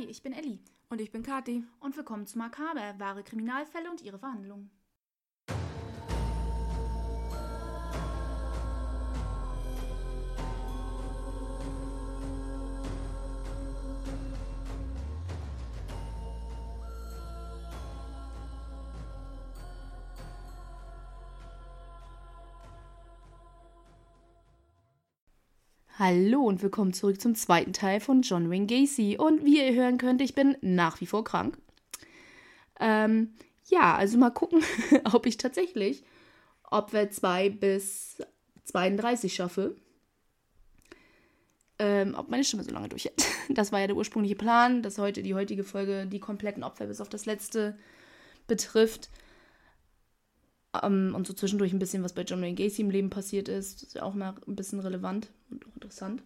Hi, 0.00 0.06
ich 0.06 0.22
bin 0.22 0.32
Elli. 0.32 0.58
Und 0.88 0.98
ich 1.02 1.12
bin 1.12 1.22
Kathi. 1.22 1.62
Und 1.78 1.94
willkommen 1.94 2.26
zu 2.26 2.38
Makaber, 2.38 2.94
wahre 2.98 3.22
Kriminalfälle 3.22 3.90
und 3.90 4.00
ihre 4.00 4.18
Verhandlungen. 4.18 4.70
Hallo 26.00 26.40
und 26.40 26.62
willkommen 26.62 26.94
zurück 26.94 27.20
zum 27.20 27.34
zweiten 27.34 27.74
Teil 27.74 28.00
von 28.00 28.22
John 28.22 28.50
Wayne 28.50 28.64
Gacy. 28.64 29.18
Und 29.18 29.44
wie 29.44 29.62
ihr 29.62 29.74
hören 29.74 29.98
könnt, 29.98 30.22
ich 30.22 30.34
bin 30.34 30.56
nach 30.62 30.98
wie 31.02 31.06
vor 31.06 31.24
krank. 31.24 31.58
Ähm, 32.80 33.34
ja, 33.68 33.96
also 33.96 34.16
mal 34.16 34.30
gucken, 34.30 34.64
ob 35.12 35.26
ich 35.26 35.36
tatsächlich 35.36 36.02
Opfer 36.62 37.10
2 37.10 37.50
bis 37.50 38.16
32 38.64 39.34
schaffe. 39.34 39.76
Ähm, 41.78 42.14
ob 42.16 42.30
meine 42.30 42.44
Stimme 42.44 42.64
so 42.64 42.70
lange 42.70 42.88
durchhält. 42.88 43.22
Das 43.50 43.70
war 43.70 43.80
ja 43.80 43.86
der 43.86 43.96
ursprüngliche 43.96 44.36
Plan, 44.36 44.82
dass 44.82 44.96
heute 44.96 45.22
die 45.22 45.34
heutige 45.34 45.64
Folge 45.64 46.06
die 46.06 46.20
kompletten 46.20 46.64
Opfer 46.64 46.86
bis 46.86 47.02
auf 47.02 47.10
das 47.10 47.26
letzte 47.26 47.76
betrifft. 48.46 49.10
Um, 50.72 51.16
und 51.16 51.26
so 51.26 51.32
zwischendurch 51.32 51.72
ein 51.72 51.80
bisschen, 51.80 52.04
was 52.04 52.12
bei 52.12 52.22
John 52.22 52.42
Wayne 52.42 52.54
Gacy 52.54 52.82
im 52.82 52.90
Leben 52.90 53.10
passiert 53.10 53.48
ist. 53.48 53.82
Das 53.82 53.88
ist 53.88 53.94
ja 53.94 54.02
auch 54.02 54.14
mal 54.14 54.34
ein 54.46 54.54
bisschen 54.54 54.78
relevant 54.78 55.28
und 55.50 55.66
auch 55.66 55.74
interessant. 55.74 56.22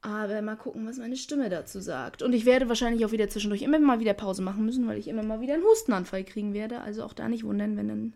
Aber 0.00 0.40
mal 0.42 0.56
gucken, 0.56 0.86
was 0.86 0.98
meine 0.98 1.16
Stimme 1.16 1.50
dazu 1.50 1.80
sagt. 1.80 2.22
Und 2.22 2.32
ich 2.32 2.46
werde 2.46 2.68
wahrscheinlich 2.68 3.04
auch 3.04 3.12
wieder 3.12 3.28
zwischendurch 3.28 3.62
immer 3.62 3.78
mal 3.78 4.00
wieder 4.00 4.14
Pause 4.14 4.42
machen 4.42 4.64
müssen, 4.64 4.86
weil 4.86 4.98
ich 4.98 5.08
immer 5.08 5.22
mal 5.22 5.40
wieder 5.40 5.54
einen 5.54 5.62
Hustenanfall 5.62 6.24
kriegen 6.24 6.54
werde. 6.54 6.80
Also 6.80 7.04
auch 7.04 7.12
da 7.12 7.28
nicht 7.28 7.44
wundern, 7.44 7.76
wenn 7.76 7.88
dann 7.88 8.14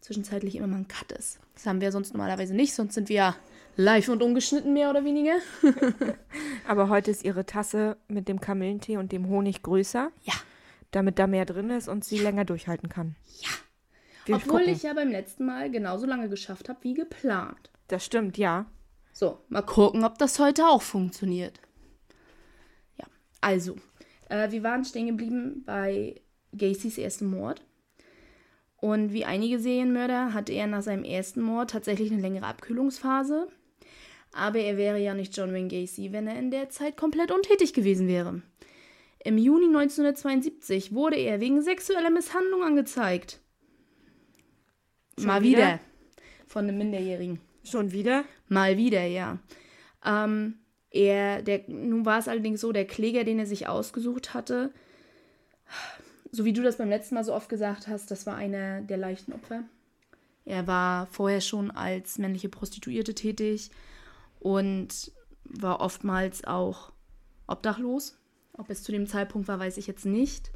zwischenzeitlich 0.00 0.56
immer 0.56 0.66
mal 0.66 0.78
ein 0.78 0.88
Cut 0.88 1.12
ist. 1.12 1.40
Das 1.54 1.66
haben 1.66 1.80
wir 1.80 1.92
sonst 1.92 2.14
normalerweise 2.14 2.54
nicht, 2.54 2.74
sonst 2.74 2.94
sind 2.94 3.08
wir 3.08 3.16
ja 3.16 3.36
live 3.76 4.08
und 4.08 4.22
ungeschnitten 4.22 4.72
mehr 4.72 4.90
oder 4.90 5.04
weniger. 5.04 5.34
Aber 6.66 6.88
heute 6.88 7.10
ist 7.10 7.24
ihre 7.24 7.46
Tasse 7.46 7.96
mit 8.08 8.28
dem 8.28 8.40
Kamillentee 8.40 8.96
und 8.96 9.12
dem 9.12 9.28
Honig 9.28 9.62
größer. 9.62 10.10
Ja. 10.22 10.34
Damit 10.90 11.18
da 11.18 11.26
mehr 11.26 11.44
drin 11.44 11.70
ist 11.70 11.88
und 11.88 12.04
sie 12.04 12.16
ja. 12.16 12.22
länger 12.22 12.44
durchhalten 12.44 12.88
kann. 12.88 13.14
Ja. 13.40 13.50
Wir 14.26 14.36
Obwohl 14.36 14.60
gucken. 14.60 14.74
ich 14.74 14.82
ja 14.82 14.92
beim 14.94 15.10
letzten 15.10 15.46
Mal 15.46 15.70
genauso 15.70 16.06
lange 16.06 16.28
geschafft 16.28 16.68
habe 16.68 16.78
wie 16.82 16.94
geplant. 16.94 17.70
Das 17.88 18.04
stimmt, 18.04 18.38
ja. 18.38 18.66
So, 19.12 19.38
mal 19.48 19.62
gucken, 19.62 20.04
ob 20.04 20.18
das 20.18 20.38
heute 20.38 20.66
auch 20.66 20.82
funktioniert. 20.82 21.60
Ja, 22.98 23.06
also, 23.40 23.76
äh, 24.28 24.50
wir 24.50 24.62
waren 24.62 24.84
stehen 24.84 25.08
geblieben 25.08 25.62
bei 25.66 26.20
Gacys 26.52 26.98
ersten 26.98 27.26
Mord. 27.26 27.62
Und 28.76 29.12
wie 29.12 29.24
einige 29.24 29.58
Serienmörder 29.58 30.32
hatte 30.32 30.52
er 30.52 30.66
nach 30.66 30.82
seinem 30.82 31.04
ersten 31.04 31.42
Mord 31.42 31.70
tatsächlich 31.70 32.10
eine 32.10 32.22
längere 32.22 32.46
Abkühlungsphase. 32.46 33.48
Aber 34.32 34.58
er 34.60 34.76
wäre 34.76 34.98
ja 34.98 35.12
nicht 35.14 35.36
John 35.36 35.52
Wayne 35.52 35.68
Gacy, 35.68 36.12
wenn 36.12 36.26
er 36.26 36.38
in 36.38 36.50
der 36.50 36.70
Zeit 36.70 36.96
komplett 36.96 37.30
untätig 37.30 37.72
gewesen 37.74 38.08
wäre. 38.08 38.42
Im 39.22 39.36
Juni 39.36 39.66
1972 39.66 40.94
wurde 40.94 41.16
er 41.16 41.40
wegen 41.40 41.60
sexueller 41.60 42.10
Misshandlung 42.10 42.62
angezeigt. 42.62 43.40
Schon 45.20 45.26
Mal 45.26 45.42
wieder? 45.42 45.58
wieder. 45.58 45.80
Von 46.46 46.64
einem 46.64 46.78
Minderjährigen. 46.78 47.40
Schon 47.62 47.92
wieder? 47.92 48.24
Mal 48.48 48.76
wieder, 48.76 49.04
ja. 49.04 49.38
Ähm, 50.04 50.54
er, 50.90 51.42
der, 51.42 51.62
nun 51.68 52.04
war 52.04 52.18
es 52.18 52.26
allerdings 52.26 52.60
so, 52.60 52.72
der 52.72 52.86
Kläger, 52.86 53.24
den 53.24 53.38
er 53.38 53.46
sich 53.46 53.68
ausgesucht 53.68 54.34
hatte, 54.34 54.72
so 56.32 56.44
wie 56.44 56.52
du 56.52 56.62
das 56.62 56.78
beim 56.78 56.88
letzten 56.88 57.14
Mal 57.14 57.24
so 57.24 57.34
oft 57.34 57.48
gesagt 57.48 57.86
hast, 57.86 58.10
das 58.10 58.26
war 58.26 58.36
einer 58.36 58.80
der 58.80 58.96
leichten 58.96 59.32
Opfer. 59.32 59.64
Er 60.44 60.66
war 60.66 61.06
vorher 61.06 61.40
schon 61.40 61.70
als 61.70 62.18
männliche 62.18 62.48
Prostituierte 62.48 63.14
tätig 63.14 63.70
und 64.38 65.12
war 65.44 65.80
oftmals 65.80 66.44
auch 66.44 66.92
obdachlos. 67.46 68.16
Ob 68.54 68.70
es 68.70 68.82
zu 68.82 68.92
dem 68.92 69.06
Zeitpunkt 69.06 69.48
war, 69.48 69.58
weiß 69.58 69.76
ich 69.76 69.86
jetzt 69.86 70.06
nicht. 70.06 70.50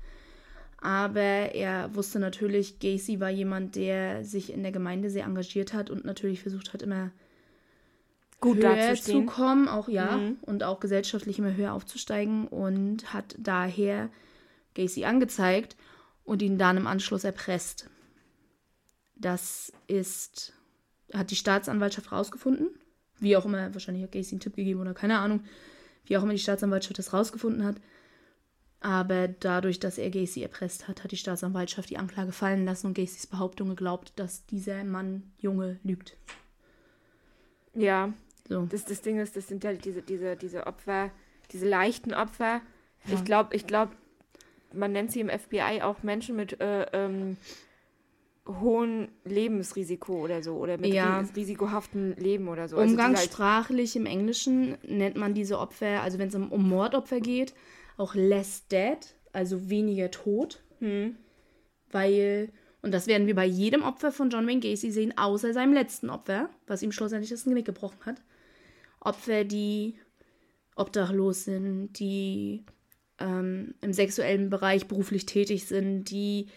Aber 0.84 1.22
er 1.55 1.95
wusste 1.95 2.19
natürlich, 2.19 2.78
Gacy 2.78 3.19
war 3.19 3.31
jemand, 3.31 3.75
der 3.75 4.22
sich 4.22 4.53
in 4.53 4.62
der 4.62 4.71
Gemeinde 4.71 5.09
sehr 5.09 5.25
engagiert 5.25 5.72
hat 5.72 5.89
und 5.89 6.05
natürlich 6.05 6.43
versucht 6.43 6.75
hat, 6.75 6.83
immer 6.83 7.11
gut 8.39 8.59
höher 8.59 8.94
zu 8.94 9.25
kommen, 9.25 9.67
auch 9.67 9.89
ja, 9.89 10.19
mhm. 10.19 10.37
und 10.43 10.62
auch 10.62 10.81
gesellschaftlich 10.81 11.39
immer 11.39 11.56
höher 11.56 11.73
aufzusteigen 11.73 12.47
und 12.49 13.15
hat 13.15 13.34
daher 13.39 14.11
Gacy 14.75 15.06
angezeigt 15.06 15.75
und 16.23 16.43
ihn 16.43 16.59
dann 16.59 16.77
im 16.77 16.87
Anschluss 16.87 17.25
erpresst. 17.25 17.89
Das 19.17 19.73
ist, 19.87 20.53
hat 21.15 21.31
die 21.31 21.37
Staatsanwaltschaft 21.37 22.12
rausgefunden. 22.12 22.69
Wie 23.21 23.39
auch 23.39 23.47
immer, 23.47 23.73
wahrscheinlich 23.73 24.05
hat 24.05 24.12
Gacy 24.12 24.33
einen 24.33 24.41
Tipp 24.41 24.55
gegeben 24.55 24.81
oder 24.81 24.93
keine 24.93 25.19
Ahnung, 25.21 25.44
wie 26.05 26.19
auch 26.19 26.25
immer 26.25 26.33
die 26.33 26.39
Staatsanwaltschaft 26.39 26.99
das 26.99 27.15
rausgefunden 27.15 27.65
hat. 27.65 27.77
Aber 28.84 29.28
dadurch, 29.28 29.81
dass 29.81 29.97
er 29.97 30.11
Gacy 30.11 30.43
erpresst 30.43 30.89
hat, 30.89 31.05
hat 31.05 31.11
die 31.11 31.17
Staatsanwaltschaft 31.17 31.89
die 31.89 31.97
Anklage 31.97 32.33
fallen 32.33 32.67
lassen 32.67 32.89
und 32.89 32.95
Gacys 32.95 33.27
Behauptung 33.27 33.71
geglaubt, 33.71 34.12
dass 34.17 34.45
dieser 34.45 34.84
Mann 34.84 35.22
Junge 35.39 35.78
lügt. 35.83 36.19
Ja. 37.73 38.12
So. 38.47 38.67
Das, 38.71 38.84
das 38.84 39.00
Ding 39.00 39.19
ist, 39.19 39.39
das 39.39 39.49
sind 39.49 39.65
ja 39.65 39.73
diese, 39.73 40.03
diese, 40.03 40.37
diese 40.37 40.67
Opfer, 40.67 41.11
diese 41.50 41.67
leichten 41.67 42.12
Opfer. 42.12 42.61
Ja. 43.06 43.15
Ich 43.15 43.25
glaube, 43.25 43.56
ich 43.56 43.67
glaube, 43.67 43.93
man 44.75 44.93
nennt 44.93 45.12
sie 45.12 45.21
im 45.21 45.31
FBI 45.31 45.81
auch 45.81 46.03
Menschen 46.03 46.37
mit 46.37 46.61
äh, 46.61 46.83
ähm, 46.93 47.39
hohem 48.47 49.09
Lebensrisiko 49.25 50.23
oder 50.23 50.43
so 50.43 50.56
oder 50.56 50.77
mit 50.77 50.93
ja. 50.93 51.25
risikohaften 51.34 52.17
Leben 52.17 52.49
oder 52.49 52.69
so. 52.69 52.77
Also 52.77 52.91
Umgangssprachlich 52.91 53.94
halt 53.94 53.97
im 53.97 54.05
Englischen 54.05 54.77
nennt 54.87 55.17
man 55.17 55.33
diese 55.33 55.59
Opfer, 55.59 56.03
also 56.03 56.19
wenn 56.19 56.28
es 56.28 56.34
um, 56.34 56.53
um 56.53 56.69
Mordopfer 56.69 57.21
geht, 57.21 57.55
auch 57.97 58.15
less 58.15 58.66
dead, 58.69 58.99
also 59.32 59.69
weniger 59.69 60.10
tot. 60.10 60.62
Hm. 60.81 61.16
Weil, 61.91 62.50
und 62.82 62.93
das 62.93 63.06
werden 63.06 63.27
wir 63.27 63.34
bei 63.34 63.47
jedem 63.47 63.82
Opfer 63.82 64.12
von 64.12 64.31
John 64.31 64.47
Wayne 64.47 64.60
Gacy 64.60 64.91
sehen, 64.91 65.16
außer 65.16 65.53
seinem 65.53 65.72
letzten 65.72 66.10
Opfer, 66.10 66.50
was 66.66 66.82
ihm 66.82 66.93
schlussendlich 66.93 67.31
das 67.31 67.44
Genick 67.44 67.66
gebrochen 67.66 68.05
hat. 68.05 68.22
Opfer, 69.00 69.44
die 69.44 69.94
obdachlos 70.77 71.44
sind, 71.44 71.93
die 71.99 72.65
ähm, 73.21 73.75
im 73.81 73.93
sexuellen 73.93 74.50
Bereich 74.50 74.88
beruflich 74.88 75.26
tätig 75.26 75.66
sind, 75.66 76.11
die 76.11 76.49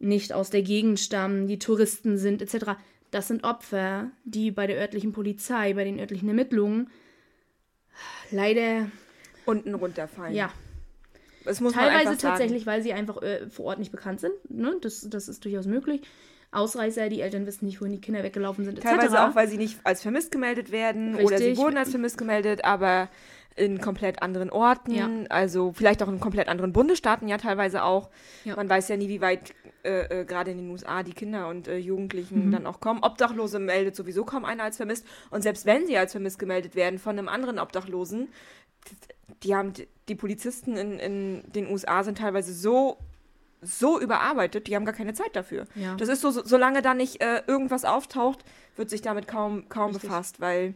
nicht 0.00 0.32
aus 0.32 0.50
der 0.50 0.62
Gegend 0.62 0.98
stammen, 0.98 1.46
die 1.46 1.58
Touristen 1.58 2.18
sind, 2.18 2.42
etc. 2.42 2.72
Das 3.10 3.28
sind 3.28 3.44
Opfer, 3.44 4.10
die 4.24 4.50
bei 4.50 4.66
der 4.66 4.78
örtlichen 4.78 5.12
Polizei, 5.12 5.74
bei 5.74 5.84
den 5.84 5.98
örtlichen 5.98 6.28
Ermittlungen 6.28 6.90
leider 8.30 8.90
unten 9.48 9.74
runterfallen. 9.74 10.34
Ja. 10.34 10.50
Teilweise 11.44 12.18
tatsächlich, 12.18 12.66
weil 12.66 12.82
sie 12.82 12.92
einfach 12.92 13.22
äh, 13.22 13.48
vor 13.48 13.66
Ort 13.66 13.78
nicht 13.78 13.90
bekannt 13.90 14.20
sind. 14.20 14.32
Ne? 14.50 14.76
Das, 14.82 15.08
das 15.08 15.28
ist 15.28 15.44
durchaus 15.44 15.66
möglich. 15.66 16.02
Ausreißer, 16.50 17.08
die 17.08 17.20
Eltern 17.20 17.46
wissen 17.46 17.66
nicht, 17.66 17.80
wohin 17.80 17.92
die 17.92 18.00
Kinder 18.00 18.22
weggelaufen 18.22 18.64
sind, 18.64 18.78
etc. 18.78 18.88
Teilweise 18.88 19.22
auch, 19.22 19.34
weil 19.34 19.48
sie 19.48 19.58
nicht 19.58 19.78
als 19.84 20.02
vermisst 20.02 20.30
gemeldet 20.30 20.72
werden 20.72 21.14
Richtig. 21.14 21.26
oder 21.26 21.38
sie 21.38 21.56
wurden 21.56 21.76
als 21.76 21.90
vermisst 21.90 22.18
gemeldet, 22.18 22.64
aber 22.64 23.08
in 23.58 23.80
komplett 23.80 24.22
anderen 24.22 24.50
Orten, 24.50 24.94
ja. 24.94 25.08
also 25.28 25.72
vielleicht 25.72 26.02
auch 26.02 26.08
in 26.08 26.20
komplett 26.20 26.48
anderen 26.48 26.72
Bundesstaaten 26.72 27.28
ja 27.28 27.38
teilweise 27.38 27.82
auch. 27.82 28.08
Ja. 28.44 28.56
Man 28.56 28.68
weiß 28.68 28.88
ja 28.88 28.96
nie, 28.96 29.08
wie 29.08 29.20
weit 29.20 29.54
äh, 29.84 30.20
äh, 30.20 30.24
gerade 30.24 30.50
in 30.50 30.58
den 30.58 30.70
USA 30.70 31.02
die 31.02 31.12
Kinder 31.12 31.48
und 31.48 31.68
äh, 31.68 31.76
Jugendlichen 31.76 32.46
mhm. 32.46 32.52
dann 32.52 32.66
auch 32.66 32.80
kommen. 32.80 33.02
Obdachlose 33.02 33.58
meldet 33.58 33.96
sowieso 33.96 34.24
kaum 34.24 34.44
einer 34.44 34.62
als 34.62 34.76
vermisst. 34.76 35.06
Und 35.30 35.42
selbst 35.42 35.66
wenn 35.66 35.86
sie 35.86 35.96
als 35.96 36.12
vermisst 36.12 36.38
gemeldet 36.38 36.74
werden 36.74 36.98
von 36.98 37.18
einem 37.18 37.28
anderen 37.28 37.58
Obdachlosen, 37.58 38.28
die 39.42 39.54
haben 39.54 39.72
die 40.08 40.14
Polizisten 40.14 40.76
in, 40.76 40.98
in 40.98 41.42
den 41.52 41.70
USA 41.70 42.02
sind 42.04 42.18
teilweise 42.18 42.52
so 42.52 42.98
so 43.60 44.00
überarbeitet, 44.00 44.68
die 44.68 44.76
haben 44.76 44.84
gar 44.84 44.94
keine 44.94 45.14
Zeit 45.14 45.34
dafür. 45.34 45.66
Ja. 45.74 45.96
Das 45.96 46.08
ist 46.08 46.20
so, 46.20 46.30
so 46.30 46.44
solange 46.44 46.80
da 46.80 46.94
nicht 46.94 47.20
äh, 47.20 47.42
irgendwas 47.48 47.84
auftaucht, 47.84 48.44
wird 48.76 48.88
sich 48.88 49.02
damit 49.02 49.26
kaum, 49.26 49.68
kaum 49.68 49.92
befasst, 49.92 50.40
weil 50.40 50.74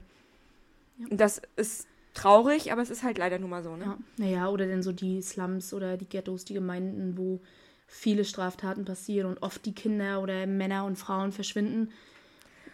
das 1.10 1.40
ist 1.54 1.86
traurig, 2.14 2.72
aber 2.72 2.82
es 2.82 2.90
ist 2.90 3.02
halt 3.02 3.18
leider 3.18 3.38
nun 3.38 3.50
mal 3.50 3.62
so, 3.62 3.76
ne? 3.76 3.84
Ja. 3.84 3.98
Naja, 4.16 4.48
oder 4.48 4.66
denn 4.66 4.82
so 4.82 4.92
die 4.92 5.22
Slums 5.22 5.72
oder 5.72 5.96
die 5.96 6.08
Ghettos, 6.08 6.44
die 6.44 6.54
Gemeinden, 6.54 7.16
wo 7.16 7.40
viele 7.86 8.24
Straftaten 8.24 8.84
passieren 8.84 9.28
und 9.28 9.42
oft 9.42 9.64
die 9.66 9.74
Kinder 9.74 10.22
oder 10.22 10.46
Männer 10.46 10.84
und 10.84 10.96
Frauen 10.96 11.32
verschwinden. 11.32 11.90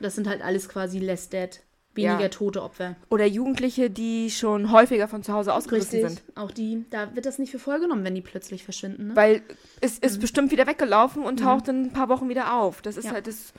Das 0.01 0.15
sind 0.15 0.29
halt 0.29 0.43
alles 0.43 0.69
quasi 0.69 0.99
less 0.99 1.29
dead 1.29 1.61
weniger 1.99 2.21
ja. 2.21 2.29
tote 2.29 2.63
Opfer. 2.63 2.97
Oder 3.11 3.27
Jugendliche, 3.27 3.91
die 3.91 4.31
schon 4.31 4.73
häufiger 4.73 5.09
von 5.09 5.23
zu 5.23 5.33
Hause 5.33 5.53
ausgerissen 5.53 6.01
Richtig. 6.01 6.25
sind. 6.25 6.39
Auch 6.39 6.51
die, 6.51 6.85
da 6.91 7.15
wird 7.15 7.27
das 7.27 7.39
nicht 7.39 7.51
für 7.51 7.59
voll 7.59 7.81
genommen, 7.81 8.05
wenn 8.05 8.15
die 8.15 8.23
plötzlich 8.23 8.65
verschwinden. 8.65 9.09
Ne? 9.09 9.17
Weil 9.17 9.43
es 9.81 9.99
ist 9.99 10.17
mhm. 10.17 10.21
bestimmt 10.21 10.53
wieder 10.53 10.67
weggelaufen 10.67 11.23
und 11.23 11.41
mhm. 11.41 11.45
taucht 11.45 11.67
mhm. 11.67 11.75
in 11.75 11.85
ein 11.87 11.93
paar 11.93 12.09
Wochen 12.09 12.29
wieder 12.29 12.55
auf. 12.55 12.81
Das 12.83 12.97
ist 12.97 13.07
ja. 13.07 13.13
halt 13.13 13.27
das. 13.27 13.53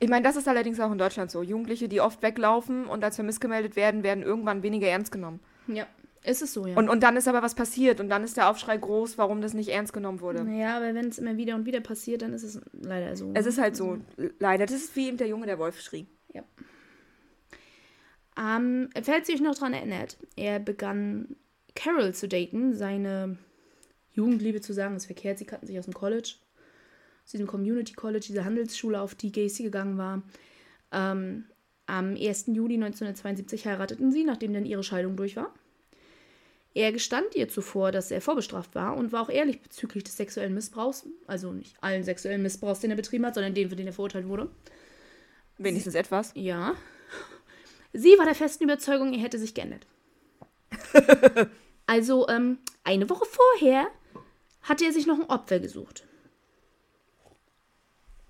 Ich 0.00 0.08
meine, 0.08 0.22
das 0.22 0.36
ist 0.36 0.48
allerdings 0.48 0.80
auch 0.80 0.90
in 0.90 0.98
Deutschland 0.98 1.30
so. 1.30 1.42
Jugendliche, 1.42 1.88
die 1.88 2.00
oft 2.00 2.22
weglaufen 2.22 2.86
und 2.86 3.04
als 3.04 3.16
vermisst 3.16 3.40
gemeldet 3.40 3.76
werden, 3.76 4.02
werden 4.02 4.22
irgendwann 4.22 4.62
weniger 4.62 4.88
ernst 4.88 5.12
genommen. 5.12 5.40
Ja. 5.66 5.86
Ist 6.24 6.40
es 6.40 6.54
so, 6.54 6.66
ja. 6.66 6.74
Und, 6.76 6.88
und 6.88 7.02
dann 7.02 7.16
ist 7.16 7.28
aber 7.28 7.42
was 7.42 7.54
passiert 7.54 8.00
und 8.00 8.08
dann 8.08 8.24
ist 8.24 8.38
der 8.38 8.48
Aufschrei 8.48 8.78
groß, 8.78 9.18
warum 9.18 9.42
das 9.42 9.52
nicht 9.52 9.68
ernst 9.68 9.92
genommen 9.92 10.22
wurde. 10.22 10.42
Naja, 10.42 10.78
aber 10.78 10.94
wenn 10.94 11.08
es 11.08 11.18
immer 11.18 11.36
wieder 11.36 11.54
und 11.54 11.66
wieder 11.66 11.80
passiert, 11.80 12.22
dann 12.22 12.32
ist 12.32 12.42
es 12.42 12.60
leider 12.72 13.14
so. 13.14 13.30
Es 13.34 13.44
ist 13.44 13.58
halt 13.58 13.76
so, 13.76 13.98
leider. 14.38 14.64
Das 14.64 14.74
ist 14.74 14.96
wie 14.96 15.08
eben 15.08 15.18
der 15.18 15.28
Junge, 15.28 15.44
der 15.44 15.58
Wolf 15.58 15.78
schrie. 15.80 16.06
Ja. 16.32 16.42
Ähm, 18.38 18.88
falls 19.02 19.28
ihr 19.28 19.34
euch 19.34 19.42
noch 19.42 19.54
daran 19.54 19.74
erinnert, 19.74 20.16
er 20.34 20.60
begann 20.60 21.36
Carol 21.74 22.14
zu 22.14 22.26
daten, 22.26 22.74
seine 22.74 23.36
Jugendliebe 24.12 24.62
zu 24.62 24.72
sagen, 24.72 24.96
ist 24.96 25.06
verkehrt, 25.06 25.38
sie 25.38 25.44
kannten 25.44 25.66
sich 25.66 25.78
aus 25.78 25.84
dem 25.84 25.94
College, 25.94 26.36
aus 27.24 27.30
diesem 27.30 27.46
Community 27.46 27.94
College, 27.94 28.26
diese 28.28 28.44
Handelsschule, 28.44 29.00
auf 29.00 29.14
die 29.14 29.32
Gacy 29.32 29.62
gegangen 29.62 29.96
war. 29.96 30.22
Ähm, 30.92 31.46
am 31.86 32.16
1. 32.16 32.46
Juli 32.48 32.74
1972 32.74 33.66
heirateten 33.66 34.12
sie, 34.12 34.24
nachdem 34.24 34.52
dann 34.52 34.66
ihre 34.66 34.82
Scheidung 34.82 35.16
durch 35.16 35.36
war. 35.36 35.52
Er 36.74 36.92
gestand 36.92 37.34
ihr 37.34 37.48
zuvor, 37.48 37.92
dass 37.92 38.10
er 38.10 38.20
vorbestraft 38.20 38.74
war 38.74 38.96
und 38.96 39.12
war 39.12 39.22
auch 39.22 39.30
ehrlich 39.30 39.62
bezüglich 39.62 40.02
des 40.02 40.16
sexuellen 40.16 40.54
Missbrauchs. 40.54 41.06
Also 41.26 41.52
nicht 41.52 41.76
allen 41.80 42.02
sexuellen 42.02 42.42
Missbrauchs, 42.42 42.80
den 42.80 42.90
er 42.90 42.96
betrieben 42.96 43.24
hat, 43.24 43.34
sondern 43.34 43.54
den, 43.54 43.70
für 43.70 43.76
den 43.76 43.86
er 43.86 43.92
verurteilt 43.92 44.28
wurde. 44.28 44.50
Wenigstens 45.56 45.92
Sie, 45.92 45.98
etwas. 45.98 46.32
Ja. 46.34 46.74
Sie 47.92 48.18
war 48.18 48.24
der 48.24 48.34
festen 48.34 48.64
Überzeugung, 48.64 49.12
er 49.14 49.20
hätte 49.20 49.38
sich 49.38 49.54
geändert. 49.54 49.86
also, 51.86 52.28
ähm, 52.28 52.58
eine 52.82 53.08
Woche 53.08 53.24
vorher 53.24 53.86
hatte 54.62 54.84
er 54.84 54.92
sich 54.92 55.06
noch 55.06 55.20
ein 55.20 55.30
Opfer 55.30 55.60
gesucht. 55.60 56.04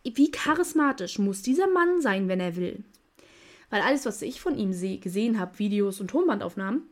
Wie 0.05 0.31
charismatisch 0.31 1.19
muss 1.19 1.43
dieser 1.43 1.67
Mann 1.67 2.01
sein, 2.01 2.29
wenn 2.29 2.41
er 2.41 2.57
will? 2.57 2.85
Weil 3.71 3.81
alles, 3.81 4.07
was 4.07 4.23
ich 4.23 4.41
von 4.41 4.57
ihm 4.57 4.71
gesehen 5.01 5.41
habe, 5.41 5.59
Videos 5.59 6.01
und 6.01 6.09
Tonbandaufnahmen, 6.09 6.83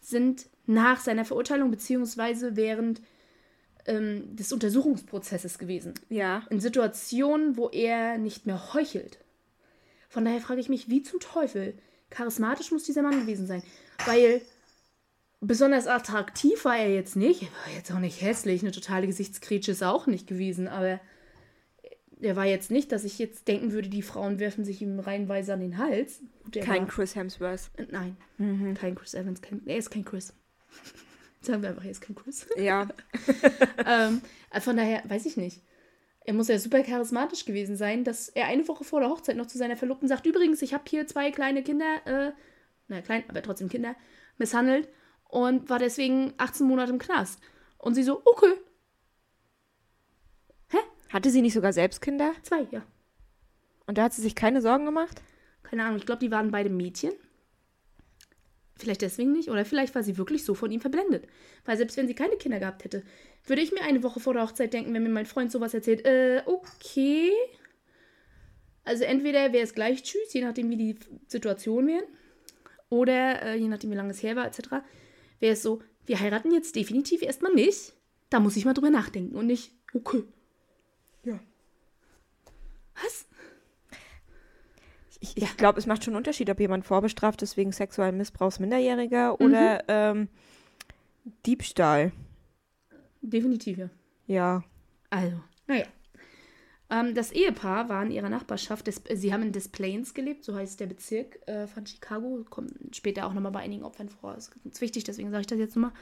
sind 0.00 0.46
nach 0.66 1.00
seiner 1.00 1.24
Verurteilung 1.24 1.70
beziehungsweise 1.70 2.56
während 2.56 3.00
ähm, 3.86 4.34
des 4.34 4.52
Untersuchungsprozesses 4.52 5.58
gewesen. 5.58 5.94
Ja. 6.08 6.44
In 6.50 6.60
Situationen, 6.60 7.56
wo 7.56 7.68
er 7.68 8.18
nicht 8.18 8.46
mehr 8.46 8.74
heuchelt. 8.74 9.18
Von 10.08 10.24
daher 10.24 10.40
frage 10.40 10.60
ich 10.60 10.68
mich, 10.68 10.88
wie 10.88 11.02
zum 11.02 11.20
Teufel 11.20 11.74
charismatisch 12.08 12.72
muss 12.72 12.84
dieser 12.84 13.02
Mann 13.02 13.20
gewesen 13.20 13.46
sein? 13.46 13.62
Weil 14.06 14.42
besonders 15.40 15.86
attraktiv 15.86 16.64
war 16.64 16.76
er 16.76 16.92
jetzt 16.92 17.16
nicht. 17.16 17.42
Er 17.42 17.48
war 17.48 17.76
jetzt 17.76 17.92
auch 17.92 17.98
nicht 17.98 18.20
hässlich. 18.20 18.62
Eine 18.62 18.72
totale 18.72 19.06
Gesichtskretsche 19.06 19.72
ist 19.72 19.82
er 19.82 19.92
auch 19.92 20.06
nicht 20.06 20.26
gewesen. 20.26 20.68
Aber 20.68 21.00
er 22.22 22.36
war 22.36 22.46
jetzt 22.46 22.70
nicht, 22.70 22.92
dass 22.92 23.04
ich 23.04 23.18
jetzt 23.18 23.48
denken 23.48 23.72
würde, 23.72 23.88
die 23.88 24.02
Frauen 24.02 24.38
werfen 24.38 24.64
sich 24.64 24.82
ihm 24.82 25.00
reihenweise 25.00 25.52
an 25.52 25.60
den 25.60 25.78
Hals. 25.78 26.22
kein 26.52 26.82
war, 26.82 26.88
Chris 26.88 27.16
Hemsworth. 27.16 27.70
Äh, 27.76 27.86
nein, 27.90 28.16
mhm. 28.38 28.74
kein 28.74 28.94
Chris 28.94 29.14
Evans. 29.14 29.40
Kein, 29.40 29.62
er 29.66 29.76
ist 29.76 29.90
kein 29.90 30.04
Chris. 30.04 30.34
Sagen 31.40 31.62
wir 31.62 31.70
einfach, 31.70 31.84
er 31.84 31.90
ist 31.90 32.00
kein 32.00 32.16
Chris. 32.16 32.46
Ja. 32.56 32.88
ähm, 33.86 34.20
äh, 34.50 34.60
von 34.60 34.76
daher, 34.76 35.02
weiß 35.08 35.26
ich 35.26 35.36
nicht. 35.36 35.62
Er 36.24 36.34
muss 36.34 36.48
ja 36.48 36.58
super 36.58 36.82
charismatisch 36.82 37.46
gewesen 37.46 37.76
sein, 37.76 38.04
dass 38.04 38.28
er 38.28 38.46
eine 38.46 38.68
Woche 38.68 38.84
vor 38.84 39.00
der 39.00 39.08
Hochzeit 39.08 39.36
noch 39.36 39.46
zu 39.46 39.56
seiner 39.56 39.76
Verlobten 39.76 40.06
sagt: 40.06 40.26
Übrigens, 40.26 40.60
ich 40.62 40.74
habe 40.74 40.84
hier 40.86 41.06
zwei 41.06 41.30
kleine 41.30 41.62
Kinder, 41.62 41.96
äh, 42.04 42.32
naja, 42.88 43.02
klein, 43.02 43.24
aber 43.28 43.42
trotzdem 43.42 43.70
Kinder, 43.70 43.96
misshandelt 44.36 44.88
und 45.28 45.70
war 45.70 45.78
deswegen 45.78 46.34
18 46.36 46.66
Monate 46.66 46.92
im 46.92 46.98
Knast. 46.98 47.40
Und 47.78 47.94
sie 47.94 48.02
so: 48.02 48.20
Okay. 48.24 48.52
Hatte 51.10 51.30
sie 51.30 51.42
nicht 51.42 51.54
sogar 51.54 51.72
selbst 51.72 52.00
Kinder? 52.00 52.32
Zwei, 52.42 52.66
ja. 52.70 52.82
Und 53.86 53.98
da 53.98 54.04
hat 54.04 54.14
sie 54.14 54.22
sich 54.22 54.34
keine 54.34 54.62
Sorgen 54.62 54.84
gemacht? 54.84 55.20
Keine 55.62 55.84
Ahnung, 55.84 55.98
ich 55.98 56.06
glaube, 56.06 56.20
die 56.20 56.30
waren 56.30 56.50
beide 56.50 56.70
Mädchen. 56.70 57.12
Vielleicht 58.76 59.02
deswegen 59.02 59.32
nicht. 59.32 59.50
Oder 59.50 59.64
vielleicht 59.64 59.94
war 59.94 60.02
sie 60.02 60.16
wirklich 60.16 60.44
so 60.44 60.54
von 60.54 60.70
ihm 60.70 60.80
verblendet. 60.80 61.26
Weil 61.64 61.76
selbst 61.76 61.96
wenn 61.96 62.06
sie 62.06 62.14
keine 62.14 62.36
Kinder 62.36 62.60
gehabt 62.60 62.84
hätte, 62.84 63.02
würde 63.44 63.62
ich 63.62 63.72
mir 63.72 63.82
eine 63.82 64.02
Woche 64.02 64.20
vor 64.20 64.34
der 64.34 64.44
Hochzeit 64.44 64.72
denken, 64.72 64.94
wenn 64.94 65.02
mir 65.02 65.10
mein 65.10 65.26
Freund 65.26 65.52
sowas 65.52 65.74
erzählt, 65.74 66.06
äh, 66.06 66.42
okay. 66.46 67.30
Also 68.84 69.04
entweder 69.04 69.52
wäre 69.52 69.64
es 69.64 69.74
gleich 69.74 70.02
tschüss, 70.02 70.32
je 70.32 70.42
nachdem, 70.42 70.70
wie 70.70 70.76
die 70.76 70.96
Situation 71.26 71.88
wäre. 71.88 72.04
Oder 72.88 73.42
äh, 73.42 73.56
je 73.56 73.68
nachdem, 73.68 73.90
wie 73.90 73.96
lange 73.96 74.10
es 74.10 74.22
her 74.22 74.36
war, 74.36 74.46
etc. 74.46 74.82
Wäre 75.40 75.52
es 75.52 75.62
so, 75.62 75.82
wir 76.06 76.20
heiraten 76.20 76.52
jetzt 76.52 76.74
definitiv 76.76 77.22
erstmal 77.22 77.52
nicht. 77.52 77.92
Da 78.30 78.40
muss 78.40 78.56
ich 78.56 78.64
mal 78.64 78.74
drüber 78.74 78.90
nachdenken 78.90 79.36
und 79.36 79.46
nicht, 79.46 79.72
okay. 79.92 80.24
Ja. 83.00 83.04
Was? 83.04 83.26
ich, 85.20 85.36
ich 85.36 85.56
glaube, 85.56 85.78
es 85.78 85.86
macht 85.86 86.02
schon 86.02 86.12
einen 86.12 86.18
Unterschied, 86.18 86.48
ob 86.50 86.58
jemand 86.58 86.84
vorbestraft 86.84 87.42
ist 87.42 87.56
wegen 87.56 87.72
sexuellen 87.72 88.16
Missbrauchs 88.16 88.58
Minderjähriger 88.58 89.36
mhm. 89.38 89.46
oder 89.46 89.84
ähm, 89.88 90.28
Diebstahl. 91.46 92.12
Definitiv, 93.20 93.78
ja. 93.78 93.90
Ja. 94.26 94.64
Also, 95.10 95.40
naja. 95.66 95.84
Ähm, 96.88 97.14
das 97.14 97.32
Ehepaar 97.32 97.88
war 97.88 98.02
in 98.02 98.10
ihrer 98.10 98.30
Nachbarschaft, 98.30 98.86
des, 98.86 99.02
sie 99.12 99.32
haben 99.32 99.42
in 99.42 99.52
Des 99.52 99.68
Plains 99.68 100.14
gelebt, 100.14 100.44
so 100.44 100.54
heißt 100.54 100.80
der 100.80 100.86
Bezirk 100.86 101.46
äh, 101.46 101.66
von 101.66 101.86
Chicago, 101.86 102.44
kommt 102.48 102.96
später 102.96 103.26
auch 103.26 103.34
nochmal 103.34 103.52
bei 103.52 103.60
einigen 103.60 103.84
Opfern 103.84 104.08
vor. 104.08 104.34
Das 104.34 104.50
ist 104.64 104.80
wichtig, 104.80 105.04
deswegen 105.04 105.30
sage 105.30 105.42
ich 105.42 105.46
das 105.46 105.58
jetzt 105.58 105.76
nochmal. 105.76 105.92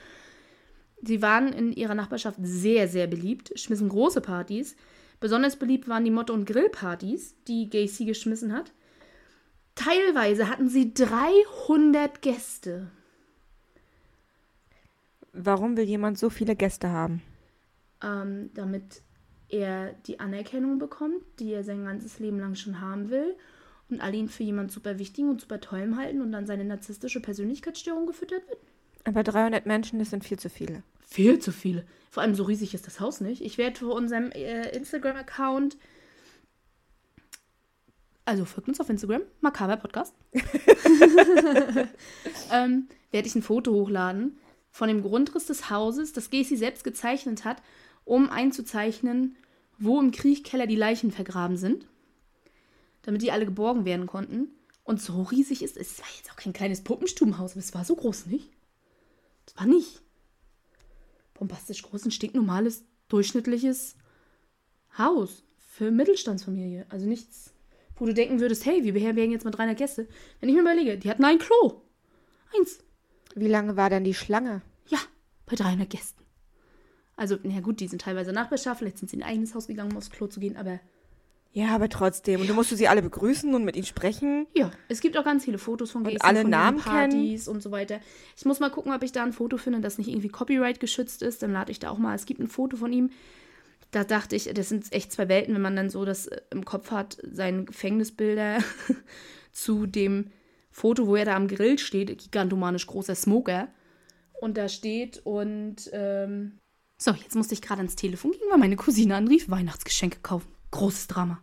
Sie 1.02 1.22
waren 1.22 1.52
in 1.52 1.72
ihrer 1.72 1.94
Nachbarschaft 1.94 2.38
sehr, 2.40 2.88
sehr 2.88 3.06
beliebt, 3.06 3.52
schmissen 3.58 3.88
große 3.88 4.20
Partys. 4.20 4.76
Besonders 5.20 5.56
beliebt 5.56 5.88
waren 5.88 6.04
die 6.04 6.10
Motto- 6.10 6.34
und 6.34 6.44
Grillpartys, 6.46 7.34
die 7.48 7.68
Gacy 7.68 8.04
geschmissen 8.04 8.52
hat. 8.52 8.72
Teilweise 9.74 10.48
hatten 10.48 10.68
sie 10.68 10.92
300 10.94 12.22
Gäste. 12.22 12.90
Warum 15.32 15.76
will 15.76 15.84
jemand 15.84 16.18
so 16.18 16.30
viele 16.30 16.56
Gäste 16.56 16.90
haben? 16.90 17.22
Ähm, 18.02 18.50
damit 18.54 19.02
er 19.48 19.92
die 20.06 20.20
Anerkennung 20.20 20.78
bekommt, 20.78 21.22
die 21.38 21.52
er 21.52 21.64
sein 21.64 21.84
ganzes 21.84 22.18
Leben 22.18 22.38
lang 22.38 22.54
schon 22.54 22.80
haben 22.80 23.10
will 23.10 23.36
und 23.88 24.00
alle 24.00 24.16
ihn 24.16 24.28
für 24.28 24.42
jemand 24.42 24.70
super 24.70 24.98
wichtigen 24.98 25.30
und 25.30 25.40
super 25.40 25.60
tollem 25.60 25.96
halten 25.96 26.20
und 26.20 26.32
dann 26.32 26.46
seine 26.46 26.64
narzisstische 26.64 27.20
Persönlichkeitsstörung 27.20 28.06
gefüttert 28.06 28.46
wird. 28.48 28.58
Aber 29.04 29.22
300 29.22 29.64
Menschen, 29.64 29.98
das 29.98 30.10
sind 30.10 30.24
viel 30.24 30.38
zu 30.38 30.50
viele. 30.50 30.82
Viel 31.10 31.38
zu 31.38 31.52
viele. 31.52 31.86
Vor 32.10 32.22
allem 32.22 32.34
so 32.34 32.44
riesig 32.44 32.74
ist 32.74 32.86
das 32.86 33.00
Haus 33.00 33.20
nicht. 33.20 33.40
Ich 33.42 33.56
werde 33.56 33.78
für 33.78 33.88
unserem 33.88 34.30
äh, 34.30 34.76
Instagram-Account 34.76 35.78
also 38.28 38.44
folgt 38.44 38.68
uns 38.68 38.78
auf 38.78 38.90
Instagram, 38.90 39.22
Makaber 39.40 39.78
Podcast. 39.78 40.14
ähm, 42.52 42.86
werde 43.10 43.26
ich 43.26 43.34
ein 43.34 43.40
Foto 43.40 43.72
hochladen 43.72 44.36
von 44.70 44.88
dem 44.88 45.00
Grundriss 45.00 45.46
des 45.46 45.70
Hauses, 45.70 46.12
das 46.12 46.28
Gacy 46.28 46.58
selbst 46.58 46.84
gezeichnet 46.84 47.46
hat, 47.46 47.62
um 48.04 48.28
einzuzeichnen, 48.28 49.38
wo 49.78 49.98
im 49.98 50.10
Kriechkeller 50.10 50.66
die 50.66 50.76
Leichen 50.76 51.10
vergraben 51.10 51.56
sind, 51.56 51.86
damit 53.00 53.22
die 53.22 53.32
alle 53.32 53.46
geborgen 53.46 53.86
werden 53.86 54.06
konnten. 54.06 54.48
Und 54.84 55.00
so 55.00 55.22
riesig 55.22 55.62
ist 55.62 55.78
es. 55.78 55.92
Es 55.92 56.00
war 56.00 56.08
jetzt 56.18 56.30
auch 56.30 56.36
kein 56.36 56.52
kleines 56.52 56.84
Puppenstubenhaus, 56.84 57.52
aber 57.52 57.60
es 57.60 57.72
war 57.72 57.86
so 57.86 57.96
groß 57.96 58.26
nicht. 58.26 58.50
Es 59.46 59.56
war 59.56 59.64
nicht 59.64 60.02
bombastisch 61.38 61.82
groß, 61.82 62.06
ein 62.06 62.10
stinknormales, 62.10 62.84
durchschnittliches 63.08 63.96
Haus 64.96 65.42
für 65.58 65.90
Mittelstandsfamilie. 65.90 66.86
Also 66.88 67.06
nichts 67.06 67.52
wo 67.98 68.06
du 68.06 68.14
denken 68.14 68.40
würdest, 68.40 68.64
hey, 68.64 68.84
wir 68.84 68.92
beherbergen 68.92 69.32
jetzt 69.32 69.44
mal 69.44 69.50
300 69.50 69.76
Gäste. 69.76 70.08
Wenn 70.40 70.48
ich 70.48 70.54
mir 70.54 70.62
überlege, 70.62 70.98
die 70.98 71.10
hatten 71.10 71.24
ein 71.24 71.38
Klo. 71.38 71.82
Eins. 72.56 72.78
Wie 73.34 73.48
lange 73.48 73.76
war 73.76 73.90
denn 73.90 74.04
die 74.04 74.14
Schlange? 74.14 74.62
Ja, 74.86 74.98
bei 75.46 75.56
300 75.56 75.90
Gästen. 75.90 76.24
Also, 77.16 77.36
na 77.42 77.60
gut, 77.60 77.80
die 77.80 77.88
sind 77.88 78.02
teilweise 78.02 78.32
nachbeschafft, 78.32 78.78
vielleicht 78.78 78.98
sind 78.98 79.10
sie 79.10 79.16
in 79.16 79.22
ein 79.22 79.30
eigenes 79.30 79.54
Haus 79.54 79.66
gegangen, 79.66 79.90
um 79.90 79.98
aufs 79.98 80.10
Klo 80.10 80.28
zu 80.28 80.40
gehen, 80.40 80.56
aber. 80.56 80.80
Ja, 81.52 81.74
aber 81.74 81.88
trotzdem. 81.88 82.40
Und 82.40 82.48
du 82.48 82.54
musst 82.54 82.70
du 82.70 82.76
sie 82.76 82.88
alle 82.88 83.02
begrüßen 83.02 83.52
und 83.54 83.64
mit 83.64 83.74
ihnen 83.74 83.86
sprechen. 83.86 84.46
Ja, 84.54 84.70
es 84.88 85.00
gibt 85.00 85.16
auch 85.16 85.24
ganz 85.24 85.44
viele 85.44 85.58
Fotos 85.58 85.90
von 85.90 86.04
Gästen, 86.04 86.20
und 86.20 86.24
alle 86.24 86.42
von 86.42 86.50
Namen 86.50 86.78
Partys 86.78 87.44
kennen. 87.44 87.56
und 87.56 87.62
so 87.62 87.70
weiter. 87.70 88.00
Ich 88.36 88.44
muss 88.44 88.60
mal 88.60 88.70
gucken, 88.70 88.92
ob 88.92 89.02
ich 89.02 89.12
da 89.12 89.22
ein 89.22 89.32
Foto 89.32 89.56
finde, 89.56 89.80
das 89.80 89.98
nicht 89.98 90.08
irgendwie 90.08 90.28
Copyright 90.28 90.78
geschützt 90.78 91.22
ist. 91.22 91.42
Dann 91.42 91.52
lade 91.52 91.72
ich 91.72 91.78
da 91.78 91.90
auch 91.90 91.98
mal. 91.98 92.14
Es 92.14 92.26
gibt 92.26 92.40
ein 92.40 92.48
Foto 92.48 92.76
von 92.76 92.92
ihm 92.92 93.10
da 93.90 94.04
dachte 94.04 94.36
ich, 94.36 94.44
das 94.52 94.68
sind 94.68 94.92
echt 94.92 95.12
zwei 95.12 95.28
Welten, 95.28 95.54
wenn 95.54 95.62
man 95.62 95.76
dann 95.76 95.90
so 95.90 96.04
das 96.04 96.26
äh, 96.26 96.40
im 96.50 96.64
Kopf 96.64 96.90
hat, 96.90 97.18
seine 97.22 97.64
Gefängnisbilder 97.64 98.58
zu 99.52 99.86
dem 99.86 100.30
Foto, 100.70 101.06
wo 101.06 101.16
er 101.16 101.24
da 101.24 101.36
am 101.36 101.48
Grill 101.48 101.78
steht, 101.78 102.16
gigantomanisch 102.18 102.86
großer 102.86 103.14
Smoker. 103.14 103.68
Und 104.40 104.56
da 104.56 104.68
steht 104.68 105.20
und 105.24 105.90
ähm, 105.92 106.58
so, 106.98 107.12
jetzt 107.12 107.34
musste 107.34 107.54
ich 107.54 107.62
gerade 107.62 107.78
ans 107.78 107.96
Telefon 107.96 108.32
gehen, 108.32 108.48
weil 108.50 108.58
meine 108.58 108.76
Cousine 108.76 109.16
anrief, 109.16 109.48
Weihnachtsgeschenke 109.48 110.18
kaufen. 110.20 110.52
Großes 110.70 111.06
Drama. 111.06 111.42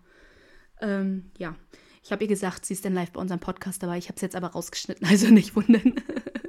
Ähm, 0.82 1.32
ja, 1.38 1.56
ich 2.04 2.12
habe 2.12 2.24
ihr 2.24 2.28
gesagt, 2.28 2.66
sie 2.66 2.74
ist 2.74 2.86
dann 2.86 2.94
live 2.94 3.12
bei 3.12 3.22
unserem 3.22 3.40
Podcast 3.40 3.82
dabei. 3.82 3.98
Ich 3.98 4.08
habe 4.08 4.16
es 4.16 4.22
jetzt 4.22 4.36
aber 4.36 4.48
rausgeschnitten, 4.48 5.08
also 5.10 5.28
nicht 5.28 5.56
wundern, 5.56 5.96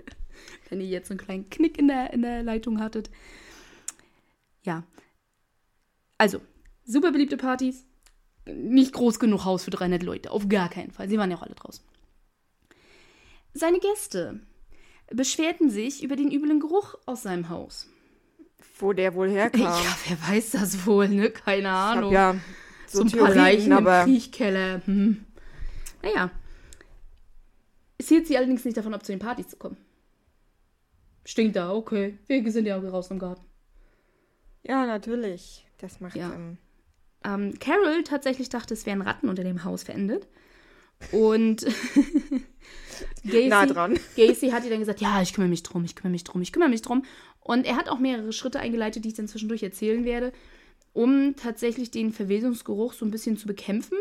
wenn 0.68 0.80
ihr 0.80 0.86
jetzt 0.86 1.08
so 1.08 1.12
einen 1.12 1.20
kleinen 1.20 1.50
Knick 1.50 1.78
in 1.78 1.88
der, 1.88 2.12
in 2.12 2.22
der 2.22 2.42
Leitung 2.42 2.80
hattet. 2.80 3.10
Ja, 4.62 4.84
also, 6.18 6.40
super 6.84 7.12
beliebte 7.12 7.36
Partys. 7.36 7.84
Nicht 8.46 8.92
groß 8.92 9.18
genug 9.18 9.44
Haus 9.44 9.64
für 9.64 9.70
300 9.70 10.02
Leute. 10.02 10.30
Auf 10.30 10.48
gar 10.48 10.68
keinen 10.68 10.92
Fall. 10.92 11.08
Sie 11.08 11.18
waren 11.18 11.30
ja 11.30 11.36
auch 11.36 11.42
alle 11.42 11.54
draußen. 11.54 11.84
Seine 13.52 13.80
Gäste 13.80 14.40
beschwerten 15.10 15.70
sich 15.70 16.02
über 16.02 16.16
den 16.16 16.30
üblen 16.30 16.60
Geruch 16.60 16.94
aus 17.06 17.22
seinem 17.22 17.48
Haus. 17.48 17.88
Wo 18.78 18.92
der 18.92 19.14
wohl 19.14 19.30
herkam. 19.30 19.62
Ja, 19.62 19.96
wer 20.06 20.28
weiß 20.28 20.52
das 20.52 20.86
wohl, 20.86 21.08
ne? 21.08 21.30
Keine 21.30 21.70
Ahnung. 21.70 22.12
ja 22.12 22.36
so, 22.86 23.06
so 23.06 23.16
ein 23.16 23.24
paar 23.24 23.34
Leichen 23.34 23.72
aber... 23.72 24.02
im 24.02 24.06
Kriechkeller. 24.06 24.82
Hm. 24.86 25.24
Naja. 26.02 26.30
Es 27.98 28.08
hielt 28.08 28.26
sie 28.26 28.36
allerdings 28.36 28.64
nicht 28.64 28.76
davon 28.76 28.94
ab, 28.94 29.04
zu 29.04 29.12
den 29.12 29.18
Partys 29.18 29.48
zu 29.48 29.56
kommen. 29.56 29.76
Stinkt 31.24 31.56
da, 31.56 31.72
okay. 31.72 32.18
Wir 32.26 32.52
sind 32.52 32.66
ja 32.66 32.76
raus 32.78 33.10
im 33.10 33.18
Garten. 33.18 33.44
Ja, 34.62 34.86
natürlich. 34.86 35.66
Das 35.78 36.00
macht 36.00 36.16
ja. 36.16 36.32
Ähm... 36.32 36.58
Ähm, 37.24 37.58
Carol 37.58 38.04
tatsächlich 38.04 38.48
dachte, 38.48 38.74
es 38.74 38.86
wären 38.86 39.02
Ratten 39.02 39.28
unter 39.28 39.42
dem 39.42 39.64
Haus 39.64 39.82
verendet. 39.82 40.28
Und 41.12 41.62
Gacy, 43.24 43.48
nah 43.48 43.66
dran. 43.66 43.98
Gacy 44.16 44.50
hat 44.50 44.64
ihr 44.64 44.70
dann 44.70 44.80
gesagt, 44.80 45.00
ja, 45.00 45.20
ich 45.20 45.34
kümmere 45.34 45.50
mich 45.50 45.62
drum, 45.62 45.84
ich 45.84 45.96
kümmere 45.96 46.12
mich 46.12 46.24
drum, 46.24 46.40
ich 46.40 46.52
kümmere 46.52 46.68
mich 46.68 46.82
drum. 46.82 47.04
Und 47.40 47.66
er 47.66 47.76
hat 47.76 47.88
auch 47.88 47.98
mehrere 47.98 48.32
Schritte 48.32 48.60
eingeleitet, 48.60 49.04
die 49.04 49.08
ich 49.08 49.14
dann 49.14 49.28
zwischendurch 49.28 49.62
erzählen 49.62 50.04
werde, 50.04 50.32
um 50.96 51.36
tatsächlich 51.36 51.90
den 51.90 52.10
Verwesungsgeruch 52.10 52.94
so 52.94 53.04
ein 53.04 53.10
bisschen 53.10 53.36
zu 53.36 53.46
bekämpfen. 53.46 53.98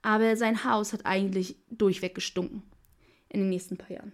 Aber 0.00 0.36
sein 0.36 0.64
Haus 0.64 0.92
hat 0.92 1.04
eigentlich 1.04 1.56
durchweg 1.70 2.14
gestunken 2.14 2.62
in 3.28 3.40
den 3.40 3.50
nächsten 3.50 3.76
paar 3.76 3.90
Jahren. 3.90 4.12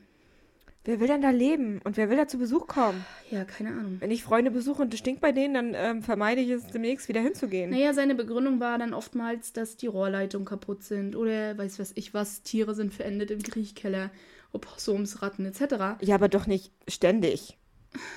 Wer 0.84 1.00
will 1.00 1.08
denn 1.08 1.20
da 1.20 1.30
leben 1.30 1.80
und 1.84 1.96
wer 1.96 2.08
will 2.08 2.16
da 2.16 2.26
zu 2.26 2.38
Besuch 2.38 2.68
kommen? 2.68 3.04
Ja, 3.30 3.44
keine 3.44 3.70
Ahnung. 3.70 3.96
Wenn 3.98 4.10
ich 4.10 4.22
Freunde 4.22 4.50
besuche 4.50 4.82
und 4.82 4.94
es 4.94 5.00
stinkt 5.00 5.20
bei 5.20 5.32
denen, 5.32 5.54
dann 5.54 5.74
ähm, 5.74 6.02
vermeide 6.02 6.40
ich 6.40 6.48
es 6.48 6.66
demnächst 6.68 7.08
wieder 7.08 7.20
hinzugehen. 7.20 7.70
Naja, 7.70 7.92
seine 7.92 8.14
Begründung 8.14 8.60
war 8.60 8.78
dann 8.78 8.94
oftmals, 8.94 9.52
dass 9.52 9.76
die 9.76 9.88
Rohrleitungen 9.88 10.46
kaputt 10.46 10.84
sind 10.84 11.16
oder 11.16 11.58
weiß 11.58 11.78
was 11.80 11.92
ich 11.96 12.14
was, 12.14 12.42
Tiere 12.42 12.74
sind 12.74 12.94
verendet 12.94 13.30
im 13.30 13.42
Kriechkeller, 13.42 14.10
Opossums, 14.52 15.22
Ratten 15.22 15.44
etc. 15.44 16.00
Ja, 16.00 16.14
aber 16.14 16.28
doch 16.28 16.46
nicht 16.46 16.72
ständig. 16.88 17.58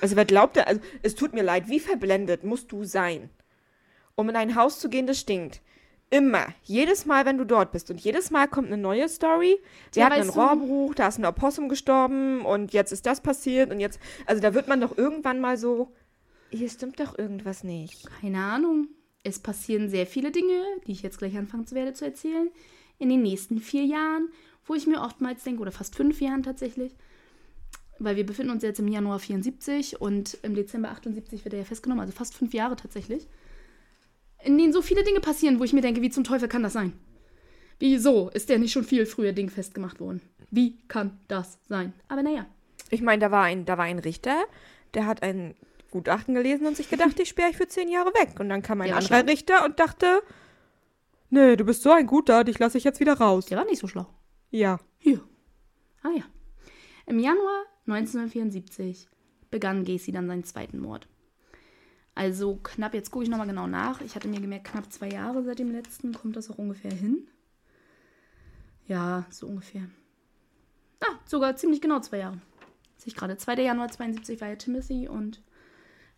Also 0.00 0.14
wer 0.14 0.24
glaubt 0.24 0.56
da, 0.56 0.62
also 0.62 0.80
es 1.02 1.16
tut 1.16 1.34
mir 1.34 1.42
leid, 1.42 1.68
wie 1.68 1.80
verblendet 1.80 2.44
musst 2.44 2.70
du 2.72 2.84
sein, 2.84 3.30
um 4.14 4.28
in 4.28 4.36
ein 4.36 4.54
Haus 4.54 4.78
zu 4.78 4.88
gehen, 4.88 5.06
das 5.06 5.20
stinkt? 5.20 5.60
Immer. 6.10 6.48
Jedes 6.64 7.06
Mal, 7.06 7.24
wenn 7.24 7.38
du 7.38 7.44
dort 7.44 7.70
bist. 7.70 7.88
Und 7.90 8.00
jedes 8.00 8.32
Mal 8.32 8.48
kommt 8.48 8.66
eine 8.66 8.76
neue 8.76 9.08
Story. 9.08 9.58
Wir 9.92 10.00
ja, 10.00 10.06
hatten 10.10 10.20
einen 10.20 10.30
Rohrbruch, 10.30 10.94
da 10.96 11.06
ist 11.06 11.18
ein 11.18 11.24
Opossum 11.24 11.68
gestorben 11.68 12.44
und 12.44 12.72
jetzt 12.72 12.92
ist 12.92 13.06
das 13.06 13.20
passiert 13.20 13.70
und 13.70 13.78
jetzt. 13.78 14.00
Also 14.26 14.42
da 14.42 14.52
wird 14.52 14.66
man 14.66 14.80
doch 14.80 14.98
irgendwann 14.98 15.38
mal 15.38 15.56
so. 15.56 15.92
Hier 16.50 16.68
stimmt 16.68 16.98
doch 16.98 17.16
irgendwas 17.16 17.62
nicht. 17.62 18.08
Keine 18.20 18.42
Ahnung. 18.42 18.88
Es 19.22 19.38
passieren 19.38 19.88
sehr 19.88 20.06
viele 20.06 20.32
Dinge, 20.32 20.62
die 20.86 20.92
ich 20.92 21.02
jetzt 21.02 21.18
gleich 21.18 21.36
anfangen 21.36 21.70
werde 21.70 21.92
zu 21.92 22.04
erzählen, 22.04 22.50
in 22.98 23.08
den 23.08 23.22
nächsten 23.22 23.58
vier 23.58 23.84
Jahren, 23.84 24.30
wo 24.66 24.74
ich 24.74 24.88
mir 24.88 25.02
oftmals 25.02 25.44
denke, 25.44 25.60
oder 25.62 25.72
fast 25.72 25.94
fünf 25.94 26.20
Jahren 26.20 26.42
tatsächlich, 26.42 26.92
weil 27.98 28.16
wir 28.16 28.26
befinden 28.26 28.50
uns 28.50 28.62
jetzt 28.62 28.80
im 28.80 28.88
Januar 28.88 29.18
74 29.18 30.00
und 30.00 30.38
im 30.42 30.54
Dezember 30.54 30.88
78 30.88 31.44
wird 31.44 31.52
er 31.52 31.60
ja 31.60 31.66
festgenommen, 31.66 32.00
also 32.00 32.14
fast 32.14 32.34
fünf 32.34 32.54
Jahre 32.54 32.76
tatsächlich 32.76 33.28
in 34.44 34.58
denen 34.58 34.72
so 34.72 34.82
viele 34.82 35.04
Dinge 35.04 35.20
passieren, 35.20 35.58
wo 35.58 35.64
ich 35.64 35.72
mir 35.72 35.82
denke, 35.82 36.02
wie 36.02 36.10
zum 36.10 36.24
Teufel 36.24 36.48
kann 36.48 36.62
das 36.62 36.72
sein? 36.72 36.92
Wieso 37.78 38.28
ist 38.30 38.48
der 38.48 38.58
nicht 38.58 38.72
schon 38.72 38.84
viel 38.84 39.06
früher 39.06 39.32
dingfest 39.32 39.74
gemacht 39.74 40.00
worden? 40.00 40.20
Wie 40.50 40.78
kann 40.88 41.18
das 41.28 41.58
sein? 41.68 41.92
Aber 42.08 42.22
naja. 42.22 42.46
Ich 42.90 43.02
meine, 43.02 43.20
da 43.20 43.30
war 43.30 43.44
ein, 43.44 43.64
da 43.64 43.78
war 43.78 43.84
ein 43.84 43.98
Richter, 43.98 44.44
der 44.94 45.06
hat 45.06 45.22
ein 45.22 45.54
Gutachten 45.90 46.34
gelesen 46.34 46.66
und 46.66 46.76
sich 46.76 46.88
gedacht, 46.88 47.18
ich 47.18 47.28
sperre 47.28 47.50
ich 47.50 47.56
für 47.56 47.68
zehn 47.68 47.88
Jahre 47.88 48.10
weg. 48.10 48.38
Und 48.38 48.48
dann 48.48 48.62
kam 48.62 48.80
ein 48.80 48.88
der 48.88 48.96
anderer 48.96 49.26
Richter 49.26 49.64
und 49.64 49.78
dachte, 49.80 50.22
nee, 51.30 51.56
du 51.56 51.64
bist 51.64 51.82
so 51.82 51.90
ein 51.90 52.06
guter, 52.06 52.44
dich 52.44 52.58
lasse 52.58 52.78
ich 52.78 52.84
jetzt 52.84 53.00
wieder 53.00 53.14
raus. 53.14 53.46
Der 53.46 53.58
war 53.58 53.64
nicht 53.64 53.80
so 53.80 53.86
schlau. 53.86 54.06
Ja. 54.50 54.78
Hier. 54.98 55.20
Ah 56.02 56.10
ja. 56.14 56.24
Im 57.06 57.18
Januar 57.18 57.64
1974 57.86 59.08
begann 59.50 59.84
Gacy 59.84 60.12
dann 60.12 60.26
seinen 60.26 60.44
zweiten 60.44 60.78
Mord. 60.78 61.08
Also 62.20 62.56
knapp, 62.62 62.92
jetzt 62.92 63.10
gucke 63.10 63.22
ich 63.22 63.30
nochmal 63.30 63.46
genau 63.46 63.66
nach. 63.66 64.02
Ich 64.02 64.14
hatte 64.14 64.28
mir 64.28 64.42
gemerkt, 64.42 64.66
knapp 64.66 64.92
zwei 64.92 65.08
Jahre 65.08 65.42
seit 65.42 65.58
dem 65.58 65.72
letzten. 65.72 66.12
Kommt 66.12 66.36
das 66.36 66.50
auch 66.50 66.58
ungefähr 66.58 66.92
hin? 66.92 67.26
Ja, 68.86 69.24
so 69.30 69.46
ungefähr. 69.46 69.88
Ah, 71.00 71.18
sogar 71.24 71.56
ziemlich 71.56 71.80
genau 71.80 71.98
zwei 72.00 72.18
Jahre. 72.18 72.38
Sehe 72.98 73.06
ich 73.06 73.16
gerade. 73.16 73.38
2. 73.38 73.62
Januar 73.62 73.90
72 73.90 74.38
war 74.42 74.48
ja 74.48 74.56
Timothy 74.56 75.08
und 75.08 75.40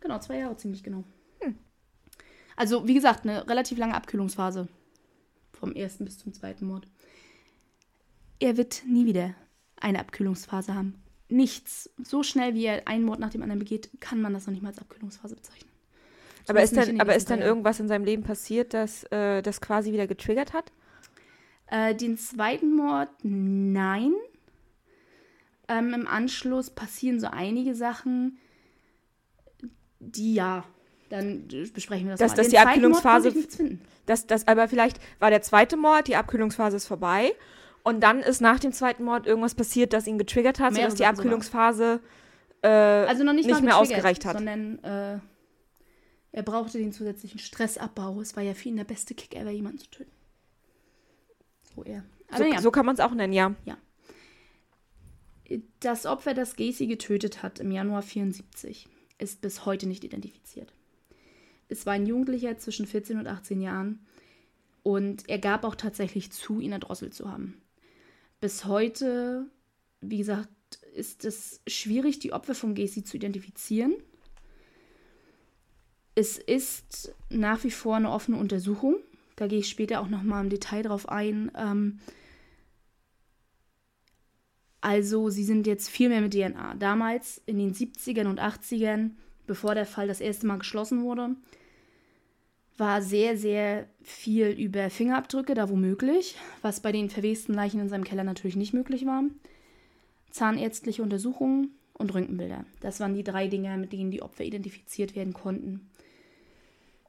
genau, 0.00 0.18
zwei 0.18 0.38
Jahre 0.38 0.56
ziemlich 0.56 0.82
genau. 0.82 1.04
Hm. 1.38 1.56
Also, 2.56 2.88
wie 2.88 2.94
gesagt, 2.94 3.24
eine 3.24 3.48
relativ 3.48 3.78
lange 3.78 3.94
Abkühlungsphase. 3.94 4.66
Vom 5.52 5.70
ersten 5.70 6.04
bis 6.04 6.18
zum 6.18 6.32
zweiten 6.32 6.66
Mord. 6.66 6.88
Er 8.40 8.56
wird 8.56 8.82
nie 8.88 9.06
wieder 9.06 9.36
eine 9.76 10.00
Abkühlungsphase 10.00 10.74
haben. 10.74 11.00
Nichts. 11.28 11.90
So 12.02 12.24
schnell, 12.24 12.54
wie 12.54 12.64
er 12.64 12.88
einen 12.88 13.04
Mord 13.04 13.20
nach 13.20 13.30
dem 13.30 13.42
anderen 13.42 13.60
begeht, 13.60 13.88
kann 14.00 14.20
man 14.20 14.32
das 14.32 14.48
noch 14.48 14.52
nicht 14.52 14.64
mal 14.64 14.70
als 14.70 14.80
Abkühlungsphase 14.80 15.36
bezeichnen 15.36 15.71
aber 16.48 16.62
ist 16.62 16.76
dann, 16.76 17.00
aber 17.00 17.14
ist 17.14 17.30
dann 17.30 17.40
irgendwas 17.40 17.80
in 17.80 17.88
seinem 17.88 18.04
Leben 18.04 18.22
passiert, 18.22 18.74
das 18.74 19.04
äh, 19.04 19.42
das 19.42 19.60
quasi 19.60 19.92
wieder 19.92 20.06
getriggert 20.06 20.52
hat? 20.52 20.72
Äh, 21.66 21.94
den 21.94 22.18
zweiten 22.18 22.76
Mord, 22.76 23.08
nein. 23.22 24.12
Ähm, 25.68 25.94
Im 25.94 26.06
Anschluss 26.06 26.70
passieren 26.70 27.20
so 27.20 27.28
einige 27.28 27.74
Sachen, 27.74 28.38
die 30.00 30.34
ja, 30.34 30.64
dann 31.08 31.48
besprechen 31.72 32.06
wir 32.06 32.12
das 32.12 32.20
dass, 32.20 32.30
mal. 32.32 32.36
Dass 32.36 32.48
die 32.48 32.58
Abkühlungsphase, 32.58 33.32
dass 34.06 34.26
das, 34.26 34.48
aber 34.48 34.68
vielleicht 34.68 34.98
war 35.18 35.30
der 35.30 35.42
zweite 35.42 35.76
Mord, 35.76 36.08
die 36.08 36.16
Abkühlungsphase 36.16 36.76
ist 36.76 36.86
vorbei 36.86 37.32
und 37.84 38.00
dann 38.00 38.20
ist 38.20 38.40
nach 38.40 38.58
dem 38.58 38.72
zweiten 38.72 39.04
Mord 39.04 39.26
irgendwas 39.26 39.54
passiert, 39.54 39.92
das 39.92 40.06
ihn 40.06 40.18
getriggert 40.18 40.60
hat, 40.60 40.72
Mehrere 40.72 40.90
sodass 40.90 40.98
die 40.98 41.06
Abkühlungsphase 41.06 42.00
äh, 42.62 42.68
also 42.68 43.24
noch 43.24 43.32
nicht, 43.32 43.46
nicht 43.46 43.62
mehr 43.62 43.76
ausgereicht 43.76 44.24
hat. 44.24 44.36
Sondern 44.36 44.78
äh, 44.84 45.18
er 46.32 46.42
brauchte 46.42 46.78
den 46.78 46.92
zusätzlichen 46.92 47.38
Stressabbau. 47.38 48.20
Es 48.20 48.34
war 48.36 48.42
ja 48.42 48.54
für 48.54 48.70
ihn 48.70 48.76
der 48.76 48.84
beste 48.84 49.14
Kick 49.14 49.36
ever, 49.36 49.50
jemanden 49.50 49.78
zu 49.78 49.90
töten. 49.90 50.10
So 51.74 51.84
er. 51.84 52.04
So, 52.36 52.44
ja. 52.44 52.60
so 52.60 52.70
kann 52.70 52.86
man 52.86 52.94
es 52.94 53.00
auch 53.00 53.12
nennen, 53.12 53.34
ja. 53.34 53.54
Ja. 53.66 53.76
Das 55.80 56.06
Opfer, 56.06 56.32
das 56.32 56.56
Gacy 56.56 56.86
getötet 56.86 57.42
hat 57.42 57.60
im 57.60 57.70
Januar 57.70 58.00
74, 58.00 58.88
ist 59.18 59.42
bis 59.42 59.66
heute 59.66 59.86
nicht 59.86 60.02
identifiziert. 60.02 60.72
Es 61.68 61.84
war 61.84 61.92
ein 61.92 62.06
Jugendlicher 62.06 62.56
zwischen 62.56 62.86
14 62.86 63.18
und 63.18 63.26
18 63.26 63.60
Jahren 63.60 64.06
und 64.82 65.28
er 65.28 65.38
gab 65.38 65.64
auch 65.64 65.74
tatsächlich 65.74 66.32
zu, 66.32 66.60
ihn 66.60 66.72
erdrosselt 66.72 67.12
zu 67.12 67.30
haben. 67.30 67.60
Bis 68.40 68.64
heute, 68.64 69.46
wie 70.00 70.18
gesagt, 70.18 70.48
ist 70.94 71.26
es 71.26 71.60
schwierig, 71.66 72.18
die 72.18 72.32
Opfer 72.32 72.54
von 72.54 72.74
Gacy 72.74 73.04
zu 73.04 73.18
identifizieren 73.18 73.94
es 76.14 76.38
ist 76.38 77.14
nach 77.30 77.64
wie 77.64 77.70
vor 77.70 77.96
eine 77.96 78.10
offene 78.10 78.36
Untersuchung. 78.36 78.96
Da 79.36 79.46
gehe 79.46 79.60
ich 79.60 79.68
später 79.68 80.00
auch 80.00 80.08
noch 80.08 80.22
mal 80.22 80.40
im 80.42 80.50
Detail 80.50 80.82
drauf 80.82 81.08
ein. 81.08 81.50
Ähm, 81.56 81.98
also 84.80 85.30
sie 85.30 85.44
sind 85.44 85.66
jetzt 85.66 85.88
viel 85.88 86.08
mehr 86.08 86.20
mit 86.20 86.34
DNA. 86.34 86.74
Damals 86.74 87.40
in 87.46 87.58
den 87.58 87.72
70ern 87.72 88.26
und 88.26 88.40
80ern, 88.40 89.12
bevor 89.46 89.74
der 89.74 89.86
Fall 89.86 90.08
das 90.08 90.20
erste 90.20 90.46
Mal 90.46 90.58
geschlossen 90.58 91.02
wurde, 91.02 91.36
war 92.76 93.00
sehr, 93.00 93.36
sehr 93.38 93.86
viel 94.02 94.48
über 94.48 94.90
Fingerabdrücke, 94.90 95.54
da 95.54 95.68
womöglich, 95.68 96.36
was 96.62 96.80
bei 96.80 96.90
den 96.90 97.10
verwesten 97.10 97.54
Leichen 97.54 97.80
in 97.80 97.88
seinem 97.88 98.04
Keller 98.04 98.24
natürlich 98.24 98.56
nicht 98.56 98.74
möglich 98.74 99.06
war. 99.06 99.22
Zahnärztliche 100.30 101.02
Untersuchungen 101.02 101.70
und 101.92 102.12
Röntgenbilder. 102.12 102.64
Das 102.80 102.98
waren 102.98 103.14
die 103.14 103.22
drei 103.24 103.46
Dinge, 103.46 103.76
mit 103.76 103.92
denen 103.92 104.10
die 104.10 104.22
Opfer 104.22 104.44
identifiziert 104.44 105.14
werden 105.14 105.32
konnten. 105.32 105.91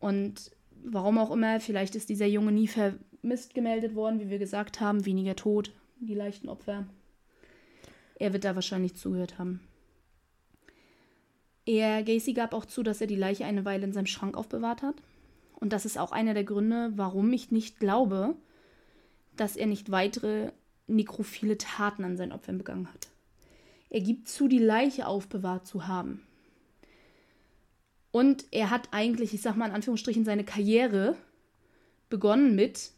Und 0.04 0.52
warum 0.84 1.18
auch 1.18 1.32
immer, 1.32 1.62
vielleicht 1.62 1.96
ist 1.96 2.10
dieser 2.10 2.26
Junge 2.26 2.52
nie 2.52 2.68
vermisst 2.68 3.54
gemeldet 3.54 3.96
worden, 3.96 4.20
wie 4.20 4.30
wir 4.30 4.38
gesagt 4.38 4.82
haben, 4.82 5.06
weniger 5.06 5.38
tot, 5.38 5.72
die 5.98 6.14
leichten 6.14 6.50
Opfer. 6.50 6.86
Er 8.16 8.34
wird 8.34 8.44
da 8.44 8.54
wahrscheinlich 8.54 8.96
zugehört 8.96 9.40
haben. 9.40 9.62
Er, 11.66 12.04
Gacy 12.04 12.34
gab 12.34 12.54
auch 12.54 12.66
zu, 12.66 12.84
dass 12.84 13.00
er 13.00 13.08
die 13.08 13.16
Leiche 13.16 13.46
eine 13.46 13.64
Weile 13.64 13.86
in 13.86 13.94
seinem 13.94 14.08
Schrank 14.08 14.36
aufbewahrt 14.36 14.82
hat. 14.82 14.96
Und 15.56 15.72
das 15.72 15.86
ist 15.86 15.98
auch 15.98 16.12
einer 16.12 16.34
der 16.34 16.44
Gründe, 16.44 16.92
warum 16.98 17.32
ich 17.32 17.52
nicht 17.52 17.80
glaube, 17.80 18.36
dass 19.38 19.56
er 19.56 19.68
nicht 19.68 19.90
weitere 19.90 20.52
nekrophile 20.88 21.58
Taten 21.58 22.04
an 22.04 22.18
seinen 22.18 22.34
Opfern 22.34 22.58
begangen 22.58 22.90
hat. 22.94 23.08
Er 23.90 24.02
gibt 24.02 24.28
zu, 24.28 24.50
die 24.50 24.60
Leiche 24.60 25.08
aufbewahrt 25.08 25.66
zu 25.66 25.88
haben. 25.88 26.28
Und 28.14 28.46
er 28.52 28.70
hat 28.70 28.90
eigentlich, 28.92 29.34
ich 29.34 29.42
sag 29.42 29.58
mal 29.58 29.66
in 29.66 29.72
Anführungsstrichen, 29.72 30.24
seine 30.24 30.44
Karriere 30.44 31.18
begonnen 32.10 32.54
mit 32.54 32.92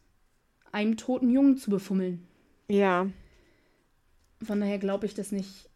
einem 0.74 0.98
toten 0.98 1.30
Jungen 1.30 1.56
zu 1.56 1.70
befummeln. 1.70 2.28
Ja. 2.68 3.08
Von 4.44 4.60
daher 4.60 4.78
glaube 4.78 5.06
ich 5.06 5.14
das 5.14 5.32
nicht. 5.32 5.70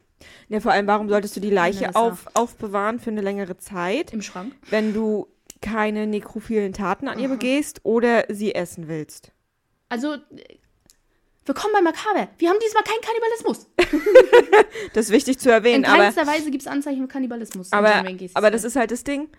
Ja, 0.49 0.59
vor 0.59 0.73
allem, 0.73 0.87
warum 0.87 1.07
solltest 1.07 1.37
du 1.37 1.39
die 1.39 1.49
Leiche 1.49 1.95
auf, 1.95 2.27
aufbewahren 2.33 2.99
für 2.99 3.11
eine 3.11 3.21
längere 3.21 3.57
Zeit? 3.57 4.11
Im 4.11 4.21
Schrank. 4.21 4.53
Wenn 4.69 4.93
du 4.93 5.27
keine 5.61 6.05
nekrophilen 6.05 6.73
Taten 6.73 7.07
an 7.07 7.15
Aha. 7.15 7.23
ihr 7.23 7.29
begehst 7.29 7.79
oder 7.83 8.25
sie 8.27 8.53
essen 8.53 8.89
willst. 8.89 9.31
Also, 9.87 10.17
Willkommen 11.49 11.73
bei 11.73 11.81
Makaber. 11.81 12.27
Wir 12.37 12.49
haben 12.49 12.59
diesmal 12.63 12.83
keinen 12.83 13.01
Kannibalismus. 13.01 13.65
das 14.93 15.05
ist 15.07 15.11
wichtig 15.11 15.39
zu 15.39 15.49
erwähnen. 15.49 15.83
In 15.83 15.89
keinster 15.89 16.21
aber, 16.21 16.33
Weise 16.33 16.51
gibt 16.51 16.61
es 16.61 16.67
Anzeichen 16.67 16.99
von 16.99 17.07
Kannibalismus. 17.07 17.71
Aber, 17.71 18.05
aber 18.35 18.51
das 18.51 18.63
ist 18.63 18.75
halt 18.75 18.91
das 18.91 19.03
Ding. 19.03 19.29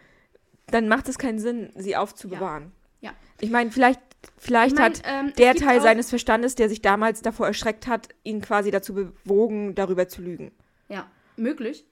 Dann 0.72 0.88
macht 0.88 1.08
es 1.08 1.18
keinen 1.18 1.38
Sinn, 1.38 1.70
sie 1.76 1.94
aufzubewahren. 1.94 2.72
Ja. 3.00 3.10
ja. 3.10 3.16
Ich 3.38 3.50
meine, 3.50 3.70
vielleicht, 3.70 4.00
vielleicht 4.38 4.72
ich 4.72 4.78
mein, 4.80 4.92
hat 4.92 5.02
ähm, 5.04 5.32
der 5.38 5.54
Teil 5.54 5.80
seines 5.80 6.10
Verstandes, 6.10 6.56
der 6.56 6.68
sich 6.68 6.82
damals 6.82 7.22
davor 7.22 7.46
erschreckt 7.46 7.86
hat, 7.86 8.08
ihn 8.24 8.40
quasi 8.40 8.72
dazu 8.72 8.92
bewogen, 8.92 9.76
darüber 9.76 10.08
zu 10.08 10.20
lügen. 10.20 10.50
Ja, 10.88 11.08
möglich. 11.36 11.84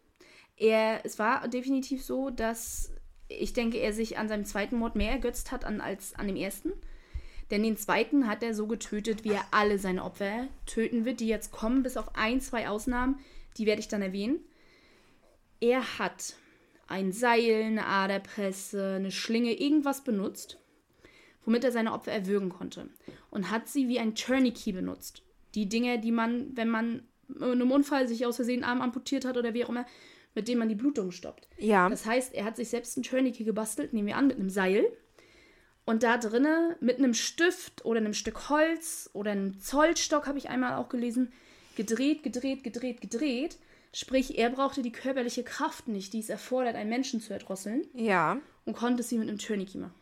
Er, 0.57 0.99
es 1.05 1.21
war 1.21 1.47
definitiv 1.47 2.05
so, 2.05 2.31
dass 2.31 2.91
ich 3.29 3.53
denke, 3.53 3.79
er 3.79 3.93
sich 3.93 4.19
an 4.19 4.29
seinem 4.29 4.47
zweiten 4.47 4.79
Mord 4.79 4.97
mehr 4.97 5.13
ergötzt 5.13 5.53
hat 5.53 5.65
an, 5.65 5.81
als 5.81 6.17
an 6.17 6.27
dem 6.27 6.35
ersten. 6.35 6.73
Denn 7.51 7.63
den 7.63 7.77
zweiten 7.77 8.29
hat 8.29 8.43
er 8.43 8.55
so 8.55 8.67
getötet, 8.67 9.25
wie 9.25 9.33
er 9.33 9.45
alle 9.51 9.79
seine 9.79 10.05
Opfer 10.05 10.49
töten 10.67 11.05
wird, 11.05 11.21
die 11.21 11.29
jetzt 11.29 11.51
kommen, 11.51 11.83
bis 11.83 11.97
auf 11.97 12.15
ein, 12.15 12.41
zwei 12.41 12.69
Ausnahmen, 12.69 13.19
die 13.57 13.67
werde 13.67 13.81
ich 13.81 13.89
dann 13.89 14.03
erwähnen. 14.03 14.41
Er 15.61 15.99
hat 15.99 16.35
ein 16.87 17.13
Seil, 17.13 17.65
eine 17.65 17.87
Aderpresse, 17.87 18.97
eine 18.97 19.11
Schlinge, 19.11 19.59
irgendwas 19.59 20.05
benutzt, 20.05 20.59
womit 21.45 21.65
er 21.65 21.73
seine 21.73 21.93
Opfer 21.93 22.13
erwürgen 22.13 22.51
konnte. 22.51 22.89
Und 23.31 23.51
hat 23.51 23.69
sie 23.69 23.89
wie 23.89 23.99
ein 23.99 24.15
Tourniquet 24.15 24.73
benutzt. 24.73 25.23
Die 25.55 25.69
Dinge, 25.69 25.99
die 25.99 26.13
man, 26.13 26.57
wenn 26.57 26.69
man 26.69 27.03
in 27.29 27.43
einem 27.43 27.71
Unfall 27.71 28.09
sich 28.09 28.25
aus 28.27 28.37
Versehen 28.37 28.65
Arm 28.65 28.81
amputiert 28.81 29.25
hat 29.25 29.37
oder 29.37 29.55
wie 29.55 29.65
auch 29.65 29.69
immer, 29.69 29.87
mit 30.35 30.49
denen 30.49 30.59
man 30.59 30.69
die 30.69 30.75
Blutung 30.75 31.11
stoppt. 31.11 31.49
Ja. 31.59 31.89
Das 31.89 32.07
heißt, 32.07 32.35
er 32.35 32.45
hat 32.45 32.57
sich 32.57 32.69
selbst 32.69 32.97
ein 32.97 33.03
Tourniquet 33.03 33.45
gebastelt, 33.45 33.93
nehmen 33.93 34.07
wir 34.07 34.17
an, 34.17 34.29
mit 34.29 34.37
einem 34.37 34.51
Seil 34.51 34.87
und 35.89 36.03
da 36.03 36.19
drinnen 36.19 36.75
mit 36.81 36.99
einem 36.99 37.15
Stift 37.15 37.87
oder 37.87 37.97
einem 37.97 38.13
Stück 38.13 38.51
Holz 38.51 39.09
oder 39.15 39.31
einem 39.31 39.59
Zollstock, 39.59 40.27
habe 40.27 40.37
ich 40.37 40.51
einmal 40.51 40.75
auch 40.75 40.91
gelesen, 40.91 41.33
gedreht, 41.77 42.23
gedreht, 42.23 42.63
gedreht, 42.63 43.01
gedreht. 43.01 43.57
Sprich, 43.95 44.37
er 44.37 44.51
brauchte 44.51 44.83
die 44.83 44.93
körperliche 44.93 45.45
Kraft 45.45 45.89
nicht, 45.89 46.13
die 46.13 46.19
es 46.19 46.29
erfordert, 46.29 46.75
einen 46.75 46.91
Menschen 46.91 47.23
zu 47.23 47.33
erdrosseln. 47.33 47.87
Ja. 47.95 48.39
Und 48.67 48.77
konnte 48.77 49.03
sie 49.03 49.17
mit 49.17 49.31
einem 49.31 49.39
Tourniquet 49.39 49.79
machen. 49.79 49.95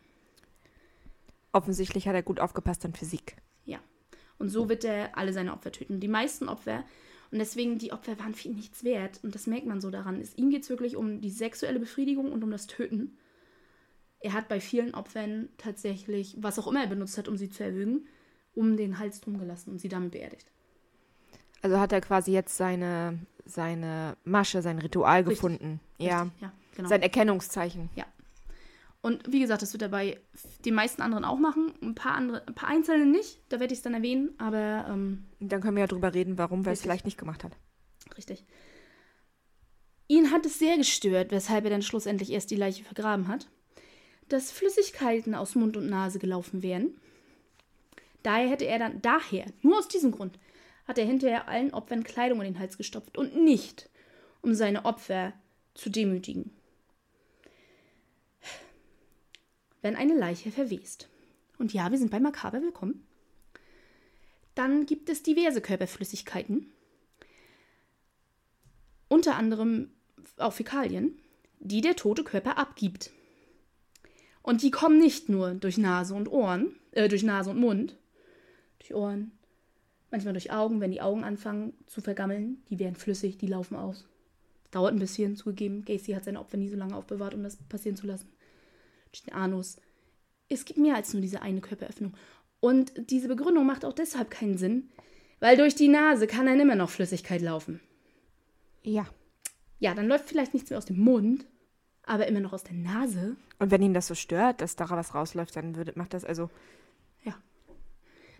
Offensichtlich 1.53 2.05
hat 2.05 2.15
er 2.15 2.21
gut 2.21 2.41
aufgepasst 2.41 2.83
an 2.83 2.91
Physik. 2.91 3.37
Ja. 3.63 3.79
Und 4.39 4.49
so 4.49 4.67
wird 4.67 4.83
er 4.83 5.17
alle 5.17 5.31
seine 5.31 5.53
Opfer 5.53 5.71
töten. 5.71 6.01
Die 6.01 6.09
meisten 6.09 6.49
Opfer, 6.49 6.83
und 7.31 7.39
deswegen 7.39 7.77
die 7.77 7.93
Opfer 7.93 8.19
waren 8.19 8.35
für 8.35 8.49
ihn 8.49 8.55
nichts 8.55 8.83
wert, 8.83 9.21
und 9.23 9.35
das 9.35 9.47
merkt 9.47 9.67
man 9.67 9.79
so 9.79 9.89
daran, 9.89 10.19
ist, 10.19 10.37
ihm 10.37 10.49
geht 10.49 10.63
es 10.63 10.69
wirklich 10.69 10.97
um 10.97 11.21
die 11.21 11.31
sexuelle 11.31 11.79
Befriedigung 11.79 12.33
und 12.33 12.43
um 12.43 12.51
das 12.51 12.67
Töten 12.67 13.17
er 14.27 14.33
hat 14.33 14.49
bei 14.49 14.59
vielen 14.59 14.93
Opfern 14.93 15.47
tatsächlich, 15.57 16.35
was 16.41 16.59
auch 16.59 16.67
immer 16.67 16.81
er 16.81 16.87
benutzt 16.87 17.17
hat, 17.17 17.29
um 17.29 17.37
sie 17.37 17.49
zu 17.49 17.63
erwürgen, 17.63 18.09
um 18.53 18.75
den 18.75 18.99
Hals 18.99 19.21
drum 19.21 19.39
gelassen 19.39 19.71
und 19.71 19.79
sie 19.79 19.87
damit 19.87 20.11
beerdigt. 20.11 20.51
Also 21.61 21.79
hat 21.79 21.93
er 21.93 22.01
quasi 22.01 22.33
jetzt 22.33 22.57
seine, 22.57 23.19
seine 23.45 24.17
Masche, 24.25 24.61
sein 24.61 24.79
Ritual 24.79 25.19
Richtig. 25.19 25.35
gefunden. 25.35 25.79
Ja. 25.97 26.23
Richtig. 26.23 26.41
ja 26.41 26.51
genau. 26.75 26.89
Sein 26.89 27.01
Erkennungszeichen. 27.03 27.89
Ja. 27.95 28.03
Und 29.01 29.31
wie 29.31 29.39
gesagt, 29.39 29.61
das 29.61 29.71
wird 29.71 29.83
er 29.83 29.89
bei 29.89 30.19
den 30.65 30.73
meisten 30.73 31.01
anderen 31.01 31.23
auch 31.23 31.39
machen. 31.39 31.71
Ein 31.81 31.95
paar 31.95 32.15
andere, 32.15 32.45
ein 32.45 32.53
paar 32.53 32.67
einzelne 32.67 33.05
nicht, 33.05 33.39
da 33.47 33.61
werde 33.61 33.71
ich 33.71 33.79
es 33.79 33.83
dann 33.83 33.93
erwähnen, 33.93 34.31
aber. 34.39 34.87
Ähm, 34.89 35.23
dann 35.39 35.61
können 35.61 35.77
wir 35.77 35.81
ja 35.81 35.87
drüber 35.87 36.13
reden, 36.13 36.37
warum 36.37 36.65
er 36.65 36.73
es 36.73 36.81
vielleicht 36.81 37.05
nicht 37.05 37.17
gemacht 37.17 37.45
hat. 37.45 37.53
Richtig. 38.17 38.45
Ihn 40.09 40.31
hat 40.31 40.45
es 40.45 40.59
sehr 40.59 40.75
gestört, 40.75 41.31
weshalb 41.31 41.63
er 41.63 41.69
dann 41.69 41.81
schlussendlich 41.81 42.31
erst 42.31 42.51
die 42.51 42.55
Leiche 42.57 42.83
vergraben 42.83 43.29
hat 43.29 43.47
dass 44.29 44.51
Flüssigkeiten 44.51 45.35
aus 45.35 45.55
Mund 45.55 45.77
und 45.77 45.89
Nase 45.89 46.19
gelaufen 46.19 46.61
wären. 46.61 46.99
Daher 48.23 48.49
hätte 48.49 48.65
er 48.65 48.79
dann, 48.79 49.01
daher, 49.01 49.45
nur 49.61 49.77
aus 49.77 49.87
diesem 49.87 50.11
Grund, 50.11 50.37
hat 50.87 50.97
er 50.97 51.05
hinterher 51.05 51.47
allen 51.47 51.73
Opfern 51.73 52.03
Kleidung 52.03 52.41
in 52.41 52.53
den 52.53 52.59
Hals 52.59 52.77
gestopft 52.77 53.17
und 53.17 53.35
nicht, 53.35 53.89
um 54.41 54.53
seine 54.53 54.85
Opfer 54.85 55.33
zu 55.73 55.89
demütigen. 55.89 56.51
Wenn 59.81 59.95
eine 59.95 60.15
Leiche 60.15 60.51
verwest, 60.51 61.09
und 61.59 61.73
ja, 61.73 61.91
wir 61.91 61.97
sind 61.97 62.11
bei 62.11 62.19
Makaber 62.19 62.61
willkommen, 62.61 63.05
dann 64.55 64.85
gibt 64.85 65.09
es 65.09 65.23
diverse 65.23 65.61
Körperflüssigkeiten, 65.61 66.71
unter 69.07 69.35
anderem 69.35 69.91
auch 70.37 70.53
Fäkalien, 70.53 71.17
die 71.59 71.81
der 71.81 71.95
tote 71.95 72.23
Körper 72.23 72.57
abgibt. 72.57 73.11
Und 74.47 74.61
die 74.61 74.71
kommen 74.71 74.97
nicht 74.97 75.27
nur 75.27 75.55
durch 75.55 75.77
Nase 75.77 76.13
und 76.13 76.31
Ohren, 76.31 76.73
äh, 76.93 77.09
durch 77.09 77.21
Nase 77.23 77.49
und 77.49 77.59
Mund, 77.59 77.97
durch 78.79 78.95
Ohren, 78.95 79.33
manchmal 80.09 80.31
durch 80.31 80.53
Augen, 80.53 80.79
wenn 80.79 80.91
die 80.91 81.01
Augen 81.01 81.25
anfangen 81.25 81.73
zu 81.85 81.99
vergammeln, 81.99 82.63
die 82.69 82.79
werden 82.79 82.95
flüssig, 82.95 83.37
die 83.37 83.47
laufen 83.47 83.75
aus. 83.75 84.07
Dauert 84.71 84.93
ein 84.93 84.99
bisschen, 84.99 85.35
zugegeben. 85.35 85.83
Gacy 85.83 86.13
hat 86.13 86.23
seine 86.23 86.39
Opfer 86.39 86.55
nie 86.55 86.69
so 86.69 86.77
lange 86.77 86.95
aufbewahrt, 86.95 87.33
um 87.33 87.43
das 87.43 87.57
passieren 87.67 87.97
zu 87.97 88.07
lassen. 88.07 88.29
Durch 89.11 89.23
den 89.23 89.33
Anus. 89.33 89.81
Es 90.47 90.63
gibt 90.63 90.79
mehr 90.79 90.95
als 90.95 91.11
nur 91.11 91.21
diese 91.21 91.41
eine 91.41 91.59
Körperöffnung. 91.59 92.13
Und 92.61 92.93
diese 93.09 93.27
Begründung 93.27 93.65
macht 93.65 93.83
auch 93.83 93.91
deshalb 93.91 94.31
keinen 94.31 94.57
Sinn, 94.57 94.89
weil 95.41 95.57
durch 95.57 95.75
die 95.75 95.89
Nase 95.89 96.25
kann 96.25 96.45
dann 96.45 96.61
immer 96.61 96.75
noch 96.75 96.89
Flüssigkeit 96.89 97.41
laufen. 97.41 97.81
Ja. 98.81 99.07
Ja, 99.79 99.93
dann 99.93 100.07
läuft 100.07 100.29
vielleicht 100.29 100.53
nichts 100.53 100.69
mehr 100.69 100.77
aus 100.77 100.85
dem 100.85 101.01
Mund, 101.01 101.45
aber 102.07 102.27
immer 102.27 102.39
noch 102.39 102.53
aus 102.53 102.63
der 102.63 102.73
Nase. 102.73 103.35
Und 103.59 103.71
wenn 103.71 103.81
ihn 103.81 103.93
das 103.93 104.07
so 104.07 104.15
stört, 104.15 104.61
dass 104.61 104.75
da 104.75 104.89
was 104.89 105.13
rausläuft, 105.13 105.55
dann 105.55 105.75
würde, 105.75 105.93
macht 105.95 106.13
das 106.13 106.25
also. 106.25 106.49
Ja. 107.23 107.35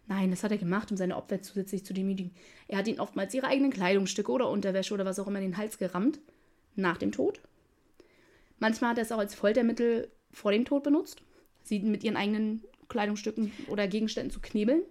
Nein, 0.07 0.31
das 0.31 0.43
hat 0.43 0.51
er 0.51 0.57
gemacht, 0.57 0.89
um 0.91 0.97
seine 0.97 1.17
Opfer 1.17 1.41
zusätzlich 1.41 1.85
zu 1.85 1.93
demütigen. 1.93 2.31
Er 2.67 2.79
hat 2.79 2.87
ihnen 2.87 2.99
oftmals 2.99 3.33
ihre 3.33 3.47
eigenen 3.47 3.71
Kleidungsstücke 3.71 4.31
oder 4.31 4.49
Unterwäsche 4.49 4.93
oder 4.93 5.05
was 5.05 5.19
auch 5.19 5.27
immer 5.27 5.39
in 5.39 5.51
den 5.51 5.57
Hals 5.57 5.77
gerammt. 5.77 6.19
Nach 6.75 6.97
dem 6.97 7.11
Tod. 7.11 7.41
Manchmal 8.59 8.91
hat 8.91 8.97
er 8.97 9.03
es 9.03 9.11
auch 9.11 9.17
als 9.17 9.33
Foltermittel 9.35 10.11
vor 10.31 10.51
dem 10.51 10.65
Tod 10.65 10.83
benutzt. 10.83 11.21
Sie 11.63 11.79
mit 11.79 12.03
ihren 12.03 12.15
eigenen 12.15 12.63
Kleidungsstücken 12.87 13.51
oder 13.67 13.87
Gegenständen 13.87 14.31
zu 14.31 14.39
knebeln. 14.39 14.83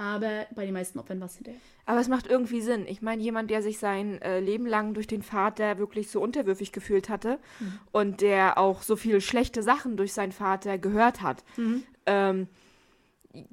Aber 0.00 0.46
bei 0.54 0.64
den 0.64 0.72
meisten 0.72 0.98
Opfern 0.98 1.20
war 1.20 1.26
es 1.26 1.36
hinterher. 1.36 1.60
Aber 1.84 2.00
es 2.00 2.08
macht 2.08 2.26
irgendwie 2.26 2.62
Sinn. 2.62 2.86
Ich 2.88 3.02
meine, 3.02 3.20
jemand, 3.20 3.50
der 3.50 3.62
sich 3.62 3.78
sein 3.78 4.22
äh, 4.22 4.40
Leben 4.40 4.64
lang 4.64 4.94
durch 4.94 5.06
den 5.06 5.22
Vater 5.22 5.76
wirklich 5.76 6.10
so 6.10 6.22
unterwürfig 6.22 6.72
gefühlt 6.72 7.10
hatte 7.10 7.38
mhm. 7.58 7.78
und 7.92 8.20
der 8.22 8.56
auch 8.56 8.80
so 8.80 8.96
viele 8.96 9.20
schlechte 9.20 9.62
Sachen 9.62 9.98
durch 9.98 10.14
seinen 10.14 10.32
Vater 10.32 10.78
gehört 10.78 11.20
hat, 11.20 11.44
mhm. 11.58 11.82
ähm, 12.06 12.48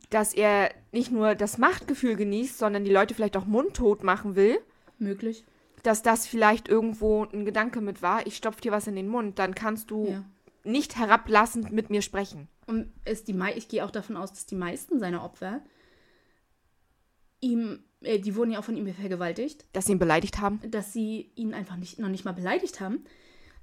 dass 0.10 0.34
er 0.34 0.72
nicht 0.94 1.12
nur 1.12 1.36
das 1.36 1.58
Machtgefühl 1.58 2.16
genießt, 2.16 2.58
sondern 2.58 2.86
die 2.86 2.94
Leute 2.94 3.14
vielleicht 3.14 3.36
auch 3.36 3.46
mundtot 3.46 4.06
machen 4.06 4.38
will. 4.38 4.58
Möglich. 5.00 5.44
Dass 5.84 6.02
das 6.02 6.28
vielleicht 6.28 6.70
irgendwo 6.70 7.26
ein 7.26 7.44
Gedanke 7.44 7.82
mit 7.82 8.02
war, 8.02 8.26
ich 8.26 8.38
stopfe 8.38 8.62
dir 8.62 8.72
was 8.72 8.88
in 8.88 8.96
den 8.96 9.10
Mund, 9.10 9.38
dann 9.38 9.54
kannst 9.54 9.92
du 9.92 10.12
ja. 10.12 10.24
nicht 10.64 10.98
herablassend 10.98 11.74
mit 11.74 11.90
mir 11.90 12.02
sprechen. 12.02 12.48
Und 12.68 12.90
ist 13.04 13.28
die, 13.28 13.38
ich 13.56 13.68
gehe 13.68 13.84
auch 13.84 13.92
davon 13.92 14.16
aus, 14.16 14.32
dass 14.32 14.46
die 14.46 14.56
meisten 14.56 15.00
seiner 15.00 15.26
Opfer 15.26 15.60
ihm, 17.42 17.80
äh, 18.02 18.20
die 18.20 18.36
wurden 18.36 18.52
ja 18.52 18.60
auch 18.60 18.64
von 18.64 18.78
ihm 18.78 18.92
vergewaltigt. 18.94 19.66
Dass 19.74 19.86
sie 19.86 19.94
ihn 19.94 20.00
beleidigt 20.00 20.40
haben? 20.40 20.60
Dass 20.70 20.94
sie 20.94 21.32
ihn 21.36 21.54
einfach 21.54 21.78
nicht, 21.78 22.00
noch 22.00 22.10
nicht 22.10 22.26
mal 22.26 22.34
beleidigt 22.34 22.80
haben, 22.80 23.04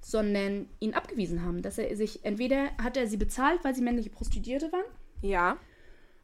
sondern 0.01 0.67
ihn 0.79 0.93
abgewiesen 0.93 1.43
haben. 1.43 1.61
Dass 1.61 1.77
er 1.77 1.95
sich, 1.95 2.23
entweder 2.25 2.71
hat 2.81 2.97
er 2.97 3.07
sie 3.07 3.17
bezahlt, 3.17 3.63
weil 3.63 3.75
sie 3.75 3.81
männliche 3.81 4.09
Prostituierte 4.09 4.71
waren. 4.71 4.85
Ja. 5.21 5.57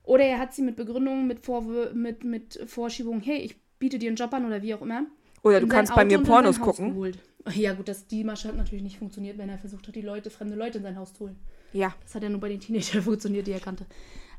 Oder 0.04 0.26
er 0.26 0.40
hat 0.40 0.54
sie 0.54 0.62
mit 0.62 0.76
Begründungen, 0.76 1.28
mit, 1.28 1.46
Vorwür 1.46 1.94
mit, 1.94 2.24
mit 2.24 2.60
Vorschiebung, 2.66 3.22
hey, 3.22 3.38
ich 3.38 3.56
biete 3.80 4.00
dir 4.00 4.10
einen 4.10 4.16
Job 4.16 4.34
an 4.34 4.46
oder 4.46 4.62
wie 4.62 4.74
auch 4.74 4.82
immer. 4.82 5.06
Oder 5.44 5.60
du 5.60 5.68
kannst 5.68 5.94
bei 5.96 6.06
mir 6.06 6.20
Pornos 6.20 6.60
gucken. 6.60 6.90
Geholt. 6.94 7.18
Ja, 7.54 7.74
gut, 7.74 7.88
das, 7.88 8.06
die 8.06 8.24
Masche 8.24 8.48
hat 8.48 8.56
natürlich 8.56 8.84
nicht 8.84 9.00
funktioniert, 9.00 9.38
wenn 9.38 9.50
er 9.50 9.58
versucht 9.58 9.88
hat, 9.88 9.96
die 9.96 10.02
Leute, 10.02 10.30
fremde 10.30 10.56
Leute 10.56 10.78
in 10.78 10.84
sein 10.84 10.98
Haus 10.98 11.14
zu 11.14 11.22
holen. 11.22 11.40
Ja. 11.74 11.96
Das 12.04 12.14
hat 12.14 12.24
ja 12.24 12.30
nur 12.30 12.40
bei 12.40 12.50
den 12.50 12.60
Teenagern 12.60 13.02
funktioniert, 13.04 13.48
die 13.48 13.52
er 13.52 13.60
kannte. 13.60 13.86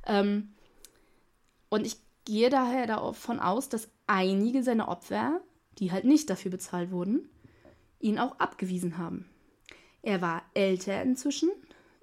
Ähm, 0.07 0.51
und 1.69 1.87
ich 1.87 1.97
gehe 2.25 2.51
daher 2.51 2.87
davon 2.87 3.41
aus, 3.41 3.69
dass 3.69 3.89
einige 4.07 4.63
seiner 4.63 4.89
Opfer, 4.89 5.41
die 5.79 5.93
halt 5.93 6.05
nicht 6.05 6.31
dafür 6.31 6.51
bezahlt 6.51 6.91
wurden, 6.91 7.29
ihn 8.01 8.19
auch 8.19 8.39
abgewiesen 8.39 8.99
haben. 8.99 9.29
Er 10.03 10.21
war 10.21 10.43
älter 10.55 11.03
inzwischen. 11.03 11.51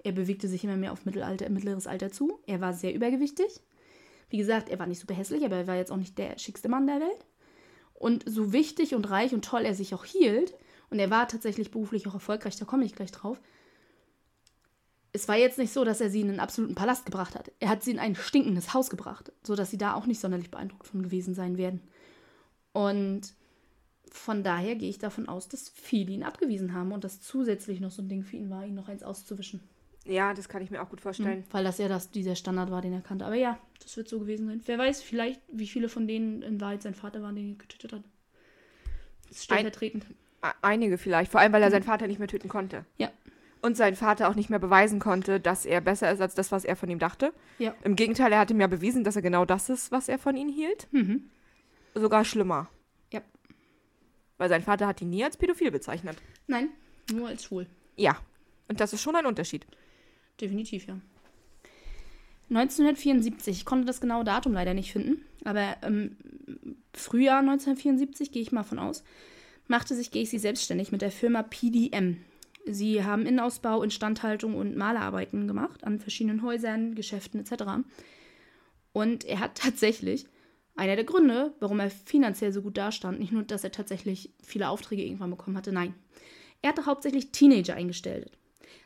Er 0.02 0.12
bewegte 0.12 0.48
sich 0.48 0.64
immer 0.64 0.76
mehr 0.76 0.92
auf 0.92 1.04
Mittelalter, 1.04 1.48
mittleres 1.50 1.86
Alter 1.86 2.10
zu. 2.10 2.40
Er 2.46 2.60
war 2.60 2.72
sehr 2.72 2.94
übergewichtig. 2.94 3.60
Wie 4.30 4.38
gesagt, 4.38 4.68
er 4.68 4.78
war 4.78 4.86
nicht 4.86 5.00
super 5.00 5.14
hässlich, 5.14 5.44
aber 5.44 5.56
er 5.56 5.66
war 5.66 5.76
jetzt 5.76 5.92
auch 5.92 5.96
nicht 5.96 6.16
der 6.16 6.38
schickste 6.38 6.68
Mann 6.68 6.86
der 6.86 7.00
Welt. 7.00 7.26
Und 7.92 8.24
so 8.26 8.52
wichtig 8.52 8.94
und 8.94 9.10
reich 9.10 9.34
und 9.34 9.44
toll 9.44 9.64
er 9.66 9.74
sich 9.74 9.94
auch 9.94 10.04
hielt, 10.04 10.54
und 10.90 10.98
er 10.98 11.10
war 11.10 11.28
tatsächlich 11.28 11.70
beruflich 11.70 12.06
auch 12.08 12.14
erfolgreich, 12.14 12.56
da 12.56 12.64
komme 12.64 12.84
ich 12.84 12.94
gleich 12.94 13.12
drauf, 13.12 13.40
es 15.12 15.28
war 15.28 15.36
jetzt 15.36 15.58
nicht 15.58 15.72
so, 15.72 15.84
dass 15.84 16.00
er 16.00 16.10
sie 16.10 16.20
in 16.20 16.28
einen 16.28 16.40
absoluten 16.40 16.74
Palast 16.74 17.04
gebracht 17.04 17.34
hat. 17.34 17.50
Er 17.58 17.68
hat 17.68 17.82
sie 17.82 17.90
in 17.90 17.98
ein 17.98 18.14
stinkendes 18.14 18.74
Haus 18.74 18.90
gebracht, 18.90 19.32
sodass 19.42 19.70
sie 19.70 19.78
da 19.78 19.94
auch 19.94 20.06
nicht 20.06 20.20
sonderlich 20.20 20.50
beeindruckt 20.50 20.86
von 20.86 21.02
gewesen 21.02 21.34
sein 21.34 21.58
werden. 21.58 21.80
Und 22.72 23.34
von 24.10 24.42
daher 24.42 24.76
gehe 24.76 24.88
ich 24.88 24.98
davon 24.98 25.28
aus, 25.28 25.48
dass 25.48 25.68
viele 25.68 26.12
ihn 26.12 26.22
abgewiesen 26.22 26.74
haben 26.74 26.92
und 26.92 27.04
dass 27.04 27.20
zusätzlich 27.20 27.80
noch 27.80 27.90
so 27.90 28.02
ein 28.02 28.08
Ding 28.08 28.22
für 28.22 28.36
ihn 28.36 28.50
war, 28.50 28.64
ihn 28.64 28.74
noch 28.74 28.88
eins 28.88 29.02
auszuwischen. 29.02 29.60
Ja, 30.04 30.32
das 30.32 30.48
kann 30.48 30.62
ich 30.62 30.70
mir 30.70 30.82
auch 30.82 30.88
gut 30.88 31.00
vorstellen. 31.00 31.40
Mhm, 31.40 31.44
weil 31.50 31.64
das 31.64 31.78
ja 31.78 31.88
das, 31.88 32.10
dieser 32.10 32.34
Standard 32.34 32.70
war, 32.70 32.80
den 32.80 32.92
er 32.92 33.02
kannte. 33.02 33.26
Aber 33.26 33.34
ja, 33.34 33.58
das 33.82 33.96
wird 33.96 34.08
so 34.08 34.18
gewesen 34.18 34.46
sein. 34.46 34.62
Wer 34.64 34.78
weiß, 34.78 35.02
vielleicht, 35.02 35.40
wie 35.52 35.66
viele 35.66 35.88
von 35.88 36.08
denen 36.08 36.42
in 36.42 36.60
Wahrheit 36.60 36.82
sein 36.82 36.94
Vater 36.94 37.22
waren, 37.22 37.36
den 37.36 37.50
er 37.50 37.58
getötet 37.58 37.92
hat. 37.92 38.02
Das 39.28 39.38
ist 39.38 39.44
stellvertretend. 39.44 40.06
Ein, 40.40 40.52
einige 40.62 40.98
vielleicht. 40.98 41.30
Vor 41.30 41.40
allem, 41.40 41.52
weil 41.52 41.62
er 41.62 41.68
mhm. 41.68 41.72
seinen 41.72 41.82
Vater 41.82 42.06
nicht 42.06 42.18
mehr 42.18 42.28
töten 42.28 42.48
konnte. 42.48 42.86
Ja. 42.96 43.10
Und 43.62 43.76
sein 43.76 43.94
Vater 43.94 44.28
auch 44.28 44.34
nicht 44.34 44.48
mehr 44.48 44.58
beweisen 44.58 45.00
konnte, 45.00 45.38
dass 45.38 45.66
er 45.66 45.80
besser 45.80 46.10
ist 46.10 46.20
als 46.20 46.34
das, 46.34 46.50
was 46.50 46.64
er 46.64 46.76
von 46.76 46.88
ihm 46.88 46.98
dachte. 46.98 47.32
Ja. 47.58 47.74
Im 47.84 47.94
Gegenteil, 47.94 48.32
er 48.32 48.38
hat 48.38 48.50
ihm 48.50 48.60
ja 48.60 48.66
bewiesen, 48.66 49.04
dass 49.04 49.16
er 49.16 49.22
genau 49.22 49.44
das 49.44 49.68
ist, 49.68 49.92
was 49.92 50.08
er 50.08 50.18
von 50.18 50.36
ihm 50.36 50.48
hielt. 50.48 50.88
Mhm. 50.92 51.24
Sogar 51.94 52.24
schlimmer. 52.24 52.68
Ja. 53.12 53.20
Weil 54.38 54.48
sein 54.48 54.62
Vater 54.62 54.86
hat 54.86 55.02
ihn 55.02 55.10
nie 55.10 55.24
als 55.24 55.36
pädophil 55.36 55.70
bezeichnet. 55.70 56.16
Nein, 56.46 56.70
nur 57.12 57.28
als 57.28 57.44
schwul. 57.44 57.66
Ja. 57.96 58.16
Und 58.68 58.80
das 58.80 58.92
ist 58.92 59.02
schon 59.02 59.16
ein 59.16 59.26
Unterschied. 59.26 59.66
Definitiv, 60.40 60.86
ja. 60.86 60.98
1974, 62.50 63.58
ich 63.58 63.64
konnte 63.64 63.86
das 63.86 64.00
genaue 64.00 64.24
Datum 64.24 64.52
leider 64.54 64.74
nicht 64.74 64.92
finden, 64.92 65.24
aber 65.44 65.76
im 65.86 66.16
Frühjahr 66.92 67.40
1974, 67.40 68.32
gehe 68.32 68.42
ich 68.42 68.50
mal 68.52 68.64
von 68.64 68.78
aus, 68.78 69.04
machte 69.68 69.94
sich 69.94 70.10
Gacy 70.10 70.38
selbstständig 70.38 70.90
mit 70.90 71.02
der 71.02 71.12
Firma 71.12 71.44
PDM. 71.44 72.16
Sie 72.66 73.04
haben 73.04 73.26
Innenausbau, 73.26 73.82
Instandhaltung 73.82 74.54
und 74.54 74.76
Malerarbeiten 74.76 75.48
gemacht 75.48 75.84
an 75.84 75.98
verschiedenen 75.98 76.42
Häusern, 76.42 76.94
Geschäften 76.94 77.40
etc. 77.40 77.64
Und 78.92 79.24
er 79.24 79.40
hat 79.40 79.54
tatsächlich 79.54 80.26
einer 80.76 80.96
der 80.96 81.04
Gründe, 81.04 81.52
warum 81.60 81.80
er 81.80 81.90
finanziell 81.90 82.52
so 82.52 82.62
gut 82.62 82.78
dastand, 82.78 83.18
nicht 83.18 83.32
nur, 83.32 83.42
dass 83.42 83.64
er 83.64 83.72
tatsächlich 83.72 84.30
viele 84.42 84.68
Aufträge 84.68 85.02
irgendwann 85.02 85.30
bekommen 85.30 85.56
hatte, 85.56 85.72
nein. 85.72 85.94
Er 86.62 86.70
hatte 86.70 86.86
hauptsächlich 86.86 87.32
Teenager 87.32 87.74
eingestellt. 87.74 88.32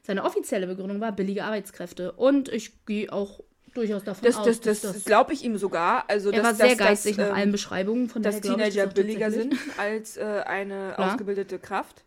Seine 0.02 0.24
offizielle 0.24 0.66
Begründung 0.66 1.00
war 1.00 1.12
billige 1.12 1.44
Arbeitskräfte. 1.44 2.12
Und 2.12 2.48
ich 2.48 2.84
gehe 2.86 3.12
auch 3.12 3.40
durchaus 3.74 4.04
davon 4.04 4.24
das, 4.24 4.36
aus, 4.36 4.46
das, 4.46 4.60
das, 4.60 4.80
das 4.80 5.04
glaube 5.04 5.32
ich 5.32 5.44
ihm 5.44 5.56
sogar. 5.58 6.08
Also, 6.08 6.30
er 6.30 6.42
dass, 6.42 6.58
war 6.58 6.66
sehr 6.66 6.76
geistig 6.76 7.16
nach 7.16 7.28
ähm, 7.28 7.34
allen 7.34 7.52
Beschreibungen, 7.52 8.08
von 8.08 8.22
dass 8.22 8.40
Teenager 8.40 8.86
billiger 8.86 9.30
sind 9.30 9.56
als 9.78 10.16
äh, 10.16 10.42
eine 10.46 10.92
Klar. 10.94 11.12
ausgebildete 11.12 11.58
Kraft. 11.58 12.04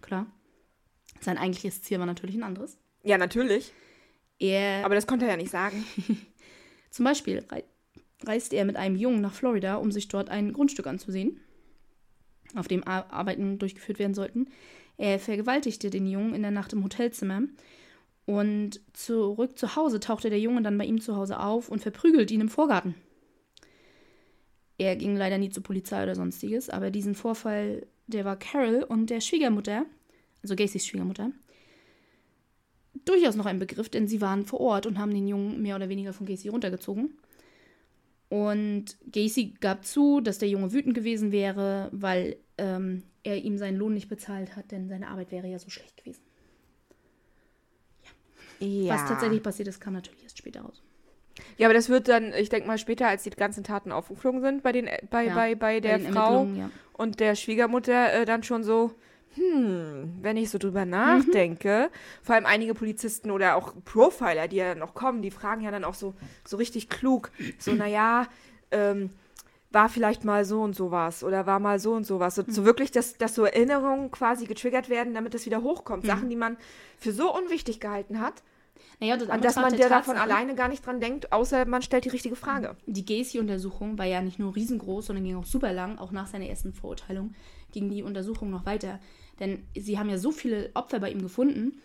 Klar. 0.00 0.26
Sein 1.20 1.38
eigentliches 1.38 1.82
Ziel 1.82 1.98
war 1.98 2.06
natürlich 2.06 2.36
ein 2.36 2.42
anderes. 2.42 2.78
Ja, 3.02 3.18
natürlich. 3.18 3.72
Er, 4.38 4.84
Aber 4.84 4.94
das 4.94 5.06
konnte 5.06 5.26
er 5.26 5.32
ja 5.32 5.36
nicht 5.36 5.50
sagen. 5.50 5.84
Zum 6.90 7.04
Beispiel 7.04 7.44
reist 8.24 8.52
er 8.52 8.64
mit 8.64 8.76
einem 8.76 8.96
Jungen 8.96 9.20
nach 9.20 9.34
Florida, 9.34 9.76
um 9.76 9.92
sich 9.92 10.08
dort 10.08 10.28
ein 10.28 10.52
Grundstück 10.52 10.86
anzusehen, 10.86 11.40
auf 12.56 12.68
dem 12.68 12.84
Arbeiten 12.84 13.58
durchgeführt 13.58 13.98
werden 13.98 14.14
sollten. 14.14 14.48
Er 14.96 15.18
vergewaltigte 15.18 15.90
den 15.90 16.06
Jungen 16.06 16.34
in 16.34 16.42
der 16.42 16.50
Nacht 16.50 16.72
im 16.72 16.82
Hotelzimmer. 16.84 17.42
Und 18.26 18.80
zurück 18.92 19.58
zu 19.58 19.74
Hause 19.76 19.98
tauchte 19.98 20.30
der 20.30 20.38
Junge 20.38 20.62
dann 20.62 20.78
bei 20.78 20.84
ihm 20.84 21.00
zu 21.00 21.16
Hause 21.16 21.40
auf 21.40 21.68
und 21.68 21.80
verprügelt 21.80 22.30
ihn 22.30 22.42
im 22.42 22.48
Vorgarten. 22.48 22.94
Er 24.78 24.96
ging 24.96 25.16
leider 25.16 25.36
nie 25.36 25.50
zur 25.50 25.62
Polizei 25.62 26.02
oder 26.02 26.14
sonstiges, 26.14 26.70
aber 26.70 26.90
diesen 26.90 27.14
Vorfall, 27.14 27.86
der 28.06 28.24
war 28.24 28.38
Carol 28.38 28.82
und 28.84 29.10
der 29.10 29.20
Schwiegermutter, 29.20 29.84
also 30.42 30.54
Gacys 30.56 30.86
Schwiegermutter, 30.86 31.32
durchaus 33.04 33.36
noch 33.36 33.46
ein 33.46 33.58
Begriff, 33.58 33.88
denn 33.88 34.08
sie 34.08 34.20
waren 34.20 34.44
vor 34.44 34.60
Ort 34.60 34.86
und 34.86 34.98
haben 34.98 35.14
den 35.14 35.28
Jungen 35.28 35.62
mehr 35.62 35.76
oder 35.76 35.88
weniger 35.88 36.12
von 36.12 36.26
Gacy 36.26 36.48
runtergezogen. 36.48 37.18
Und 38.28 38.96
Gacy 39.10 39.54
gab 39.60 39.84
zu, 39.84 40.20
dass 40.20 40.38
der 40.38 40.48
Junge 40.48 40.72
wütend 40.72 40.94
gewesen 40.94 41.32
wäre, 41.32 41.88
weil 41.92 42.36
ähm, 42.58 43.02
er 43.24 43.36
ihm 43.36 43.58
seinen 43.58 43.76
Lohn 43.76 43.94
nicht 43.94 44.08
bezahlt 44.08 44.54
hat, 44.56 44.70
denn 44.70 44.88
seine 44.88 45.08
Arbeit 45.08 45.32
wäre 45.32 45.48
ja 45.48 45.58
so 45.58 45.68
schlecht 45.68 45.96
gewesen. 45.96 46.22
Ja. 48.60 48.66
ja. 48.66 48.94
Was 48.94 49.08
tatsächlich 49.08 49.42
passiert 49.42 49.68
ist, 49.68 49.80
kam 49.80 49.94
natürlich 49.94 50.22
erst 50.22 50.38
später 50.38 50.60
raus. 50.60 50.82
Ja, 51.56 51.66
aber 51.66 51.74
das 51.74 51.88
wird 51.88 52.08
dann, 52.08 52.32
ich 52.34 52.48
denke 52.48 52.66
mal, 52.66 52.78
später, 52.78 53.08
als 53.08 53.22
die 53.24 53.30
ganzen 53.30 53.64
Taten 53.64 53.92
aufgeflogen 53.92 54.40
sind 54.42 54.62
bei, 54.62 54.72
den, 54.72 54.86
äh, 54.86 54.98
bei, 55.10 55.26
ja, 55.26 55.34
bei, 55.34 55.54
bei 55.54 55.80
der 55.80 55.98
bei 55.98 56.12
Frau 56.12 56.44
ja. 56.44 56.70
und 56.92 57.20
der 57.20 57.34
Schwiegermutter, 57.34 58.12
äh, 58.12 58.24
dann 58.24 58.42
schon 58.42 58.62
so, 58.62 58.92
hm, 59.34 60.18
wenn 60.22 60.36
ich 60.36 60.50
so 60.50 60.58
drüber 60.58 60.84
nachdenke, 60.84 61.90
mhm. 61.90 62.24
vor 62.24 62.34
allem 62.34 62.46
einige 62.46 62.74
Polizisten 62.74 63.30
oder 63.30 63.56
auch 63.56 63.72
Profiler, 63.84 64.48
die 64.48 64.56
ja 64.56 64.70
dann 64.70 64.78
noch 64.78 64.94
kommen, 64.94 65.22
die 65.22 65.30
fragen 65.30 65.62
ja 65.62 65.70
dann 65.70 65.84
auch 65.84 65.94
so, 65.94 66.14
so 66.44 66.56
richtig 66.56 66.88
klug, 66.88 67.30
so, 67.58 67.72
naja, 67.72 68.26
ähm, 68.70 69.10
war 69.72 69.88
vielleicht 69.88 70.24
mal 70.24 70.44
so 70.44 70.62
und 70.62 70.74
so 70.74 70.90
was 70.90 71.22
oder 71.22 71.46
war 71.46 71.60
mal 71.60 71.78
so 71.78 71.92
und 71.92 72.04
so 72.04 72.18
was. 72.18 72.34
So, 72.34 72.42
mhm. 72.42 72.50
so 72.50 72.64
wirklich, 72.64 72.90
dass, 72.90 73.18
dass 73.18 73.34
so 73.34 73.44
Erinnerungen 73.44 74.10
quasi 74.10 74.46
getriggert 74.46 74.88
werden, 74.88 75.14
damit 75.14 75.32
das 75.34 75.46
wieder 75.46 75.62
hochkommt. 75.62 76.02
Mhm. 76.02 76.08
Sachen, 76.08 76.28
die 76.28 76.36
man 76.36 76.56
für 76.98 77.12
so 77.12 77.32
unwichtig 77.34 77.78
gehalten 77.78 78.20
hat, 78.20 78.42
naja, 78.98 79.16
das 79.16 79.30
an 79.30 79.40
das 79.40 79.56
man 79.56 79.76
der 79.76 79.88
davon 79.88 80.16
alleine 80.16 80.54
gar 80.54 80.68
nicht 80.68 80.84
dran 80.84 81.00
denkt, 81.00 81.32
außer 81.32 81.64
man 81.64 81.82
stellt 81.82 82.04
die 82.04 82.10
richtige 82.10 82.36
Frage. 82.36 82.76
Die 82.86 83.04
Gacy-Untersuchung 83.04 83.96
war 83.98 84.04
ja 84.06 84.20
nicht 84.20 84.38
nur 84.38 84.54
riesengroß, 84.54 85.06
sondern 85.06 85.24
ging 85.24 85.36
auch 85.36 85.46
super 85.46 85.72
lang. 85.72 85.98
Auch 85.98 86.10
nach 86.12 86.26
seiner 86.26 86.46
ersten 86.46 86.72
Verurteilung 86.72 87.34
ging 87.72 87.88
die 87.88 88.02
Untersuchung 88.02 88.50
noch 88.50 88.66
weiter. 88.66 89.00
Denn 89.40 89.66
sie 89.76 89.98
haben 89.98 90.10
ja 90.10 90.18
so 90.18 90.30
viele 90.30 90.70
Opfer 90.74 91.00
bei 91.00 91.10
ihm 91.10 91.22
gefunden, 91.22 91.80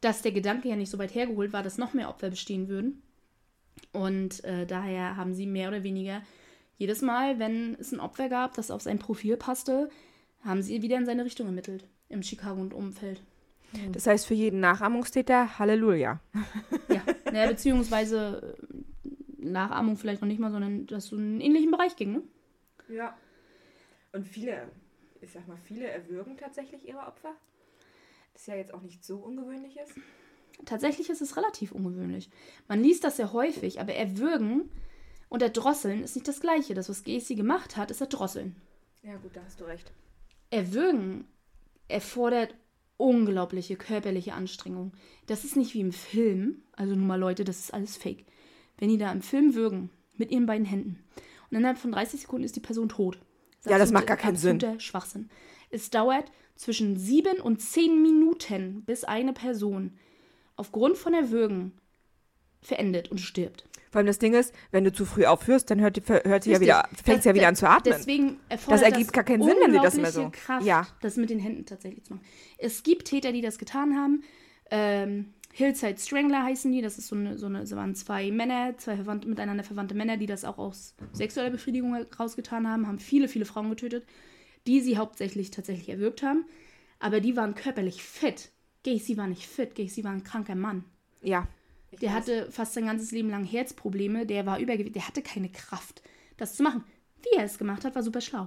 dass 0.00 0.22
der 0.22 0.32
Gedanke 0.32 0.68
ja 0.68 0.76
nicht 0.76 0.90
so 0.90 0.98
weit 0.98 1.14
hergeholt 1.14 1.52
war, 1.52 1.62
dass 1.62 1.78
noch 1.78 1.94
mehr 1.94 2.08
Opfer 2.08 2.30
bestehen 2.30 2.68
würden. 2.68 3.02
Und 3.92 4.44
äh, 4.44 4.66
daher 4.66 5.16
haben 5.16 5.34
sie 5.34 5.46
mehr 5.46 5.68
oder 5.68 5.82
weniger 5.82 6.22
jedes 6.78 7.02
Mal, 7.02 7.38
wenn 7.38 7.74
es 7.74 7.92
ein 7.92 8.00
Opfer 8.00 8.28
gab, 8.28 8.54
das 8.54 8.70
auf 8.70 8.82
sein 8.82 8.98
Profil 8.98 9.36
passte, 9.36 9.88
haben 10.44 10.62
sie 10.62 10.82
wieder 10.82 10.96
in 10.96 11.06
seine 11.06 11.24
Richtung 11.24 11.46
ermittelt 11.46 11.84
im 12.08 12.22
Chicago 12.22 12.60
und 12.60 12.74
Umfeld. 12.74 13.20
Das 13.92 14.06
heißt 14.06 14.26
für 14.26 14.34
jeden 14.34 14.60
Nachahmungstäter 14.60 15.58
Halleluja. 15.58 16.20
Ja, 16.88 17.02
naja, 17.32 17.48
beziehungsweise 17.48 18.56
äh, 19.40 19.44
Nachahmung 19.44 19.96
vielleicht 19.96 20.22
noch 20.22 20.28
nicht 20.28 20.38
mal, 20.38 20.52
sondern 20.52 20.86
dass 20.86 21.08
so 21.08 21.16
einen 21.16 21.40
ähnlichen 21.40 21.72
Bereich 21.72 21.96
ging, 21.96 22.12
ne? 22.12 22.22
Ja. 22.88 23.16
Und 24.12 24.24
viele 24.24 24.68
ich 25.20 25.32
sag 25.32 25.46
mal, 25.48 25.58
viele 25.64 25.86
erwürgen 25.88 26.36
tatsächlich 26.36 26.86
ihre 26.86 27.00
Opfer. 27.00 27.34
Das 28.32 28.46
ja 28.46 28.56
jetzt 28.56 28.74
auch 28.74 28.82
nicht 28.82 29.04
so 29.04 29.16
ungewöhnlich 29.16 29.76
ist. 29.76 29.94
Tatsächlich 30.64 31.10
ist 31.10 31.22
es 31.22 31.36
relativ 31.36 31.72
ungewöhnlich. 31.72 32.30
Man 32.68 32.82
liest 32.82 33.04
das 33.04 33.16
sehr 33.16 33.32
häufig, 33.32 33.80
aber 33.80 33.94
erwürgen 33.94 34.70
und 35.28 35.42
erdrosseln 35.42 36.02
ist 36.02 36.14
nicht 36.14 36.28
das 36.28 36.40
Gleiche. 36.40 36.74
Das, 36.74 36.88
was 36.88 37.04
Gacy 37.04 37.34
gemacht 37.34 37.76
hat, 37.76 37.90
ist 37.90 38.00
erdrosseln. 38.00 38.56
Ja, 39.02 39.16
gut, 39.16 39.36
da 39.36 39.42
hast 39.44 39.60
du 39.60 39.64
recht. 39.64 39.92
Erwürgen 40.50 41.26
erfordert 41.88 42.54
unglaubliche 42.96 43.76
körperliche 43.76 44.34
Anstrengung. 44.34 44.92
Das 45.26 45.44
ist 45.44 45.56
nicht 45.56 45.74
wie 45.74 45.80
im 45.80 45.92
Film. 45.92 46.62
Also 46.72 46.94
nun 46.94 47.06
mal 47.06 47.20
Leute, 47.20 47.44
das 47.44 47.60
ist 47.60 47.74
alles 47.74 47.96
fake. 47.96 48.24
Wenn 48.78 48.88
die 48.88 48.98
da 48.98 49.12
im 49.12 49.22
Film 49.22 49.54
würgen, 49.54 49.90
mit 50.16 50.30
ihren 50.30 50.46
beiden 50.46 50.66
Händen, 50.66 51.04
und 51.50 51.58
innerhalb 51.58 51.78
von 51.78 51.92
30 51.92 52.22
Sekunden 52.22 52.44
ist 52.44 52.56
die 52.56 52.60
Person 52.60 52.88
tot. 52.88 53.18
Das 53.66 53.72
ja, 53.72 53.78
das 53.78 53.90
macht 53.90 54.06
gar 54.06 54.16
keinen 54.16 54.36
Sinn. 54.36 54.60
Schwachsinn. 54.78 55.28
Es 55.70 55.90
dauert 55.90 56.30
zwischen 56.54 56.96
sieben 56.96 57.40
und 57.40 57.60
zehn 57.60 58.00
Minuten, 58.00 58.84
bis 58.84 59.04
eine 59.04 59.32
Person 59.32 59.98
aufgrund 60.54 60.96
von 60.96 61.12
Erwürgen 61.14 61.72
verendet 62.62 63.10
und 63.10 63.18
stirbt. 63.18 63.66
Vor 63.90 63.98
allem 63.98 64.06
das 64.06 64.18
Ding 64.18 64.34
ist, 64.34 64.54
wenn 64.70 64.84
du 64.84 64.92
zu 64.92 65.04
früh 65.04 65.24
aufhörst, 65.24 65.70
dann 65.70 65.80
hört, 65.80 66.00
hört 66.08 66.44
sie 66.44 66.52
ja 66.52 66.60
wieder, 66.60 66.88
fängt 67.02 67.22
sie 67.22 67.28
ja 67.28 67.34
wieder 67.34 67.48
an 67.48 67.56
zu 67.56 67.68
atmen. 67.68 67.94
Deswegen 67.96 68.40
das 68.48 68.82
ergibt 68.82 69.06
das 69.06 69.12
gar 69.12 69.24
keinen 69.24 69.42
Sinn, 69.42 69.56
wenn 69.60 69.72
sie 69.72 69.80
das 69.80 69.94
immer 69.96 70.10
so. 70.10 70.30
Kraft, 70.32 70.64
ja. 70.64 70.86
das 71.02 71.16
mit 71.16 71.30
den 71.30 71.38
Händen 71.38 71.66
tatsächlich 71.66 72.04
zu 72.04 72.14
machen. 72.14 72.24
Es 72.58 72.82
gibt 72.82 73.08
Täter, 73.08 73.32
die 73.32 73.40
das 73.40 73.58
getan 73.58 73.96
haben. 73.96 74.22
Ähm, 74.70 75.32
Hillside 75.56 75.98
Strangler 75.98 76.42
heißen 76.42 76.70
die. 76.70 76.82
Das 76.82 76.98
ist 76.98 77.06
so 77.06 77.16
eine, 77.16 77.38
so 77.38 77.46
eine, 77.46 77.66
so 77.66 77.76
waren 77.76 77.94
zwei 77.94 78.30
Männer, 78.30 78.76
zwei 78.76 78.96
verwandte, 78.96 79.26
miteinander 79.26 79.64
verwandte 79.64 79.94
Männer, 79.94 80.18
die 80.18 80.26
das 80.26 80.44
auch 80.44 80.58
aus 80.58 80.94
sexueller 81.14 81.48
Befriedigung 81.48 81.94
rausgetan 81.94 82.68
haben, 82.68 82.86
haben 82.86 82.98
viele, 82.98 83.26
viele 83.26 83.46
Frauen 83.46 83.70
getötet, 83.70 84.04
die 84.66 84.82
sie 84.82 84.98
hauptsächlich 84.98 85.50
tatsächlich 85.50 85.88
erwürgt 85.88 86.22
haben. 86.22 86.44
Aber 86.98 87.20
die 87.20 87.36
waren 87.36 87.54
körperlich 87.54 88.02
fit. 88.02 88.50
Gacy 88.84 89.16
war 89.16 89.28
nicht 89.28 89.46
fit. 89.46 89.74
Gacy 89.74 90.04
war 90.04 90.10
ein 90.10 90.24
kranker 90.24 90.56
Mann. 90.56 90.84
Ja. 91.22 91.48
Der 92.02 92.10
weiß. 92.10 92.16
hatte 92.16 92.52
fast 92.52 92.74
sein 92.74 92.84
ganzes 92.84 93.10
Leben 93.10 93.30
lang 93.30 93.44
Herzprobleme. 93.44 94.26
Der 94.26 94.44
war 94.44 94.58
übergewichtig. 94.58 94.92
Der 94.92 95.08
hatte 95.08 95.22
keine 95.22 95.48
Kraft, 95.48 96.02
das 96.36 96.54
zu 96.54 96.64
machen. 96.64 96.84
Wie 97.22 97.34
er 97.38 97.44
es 97.44 97.56
gemacht 97.56 97.86
hat, 97.86 97.94
war 97.94 98.02
super 98.02 98.20
schlau. 98.20 98.46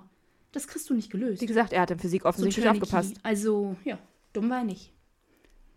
Das 0.51 0.67
kriegst 0.67 0.87
du 0.91 0.93
nicht 0.93 1.09
gelöst. 1.09 1.41
Wie 1.41 1.47
gesagt, 1.47 1.73
er 1.73 1.81
hat 1.81 1.89
in 1.89 1.97
Physik 1.97 2.25
offensichtlich 2.25 2.65
so 2.65 2.69
aufgepasst. 2.69 3.15
Also, 3.23 3.77
ja, 3.83 3.97
dumm 4.31 4.51
war 4.51 4.59
er 4.59 4.65
nicht. 4.65 4.93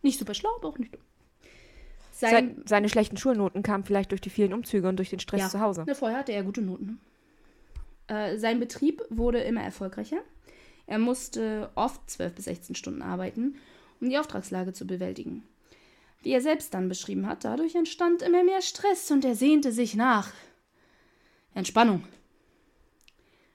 Nicht 0.02 0.18
super 0.18 0.34
schlau, 0.34 0.50
aber 0.58 0.68
auch 0.68 0.78
nicht 0.78 0.94
dumm. 0.94 1.00
Sein, 2.12 2.62
seine 2.66 2.88
schlechten 2.88 3.16
Schulnoten 3.16 3.62
kamen 3.62 3.84
vielleicht 3.84 4.10
durch 4.10 4.20
die 4.20 4.30
vielen 4.30 4.52
Umzüge 4.52 4.88
und 4.88 4.96
durch 4.96 5.10
den 5.10 5.18
Stress 5.18 5.40
ja, 5.40 5.48
zu 5.48 5.60
Hause. 5.60 5.84
Ne, 5.86 5.94
vorher 5.94 6.18
hatte 6.18 6.32
er 6.32 6.42
gute 6.44 6.60
Noten. 6.60 7.00
Äh, 8.06 8.36
sein 8.36 8.60
Betrieb 8.60 9.02
wurde 9.08 9.40
immer 9.40 9.62
erfolgreicher. 9.62 10.18
Er 10.86 10.98
musste 10.98 11.70
oft 11.74 12.08
12 12.10 12.34
bis 12.34 12.44
16 12.44 12.74
Stunden 12.74 13.02
arbeiten, 13.02 13.56
um 14.00 14.10
die 14.10 14.18
Auftragslage 14.18 14.72
zu 14.72 14.86
bewältigen. 14.86 15.42
Wie 16.22 16.32
er 16.32 16.40
selbst 16.40 16.74
dann 16.74 16.88
beschrieben 16.88 17.26
hat, 17.26 17.44
dadurch 17.44 17.74
entstand 17.74 18.22
immer 18.22 18.44
mehr 18.44 18.62
Stress 18.62 19.10
und 19.10 19.24
er 19.24 19.34
sehnte 19.34 19.72
sich 19.72 19.94
nach 19.94 20.30
Entspannung. 21.54 22.04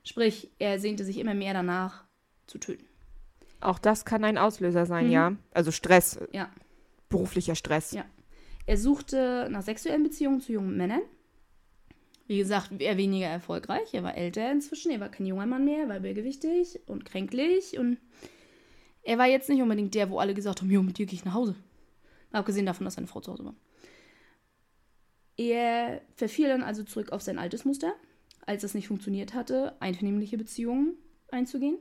Sprich, 0.03 0.49
er 0.59 0.79
sehnte 0.79 1.05
sich 1.05 1.19
immer 1.19 1.33
mehr 1.33 1.53
danach 1.53 2.03
zu 2.47 2.57
töten. 2.57 2.85
Auch 3.59 3.79
das 3.79 4.05
kann 4.05 4.23
ein 4.23 4.37
Auslöser 4.37 4.85
sein, 4.85 5.07
mhm. 5.07 5.11
ja. 5.11 5.35
Also 5.53 5.71
Stress. 5.71 6.19
Ja. 6.31 6.49
Beruflicher 7.09 7.55
Stress. 7.55 7.91
Ja. 7.91 8.05
Er 8.67 8.77
suchte 8.77 9.47
nach 9.49 9.63
sexuellen 9.63 10.03
Beziehungen 10.03 10.41
zu 10.41 10.51
jungen 10.51 10.75
Männern. 10.75 11.01
Wie 12.27 12.37
gesagt, 12.37 12.71
er 12.79 12.97
weniger 12.97 13.27
erfolgreich. 13.27 13.93
Er 13.93 14.03
war 14.03 14.15
älter 14.15 14.51
inzwischen. 14.51 14.91
Er 14.91 14.99
war 14.99 15.07
kein 15.07 15.25
junger 15.25 15.45
Mann 15.45 15.63
mehr. 15.63 15.83
Er 15.83 15.89
war 15.89 15.97
übergewichtig 15.97 16.81
und 16.85 17.05
kränklich. 17.05 17.79
Und 17.79 17.97
er 19.03 19.17
war 19.17 19.25
jetzt 19.25 19.47
nicht 19.47 19.61
unbedingt 19.61 19.95
der, 19.95 20.09
wo 20.09 20.19
alle 20.19 20.33
gesagt 20.33 20.61
haben: 20.61 20.69
Jo, 20.69 20.83
mit 20.83 20.97
dir 20.97 21.05
gehe 21.05 21.15
ich 21.15 21.23
nach 21.23 21.33
Hause. 21.33 21.55
Abgesehen 22.33 22.65
davon, 22.65 22.83
dass 22.83 22.95
seine 22.95 23.07
Frau 23.07 23.21
zu 23.21 23.31
Hause 23.31 23.45
war. 23.45 23.55
Er 25.37 26.01
verfiel 26.15 26.49
dann 26.49 26.61
also 26.63 26.83
zurück 26.83 27.13
auf 27.13 27.21
sein 27.21 27.39
altes 27.39 27.63
Muster, 27.63 27.93
als 28.45 28.65
es 28.65 28.73
nicht 28.73 28.89
funktioniert 28.89 29.33
hatte, 29.33 29.79
einvernehmliche 29.79 30.37
Beziehungen 30.37 30.97
einzugehen 31.29 31.77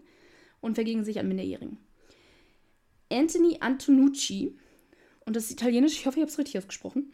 und 0.61 0.77
verging 0.77 1.05
sich 1.05 1.19
an 1.19 1.27
Minderjährigen. 1.27 1.79
Anthony 3.11 3.57
Antonucci, 3.59 4.57
und 5.27 5.37
das 5.37 5.45
ist 5.45 5.53
italienisch, 5.53 5.93
ich 5.93 6.07
hoffe, 6.07 6.17
ich 6.17 6.23
habe 6.23 6.31
es 6.31 6.39
richtig 6.39 6.59
ausgesprochen. 6.59 7.13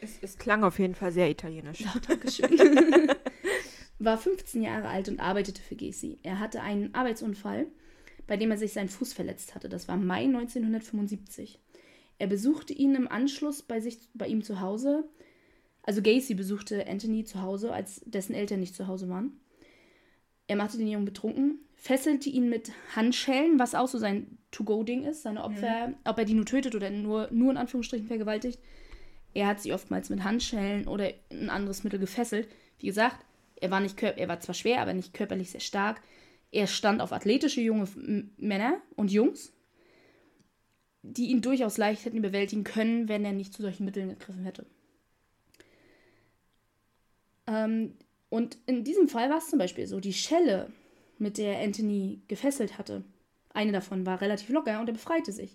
Es, 0.00 0.18
es, 0.20 0.38
klang 0.38 0.64
auf 0.64 0.78
jeden 0.78 0.94
Fall 0.94 1.12
sehr 1.12 1.30
italienisch. 1.30 1.80
Ja, 1.80 1.94
danke 2.06 2.30
schön. 2.30 2.50
war 3.98 4.18
15 4.18 4.62
Jahre 4.62 4.88
alt 4.88 5.08
und 5.08 5.20
arbeitete 5.20 5.62
für 5.62 5.76
Gacy. 5.76 6.18
Er 6.22 6.40
hatte 6.40 6.60
einen 6.60 6.94
Arbeitsunfall, 6.94 7.68
bei 8.26 8.36
dem 8.36 8.50
er 8.50 8.58
sich 8.58 8.72
seinen 8.72 8.88
Fuß 8.88 9.12
verletzt 9.12 9.54
hatte. 9.54 9.68
Das 9.68 9.86
war 9.86 9.96
Mai 9.96 10.24
1975. 10.24 11.60
Er 12.18 12.26
besuchte 12.26 12.72
ihn 12.72 12.96
im 12.96 13.06
Anschluss 13.06 13.62
bei 13.62 13.80
sich 13.80 13.98
bei 14.14 14.26
ihm 14.26 14.42
zu 14.42 14.60
Hause 14.60 15.04
also 15.82 16.00
Gacy 16.00 16.34
besuchte 16.34 16.86
Anthony 16.86 17.24
zu 17.24 17.42
Hause, 17.42 17.72
als 17.72 18.00
dessen 18.04 18.34
Eltern 18.34 18.60
nicht 18.60 18.74
zu 18.74 18.86
Hause 18.86 19.08
waren. 19.08 19.40
Er 20.52 20.56
machte 20.56 20.76
den 20.76 20.88
Jungen 20.88 21.06
betrunken, 21.06 21.60
fesselte 21.76 22.28
ihn 22.28 22.50
mit 22.50 22.72
Handschellen, 22.94 23.58
was 23.58 23.74
auch 23.74 23.88
so 23.88 23.96
sein 23.96 24.36
To-Go-Ding 24.50 25.02
ist, 25.02 25.22
seine 25.22 25.44
Opfer, 25.44 25.88
mhm. 25.88 25.94
ob 26.04 26.18
er 26.18 26.26
die 26.26 26.34
nur 26.34 26.44
tötet 26.44 26.74
oder 26.74 26.90
nur, 26.90 27.30
nur 27.30 27.52
in 27.52 27.56
Anführungsstrichen 27.56 28.06
vergewaltigt. 28.06 28.58
Er 29.32 29.46
hat 29.46 29.62
sie 29.62 29.72
oftmals 29.72 30.10
mit 30.10 30.24
Handschellen 30.24 30.86
oder 30.88 31.10
ein 31.30 31.48
anderes 31.48 31.84
Mittel 31.84 31.98
gefesselt. 31.98 32.48
Wie 32.80 32.86
gesagt, 32.86 33.24
er 33.62 33.70
war, 33.70 33.80
nicht, 33.80 34.02
er 34.02 34.28
war 34.28 34.40
zwar 34.40 34.54
schwer, 34.54 34.82
aber 34.82 34.92
nicht 34.92 35.14
körperlich 35.14 35.52
sehr 35.52 35.62
stark. 35.62 36.02
Er 36.50 36.66
stand 36.66 37.00
auf 37.00 37.14
athletische 37.14 37.62
junge 37.62 37.88
Männer 38.36 38.76
und 38.94 39.10
Jungs, 39.10 39.54
die 41.00 41.30
ihn 41.30 41.40
durchaus 41.40 41.78
leicht 41.78 42.04
hätten 42.04 42.20
bewältigen 42.20 42.64
können, 42.64 43.08
wenn 43.08 43.24
er 43.24 43.32
nicht 43.32 43.54
zu 43.54 43.62
solchen 43.62 43.86
Mitteln 43.86 44.10
gegriffen 44.10 44.44
hätte. 44.44 44.66
Ähm, 47.46 47.94
und 48.32 48.56
in 48.64 48.82
diesem 48.82 49.08
Fall 49.08 49.28
war 49.28 49.36
es 49.36 49.50
zum 49.50 49.58
Beispiel 49.58 49.86
so, 49.86 50.00
die 50.00 50.14
Schelle, 50.14 50.72
mit 51.18 51.36
der 51.36 51.58
Anthony 51.58 52.22
gefesselt 52.28 52.78
hatte, 52.78 53.04
eine 53.52 53.72
davon 53.72 54.06
war 54.06 54.22
relativ 54.22 54.48
locker 54.48 54.80
und 54.80 54.88
er 54.88 54.94
befreite 54.94 55.32
sich. 55.32 55.54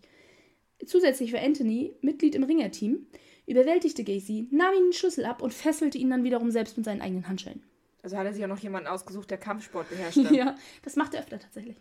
Zusätzlich 0.85 1.33
war 1.33 1.41
Anthony 1.41 1.95
Mitglied 2.01 2.35
im 2.35 2.43
Ringerteam, 2.43 3.07
überwältigte 3.47 4.03
Gacy, 4.03 4.47
nahm 4.51 4.75
ihn 4.75 4.83
den 4.83 4.93
Schlüssel 4.93 5.25
ab 5.25 5.41
und 5.41 5.55
fesselte 5.55 5.97
ihn 5.97 6.11
dann 6.11 6.23
wiederum 6.23 6.51
selbst 6.51 6.77
mit 6.77 6.85
seinen 6.85 7.01
eigenen 7.01 7.27
Handschellen. 7.27 7.63
Also 8.03 8.15
hat 8.15 8.27
er 8.27 8.33
sich 8.33 8.43
auch 8.43 8.47
noch 8.47 8.59
jemanden 8.59 8.89
ausgesucht, 8.89 9.31
der 9.31 9.39
Kampfsport 9.39 9.89
beherrscht. 9.89 10.17
ja, 10.31 10.55
das 10.83 10.95
macht 10.95 11.15
er 11.15 11.21
öfter 11.21 11.39
tatsächlich. 11.39 11.77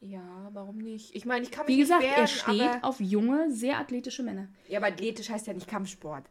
Ja, 0.00 0.48
warum 0.54 0.78
nicht? 0.78 1.14
Ich 1.14 1.26
meine, 1.26 1.44
ich 1.44 1.50
kann 1.50 1.66
mich 1.66 1.76
Wie 1.76 1.80
gesagt, 1.80 2.04
wehren, 2.04 2.20
er 2.20 2.26
steht 2.26 2.82
auf 2.82 2.98
junge, 3.00 3.52
sehr 3.52 3.80
athletische 3.80 4.22
Männer. 4.22 4.48
Ja, 4.66 4.78
aber 4.78 4.86
athletisch 4.86 5.28
heißt 5.28 5.46
ja 5.46 5.52
nicht 5.52 5.68
Kampfsport. 5.68 6.24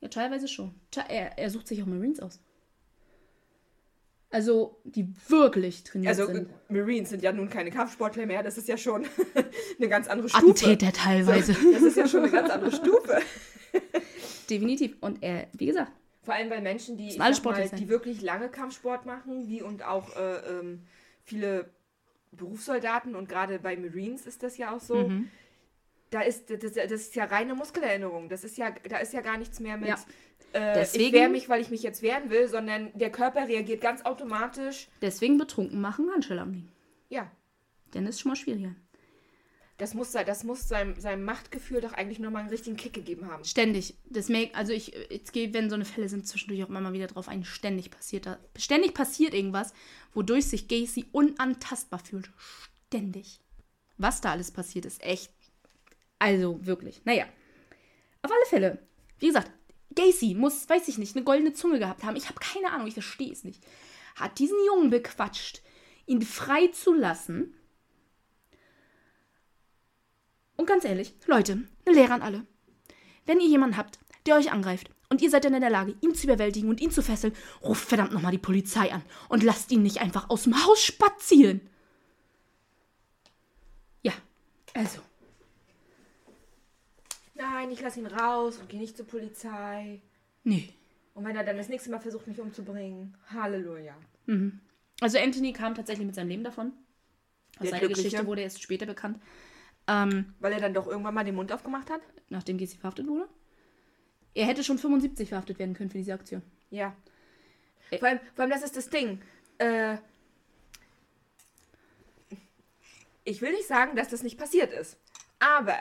Ja, 0.00 0.08
teilweise 0.08 0.48
schon. 0.48 0.74
Er, 1.08 1.38
er 1.38 1.50
sucht 1.50 1.68
sich 1.68 1.82
auch 1.82 1.86
Marines 1.86 2.20
aus. 2.20 2.40
Also, 4.30 4.80
die 4.84 5.14
wirklich 5.28 5.84
trainiert 5.84 6.10
also, 6.10 6.26
sind. 6.26 6.48
Also, 6.48 6.50
Marines 6.68 7.10
sind 7.10 7.22
ja 7.22 7.32
nun 7.32 7.48
keine 7.48 7.70
Kampfsportler 7.70 8.26
mehr. 8.26 8.42
Das 8.42 8.58
ist 8.58 8.68
ja 8.68 8.76
schon 8.76 9.06
eine 9.78 9.88
ganz 9.88 10.08
andere 10.08 10.28
Stufe. 10.28 10.50
Attentäter 10.50 10.92
teilweise. 10.92 11.54
das 11.72 11.82
ist 11.82 11.96
ja 11.96 12.08
schon 12.08 12.20
eine 12.20 12.32
ganz 12.32 12.50
andere 12.50 12.72
Stufe. 12.76 13.20
Definitiv. 14.50 14.96
Und 15.00 15.22
er, 15.22 15.48
wie 15.52 15.66
gesagt. 15.66 15.92
Vor 16.22 16.34
allem 16.34 16.48
bei 16.48 16.60
Menschen, 16.60 16.96
die, 16.96 17.16
mal, 17.16 17.32
die 17.32 17.88
wirklich 17.88 18.20
lange 18.20 18.48
Kampfsport 18.48 19.06
machen, 19.06 19.48
wie 19.48 19.62
und 19.62 19.84
auch 19.84 20.16
äh, 20.16 20.58
ähm, 20.58 20.82
viele 21.22 21.70
Berufssoldaten 22.32 23.14
und 23.14 23.28
gerade 23.28 23.60
bei 23.60 23.76
Marines 23.76 24.26
ist 24.26 24.42
das 24.42 24.58
ja 24.58 24.74
auch 24.74 24.80
so. 24.80 25.08
Mhm 25.08 25.30
da 26.16 26.22
ist, 26.22 26.48
das, 26.48 26.72
das 26.72 26.90
ist 26.92 27.14
ja 27.14 27.26
reine 27.26 27.54
Muskelerinnerung. 27.54 28.30
Das 28.30 28.42
ist 28.42 28.56
ja, 28.56 28.70
da 28.88 28.96
ist 28.96 29.12
ja 29.12 29.20
gar 29.20 29.36
nichts 29.36 29.60
mehr 29.60 29.76
mit. 29.76 29.88
Ja. 29.88 29.98
Äh, 30.54 30.72
deswegen, 30.74 31.04
ich 31.04 31.12
wehre 31.12 31.28
mich, 31.28 31.48
weil 31.50 31.60
ich 31.60 31.68
mich 31.68 31.82
jetzt 31.82 32.00
wehren 32.00 32.30
will, 32.30 32.48
sondern 32.48 32.90
der 32.94 33.12
Körper 33.12 33.46
reagiert 33.46 33.82
ganz 33.82 34.02
automatisch. 34.02 34.88
Deswegen 35.02 35.36
betrunken 35.36 35.78
machen 35.78 36.10
Handschelle 36.10 36.40
am. 36.40 36.68
Ja. 37.10 37.30
Denn 37.92 38.06
ist 38.06 38.20
schon 38.20 38.30
mal 38.30 38.36
schwieriger. 38.36 38.74
Das 39.76 39.92
muss, 39.92 40.12
das 40.12 40.42
muss 40.42 40.68
seinem, 40.68 40.98
seinem 40.98 41.22
Machtgefühl 41.22 41.82
doch 41.82 41.92
eigentlich 41.92 42.18
nochmal 42.18 42.40
einen 42.40 42.50
richtigen 42.50 42.78
Kick 42.78 42.94
gegeben 42.94 43.30
haben. 43.30 43.44
Ständig. 43.44 43.94
Das 44.08 44.30
also 44.54 44.72
ich, 44.72 44.94
jetzt 45.10 45.34
gehe, 45.34 45.52
wenn 45.52 45.68
so 45.68 45.74
eine 45.74 45.84
Fälle 45.84 46.08
sind, 46.08 46.26
zwischendurch 46.26 46.64
auch 46.64 46.70
immer 46.70 46.80
mal 46.80 46.94
wieder 46.94 47.08
drauf 47.08 47.28
ein. 47.28 47.44
Ständig 47.44 47.90
passiert 47.90 48.24
da. 48.24 48.38
Ständig 48.56 48.94
passiert 48.94 49.34
irgendwas, 49.34 49.74
wodurch 50.14 50.46
sich 50.46 50.66
Gacy 50.66 51.04
unantastbar 51.12 51.98
fühlt. 51.98 52.30
Ständig. 52.86 53.40
Was 53.98 54.22
da 54.22 54.30
alles 54.30 54.50
passiert, 54.50 54.86
ist 54.86 55.02
echt 55.02 55.30
also 56.18 56.64
wirklich. 56.64 57.02
Naja. 57.04 57.26
Auf 58.22 58.30
alle 58.30 58.46
Fälle. 58.46 58.78
Wie 59.18 59.28
gesagt, 59.28 59.50
Gacy 59.94 60.34
muss, 60.34 60.68
weiß 60.68 60.88
ich 60.88 60.98
nicht, 60.98 61.16
eine 61.16 61.24
goldene 61.24 61.52
Zunge 61.52 61.78
gehabt 61.78 62.04
haben. 62.04 62.16
Ich 62.16 62.28
habe 62.28 62.38
keine 62.40 62.72
Ahnung, 62.72 62.86
ich 62.86 62.94
verstehe 62.94 63.32
es 63.32 63.44
nicht. 63.44 63.62
Hat 64.14 64.38
diesen 64.38 64.56
Jungen 64.66 64.90
bequatscht, 64.90 65.62
ihn 66.06 66.22
frei 66.22 66.68
zu 66.68 66.92
lassen. 66.92 67.54
Und 70.56 70.66
ganz 70.66 70.84
ehrlich, 70.84 71.14
Leute, 71.26 71.64
eine 71.84 71.94
Lehre 71.94 72.14
an 72.14 72.22
alle. 72.22 72.46
Wenn 73.26 73.40
ihr 73.40 73.48
jemanden 73.48 73.76
habt, 73.76 73.98
der 74.26 74.36
euch 74.36 74.52
angreift 74.52 74.90
und 75.08 75.20
ihr 75.20 75.30
seid 75.30 75.44
dann 75.44 75.54
in 75.54 75.60
der 75.60 75.70
Lage, 75.70 75.96
ihn 76.00 76.14
zu 76.14 76.24
überwältigen 76.24 76.68
und 76.68 76.80
ihn 76.80 76.90
zu 76.90 77.02
fesseln, 77.02 77.34
ruft 77.62 77.88
verdammt 77.88 78.12
nochmal 78.12 78.32
die 78.32 78.38
Polizei 78.38 78.92
an 78.92 79.02
und 79.28 79.42
lasst 79.42 79.70
ihn 79.70 79.82
nicht 79.82 80.00
einfach 80.00 80.30
aus 80.30 80.44
dem 80.44 80.64
Haus 80.64 80.82
spazieren. 80.82 81.60
Ja, 84.02 84.12
also 84.74 85.00
nein, 87.36 87.70
ich 87.70 87.80
lasse 87.80 88.00
ihn 88.00 88.06
raus 88.06 88.58
und 88.58 88.68
gehe 88.68 88.80
nicht 88.80 88.96
zur 88.96 89.06
Polizei. 89.06 90.00
Nee. 90.44 90.68
Und 91.14 91.24
wenn 91.24 91.36
er 91.36 91.44
dann 91.44 91.56
das 91.56 91.68
nächste 91.68 91.90
Mal 91.90 92.00
versucht, 92.00 92.26
mich 92.26 92.40
umzubringen, 92.40 93.16
Halleluja. 93.28 93.94
Mhm. 94.26 94.60
Also 95.00 95.18
Anthony 95.18 95.52
kam 95.52 95.74
tatsächlich 95.74 96.06
mit 96.06 96.14
seinem 96.14 96.28
Leben 96.28 96.44
davon. 96.44 96.72
Aus 97.58 97.70
seiner 97.70 97.88
Geschichte 97.88 98.26
wurde 98.26 98.42
erst 98.42 98.62
später 98.62 98.86
bekannt. 98.86 99.18
Ähm, 99.88 100.34
Weil 100.40 100.52
er 100.52 100.60
dann 100.60 100.74
doch 100.74 100.86
irgendwann 100.86 101.14
mal 101.14 101.24
den 101.24 101.34
Mund 101.34 101.52
aufgemacht 101.52 101.90
hat? 101.90 102.00
Nachdem 102.28 102.58
Gacy 102.58 102.76
verhaftet 102.76 103.06
wurde? 103.06 103.28
Er 104.34 104.46
hätte 104.46 104.64
schon 104.64 104.78
75 104.78 105.28
verhaftet 105.28 105.58
werden 105.58 105.74
können 105.74 105.90
für 105.90 105.98
diese 105.98 106.12
Aktion. 106.12 106.42
Ja. 106.70 106.94
Vor 107.98 108.08
allem, 108.08 108.20
vor 108.34 108.42
allem 108.42 108.50
das 108.50 108.62
ist 108.62 108.76
das 108.76 108.90
Ding. 108.90 109.22
Äh, 109.58 109.96
ich 113.24 113.40
will 113.40 113.52
nicht 113.52 113.66
sagen, 113.66 113.96
dass 113.96 114.08
das 114.08 114.22
nicht 114.22 114.38
passiert 114.38 114.72
ist. 114.72 114.98
Aber 115.38 115.78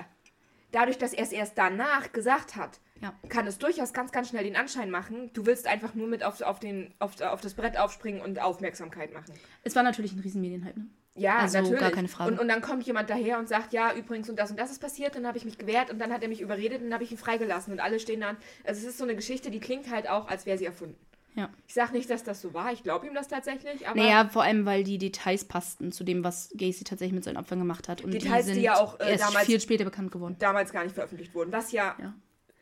dadurch, 0.76 0.98
dass 0.98 1.14
er 1.14 1.24
es 1.24 1.32
erst 1.32 1.58
danach 1.58 2.12
gesagt 2.12 2.56
hat, 2.56 2.80
ja. 3.02 3.14
kann 3.30 3.48
es 3.48 3.58
durchaus 3.58 3.94
ganz, 3.94 4.12
ganz 4.12 4.30
schnell 4.30 4.44
den 4.44 4.56
Anschein 4.56 4.92
machen, 4.92 5.32
du 5.34 5.46
willst 5.46 5.68
einfach 5.68 5.96
nur 5.96 6.08
mit 6.08 6.24
auf, 6.24 6.42
auf, 6.42 6.60
den, 6.60 6.94
auf, 7.00 7.20
auf 7.22 7.42
das 7.42 7.54
Brett 7.54 7.78
aufspringen 7.78 8.22
und 8.22 8.40
Aufmerksamkeit 8.40 9.14
machen. 9.14 9.34
Es 9.64 9.76
war 9.76 9.84
natürlich 9.84 10.14
ein 10.14 10.20
Riesenmedienhype, 10.20 10.80
ne? 10.80 10.88
Ja, 11.18 11.38
also 11.38 11.60
natürlich. 11.60 11.80
gar 11.80 11.92
keine 11.92 12.10
Frage. 12.10 12.30
Und, 12.30 12.40
und 12.40 12.50
dann 12.50 12.62
kommt 12.62 12.84
jemand 12.84 13.10
daher 13.10 13.40
und 13.40 13.48
sagt, 13.48 13.72
ja, 13.72 13.94
übrigens 13.94 14.30
und 14.30 14.38
das 14.38 14.52
und 14.52 14.60
das 14.60 14.70
ist 14.70 14.80
passiert, 14.80 15.16
dann 15.16 15.26
habe 15.26 15.38
ich 15.38 15.46
mich 15.46 15.58
gewehrt 15.58 15.90
und 15.90 15.98
dann 15.98 16.12
hat 16.12 16.22
er 16.24 16.28
mich 16.28 16.42
überredet 16.42 16.80
und 16.80 16.88
dann 16.88 16.94
habe 16.94 17.06
ich 17.06 17.12
ihn 17.12 17.18
freigelassen 17.18 17.72
und 17.72 17.80
alle 17.80 18.02
stehen 18.02 18.20
dann. 18.20 18.36
Also 18.66 18.82
es 18.82 18.88
ist 18.88 18.98
so 18.98 19.06
eine 19.06 19.16
Geschichte, 19.16 19.50
die 19.50 19.62
klingt 19.62 19.90
halt 19.90 20.10
auch, 20.10 20.28
als 20.28 20.46
wäre 20.46 20.58
sie 20.58 20.66
erfunden. 20.66 20.98
Ja. 21.36 21.50
Ich 21.68 21.74
sage 21.74 21.92
nicht, 21.92 22.10
dass 22.10 22.24
das 22.24 22.42
so 22.42 22.54
war. 22.54 22.72
Ich 22.72 22.82
glaube 22.82 23.08
ihm 23.08 23.14
das 23.14 23.28
tatsächlich. 23.28 23.88
Aber 23.88 24.00
naja, 24.00 24.30
vor 24.30 24.44
allem, 24.44 24.66
weil 24.66 24.86
die 24.86 24.98
Details 24.98 25.44
passten 25.44 25.92
zu 25.92 26.06
dem, 26.06 26.24
was 26.24 26.50
Gacy 26.56 26.86
tatsächlich 26.86 27.14
mit 27.14 27.26
seinen 27.26 27.38
Opfern 27.38 27.60
gemacht 27.60 27.90
hat. 27.90 28.02
Und 28.02 28.14
Details, 28.14 28.46
die, 28.46 28.54
sind 28.54 28.60
die 28.60 28.66
ja 28.66 28.78
auch 28.78 29.00
äh, 29.02 29.18
damals 29.18 29.46
viel 29.46 29.60
später 29.60 29.84
bekannt 29.84 30.14
geworden. 30.14 30.38
Damals 30.40 30.72
gar 30.72 30.84
nicht 30.84 30.96
veröffentlicht 30.96 31.36
wurden. 31.36 31.52
Was 31.52 31.74
ja, 31.74 31.96
ja. 32.00 32.14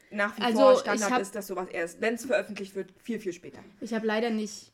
nach 0.10 0.36
wie 0.38 0.42
also, 0.42 0.60
vor 0.60 0.80
Standard 0.80 1.12
hab, 1.12 1.22
ist, 1.22 1.36
dass 1.36 1.46
sowas 1.46 1.68
erst, 1.70 2.02
wenn 2.02 2.16
es 2.16 2.26
veröffentlicht 2.26 2.76
wird, 2.76 2.92
viel, 2.98 3.20
viel 3.20 3.34
später. 3.34 3.60
Ich 3.80 3.94
habe 3.94 4.08
leider 4.08 4.32
nicht 4.32 4.72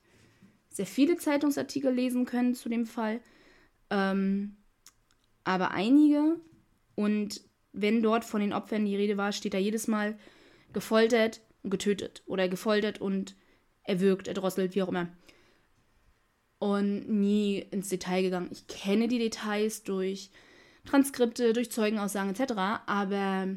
sehr 0.69 0.85
viele 0.85 1.17
Zeitungsartikel 1.17 1.93
lesen 1.93 2.25
können 2.25 2.55
zu 2.55 2.69
dem 2.69 2.85
Fall. 2.85 3.19
Ähm, 3.89 4.55
aber 5.43 5.71
einige. 5.71 6.37
Und 6.95 7.41
wenn 7.73 8.01
dort 8.01 8.23
von 8.23 8.39
den 8.39 8.53
Opfern 8.53 8.85
die 8.85 8.95
Rede 8.95 9.17
war, 9.17 9.33
steht 9.33 9.53
da 9.53 9.57
jedes 9.57 9.87
Mal 9.89 10.17
gefoltert 10.71 11.41
und 11.63 11.69
getötet. 11.69 12.23
Oder 12.27 12.47
gefoltert 12.47 13.01
und 13.01 13.35
erwürgt, 13.83 14.27
erdrosselt, 14.27 14.75
wie 14.75 14.83
auch 14.83 14.89
immer. 14.89 15.09
Und 16.59 17.09
nie 17.09 17.59
ins 17.71 17.89
Detail 17.89 18.21
gegangen. 18.21 18.49
Ich 18.51 18.67
kenne 18.67 19.07
die 19.07 19.19
Details 19.19 19.83
durch 19.83 20.31
Transkripte, 20.85 21.53
durch 21.53 21.71
Zeugenaussagen 21.71 22.31
etc., 22.31 22.53
aber 22.85 23.47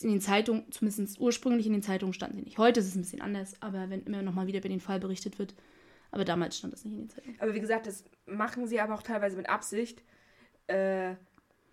in 0.00 0.08
den 0.08 0.20
Zeitungen, 0.20 0.70
zumindest 0.70 1.20
ursprünglich 1.20 1.66
in 1.66 1.72
den 1.72 1.82
Zeitungen 1.82 2.14
standen 2.14 2.36
sie 2.36 2.44
nicht. 2.44 2.58
Heute 2.58 2.80
ist 2.80 2.86
es 2.86 2.94
ein 2.94 3.02
bisschen 3.02 3.20
anders, 3.20 3.60
aber 3.60 3.90
wenn 3.90 4.04
immer 4.04 4.22
noch 4.22 4.32
mal 4.32 4.46
wieder 4.46 4.60
über 4.60 4.68
den 4.68 4.80
Fall 4.80 5.00
berichtet 5.00 5.38
wird, 5.38 5.54
aber 6.12 6.24
damals 6.24 6.56
stand 6.58 6.72
das 6.72 6.84
nicht 6.84 6.94
in 6.94 7.00
den 7.00 7.10
Zeitungen. 7.10 7.40
Aber 7.40 7.54
wie 7.54 7.60
gesagt, 7.60 7.86
das 7.86 8.04
machen 8.26 8.66
sie 8.66 8.80
aber 8.80 8.94
auch 8.94 9.02
teilweise 9.02 9.36
mit 9.36 9.48
Absicht. 9.48 10.02
Äh, 10.68 11.14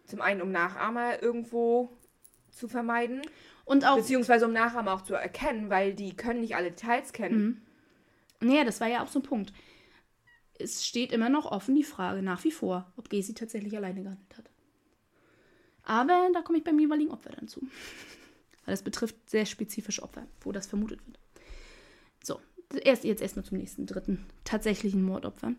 zum 0.06 0.22
einen, 0.22 0.42
um 0.42 0.52
Nachahmer 0.52 1.22
irgendwo 1.22 1.90
zu 2.52 2.68
vermeiden. 2.68 3.22
Und 3.66 3.86
auch. 3.86 3.98
Beziehungsweise 3.98 4.46
um 4.46 4.54
Nachahmer 4.54 4.94
auch 4.94 5.02
zu 5.02 5.14
erkennen, 5.14 5.70
weil 5.70 5.94
die 5.94 6.16
können 6.16 6.42
nicht 6.42 6.56
alle 6.56 6.70
Details 6.70 7.14
kennen. 7.14 7.40
Mhm. 7.40 7.62
Naja, 8.40 8.64
das 8.64 8.82
war 8.82 8.88
ja 8.88 9.04
auch 9.04 9.08
so 9.08 9.20
ein 9.20 9.24
Punkt. 9.24 9.54
Es 10.60 10.86
steht 10.86 11.12
immer 11.12 11.30
noch 11.30 11.46
offen 11.46 11.76
die 11.76 11.84
Frage 11.84 12.22
nach 12.22 12.44
wie 12.44 12.52
vor, 12.52 12.92
ob 12.98 13.10
Gacy 13.10 13.34
tatsächlich 13.34 13.76
alleine 13.76 14.04
gehandelt 14.04 14.38
hat. 14.38 14.50
Aber 15.84 16.30
da 16.34 16.42
komme 16.42 16.58
ich 16.58 16.64
beim 16.64 16.80
jeweiligen 16.80 17.12
Opfer 17.12 17.32
dann 17.32 17.48
zu. 17.48 17.62
Weil 18.66 18.74
das 18.74 18.84
betrifft 18.84 19.30
sehr 19.30 19.46
spezifische 19.46 20.04
Opfer, 20.04 20.28
wo 20.42 20.52
das 20.52 20.68
vermutet 20.68 21.00
wird. 21.06 21.20
So, 22.24 22.42
erst 22.84 23.06
jetzt 23.06 23.22
erstmal 23.22 23.46
zum 23.46 23.58
nächsten, 23.58 23.86
dritten 23.86 24.26
tatsächlichen 24.44 25.04
Mordopfer. 25.04 25.54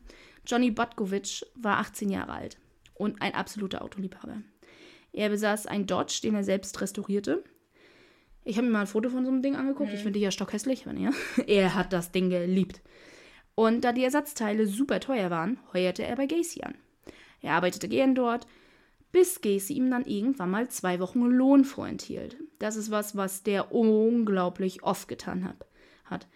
Johnny 0.47 0.71
Botkovic 0.71 1.47
war 1.55 1.79
18 1.79 2.11
Jahre 2.11 2.33
alt 2.33 2.59
und 2.95 3.23
ein 3.23 3.35
absoluter 3.35 3.83
Autoliebhaber. 3.83 4.43
Er 5.13 5.31
besaß 5.31 5.67
einen 5.67 5.87
Dodge, 5.87 6.21
den 6.23 6.35
er 6.35 6.45
selbst 6.45 6.81
restaurierte. 6.81 7.43
Ich 8.49 8.57
habe 8.57 8.67
mir 8.67 8.73
mal 8.73 8.81
ein 8.81 8.87
Foto 8.87 9.11
von 9.11 9.27
so 9.27 9.31
einem 9.31 9.43
Ding 9.43 9.57
angeguckt. 9.57 9.91
Mhm. 9.91 9.95
Ich 9.95 10.03
finde 10.03 10.19
die 10.19 10.25
ja 10.25 10.31
stockhässlich, 10.31 10.87
aber 10.87 10.99
ja. 10.99 11.11
Er 11.47 11.75
hat 11.75 11.93
das 11.93 12.13
Ding 12.13 12.31
geliebt. 12.31 12.81
Und 13.55 13.83
da 13.83 13.93
die 13.93 14.05
Ersatzteile 14.05 14.67
super 14.67 15.01
teuer 15.01 15.31
waren, 15.31 15.59
heuerte 15.75 16.03
er 16.03 16.17
bei 16.17 16.27
Gacy 16.27 16.63
an. 16.63 16.75
Er 17.43 17.53
arbeitete 17.53 17.89
gern 17.89 18.15
dort, 18.15 18.47
bis 19.13 19.43
Gacy 19.43 19.75
ihm 19.75 19.91
dann 19.91 20.07
irgendwann 20.07 20.51
mal 20.51 20.69
zwei 20.69 20.99
Wochen 20.99 21.21
Lohn 21.27 21.67
vorenthielt. 21.67 22.39
Das 22.59 22.77
ist 22.77 22.91
was, 22.91 23.17
was 23.17 23.43
der 23.43 23.75
unglaublich 23.75 24.83
oft 24.83 25.09
getan 25.09 25.45
hat. 25.45 25.67
hat. 26.07 26.27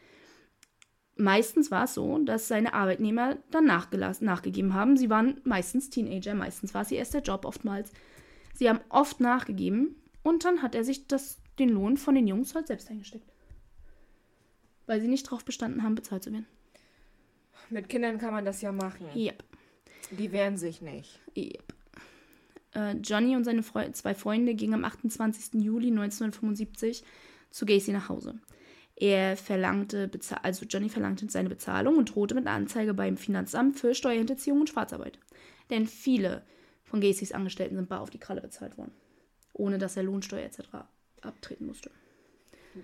Meistens 1.16 1.70
war 1.70 1.84
es 1.84 1.94
so, 1.94 2.18
dass 2.18 2.46
seine 2.46 2.74
Arbeitnehmer 2.74 3.38
dann 3.50 3.64
nachgegeben 3.64 4.74
haben. 4.74 4.98
Sie 4.98 5.08
waren 5.08 5.40
meistens 5.44 5.88
Teenager, 5.88 6.34
meistens 6.34 6.74
war 6.74 6.82
es 6.82 6.90
ihr 6.90 6.98
erster 6.98 7.22
Job 7.22 7.46
oftmals. 7.46 7.90
Sie 8.52 8.68
haben 8.68 8.80
oft 8.90 9.20
nachgegeben 9.20 9.96
und 10.22 10.44
dann 10.44 10.62
hat 10.62 10.74
er 10.74 10.84
sich 10.84 11.06
das, 11.06 11.38
den 11.58 11.68
Lohn 11.68 11.96
von 11.96 12.14
den 12.14 12.26
Jungs 12.26 12.54
halt 12.54 12.66
selbst 12.66 12.90
eingesteckt. 12.90 13.30
Weil 14.86 15.00
sie 15.00 15.08
nicht 15.08 15.26
darauf 15.26 15.44
bestanden 15.44 15.82
haben, 15.82 15.94
bezahlt 15.94 16.22
zu 16.22 16.32
werden. 16.32 16.46
Mit 17.70 17.88
Kindern 17.88 18.18
kann 18.18 18.32
man 18.32 18.44
das 18.44 18.60
ja 18.60 18.72
machen. 18.72 19.06
Yep. 19.14 19.42
Die 20.10 20.32
wehren 20.32 20.56
sich 20.56 20.82
nicht. 20.82 21.20
Yep. 21.36 21.74
Äh, 22.74 22.96
Johnny 22.96 23.36
und 23.36 23.44
seine 23.44 23.62
Fre 23.62 23.92
zwei 23.92 24.14
Freunde 24.14 24.54
gingen 24.54 24.74
am 24.74 24.84
28. 24.84 25.62
Juli 25.62 25.88
1975 25.88 27.04
zu 27.50 27.66
Gacy 27.66 27.92
nach 27.92 28.08
Hause. 28.08 28.38
Er 28.96 29.36
verlangte, 29.36 30.10
also 30.42 30.66
Johnny 30.66 30.88
verlangte 30.88 31.28
seine 31.30 31.48
Bezahlung 31.48 31.96
und 31.96 32.14
drohte 32.14 32.34
mit 32.34 32.46
einer 32.46 32.56
Anzeige 32.56 32.94
beim 32.94 33.16
Finanzamt 33.16 33.78
für 33.78 33.94
Steuerhinterziehung 33.94 34.60
und 34.60 34.68
Schwarzarbeit. 34.68 35.18
Denn 35.70 35.86
viele 35.86 36.44
von 36.84 37.00
Gacys 37.00 37.32
Angestellten 37.32 37.76
sind 37.76 37.88
bar 37.88 38.00
auf 38.00 38.10
die 38.10 38.18
Kralle 38.18 38.42
bezahlt 38.42 38.76
worden, 38.76 38.92
ohne 39.52 39.78
dass 39.78 39.96
er 39.96 40.02
Lohnsteuer 40.02 40.44
etc. 40.44 40.60
abtreten 41.20 41.66
musste. 41.66 41.90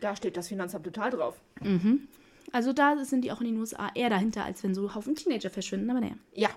Da 0.00 0.16
steht 0.16 0.36
das 0.36 0.48
Finanzamt 0.48 0.84
total 0.84 1.10
drauf. 1.10 1.40
Mhm. 1.60 2.08
Also 2.52 2.72
da 2.72 3.04
sind 3.04 3.22
die 3.22 3.32
auch 3.32 3.40
in 3.40 3.48
den 3.48 3.58
USA 3.58 3.90
eher 3.94 4.10
dahinter, 4.10 4.44
als 4.44 4.62
wenn 4.62 4.74
so 4.74 4.94
Haufen 4.94 5.14
Teenager 5.14 5.50
verschwinden, 5.50 5.90
aber 5.90 6.00
naja. 6.00 6.16
Ja. 6.32 6.50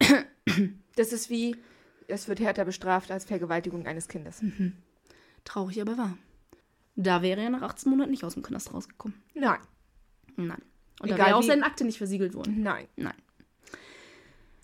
Das 0.96 1.12
ist 1.12 1.30
wie, 1.30 1.54
es 2.08 2.26
wird 2.26 2.40
härter 2.40 2.64
bestraft 2.64 3.12
als 3.12 3.24
Vergewaltigung 3.24 3.86
eines 3.86 4.08
Kindes. 4.08 4.42
Mhm. 4.42 4.72
Traurig, 5.44 5.80
aber 5.80 5.96
wahr. 5.96 6.18
Da 6.96 7.22
wäre 7.22 7.40
er 7.40 7.50
nach 7.50 7.62
18 7.62 7.88
Monaten 7.88 8.10
nicht 8.10 8.24
aus 8.24 8.34
dem 8.34 8.42
Knast 8.42 8.74
rausgekommen. 8.74 9.16
Nein. 9.34 9.60
Nein. 10.34 10.60
Und 11.00 11.06
Egal 11.06 11.18
da 11.18 11.26
wäre 11.26 11.36
auch 11.36 11.42
seine 11.44 11.64
Akte 11.64 11.84
nicht 11.84 11.98
versiegelt 11.98 12.34
worden. 12.34 12.62
Nein. 12.64 12.88
Nein. 12.96 13.14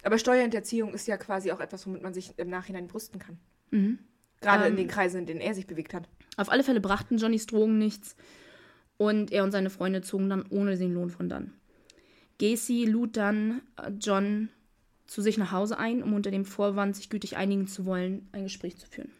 Aber 0.02 0.18
Steuerhinterziehung 0.18 0.92
ist 0.92 1.06
ja 1.06 1.16
quasi 1.16 1.52
auch 1.52 1.60
etwas, 1.60 1.86
womit 1.86 2.02
man 2.02 2.12
sich 2.12 2.36
im 2.38 2.50
Nachhinein 2.50 2.88
brüsten 2.88 3.20
kann. 3.20 3.38
Mhm. 3.70 4.00
Gerade 4.44 4.64
ähm, 4.64 4.72
in 4.72 4.76
den 4.76 4.88
Kreisen, 4.88 5.20
in 5.20 5.26
denen 5.26 5.40
er 5.40 5.54
sich 5.54 5.66
bewegt 5.66 5.94
hat. 5.94 6.08
Auf 6.36 6.50
alle 6.50 6.64
Fälle 6.64 6.80
brachten 6.80 7.18
Johnnys 7.18 7.46
Drogen 7.46 7.78
nichts. 7.78 8.16
Und 8.96 9.32
er 9.32 9.42
und 9.42 9.50
seine 9.50 9.70
Freunde 9.70 10.02
zogen 10.02 10.30
dann 10.30 10.44
ohne 10.50 10.76
den 10.76 10.94
Lohn 10.94 11.10
von 11.10 11.28
dann. 11.28 11.52
Gacy 12.38 12.84
lud 12.84 13.16
dann 13.16 13.62
äh, 13.76 13.90
John 14.00 14.48
zu 15.06 15.20
sich 15.20 15.38
nach 15.38 15.52
Hause 15.52 15.78
ein, 15.78 16.02
um 16.02 16.14
unter 16.14 16.30
dem 16.30 16.44
Vorwand, 16.44 16.96
sich 16.96 17.10
gütig 17.10 17.36
einigen 17.36 17.66
zu 17.66 17.84
wollen, 17.84 18.28
ein 18.32 18.44
Gespräch 18.44 18.76
zu 18.76 18.86
führen. 18.86 19.10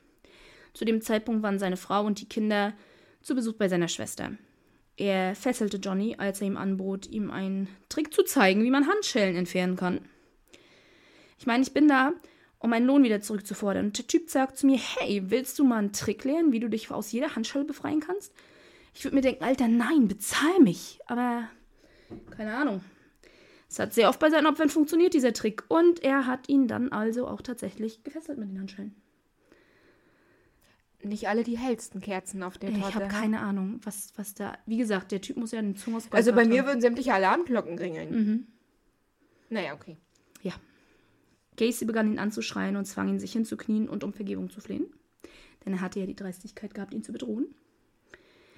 Zu 0.73 0.85
dem 0.85 1.01
Zeitpunkt 1.03 1.43
waren 1.43 1.59
seine 1.59 1.77
Frau 1.77 2.05
und 2.05 2.21
die 2.21 2.29
Kinder 2.29 2.73
zu 3.23 3.35
Besuch 3.35 3.55
bei 3.55 3.69
seiner 3.69 3.89
Schwester. 3.89 4.33
Er 4.97 5.35
fesselte 5.35 5.79
Johnny, 5.79 6.17
als 6.19 6.41
er 6.41 6.47
ihm 6.47 6.57
anbot, 6.57 7.07
ihm 7.07 7.31
einen 7.31 7.69
Trick 7.89 8.13
zu 8.15 8.23
zeigen, 8.23 8.63
wie 8.65 8.71
man 8.71 8.89
Handschellen 8.89 9.37
entfernen 9.37 9.77
kann. 9.77 10.01
Ich 11.39 11.47
meine, 11.47 11.63
ich 11.63 11.73
bin 11.73 11.89
da, 11.89 12.13
um 12.65 12.71
meinen 12.71 12.87
Lohn 12.87 13.05
wieder 13.05 13.21
zurückzufordern. 13.21 13.85
Und 13.87 13.99
der 13.99 14.07
Typ 14.07 14.31
sagt 14.31 14.57
zu 14.57 14.65
mir, 14.67 14.79
hey, 14.79 15.25
willst 15.31 15.59
du 15.59 15.65
mal 15.65 15.77
einen 15.77 15.93
Trick 15.93 16.25
lernen, 16.25 16.51
wie 16.51 16.61
du 16.61 16.71
dich 16.71 16.91
aus 16.91 17.13
jeder 17.13 17.37
Handschelle 17.37 17.67
befreien 17.67 18.01
kannst? 18.01 18.33
Ich 18.95 19.05
würde 19.05 19.17
mir 19.17 19.21
denken, 19.21 19.45
Alter, 19.45 19.69
nein, 19.69 20.09
bezahl 20.09 20.61
mich. 20.61 20.99
Aber 21.07 21.47
keine 22.31 22.57
Ahnung. 22.57 22.81
Es 23.69 23.79
hat 23.79 23.93
sehr 23.93 24.09
oft 24.09 24.19
bei 24.19 24.31
seinen 24.31 24.47
Opfern 24.47 24.71
funktioniert, 24.71 25.13
dieser 25.13 25.35
Trick. 25.35 25.65
Und 25.69 26.03
er 26.03 26.27
hat 26.27 26.49
ihn 26.49 26.67
dann 26.67 26.91
also 26.91 27.29
auch 27.29 27.43
tatsächlich 27.43 28.03
gefesselt 28.03 28.39
mit 28.39 28.49
den 28.49 28.59
Handschellen. 28.59 28.95
Nicht 31.03 31.29
alle 31.29 31.45
die 31.45 31.59
hellsten 31.59 32.01
Kerzen 32.01 32.43
auf 32.43 32.57
der 32.57 32.71
Torte. 32.73 32.89
Ich 32.89 32.95
habe 32.95 33.09
keine 33.09 33.41
Ahnung, 33.41 33.79
was, 33.83 34.15
was 34.17 34.33
da. 34.33 34.57
Wie 34.65 34.79
gesagt, 34.79 35.13
der 35.13 35.21
Typ 35.21 35.37
muss 35.37 35.53
ja 35.53 35.59
einen 35.59 35.77
Zunge 35.77 35.99
aus 35.99 36.11
Also 36.11 36.33
bei 36.33 36.47
mir 36.47 36.61
haben. 36.61 36.69
würden 36.69 36.81
sämtliche 36.81 37.13
Alarmglocken 37.13 37.79
ringeln. 37.79 38.11
Mhm. 38.11 38.47
Naja, 39.51 39.75
okay. 39.75 39.99
Casey 41.57 41.87
begann 41.87 42.11
ihn 42.11 42.19
anzuschreien 42.19 42.77
und 42.77 42.85
zwang 42.85 43.09
ihn, 43.09 43.21
sich 43.21 43.33
hinzuknien 43.33 43.89
und 43.89 44.05
um 44.05 44.13
Vergebung 44.13 44.51
zu 44.51 44.61
flehen. 44.61 44.87
Denn 45.65 45.75
er 45.75 45.81
hatte 45.81 46.01
ja 46.01 46.07
die 46.07 46.17
Dreistigkeit 46.17 46.75
gehabt, 46.75 46.93
ihn 46.93 47.03
zu 47.03 47.13
bedrohen. 47.13 47.47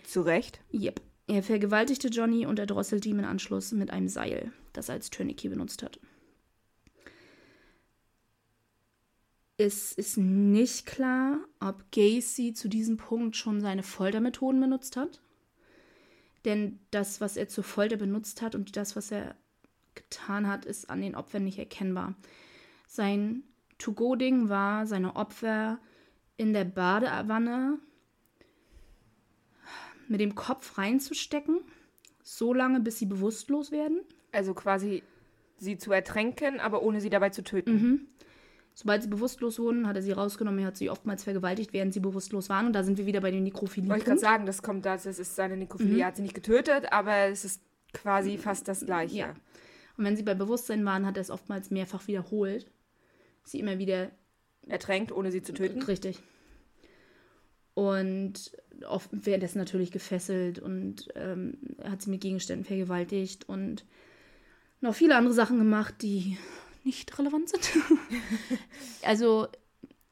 Zu 0.05 0.23
Recht? 0.23 0.61
Yep. 0.73 1.01
Er 1.29 1.43
vergewaltigte 1.43 2.09
Johnny 2.09 2.47
und 2.47 2.59
erdrosselte 2.59 3.09
ihm 3.09 3.19
im 3.19 3.25
Anschluss 3.25 3.73
mit 3.73 3.91
einem 3.91 4.09
Seil, 4.09 4.53
das 4.73 4.89
er 4.89 4.95
als 4.95 5.11
Tourniquet 5.11 5.51
benutzt 5.51 5.83
hat. 5.83 5.99
Es 9.59 9.93
ist 9.93 10.19
nicht 10.19 10.87
klar, 10.87 11.41
ob 11.61 11.91
Gacy 11.91 12.53
zu 12.53 12.69
diesem 12.69 12.99
Punkt 12.99 13.37
schon 13.37 13.61
seine 13.61 13.83
Foltermethoden 13.83 14.61
benutzt 14.61 14.97
hat. 14.97 15.21
Denn 16.45 16.79
das, 16.91 17.21
was 17.21 17.37
er 17.37 17.49
zur 17.49 17.65
Folter 17.65 17.97
benutzt 17.97 18.43
hat 18.43 18.55
und 18.55 18.77
das, 18.77 18.95
was 18.95 19.11
er 19.11 19.35
getan 19.95 20.47
hat, 20.47 20.65
ist 20.65 20.91
an 20.91 21.01
den 21.01 21.17
Opfern 21.17 21.43
nicht 21.43 21.59
erkennbar. 21.59 22.15
Sein 22.87 23.43
To-Go-Ding 23.79 24.49
war, 24.49 24.87
seine 24.87 25.17
Opfer 25.17 25.79
in 26.37 26.53
der 26.53 26.65
Badewanne 26.65 27.79
mit 30.09 30.21
dem 30.21 30.35
Kopf 30.35 30.79
reinzustecken, 30.79 31.61
so 32.23 32.53
lange, 32.53 32.81
bis 32.81 32.99
sie 32.99 33.07
bewusstlos 33.07 33.71
werden. 33.71 34.01
Also 34.33 34.55
quasi 34.55 35.03
sie 35.59 35.79
zu 35.79 35.93
ertränken, 35.93 36.61
aber 36.61 36.83
ohne 36.83 37.01
sie 37.01 37.11
dabei 37.11 37.31
zu 37.31 37.43
töten. 37.43 37.73
Mhm. 37.73 38.01
Sobald 38.75 39.03
sie 39.03 39.09
bewusstlos 39.09 39.59
wurden, 39.59 39.87
hat 39.87 39.97
er 39.97 40.03
sie 40.03 40.13
rausgenommen. 40.13 40.61
Er 40.61 40.67
hat 40.67 40.77
sie 40.77 40.91
oftmals 40.91 41.25
vergewaltigt, 41.25 41.73
während 41.73 41.95
sie 41.95 42.01
bewusstlos 42.01 42.51
waren. 42.51 42.67
Und 42.67 42.75
da 42.75 42.83
sind 42.83 42.99
wir 42.99 43.07
wieder 43.07 43.23
bei 43.23 43.31
den 43.31 43.43
Nekrophilie. 43.43 43.89
Wollte 43.89 44.01
ich 44.01 44.07
gerade 44.07 44.21
sagen, 44.21 44.45
das 44.45 44.61
kommt 44.63 44.85
da, 44.85 44.97
das 44.97 45.07
ist 45.07 45.35
seine 45.35 45.57
Nekrophilie. 45.57 45.95
Mhm. 45.95 46.01
Er 46.01 46.07
hat 46.09 46.17
sie 46.17 46.23
nicht 46.23 46.35
getötet, 46.35 46.93
aber 46.93 47.15
es 47.29 47.47
ist 47.47 47.63
quasi 47.95 48.37
fast 48.37 48.69
das 48.69 48.85
Gleiche. 48.85 49.17
Ja. 49.17 49.35
Und 49.97 50.05
wenn 50.05 50.15
sie 50.15 50.23
bei 50.23 50.35
Bewusstsein 50.35 50.85
waren, 50.85 51.07
hat 51.07 51.17
er 51.17 51.23
es 51.23 51.31
oftmals 51.31 51.71
mehrfach 51.71 52.07
wiederholt. 52.07 52.71
Sie 53.47 53.61
immer 53.61 53.79
wieder 53.79 54.11
ertränkt, 54.67 55.13
ohne 55.13 55.31
sie 55.31 55.43
zu 55.43 55.55
töten. 55.55 55.83
Richtig. 55.83 56.21
Und 57.75 58.53
oft 58.89 59.11
währenddessen 59.13 59.59
natürlich 59.59 59.93
gefesselt 59.93 60.59
und 60.59 61.09
ähm, 61.15 61.59
hat 61.85 62.03
sie 62.03 62.11
mit 62.11 62.21
Gegenständen 62.21 62.65
vergewaltigt 62.65 63.49
und 63.49 63.85
noch 64.81 64.95
viele 64.95 65.17
andere 65.17 65.35
Sachen 65.35 65.59
gemacht, 65.59 65.95
die 66.03 66.39
nicht 66.85 67.19
relevant 67.19 67.49
sind. 67.49 67.71
also 69.03 69.49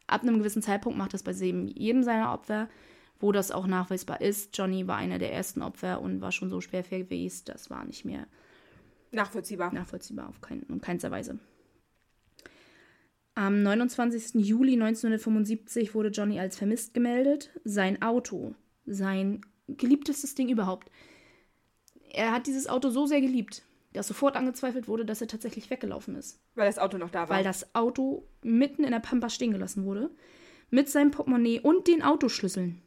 ab 0.06 0.22
einem 0.22 0.38
gewissen 0.38 0.62
Zeitpunkt 0.62 0.98
macht 0.98 1.14
das 1.14 1.22
bei 1.22 1.32
jedem 1.32 2.02
seiner 2.02 2.32
Opfer, 2.32 2.68
wo 3.18 3.32
das 3.32 3.50
auch 3.50 3.66
nachweisbar 3.66 4.20
ist. 4.20 4.56
Johnny 4.56 4.86
war 4.86 4.96
einer 4.96 5.18
der 5.18 5.32
ersten 5.32 5.62
Opfer 5.62 6.00
und 6.00 6.20
war 6.20 6.32
schon 6.32 6.50
so 6.50 6.60
schwer 6.60 6.84
verwest, 6.84 7.48
das 7.48 7.70
war 7.70 7.84
nicht 7.84 8.04
mehr 8.04 8.26
nachvollziehbar. 9.12 9.72
Nachvollziehbar 9.72 10.28
auf 10.28 10.40
kein, 10.40 10.62
in 10.62 10.80
keinster 10.80 11.10
Weise. 11.10 11.38
Am 13.34 13.62
29. 13.62 14.34
Juli 14.46 14.74
1975 14.74 15.94
wurde 15.94 16.10
Johnny 16.10 16.38
als 16.38 16.56
vermisst 16.56 16.94
gemeldet. 16.94 17.50
Sein 17.64 18.00
Auto, 18.00 18.54
sein 18.86 19.40
geliebtestes 19.66 20.36
Ding 20.36 20.48
überhaupt. 20.48 20.90
Er 22.12 22.30
hat 22.30 22.46
dieses 22.46 22.68
Auto 22.68 22.90
so 22.90 23.06
sehr 23.06 23.20
geliebt, 23.20 23.62
dass 23.92 24.06
sofort 24.06 24.36
angezweifelt 24.36 24.86
wurde, 24.86 25.04
dass 25.04 25.20
er 25.20 25.26
tatsächlich 25.26 25.68
weggelaufen 25.68 26.14
ist. 26.14 26.38
Weil 26.54 26.66
das 26.66 26.78
Auto 26.78 26.96
noch 26.96 27.10
da 27.10 27.28
war. 27.28 27.36
Weil 27.36 27.44
das 27.44 27.74
Auto 27.74 28.24
mitten 28.42 28.84
in 28.84 28.92
der 28.92 29.00
Pampa 29.00 29.28
stehen 29.28 29.50
gelassen 29.50 29.84
wurde. 29.84 30.10
Mit 30.70 30.88
seinem 30.88 31.10
Portemonnaie 31.10 31.58
und 31.60 31.88
den 31.88 32.02
Autoschlüsseln. 32.02 32.80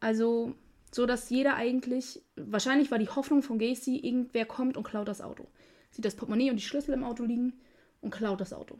Also, 0.00 0.54
so 0.92 1.06
dass 1.06 1.30
jeder 1.30 1.54
eigentlich, 1.54 2.20
wahrscheinlich 2.36 2.90
war 2.90 2.98
die 2.98 3.08
Hoffnung 3.08 3.42
von 3.42 3.58
Gacy, 3.58 3.96
irgendwer 3.96 4.44
kommt 4.44 4.76
und 4.76 4.84
klaut 4.84 5.08
das 5.08 5.22
Auto. 5.22 5.46
Sieht 5.90 6.04
das 6.04 6.14
Portemonnaie 6.14 6.50
und 6.50 6.56
die 6.56 6.62
Schlüssel 6.62 6.92
im 6.92 7.04
Auto 7.04 7.24
liegen 7.24 7.54
und 8.00 8.10
klaut 8.10 8.40
das 8.40 8.52
Auto. 8.52 8.78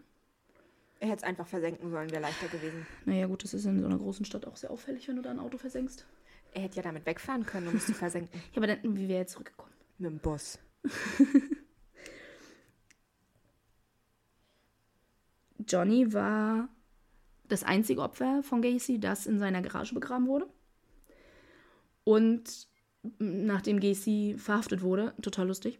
Er 1.00 1.08
hätte 1.08 1.18
es 1.18 1.24
einfach 1.24 1.46
versenken 1.46 1.90
sollen, 1.90 2.10
wäre 2.10 2.22
leichter 2.22 2.48
gewesen. 2.48 2.86
Naja, 3.04 3.26
gut, 3.26 3.44
das 3.44 3.54
ist 3.54 3.64
in 3.64 3.80
so 3.80 3.86
einer 3.86 3.98
großen 3.98 4.24
Stadt 4.24 4.46
auch 4.46 4.56
sehr 4.56 4.70
auffällig, 4.70 5.06
wenn 5.08 5.16
du 5.16 5.22
da 5.22 5.30
ein 5.30 5.38
Auto 5.38 5.58
versenkst. 5.58 6.04
Er 6.54 6.62
hätte 6.62 6.76
ja 6.76 6.82
damit 6.82 7.06
wegfahren 7.06 7.46
können, 7.46 7.68
um 7.68 7.76
es 7.76 7.86
zu 7.86 7.94
versenken. 7.98 8.30
ja, 8.52 8.56
aber 8.56 8.66
dann, 8.66 8.96
wie 8.96 9.08
wäre 9.08 9.20
er 9.20 9.26
zurückgekommen? 9.26 9.72
Mit 9.98 10.10
dem 10.10 10.18
Bus. 10.18 10.58
Johnny 15.68 16.12
war 16.12 16.68
das 17.48 17.62
einzige 17.64 18.02
Opfer 18.02 18.42
von 18.42 18.62
Gacy, 18.62 18.98
das 18.98 19.26
in 19.26 19.38
seiner 19.38 19.62
Garage 19.62 19.94
begraben 19.94 20.26
wurde. 20.26 20.48
Und 22.04 22.68
nachdem 23.18 23.80
Gacy 23.80 24.36
verhaftet 24.38 24.82
wurde, 24.82 25.14
total 25.20 25.48
lustig, 25.48 25.78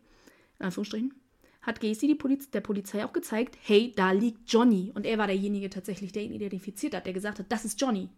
in 0.58 0.66
Anführungsstrichen, 0.66 1.14
hat 1.60 1.80
Gacy 1.80 2.06
die 2.06 2.14
Poliz 2.14 2.50
der 2.50 2.60
Polizei 2.60 3.04
auch 3.04 3.12
gezeigt, 3.12 3.58
hey, 3.62 3.92
da 3.96 4.12
liegt 4.12 4.50
Johnny. 4.50 4.92
Und 4.94 5.06
er 5.06 5.18
war 5.18 5.26
derjenige 5.26 5.70
tatsächlich, 5.70 6.12
der 6.12 6.22
ihn 6.22 6.32
identifiziert 6.32 6.94
hat, 6.94 7.06
der 7.06 7.12
gesagt 7.12 7.38
hat, 7.38 7.46
das 7.50 7.64
ist 7.64 7.80
Johnny. 7.80 8.08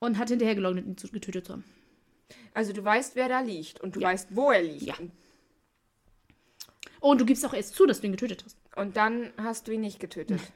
Und 0.00 0.18
hat 0.18 0.28
hinterher 0.28 0.54
geleugnet, 0.54 0.86
ihn 0.86 1.12
getötet 1.12 1.46
zu 1.46 1.54
haben. 1.54 1.64
Also 2.54 2.72
du 2.72 2.84
weißt, 2.84 3.16
wer 3.16 3.28
da 3.28 3.40
liegt 3.40 3.80
und 3.80 3.96
du 3.96 4.00
ja. 4.00 4.08
weißt, 4.08 4.34
wo 4.34 4.50
er 4.50 4.62
liegt. 4.62 4.82
Ja. 4.82 4.94
Oh, 7.00 7.10
und 7.10 7.20
du 7.20 7.24
gibst 7.24 7.44
auch 7.46 7.54
erst 7.54 7.74
zu, 7.74 7.86
dass 7.86 8.00
du 8.00 8.06
ihn 8.06 8.12
getötet 8.12 8.44
hast. 8.44 8.56
Und 8.76 8.96
dann 8.96 9.32
hast 9.36 9.68
du 9.68 9.72
ihn 9.72 9.80
nicht 9.80 10.00
getötet. 10.00 10.40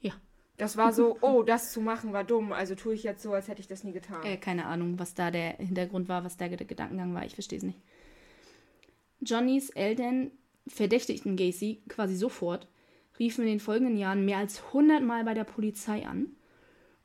Ja. 0.00 0.12
Das 0.58 0.76
war 0.76 0.92
so, 0.92 1.18
oh, 1.22 1.42
das 1.42 1.72
zu 1.72 1.80
machen 1.80 2.12
war 2.12 2.22
dumm, 2.22 2.52
also 2.52 2.76
tue 2.76 2.94
ich 2.94 3.02
jetzt 3.02 3.20
so, 3.20 3.32
als 3.32 3.48
hätte 3.48 3.60
ich 3.60 3.66
das 3.66 3.82
nie 3.82 3.90
getan. 3.90 4.24
Äh, 4.24 4.36
keine 4.36 4.66
Ahnung, 4.66 4.96
was 4.96 5.14
da 5.14 5.32
der 5.32 5.56
Hintergrund 5.56 6.08
war, 6.08 6.22
was 6.22 6.36
da 6.36 6.46
der 6.46 6.66
Gedankengang 6.66 7.12
war, 7.14 7.24
ich 7.24 7.34
verstehe 7.34 7.58
es 7.58 7.64
nicht. 7.64 7.80
Johnnys 9.20 9.70
Eltern 9.70 10.30
verdächtigten 10.66 11.36
Gacy 11.36 11.82
quasi 11.88 12.14
sofort, 12.14 12.68
riefen 13.18 13.44
in 13.44 13.50
den 13.50 13.60
folgenden 13.60 13.96
Jahren 13.96 14.24
mehr 14.24 14.38
als 14.38 14.62
100 14.68 15.02
Mal 15.02 15.24
bei 15.24 15.34
der 15.34 15.44
Polizei 15.44 16.06
an, 16.06 16.36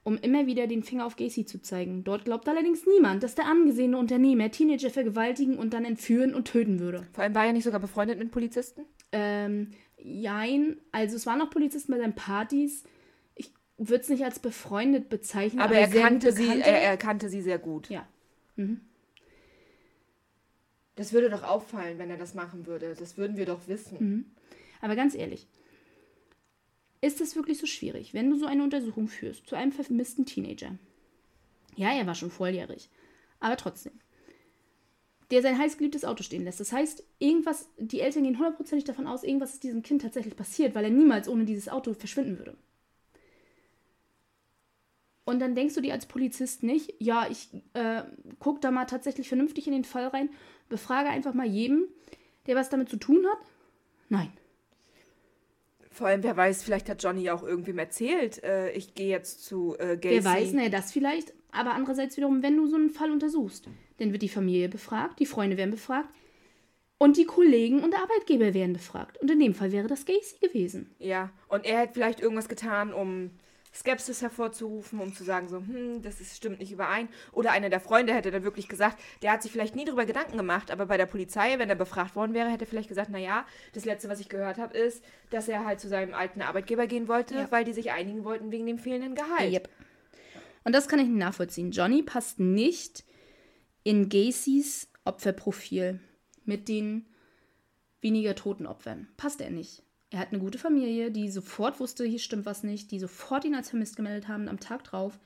um 0.04 0.18
immer 0.18 0.46
wieder 0.46 0.68
den 0.68 0.84
Finger 0.84 1.06
auf 1.06 1.16
Gacy 1.16 1.46
zu 1.46 1.62
zeigen. 1.62 2.04
Dort 2.04 2.26
glaubt 2.26 2.48
allerdings 2.48 2.86
niemand, 2.86 3.24
dass 3.24 3.36
der 3.36 3.46
angesehene 3.46 3.98
Unternehmer 3.98 4.52
Teenager 4.52 4.90
vergewaltigen 4.90 5.58
und 5.58 5.74
dann 5.74 5.86
entführen 5.86 6.36
und 6.36 6.46
töten 6.46 6.80
würde. 6.80 7.08
Vor 7.14 7.24
allem 7.24 7.36
war 7.36 7.46
er 7.46 7.54
nicht 7.54 7.64
sogar 7.64 7.80
befreundet 7.80 8.20
mit 8.20 8.32
Polizisten? 8.32 8.86
Ähm, 9.12 9.72
jein. 9.98 10.78
Also 10.92 11.16
es 11.16 11.26
waren 11.26 11.42
auch 11.42 11.50
Polizisten 11.50 11.94
bei 11.94 12.00
seinen 12.00 12.16
Partys. 12.16 12.84
Ich 13.36 13.52
würde 13.78 14.02
es 14.02 14.10
nicht 14.10 14.26
als 14.26 14.40
befreundet 14.40 15.10
bezeichnen. 15.10 15.62
Aber, 15.62 15.76
aber 15.76 15.80
er, 15.80 15.90
kannte 15.90 16.32
sie, 16.32 16.48
er, 16.48 16.82
er 16.82 16.98
kannte 16.98 17.30
sie 17.30 17.42
sehr 17.42 17.58
gut. 17.58 17.90
Ja. 17.90 18.06
Mhm. 18.56 18.82
Das 20.96 21.14
würde 21.14 21.30
doch 21.30 21.44
auffallen, 21.44 21.98
wenn 21.98 22.10
er 22.10 22.18
das 22.18 22.36
machen 22.36 22.66
würde. 22.68 22.96
Das 22.98 23.18
würden 23.18 23.38
wir 23.38 23.46
doch 23.46 23.68
wissen. 23.68 23.98
Mhm. 24.00 24.26
Aber 24.82 24.96
ganz 24.96 25.16
ehrlich, 25.16 25.48
ist 27.02 27.20
es 27.20 27.36
wirklich 27.36 27.58
so 27.58 27.66
schwierig, 27.66 28.14
wenn 28.14 28.30
du 28.30 28.38
so 28.38 28.46
eine 28.46 28.64
Untersuchung 28.64 29.08
führst 29.08 29.48
zu 29.48 29.56
einem 29.56 29.72
vermissten 29.72 30.26
Teenager? 30.26 30.78
Ja, 31.76 31.92
er 31.92 32.06
war 32.08 32.16
schon 32.16 32.32
volljährig, 32.32 32.90
aber 33.40 33.58
trotzdem. 33.58 33.94
Der 35.32 35.42
sein 35.42 35.58
heißgeliebtes 35.58 36.06
Auto 36.06 36.22
stehen 36.22 36.44
lässt. 36.44 36.60
Das 36.60 36.72
heißt, 36.72 37.04
irgendwas, 37.18 37.68
die 37.78 38.02
Eltern 38.02 38.24
gehen 38.24 38.38
hundertprozentig 38.38 38.86
davon 38.86 39.08
aus, 39.08 39.24
irgendwas 39.24 39.54
ist 39.54 39.64
diesem 39.64 39.82
Kind 39.82 40.02
tatsächlich 40.02 40.36
passiert, 40.36 40.76
weil 40.76 40.86
er 40.86 40.92
niemals 40.92 41.28
ohne 41.28 41.46
dieses 41.46 41.70
Auto 41.70 41.94
verschwinden 41.94 42.38
würde. 42.38 42.56
Und 45.26 45.40
dann 45.40 45.56
denkst 45.56 45.76
du 45.76 45.82
dir 45.82 45.94
als 45.94 46.06
Polizist 46.06 46.64
nicht, 46.64 46.94
ja, 47.00 47.28
ich 47.30 47.50
äh, 47.74 48.04
guck 48.40 48.62
da 48.62 48.72
mal 48.72 48.86
tatsächlich 48.86 49.30
vernünftig 49.30 49.68
in 49.68 49.74
den 49.74 49.86
Fall 49.86 50.08
rein 50.08 50.30
befrage 50.74 51.10
einfach 51.10 51.34
mal 51.34 51.46
jeden, 51.46 51.88
der 52.48 52.56
was 52.56 52.70
damit 52.70 52.90
zu 52.90 52.98
tun 52.98 53.26
hat? 53.26 53.40
Nein. 54.10 54.32
Vor 55.92 56.08
allem, 56.08 56.24
wer 56.24 56.36
weiß, 56.36 56.64
vielleicht 56.64 56.90
hat 56.90 57.04
Johnny 57.04 57.30
auch 57.30 57.44
irgendwem 57.44 57.78
erzählt, 57.78 58.44
äh, 58.44 58.72
ich 58.72 58.96
gehe 58.96 59.10
jetzt 59.10 59.46
zu 59.46 59.76
äh, 59.78 59.96
Gacy. 59.96 60.16
Wer 60.16 60.26
weiß, 60.26 60.54
ne, 60.54 60.70
das 60.72 60.92
vielleicht. 60.92 61.34
Aber 61.52 61.76
andererseits 61.76 62.18
wiederum, 62.18 62.42
wenn 62.42 62.58
du 62.58 62.66
so 62.66 62.76
einen 62.76 62.90
Fall 62.90 63.12
untersuchst, 63.12 63.68
dann 64.00 64.12
wird 64.12 64.24
die 64.24 64.30
Familie 64.30 64.70
befragt, 64.70 65.20
die 65.20 65.28
Freunde 65.28 65.56
werden 65.56 65.70
befragt 65.70 66.10
und 66.98 67.18
die 67.18 67.26
Kollegen 67.26 67.84
und 67.84 67.94
Arbeitgeber 67.94 68.56
werden 68.56 68.74
befragt. 68.74 69.20
Und 69.20 69.30
in 69.30 69.40
dem 69.40 69.54
Fall 69.54 69.72
wäre 69.72 69.88
das 69.88 70.06
Gacy 70.06 70.40
gewesen. 70.42 70.90
Ja, 70.98 71.32
und 71.48 71.64
er 71.66 71.82
hätte 71.82 71.94
vielleicht 71.94 72.20
irgendwas 72.20 72.50
getan, 72.50 72.92
um 72.92 73.30
Skepsis 73.74 74.22
hervorzurufen, 74.22 75.00
um 75.00 75.14
zu 75.14 75.24
sagen, 75.24 75.48
so, 75.48 75.58
hm, 75.58 76.02
das 76.02 76.22
ist, 76.22 76.38
stimmt 76.38 76.60
nicht 76.60 76.72
überein. 76.72 77.10
Oder 77.32 77.52
einer 77.52 77.70
der 77.70 77.80
Freunde 77.80 78.14
hätte 78.14 78.32
dann 78.32 78.44
wirklich 78.44 78.68
gesagt, 78.68 79.00
der 79.22 79.32
hat 79.32 79.42
sich 79.42 79.52
vielleicht 79.52 79.76
nie 79.76 79.86
darüber 79.86 80.06
Gedanken 80.06 80.38
gemacht, 80.38 80.70
aber 80.70 80.86
bei 80.86 80.98
der 80.98 81.08
Polizei, 81.08 81.58
wenn 81.58 81.70
er 81.70 81.76
befragt 81.76 82.16
worden 82.16 82.34
wäre, 82.34 82.50
hätte 82.50 82.66
er 82.66 82.68
vielleicht 82.68 82.90
gesagt, 82.90 83.10
naja, 83.10 83.46
das 83.74 83.86
Letzte, 83.86 84.10
was 84.10 84.20
ich 84.20 84.30
gehört 84.30 84.58
habe, 84.58 84.78
ist, 84.78 85.04
dass 85.32 85.48
er 85.48 85.66
halt 85.66 85.80
zu 85.80 85.90
seinem 85.90 86.14
alten 86.14 86.42
Arbeitgeber 86.42 86.88
gehen 86.88 87.08
wollte, 87.08 87.36
ja. 87.36 87.52
weil 87.52 87.64
die 87.64 87.74
sich 87.74 87.92
einigen 87.92 88.24
wollten 88.24 88.52
wegen 88.52 88.68
dem 88.68 88.78
fehlenden 88.78 89.16
Gehalt. 89.16 89.52
Yep. 89.52 89.70
Und 90.64 90.74
das 90.74 90.88
kann 90.88 91.00
ich 91.00 91.08
nicht 91.08 91.18
nachvollziehen. 91.18 91.72
Johnny 91.72 92.04
passt 92.04 92.40
nicht 92.40 93.04
in 93.84 94.10
Gacys 94.10 94.88
Opferprofil 95.06 96.00
mit 96.46 96.68
den 96.70 97.06
weniger 98.02 98.36
toten 98.36 98.66
Opfern. 98.66 99.08
Passt 99.18 99.42
er 99.42 99.50
nicht. 99.50 99.83
Er 100.14 100.20
hat 100.20 100.32
eine 100.32 100.40
gute 100.40 100.60
Familie, 100.60 101.10
die 101.10 101.32
sofort 101.32 101.80
wusste, 101.80 102.06
hier 102.06 102.20
stimmt 102.20 102.46
was 102.46 102.62
nicht, 102.62 102.92
die 102.92 103.00
sofort 103.00 103.46
ihn 103.46 103.56
als 103.56 103.70
vermisst 103.70 103.96
gemeldet 103.96 104.28
haben 104.28 104.48
am 104.48 104.60
Tag 104.60 104.84
drauf. 104.84 105.18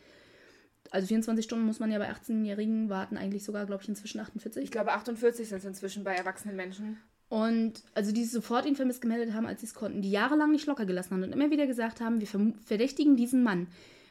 Also 0.92 1.08
24 1.08 1.44
Stunden 1.44 1.66
muss 1.66 1.82
man 1.82 1.92
ja 1.92 2.00
bei 2.00 2.10
18-Jährigen 2.10 2.90
warten, 2.90 3.18
eigentlich 3.18 3.44
sogar, 3.44 3.66
glaube 3.66 3.84
ich, 3.84 3.90
inzwischen 3.90 4.22
48. 4.22 4.64
Ich 4.64 4.72
glaube, 4.72 4.94
48 4.94 5.50
sind 5.50 5.58
es 5.58 5.66
inzwischen 5.66 6.06
bei 6.06 6.16
erwachsenen 6.16 6.56
Menschen. 6.56 7.02
Und 7.28 7.84
also 7.96 8.14
die 8.14 8.24
sofort 8.24 8.66
ihn 8.66 8.78
vermisst 8.78 9.02
gemeldet 9.02 9.34
haben, 9.34 9.46
als 9.46 9.60
sie 9.60 9.68
es 9.68 9.74
konnten, 9.74 10.02
die 10.02 10.10
jahrelang 10.10 10.54
nicht 10.54 10.68
locker 10.68 10.86
gelassen 10.86 11.16
haben 11.16 11.24
und 11.24 11.34
immer 11.34 11.52
wieder 11.52 11.68
gesagt 11.68 12.00
haben, 12.00 12.22
wir 12.22 12.54
verdächtigen 12.64 13.18
diesen 13.18 13.44
Mann. 13.44 13.68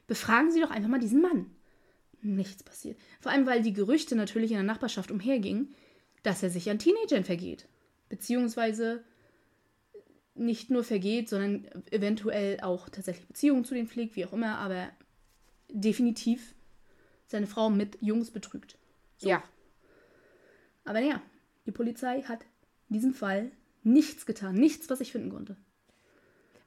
Befragen 0.07 0.51
Sie 0.51 0.61
doch 0.61 0.71
einfach 0.71 0.91
mal 0.91 1.01
diesen 1.01 1.23
Mann. 1.23 1.47
Nichts 2.21 2.63
passiert. 2.63 2.99
Vor 3.23 3.33
allem, 3.33 3.47
weil 3.47 3.63
die 3.63 3.73
Gerüchte 3.73 4.15
natürlich 4.15 4.51
in 4.51 4.59
der 4.59 4.65
Nachbarschaft 4.65 5.11
umhergingen, 5.11 5.75
dass 6.23 6.43
er 6.43 6.51
sich 6.51 6.69
an 6.69 6.79
Teenagern 6.79 7.25
vergeht. 7.25 7.67
Beziehungsweise 8.11 9.03
nicht 10.37 10.71
nur 10.71 10.85
vergeht, 10.85 11.29
sondern 11.29 11.67
eventuell 11.91 12.61
auch 12.61 12.89
tatsächlich 12.89 13.27
Beziehungen 13.27 13.65
zu 13.65 13.75
denen 13.75 13.89
pflegt, 13.89 14.17
wie 14.17 14.25
auch 14.25 14.33
immer, 14.33 14.59
aber 14.59 14.91
definitiv 15.71 16.55
seine 17.27 17.47
Frau 17.47 17.71
mit 17.71 17.99
Jungs 18.01 18.31
betrügt. 18.31 18.79
So. 19.17 19.29
Ja. 19.29 19.43
Aber 20.85 21.01
ja, 21.01 21.21
die 21.67 21.73
Polizei 21.73 22.23
hat 22.23 22.43
in 22.89 22.95
diesem 22.95 23.15
Fall 23.15 23.51
nichts 23.83 24.27
getan, 24.27 24.55
nichts, 24.55 24.89
was 24.91 25.01
ich 25.01 25.13
finden 25.13 25.31
konnte. 25.31 25.57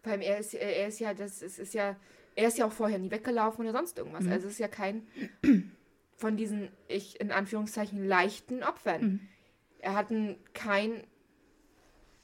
Vor 0.02 0.12
allem, 0.12 0.22
er 0.22 0.40
ist, 0.40 0.54
er 0.54 0.88
ist 0.88 1.00
ja, 1.00 1.14
das 1.14 1.42
ist, 1.42 1.60
ist 1.60 1.74
ja, 1.74 1.96
er 2.36 2.48
ist 2.48 2.58
ja 2.58 2.66
auch 2.66 2.72
vorher 2.72 3.00
nie 3.00 3.12
weggelaufen 3.12 3.64
oder 3.64 3.74
sonst 3.74 3.98
irgendwas. 3.98 4.24
Mhm. 4.24 4.32
Also 4.32 4.48
es 4.48 4.54
ist 4.54 4.60
ja 4.60 4.68
kein 4.68 5.08
von 6.20 6.36
diesen, 6.36 6.70
ich 6.88 7.20
in 7.20 7.32
Anführungszeichen, 7.32 8.06
leichten 8.06 8.64
Opfern. 8.64 9.02
Mhm. 9.02 9.20
Er 9.80 9.96
hat 9.96 10.08
kein 10.54 11.04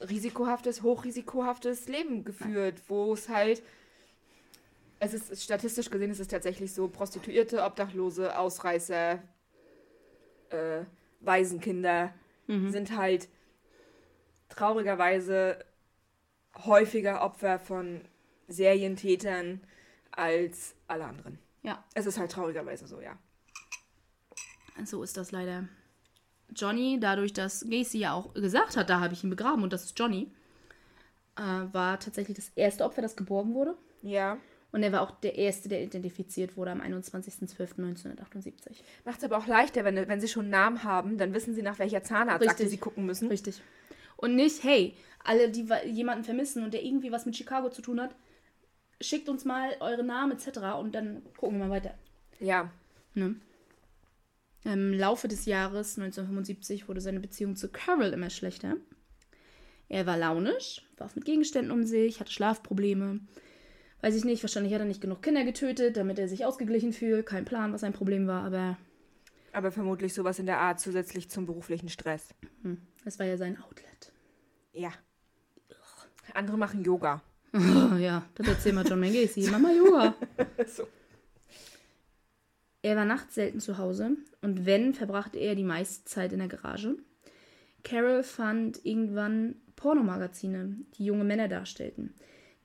risikohaftes, 0.00 0.82
hochrisikohaftes 0.82 1.88
Leben 1.88 2.24
geführt, 2.24 2.82
wo 2.88 3.12
es 3.14 3.28
halt, 3.28 3.62
es 4.98 5.14
ist 5.14 5.42
statistisch 5.42 5.90
gesehen, 5.90 6.10
ist 6.10 6.20
es 6.20 6.28
tatsächlich 6.28 6.72
so, 6.72 6.88
Prostituierte, 6.88 7.62
Obdachlose, 7.62 8.38
Ausreißer, 8.38 9.22
äh, 10.50 10.84
Waisenkinder 11.20 12.12
mhm. 12.46 12.70
sind 12.70 12.96
halt 12.96 13.28
traurigerweise 14.48 15.64
häufiger 16.64 17.22
Opfer 17.22 17.58
von 17.58 18.02
Serientätern 18.48 19.60
als 20.12 20.74
alle 20.86 21.04
anderen. 21.04 21.38
Ja. 21.62 21.84
Es 21.94 22.06
ist 22.06 22.18
halt 22.18 22.30
traurigerweise 22.30 22.86
so, 22.86 23.00
ja. 23.00 23.18
So 24.84 25.02
ist 25.02 25.16
das 25.16 25.32
leider. 25.32 25.68
Johnny, 26.54 26.98
dadurch, 27.00 27.32
dass 27.32 27.66
Gacy 27.68 27.98
ja 27.98 28.12
auch 28.12 28.32
gesagt 28.34 28.76
hat, 28.76 28.88
da 28.88 29.00
habe 29.00 29.14
ich 29.14 29.24
ihn 29.24 29.30
begraben 29.30 29.62
und 29.62 29.72
das 29.72 29.84
ist 29.84 29.98
Johnny, 29.98 30.30
äh, 31.36 31.42
war 31.72 32.00
tatsächlich 32.00 32.36
das 32.36 32.50
erste 32.54 32.84
Opfer, 32.84 33.02
das 33.02 33.16
geborgen 33.16 33.54
wurde. 33.54 33.76
Ja. 34.02 34.38
Und 34.72 34.82
er 34.82 34.92
war 34.92 35.02
auch 35.02 35.12
der 35.12 35.36
Erste, 35.36 35.68
der 35.68 35.82
identifiziert 35.82 36.56
wurde 36.56 36.72
am 36.72 36.80
21.12.1978. 36.80 38.52
Macht 39.04 39.18
es 39.18 39.24
aber 39.24 39.38
auch 39.38 39.46
leichter, 39.46 39.84
wenn, 39.84 40.08
wenn 40.08 40.20
sie 40.20 40.28
schon 40.28 40.44
einen 40.44 40.50
Namen 40.50 40.84
haben, 40.84 41.18
dann 41.18 41.32
wissen 41.32 41.54
sie, 41.54 41.62
nach 41.62 41.78
welcher 41.78 42.02
Zahnarztakte 42.02 42.68
sie 42.68 42.76
gucken 42.76 43.06
müssen. 43.06 43.28
Richtig. 43.28 43.62
Und 44.16 44.34
nicht, 44.34 44.64
hey, 44.64 44.94
alle, 45.24 45.50
die 45.50 45.68
jemanden 45.86 46.24
vermissen 46.24 46.62
und 46.62 46.74
der 46.74 46.84
irgendwie 46.84 47.12
was 47.12 47.26
mit 47.26 47.36
Chicago 47.36 47.70
zu 47.70 47.82
tun 47.82 48.00
hat, 48.00 48.14
schickt 49.00 49.28
uns 49.28 49.44
mal 49.44 49.76
eure 49.80 50.04
Namen 50.04 50.32
etc. 50.32 50.58
und 50.78 50.94
dann 50.94 51.22
gucken 51.36 51.58
wir 51.58 51.66
mal 51.66 51.76
weiter. 51.76 51.94
Ja. 52.40 52.70
Ne? 53.14 53.36
Im 54.66 54.92
Laufe 54.92 55.28
des 55.28 55.44
Jahres 55.44 55.96
1975 55.96 56.88
wurde 56.88 57.00
seine 57.00 57.20
Beziehung 57.20 57.54
zu 57.54 57.68
Carol 57.68 58.06
immer 58.06 58.30
schlechter. 58.30 58.76
Er 59.88 60.06
war 60.06 60.18
launisch, 60.18 60.82
warf 60.96 61.14
mit 61.14 61.24
Gegenständen 61.24 61.70
um 61.70 61.84
sich, 61.84 62.18
hatte 62.18 62.32
Schlafprobleme. 62.32 63.20
Weiß 64.00 64.16
ich 64.16 64.24
nicht, 64.24 64.42
wahrscheinlich 64.42 64.74
hat 64.74 64.80
er 64.80 64.86
nicht 64.86 65.00
genug 65.00 65.22
Kinder 65.22 65.44
getötet, 65.44 65.96
damit 65.96 66.18
er 66.18 66.26
sich 66.26 66.44
ausgeglichen 66.44 66.92
fühlt. 66.92 67.26
Kein 67.26 67.44
Plan, 67.44 67.72
was 67.72 67.82
sein 67.82 67.92
Problem 67.92 68.26
war, 68.26 68.42
aber. 68.42 68.76
Aber 69.52 69.70
vermutlich 69.70 70.12
sowas 70.12 70.40
in 70.40 70.46
der 70.46 70.58
Art 70.58 70.80
zusätzlich 70.80 71.30
zum 71.30 71.46
beruflichen 71.46 71.88
Stress. 71.88 72.34
Hm, 72.62 72.78
das 73.04 73.20
war 73.20 73.26
ja 73.26 73.36
sein 73.36 73.62
Outlet. 73.62 74.12
Ja. 74.72 74.90
Andere 76.34 76.58
machen 76.58 76.82
Yoga. 76.82 77.22
Ja, 77.98 78.28
das 78.34 78.48
erzählt 78.48 78.74
mal 78.74 78.86
John 78.86 79.00
Gacy. 79.00 79.48
Mama 79.48 79.70
Yoga. 79.70 80.14
so. 80.66 80.88
Er 82.86 82.94
war 82.94 83.04
nachts 83.04 83.34
selten 83.34 83.58
zu 83.58 83.78
Hause 83.78 84.16
und 84.42 84.64
wenn, 84.64 84.94
verbrachte 84.94 85.40
er 85.40 85.56
die 85.56 85.64
meiste 85.64 86.04
Zeit 86.04 86.32
in 86.32 86.38
der 86.38 86.46
Garage. 86.46 86.94
Carol 87.82 88.22
fand 88.22 88.78
irgendwann 88.86 89.56
Pornomagazine, 89.74 90.76
die 90.96 91.04
junge 91.04 91.24
Männer 91.24 91.48
darstellten. 91.48 92.14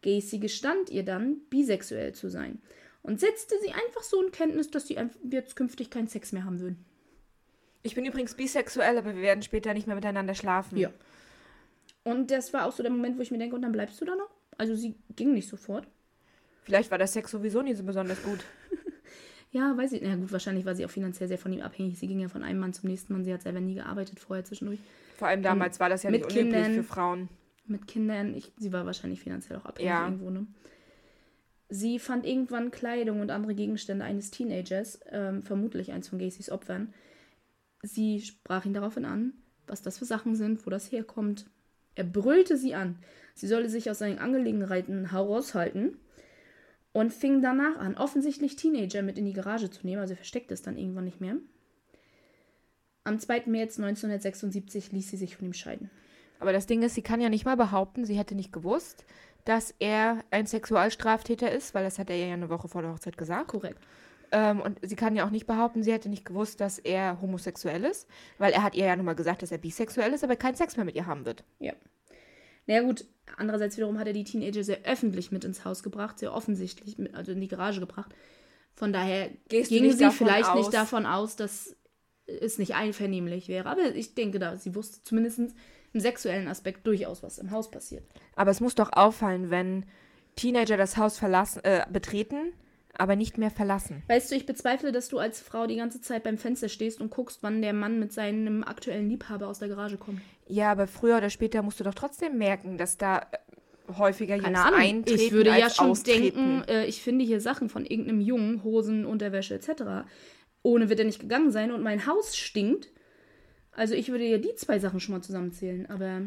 Gacy 0.03 0.37
gestand 0.37 0.91
ihr 0.91 1.03
dann, 1.03 1.39
bisexuell 1.49 2.13
zu 2.13 2.29
sein 2.29 2.61
und 3.01 3.19
setzte 3.19 3.55
sie 3.63 3.71
einfach 3.71 4.03
so 4.03 4.23
in 4.23 4.31
Kenntnis, 4.31 4.69
dass 4.69 4.85
sie 4.85 4.99
jetzt 5.27 5.55
künftig 5.55 5.89
keinen 5.89 6.07
Sex 6.07 6.33
mehr 6.33 6.45
haben 6.45 6.59
würden. 6.59 6.85
Ich 7.81 7.95
bin 7.95 8.05
übrigens 8.05 8.35
bisexuell, 8.35 8.99
aber 8.99 9.15
wir 9.15 9.23
werden 9.23 9.41
später 9.41 9.73
nicht 9.73 9.87
mehr 9.87 9.95
miteinander 9.95 10.35
schlafen. 10.35 10.77
Ja. 10.77 10.91
Und 12.03 12.29
das 12.29 12.53
war 12.53 12.67
auch 12.67 12.73
so 12.73 12.83
der 12.83 12.91
Moment, 12.91 13.17
wo 13.17 13.23
ich 13.23 13.31
mir 13.31 13.39
denke, 13.39 13.55
und 13.55 13.63
dann 13.63 13.71
bleibst 13.71 13.99
du 13.99 14.05
da 14.05 14.15
noch? 14.15 14.29
Also 14.59 14.75
sie 14.75 14.93
ging 15.15 15.33
nicht 15.33 15.49
sofort. 15.49 15.87
Vielleicht 16.61 16.91
war 16.91 16.99
der 16.99 17.07
Sex 17.07 17.31
sowieso 17.31 17.63
nie 17.63 17.73
so 17.73 17.83
besonders 17.83 18.21
gut. 18.21 18.45
Ja, 19.51 19.75
weiß 19.77 19.91
ich. 19.91 20.01
Na 20.01 20.15
gut, 20.15 20.31
wahrscheinlich 20.31 20.65
war 20.65 20.75
sie 20.75 20.85
auch 20.85 20.89
finanziell 20.89 21.27
sehr 21.27 21.37
von 21.37 21.51
ihm 21.51 21.61
abhängig. 21.61 21.99
Sie 21.99 22.07
ging 22.07 22.19
ja 22.19 22.29
von 22.29 22.43
einem 22.43 22.59
Mann 22.59 22.73
zum 22.73 22.89
nächsten 22.89 23.11
Mann. 23.13 23.25
Sie 23.25 23.33
hat 23.33 23.41
selber 23.41 23.59
nie 23.59 23.75
gearbeitet 23.75 24.19
vorher 24.19 24.45
zwischendurch. 24.45 24.79
Vor 25.17 25.27
allem 25.27 25.43
damals 25.43 25.79
war 25.79 25.89
das 25.89 26.03
ja 26.03 26.09
nicht 26.09 26.23
unüblich 26.23 26.53
Kindern, 26.53 26.73
für 26.73 26.83
Frauen. 26.83 27.29
Mit 27.65 27.87
Kindern, 27.87 28.33
ich, 28.33 28.51
sie 28.57 28.71
war 28.71 28.85
wahrscheinlich 28.85 29.21
finanziell 29.21 29.59
auch 29.59 29.65
abhängig 29.65 29.89
ja. 29.89 30.05
irgendwo, 30.05 30.29
ne? 30.29 30.47
Sie 31.67 31.99
fand 31.99 32.25
irgendwann 32.25 32.71
Kleidung 32.71 33.21
und 33.21 33.29
andere 33.29 33.55
Gegenstände 33.55 34.03
eines 34.03 34.29
Teenagers, 34.31 34.99
ähm, 35.09 35.43
vermutlich 35.43 35.91
eins 35.91 36.09
von 36.09 36.19
Gacys 36.19 36.49
Opfern. 36.49 36.93
Sie 37.81 38.19
sprach 38.19 38.65
ihn 38.65 38.73
daraufhin 38.73 39.05
an, 39.05 39.33
was 39.67 39.81
das 39.81 39.97
für 39.97 40.05
Sachen 40.05 40.35
sind, 40.35 40.65
wo 40.65 40.69
das 40.69 40.91
herkommt. 40.91 41.45
Er 41.95 42.03
brüllte 42.03 42.57
sie 42.57 42.75
an. 42.75 42.97
Sie 43.35 43.47
solle 43.47 43.69
sich 43.69 43.89
aus 43.89 43.99
seinen 43.99 44.19
Angelegenheiten 44.19 45.11
heraushalten 45.11 45.97
und 46.93 47.13
fing 47.13 47.41
danach 47.41 47.77
an, 47.77 47.95
offensichtlich 47.95 48.55
Teenager 48.55 49.01
mit 49.01 49.17
in 49.17 49.25
die 49.25 49.33
Garage 49.33 49.69
zu 49.69 49.85
nehmen. 49.85 50.01
Also 50.01 50.13
er 50.13 50.17
versteckte 50.17 50.53
es 50.53 50.61
dann 50.61 50.77
irgendwann 50.77 51.05
nicht 51.05 51.21
mehr. 51.21 51.37
Am 53.03 53.19
2. 53.19 53.43
März 53.47 53.79
1976 53.79 54.91
ließ 54.91 55.09
sie 55.09 55.17
sich 55.17 55.35
von 55.35 55.47
ihm 55.47 55.53
scheiden. 55.53 55.89
Aber 56.39 56.53
das 56.53 56.67
Ding 56.67 56.81
ist, 56.81 56.95
sie 56.95 57.01
kann 57.01 57.21
ja 57.21 57.29
nicht 57.29 57.45
mal 57.45 57.57
behaupten, 57.57 58.05
sie 58.05 58.17
hätte 58.17 58.35
nicht 58.35 58.51
gewusst, 58.51 59.05
dass 59.45 59.73
er 59.79 60.23
ein 60.31 60.45
Sexualstraftäter 60.45 61.51
ist, 61.51 61.73
weil 61.73 61.83
das 61.83 61.97
hat 61.99 62.09
er 62.09 62.17
ja 62.17 62.33
eine 62.33 62.49
Woche 62.49 62.67
vor 62.67 62.81
der 62.81 62.91
Hochzeit 62.91 63.17
gesagt. 63.17 63.47
Korrekt. 63.47 63.79
Ähm, 64.31 64.61
und 64.61 64.79
sie 64.81 64.95
kann 64.95 65.15
ja 65.15 65.25
auch 65.25 65.29
nicht 65.29 65.45
behaupten, 65.45 65.83
sie 65.83 65.91
hätte 65.91 66.09
nicht 66.09 66.25
gewusst, 66.25 66.61
dass 66.61 66.79
er 66.79 67.19
homosexuell 67.21 67.83
ist, 67.83 68.07
weil 68.37 68.53
er 68.53 68.63
hat 68.63 68.75
ihr 68.75 68.85
ja 68.85 68.95
nun 68.95 69.05
mal 69.05 69.15
gesagt, 69.15 69.41
dass 69.41 69.51
er 69.51 69.57
bisexuell 69.57 70.13
ist, 70.13 70.23
aber 70.23 70.35
keinen 70.35 70.55
Sex 70.55 70.77
mehr 70.77 70.85
mit 70.85 70.95
ihr 70.95 71.05
haben 71.05 71.25
wird. 71.25 71.43
Ja. 71.59 71.73
Naja 72.67 72.81
gut, 72.81 73.05
andererseits 73.37 73.77
wiederum 73.77 73.99
hat 73.99 74.07
er 74.07 74.13
die 74.13 74.23
Teenager 74.23 74.63
sehr 74.63 74.83
öffentlich 74.83 75.31
mit 75.31 75.43
ins 75.43 75.65
Haus 75.65 75.83
gebracht, 75.83 76.19
sehr 76.19 76.33
offensichtlich, 76.33 76.97
mit, 76.97 77.15
also 77.15 77.31
in 77.31 77.41
die 77.41 77.47
Garage 77.47 77.79
gebracht. 77.79 78.13
Von 78.73 78.93
daher 78.93 79.29
Gehst 79.49 79.69
ging 79.69 79.91
sie 79.91 80.11
vielleicht 80.11 80.49
aus? 80.49 80.57
nicht 80.57 80.73
davon 80.73 81.05
aus, 81.05 81.35
dass 81.35 81.75
es 82.25 82.57
nicht 82.57 82.75
einvernehmlich 82.75 83.47
wäre. 83.47 83.69
Aber 83.69 83.95
ich 83.95 84.15
denke 84.15 84.39
da, 84.39 84.55
sie 84.55 84.75
wusste 84.75 85.03
zumindest 85.03 85.39
im 85.93 85.99
sexuellen 85.99 86.47
Aspekt 86.47 86.87
durchaus, 86.87 87.23
was 87.23 87.37
im 87.37 87.51
Haus 87.51 87.69
passiert. 87.69 88.03
Aber 88.35 88.51
es 88.51 88.61
muss 88.61 88.75
doch 88.75 88.93
auffallen, 88.93 89.49
wenn 89.49 89.85
Teenager 90.35 90.77
das 90.77 90.97
Haus 90.97 91.17
verlassen, 91.17 91.63
äh, 91.63 91.85
betreten, 91.91 92.53
aber 92.97 93.15
nicht 93.15 93.37
mehr 93.37 93.51
verlassen. 93.51 94.03
Weißt 94.07 94.31
du, 94.31 94.35
ich 94.35 94.45
bezweifle, 94.45 94.91
dass 94.91 95.09
du 95.09 95.17
als 95.17 95.41
Frau 95.41 95.67
die 95.67 95.77
ganze 95.77 96.01
Zeit 96.01 96.23
beim 96.23 96.37
Fenster 96.37 96.69
stehst 96.69 97.01
und 97.01 97.09
guckst, 97.11 97.39
wann 97.41 97.61
der 97.61 97.73
Mann 97.73 97.99
mit 97.99 98.13
seinem 98.13 98.63
aktuellen 98.63 99.09
Liebhaber 99.09 99.47
aus 99.47 99.59
der 99.59 99.69
Garage 99.69 99.97
kommt. 99.97 100.21
Ja, 100.51 100.69
aber 100.69 100.85
früher 100.85 101.17
oder 101.17 101.29
später 101.29 101.61
musst 101.61 101.79
du 101.79 101.85
doch 101.85 101.93
trotzdem 101.93 102.37
merken, 102.37 102.77
dass 102.77 102.97
da 102.97 103.19
äh, 103.19 103.93
häufiger 103.97 104.35
Jungs 104.35 104.45
Keine 104.45 104.61
Ahnung. 104.61 104.79
eintreten 104.81 105.21
Ich 105.21 105.31
würde 105.31 105.57
ja 105.57 105.69
schon 105.69 105.91
austreten. 105.91 106.21
denken, 106.35 106.63
äh, 106.67 106.85
ich 106.87 107.01
finde 107.01 107.23
hier 107.23 107.39
Sachen 107.39 107.69
von 107.69 107.85
irgendeinem 107.85 108.19
Jungen, 108.19 108.61
Hosen, 108.65 109.05
Unterwäsche 109.05 109.55
etc. 109.55 110.09
Ohne 110.61 110.89
wird 110.89 110.99
er 110.99 111.05
nicht 111.05 111.21
gegangen 111.21 111.51
sein 111.51 111.71
und 111.71 111.81
mein 111.81 112.05
Haus 112.05 112.35
stinkt. 112.35 112.89
Also 113.71 113.93
ich 113.93 114.09
würde 114.09 114.25
ja 114.25 114.39
die 114.39 114.53
zwei 114.55 114.77
Sachen 114.77 114.99
schon 114.99 115.15
mal 115.15 115.21
zusammenzählen, 115.21 115.89
aber 115.89 116.23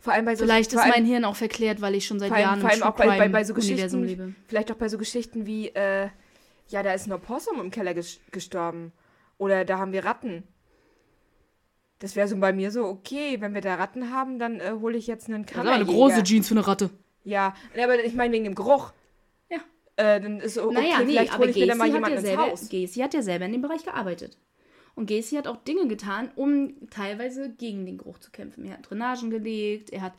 vor 0.00 0.14
allem 0.14 0.24
bei 0.24 0.34
so 0.34 0.44
Vielleicht 0.44 0.72
ist 0.72 0.88
mein 0.88 1.04
Hirn 1.04 1.26
auch 1.26 1.36
verklärt, 1.36 1.82
weil 1.82 1.94
ich 1.94 2.06
schon 2.06 2.18
seit 2.18 2.30
vor 2.30 2.38
Jahren 2.38 2.60
vor 2.62 2.70
allem 2.70 2.82
auch 2.84 2.96
bei, 2.96 3.06
bei, 3.06 3.28
bei 3.28 3.44
so 3.44 3.52
Geschichten, 3.52 4.02
lebe. 4.02 4.34
Vielleicht 4.46 4.72
auch 4.72 4.76
bei 4.76 4.88
so 4.88 4.96
Geschichten 4.96 5.44
wie, 5.44 5.68
äh, 5.68 6.08
ja, 6.68 6.82
da 6.82 6.94
ist 6.94 7.06
ein 7.06 7.12
Opossum 7.12 7.60
im 7.60 7.70
Keller 7.70 7.92
ges 7.92 8.18
gestorben. 8.32 8.92
Oder 9.36 9.66
da 9.66 9.78
haben 9.78 9.92
wir 9.92 10.06
Ratten. 10.06 10.44
Das 11.98 12.14
wäre 12.14 12.28
so 12.28 12.36
bei 12.36 12.52
mir 12.52 12.70
so, 12.70 12.84
okay, 12.84 13.40
wenn 13.40 13.54
wir 13.54 13.60
da 13.60 13.74
Ratten 13.74 14.12
haben, 14.12 14.38
dann 14.38 14.60
äh, 14.60 14.72
hole 14.80 14.96
ich 14.96 15.06
jetzt 15.06 15.28
einen 15.28 15.46
Kammerjäger. 15.46 15.74
eine 15.74 15.84
große 15.84 16.22
Jeans 16.22 16.48
für 16.48 16.54
eine 16.54 16.66
Ratte. 16.66 16.90
Ja, 17.24 17.54
aber 17.80 18.02
ich 18.04 18.14
meine 18.14 18.32
wegen 18.32 18.44
dem 18.44 18.54
Geruch. 18.54 18.92
Ja. 19.50 19.58
Äh, 19.96 20.20
dann 20.20 20.40
ist 20.40 20.54
so, 20.54 20.64
okay, 20.64 20.74
naja, 20.74 21.00
nee, 21.00 21.06
vielleicht 21.06 21.38
hole 21.38 21.50
ich 21.50 21.66
da 21.66 21.74
mal 21.74 21.88
jemanden 21.88 22.24
ja 22.24 22.30
ins 22.30 22.38
Haus. 22.38 22.68
Gacy 22.68 23.00
hat 23.00 23.14
ja 23.14 23.22
selber 23.22 23.46
in 23.46 23.52
dem 23.52 23.62
Bereich 23.62 23.84
gearbeitet. 23.84 24.38
Und 24.94 25.08
Gacy 25.08 25.36
hat 25.36 25.46
auch 25.46 25.56
Dinge 25.56 25.86
getan, 25.86 26.30
um 26.34 26.74
teilweise 26.90 27.50
gegen 27.50 27.86
den 27.86 27.98
Geruch 27.98 28.18
zu 28.18 28.30
kämpfen. 28.30 28.64
Er 28.64 28.74
hat 28.74 28.90
Drainagen 28.90 29.30
gelegt, 29.30 29.90
er 29.90 30.02
hat 30.02 30.14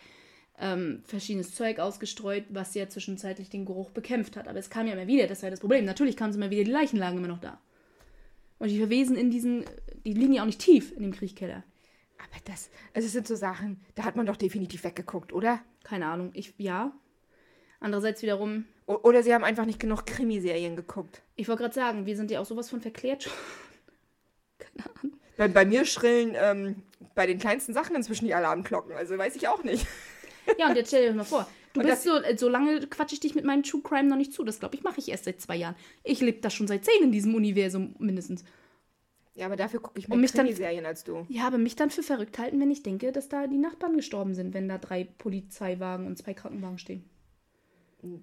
ähm, 0.60 1.02
verschiedenes 1.06 1.56
Zeug 1.56 1.80
ausgestreut, 1.80 2.46
was 2.50 2.74
ja 2.76 2.88
zwischenzeitlich 2.90 3.50
den 3.50 3.66
Geruch 3.66 3.92
bekämpft 3.92 4.36
hat. 4.36 4.48
Aber 4.48 4.60
es 4.60 4.70
kam 4.70 4.88
ja 4.88 4.94
immer 4.94 5.08
wieder, 5.08 5.28
das 5.28 5.44
war 5.44 5.50
das 5.50 5.60
Problem. 5.62 5.86
Natürlich 5.86 6.18
kamen 6.18 6.32
es 6.32 6.36
immer 6.36 6.50
wieder, 6.50 6.64
die 6.64 6.72
Leichen 6.72 6.98
lagen 6.98 7.18
immer 7.18 7.28
noch 7.28 7.40
da. 7.40 7.60
Und 8.58 8.70
die 8.70 8.78
Verwesen 8.78 9.16
in 9.16 9.32
diesen, 9.32 9.64
die 10.06 10.14
liegen 10.14 10.34
ja 10.34 10.42
auch 10.42 10.48
nicht 10.48 10.60
tief 10.60 10.92
in 10.96 11.02
dem 11.02 11.14
Kriechkeller. 11.14 11.64
Aber 12.20 12.42
das, 12.46 12.70
also 12.94 13.06
es 13.06 13.14
sind 13.14 13.28
so 13.28 13.36
Sachen, 13.36 13.82
da 13.96 14.04
hat 14.04 14.16
man 14.16 14.26
doch 14.26 14.36
definitiv 14.36 14.84
weggeguckt, 14.84 15.34
oder? 15.34 15.62
Keine 15.84 16.06
Ahnung, 16.08 16.32
ich, 16.34 16.54
ja. 16.58 16.92
Andererseits 17.80 18.22
wiederum. 18.22 18.66
O 18.86 19.00
oder 19.04 19.24
sie 19.24 19.34
haben 19.34 19.44
einfach 19.44 19.66
nicht 19.66 19.80
genug 19.80 20.06
Krimiserien 20.06 20.76
geguckt. 20.76 21.22
Ich 21.36 21.48
wollte 21.48 21.64
gerade 21.64 21.76
sagen, 21.76 22.06
wir 22.06 22.18
sind 22.18 22.30
ja 22.30 22.42
auch 22.42 22.46
sowas 22.46 22.70
von 22.70 22.82
verklärt 22.82 23.24
schon. 23.24 23.34
Keine 24.60 24.90
Ahnung. 24.90 25.20
Bei, 25.38 25.48
bei 25.48 25.66
mir 25.66 25.86
schrillen 25.86 26.36
ähm, 26.36 26.84
bei 27.16 27.26
den 27.26 27.40
kleinsten 27.40 27.74
Sachen 27.74 27.96
inzwischen 27.96 28.26
die 28.26 28.34
Alarmglocken, 28.34 28.94
also 28.94 29.18
weiß 29.18 29.36
ich 29.38 29.48
auch 29.48 29.64
nicht. 29.64 29.88
Ja, 30.58 30.68
und 30.68 30.76
jetzt 30.76 30.90
stell 30.90 31.02
dir 31.02 31.08
das 31.08 31.16
mal 31.16 31.24
vor. 31.24 31.48
Du 31.74 31.82
und 31.82 31.86
bist 31.86 32.02
so, 32.02 32.14
so 32.36 32.50
lange 32.50 32.80
quatsche 32.88 33.14
ich 33.14 33.20
dich 33.20 33.36
mit 33.36 33.46
meinem 33.46 33.62
True 33.62 33.82
Crime 33.84 34.10
noch 34.10 34.18
nicht 34.18 34.34
zu. 34.34 34.44
Das 34.44 34.60
glaube 34.60 34.76
ich, 34.76 34.82
mache 34.82 34.98
ich 34.98 35.10
erst 35.10 35.26
seit 35.26 35.40
zwei 35.40 35.56
Jahren. 35.56 35.76
Ich 36.04 36.20
lebe 36.20 36.42
da 36.42 36.50
schon 36.50 36.68
seit 36.68 36.84
zehn 36.84 37.04
in 37.04 37.12
diesem 37.12 37.36
Universum 37.36 37.96
mindestens. 38.00 38.44
Ja, 39.40 39.46
aber 39.46 39.56
dafür 39.56 39.80
gucke 39.80 39.98
ich 39.98 40.10
mehr 40.10 40.28
Krimiserien 40.28 40.86
als 40.86 41.06
du. 41.06 41.26
Ja, 41.30 41.48
aber 41.48 41.58
mich 41.58 41.78
dann 41.78 41.92
für 41.92 42.04
verrückt 42.04 42.38
halten, 42.38 42.60
wenn 42.60 42.72
ich 42.72 42.84
denke, 42.84 43.14
dass 43.14 43.30
da 43.30 43.48
die 43.48 43.58
Nachbarn 43.58 43.96
gestorben 43.96 44.36
sind, 44.36 44.54
wenn 44.54 44.68
da 44.68 44.78
drei 44.78 45.06
Polizeiwagen 45.06 46.08
und 46.08 46.18
zwei 46.18 46.34
Krankenwagen 46.34 46.78
stehen. 46.78 47.10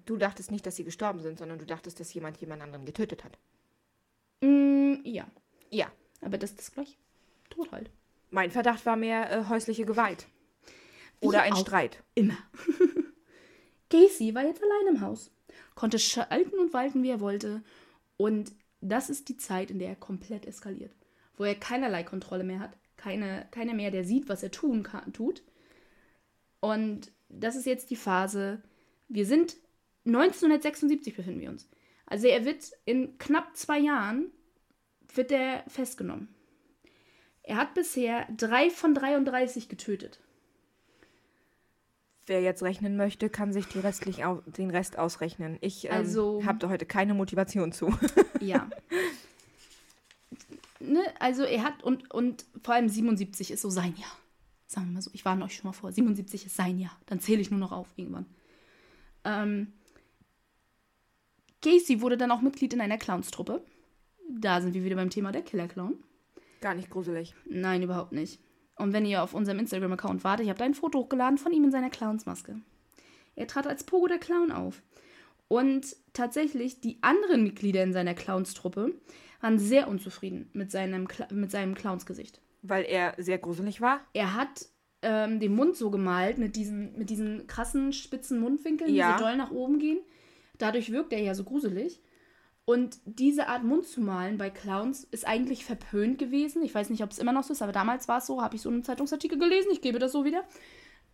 Du 0.05 0.17
dachtest 0.17 0.51
nicht, 0.51 0.63
dass 0.67 0.75
sie 0.75 0.83
gestorben 0.83 1.19
sind, 1.19 1.39
sondern 1.39 1.57
du 1.57 1.65
dachtest, 1.65 1.99
dass 1.99 2.13
jemand 2.13 2.37
jemand 2.37 2.61
anderen 2.61 2.85
getötet 2.85 3.23
hat. 3.23 3.39
Mm, 4.41 4.97
ja. 5.05 5.25
Ja. 5.71 5.91
Aber 6.21 6.37
das 6.37 6.51
ist 6.51 6.59
das 6.59 6.71
gleich. 6.71 6.99
Tot 7.49 7.71
halt. 7.71 7.89
Mein 8.29 8.51
Verdacht 8.51 8.85
war 8.85 8.95
mehr 8.95 9.31
äh, 9.31 9.45
häusliche 9.49 9.85
Gewalt. 9.85 10.27
Oder 11.19 11.41
ein 11.41 11.55
Streit. 11.55 12.03
Immer. 12.13 12.37
Casey 13.89 14.35
war 14.35 14.45
jetzt 14.45 14.61
allein 14.61 14.95
im 14.95 15.01
Haus, 15.01 15.31
konnte 15.73 15.97
schalten 15.97 16.59
und 16.59 16.73
walten, 16.73 17.01
wie 17.01 17.09
er 17.09 17.21
wollte. 17.21 17.63
Und 18.17 18.51
das 18.81 19.09
ist 19.09 19.29
die 19.29 19.37
Zeit, 19.37 19.71
in 19.71 19.79
der 19.79 19.89
er 19.89 19.95
komplett 19.95 20.45
eskaliert. 20.45 20.91
Wo 21.37 21.43
er 21.43 21.55
keinerlei 21.55 22.03
Kontrolle 22.03 22.43
mehr 22.43 22.59
hat. 22.59 22.77
Keine, 22.97 23.47
keiner 23.51 23.73
mehr, 23.73 23.91
der 23.91 24.03
sieht, 24.03 24.27
was 24.27 24.43
er 24.43 24.51
tun 24.51 24.83
kann, 24.83 25.13
tut. 25.13 25.43
Und 26.59 27.11
das 27.29 27.55
ist 27.55 27.65
jetzt 27.65 27.89
die 27.91 27.95
Phase. 27.95 28.61
Wir 29.07 29.25
sind 29.25 29.55
1976 30.05 31.15
befinden 31.15 31.39
wir 31.39 31.49
uns. 31.49 31.69
Also 32.05 32.27
er 32.27 32.45
wird 32.45 32.71
in 32.85 33.17
knapp 33.17 33.55
zwei 33.55 33.79
Jahren 33.79 34.31
wird 35.13 35.31
er 35.31 35.63
festgenommen. 35.67 36.29
Er 37.43 37.57
hat 37.57 37.73
bisher 37.73 38.27
drei 38.35 38.69
von 38.69 38.93
33 38.93 39.69
getötet. 39.69 40.19
Wer 42.25 42.41
jetzt 42.41 42.61
rechnen 42.61 42.97
möchte, 42.97 43.29
kann 43.29 43.53
sich 43.53 43.67
den 43.67 44.69
Rest 44.69 44.99
ausrechnen. 44.99 45.57
Ich 45.61 45.85
ähm, 45.85 45.91
also, 45.91 46.45
habe 46.45 46.59
da 46.59 46.67
heute 46.67 46.85
keine 46.85 47.13
Motivation 47.13 47.71
zu. 47.71 47.97
ja. 48.41 48.69
Ne, 50.79 51.01
also 51.19 51.43
er 51.43 51.63
hat 51.63 51.83
und, 51.83 52.13
und 52.13 52.45
vor 52.63 52.75
allem 52.75 52.89
77 52.89 53.51
ist 53.51 53.61
so 53.61 53.69
sein 53.69 53.95
Jahr. 53.97 54.11
Sagen 54.67 54.87
wir 54.87 54.93
mal 54.93 55.01
so, 55.01 55.11
ich 55.13 55.25
warne 55.25 55.45
euch 55.45 55.55
schon 55.55 55.67
mal 55.67 55.73
vor. 55.73 55.91
77 55.91 56.45
ist 56.45 56.55
sein 56.55 56.77
Jahr. 56.77 56.97
Dann 57.05 57.19
zähle 57.19 57.41
ich 57.41 57.49
nur 57.49 57.59
noch 57.59 57.71
auf 57.71 57.87
irgendwann. 57.95 58.25
Ähm, 59.23 59.73
Casey 61.61 62.01
wurde 62.01 62.17
dann 62.17 62.31
auch 62.31 62.41
Mitglied 62.41 62.73
in 62.73 62.81
einer 62.81 62.97
Clownstruppe. 62.97 63.63
Da 64.29 64.61
sind 64.61 64.73
wir 64.73 64.83
wieder 64.83 64.97
beim 64.97 65.09
Thema 65.09 65.31
der 65.31 65.41
Killer-Clown. 65.41 65.95
Gar 66.61 66.75
nicht 66.75 66.89
gruselig. 66.89 67.33
Nein, 67.45 67.81
überhaupt 67.81 68.11
nicht. 68.11 68.39
Und 68.75 68.93
wenn 68.93 69.05
ihr 69.05 69.23
auf 69.23 69.33
unserem 69.33 69.59
Instagram-Account 69.59 70.23
wartet, 70.23 70.45
ich 70.45 70.49
habe 70.49 70.59
da 70.59 70.65
ein 70.65 70.75
Foto 70.75 70.99
hochgeladen 70.99 71.37
von 71.37 71.51
ihm 71.51 71.63
in 71.63 71.71
seiner 71.71 71.89
Clownsmaske. 71.89 72.59
Er 73.35 73.47
trat 73.47 73.67
als 73.67 73.83
Pogo 73.83 74.07
der 74.07 74.19
Clown 74.19 74.51
auf. 74.51 74.81
Und 75.47 75.95
tatsächlich, 76.13 76.81
die 76.81 76.97
anderen 77.01 77.43
Mitglieder 77.43 77.83
in 77.83 77.93
seiner 77.93 78.13
Clownstruppe 78.13 78.93
waren 79.41 79.59
sehr 79.59 79.87
unzufrieden 79.87 80.49
mit 80.53 80.71
seinem, 80.71 81.07
mit 81.31 81.51
seinem 81.51 81.75
Clownsgesicht. 81.75 82.41
Weil 82.61 82.85
er 82.85 83.13
sehr 83.17 83.37
gruselig 83.37 83.81
war? 83.81 84.01
Er 84.13 84.33
hat 84.33 84.67
ähm, 85.01 85.39
den 85.39 85.55
Mund 85.55 85.75
so 85.75 85.91
gemalt 85.91 86.37
mit 86.37 86.55
diesen, 86.55 86.97
mit 86.97 87.09
diesen 87.09 87.47
krassen 87.47 87.93
spitzen 87.93 88.39
Mundwinkeln, 88.39 88.93
ja. 88.93 89.13
die 89.13 89.19
so 89.19 89.25
doll 89.25 89.37
nach 89.37 89.51
oben 89.51 89.79
gehen. 89.79 89.99
Dadurch 90.57 90.91
wirkt 90.91 91.13
er 91.13 91.21
ja 91.21 91.35
so 91.35 91.43
gruselig. 91.43 92.01
Und 92.65 92.99
diese 93.05 93.47
Art 93.47 93.63
Mund 93.63 93.87
zu 93.87 94.01
malen 94.01 94.37
bei 94.37 94.49
Clowns 94.49 95.05
ist 95.05 95.25
eigentlich 95.25 95.63
verpönt 95.63 96.19
gewesen. 96.19 96.63
Ich 96.63 96.75
weiß 96.75 96.89
nicht, 96.89 97.01
ob 97.01 97.11
es 97.11 97.19
immer 97.19 97.31
noch 97.31 97.43
so 97.43 97.53
ist, 97.53 97.61
aber 97.61 97.71
damals 97.71 98.09
war 98.09 98.17
es 98.17 98.25
so, 98.25 98.41
habe 98.41 98.57
ich 98.57 98.61
so 98.61 98.69
einen 98.69 98.83
Zeitungsartikel 98.83 99.39
gelesen, 99.39 99.69
ich 99.71 99.81
gebe 99.81 99.99
das 99.99 100.11
so 100.11 100.25
wieder, 100.25 100.43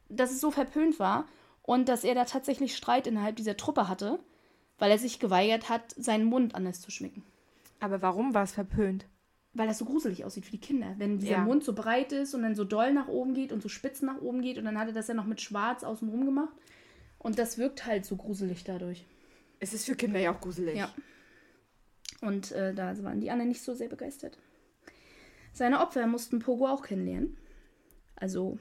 dass 0.09 0.31
es 0.31 0.41
so 0.41 0.49
verpönt 0.49 0.97
war 0.97 1.27
und 1.61 1.89
dass 1.89 2.03
er 2.03 2.15
da 2.15 2.25
tatsächlich 2.25 2.75
Streit 2.75 3.05
innerhalb 3.05 3.35
dieser 3.35 3.55
Truppe 3.55 3.87
hatte, 3.87 4.19
weil 4.79 4.89
er 4.89 4.97
sich 4.97 5.19
geweigert 5.19 5.69
hat, 5.69 5.93
seinen 5.95 6.25
Mund 6.25 6.55
anders 6.55 6.81
zu 6.81 6.89
schmicken. 6.89 7.23
Aber 7.79 8.01
warum 8.01 8.33
war 8.33 8.43
es 8.43 8.53
verpönt? 8.53 9.05
Weil 9.53 9.67
das 9.67 9.77
so 9.77 9.85
gruselig 9.85 10.25
aussieht 10.25 10.45
für 10.45 10.51
die 10.51 10.59
Kinder. 10.59 10.95
Wenn 10.97 11.19
dieser 11.19 11.33
ja. 11.33 11.43
Mund 11.43 11.63
so 11.63 11.73
breit 11.73 12.11
ist 12.11 12.33
und 12.33 12.41
dann 12.41 12.55
so 12.55 12.63
doll 12.63 12.91
nach 12.91 13.07
oben 13.07 13.33
geht 13.33 13.51
und 13.51 13.61
so 13.61 13.69
spitz 13.69 14.01
nach 14.01 14.19
oben 14.21 14.41
geht 14.41 14.57
und 14.57 14.65
dann 14.65 14.79
hat 14.79 14.87
er 14.87 14.93
das 14.93 15.07
ja 15.07 15.13
noch 15.13 15.25
mit 15.25 15.41
schwarz 15.41 15.83
außenrum 15.83 16.25
gemacht. 16.25 16.55
Und 17.19 17.37
das 17.37 17.57
wirkt 17.57 17.85
halt 17.85 18.05
so 18.05 18.15
gruselig 18.15 18.63
dadurch. 18.63 19.05
Es 19.59 19.73
ist 19.73 19.85
für 19.85 19.95
Kinder 19.95 20.19
ja 20.19 20.33
auch 20.33 20.41
gruselig. 20.41 20.75
Ja. 20.75 20.91
Und 22.21 22.51
äh, 22.51 22.73
da 22.73 23.01
waren 23.03 23.21
die 23.21 23.29
anderen 23.29 23.49
nicht 23.49 23.61
so 23.61 23.73
sehr 23.75 23.89
begeistert. 23.89 24.37
Seine 25.53 25.81
Opfer 25.81 26.07
mussten 26.07 26.39
Pogo 26.39 26.67
auch 26.67 26.81
kennenlernen. 26.81 27.37
Also, 28.15 28.57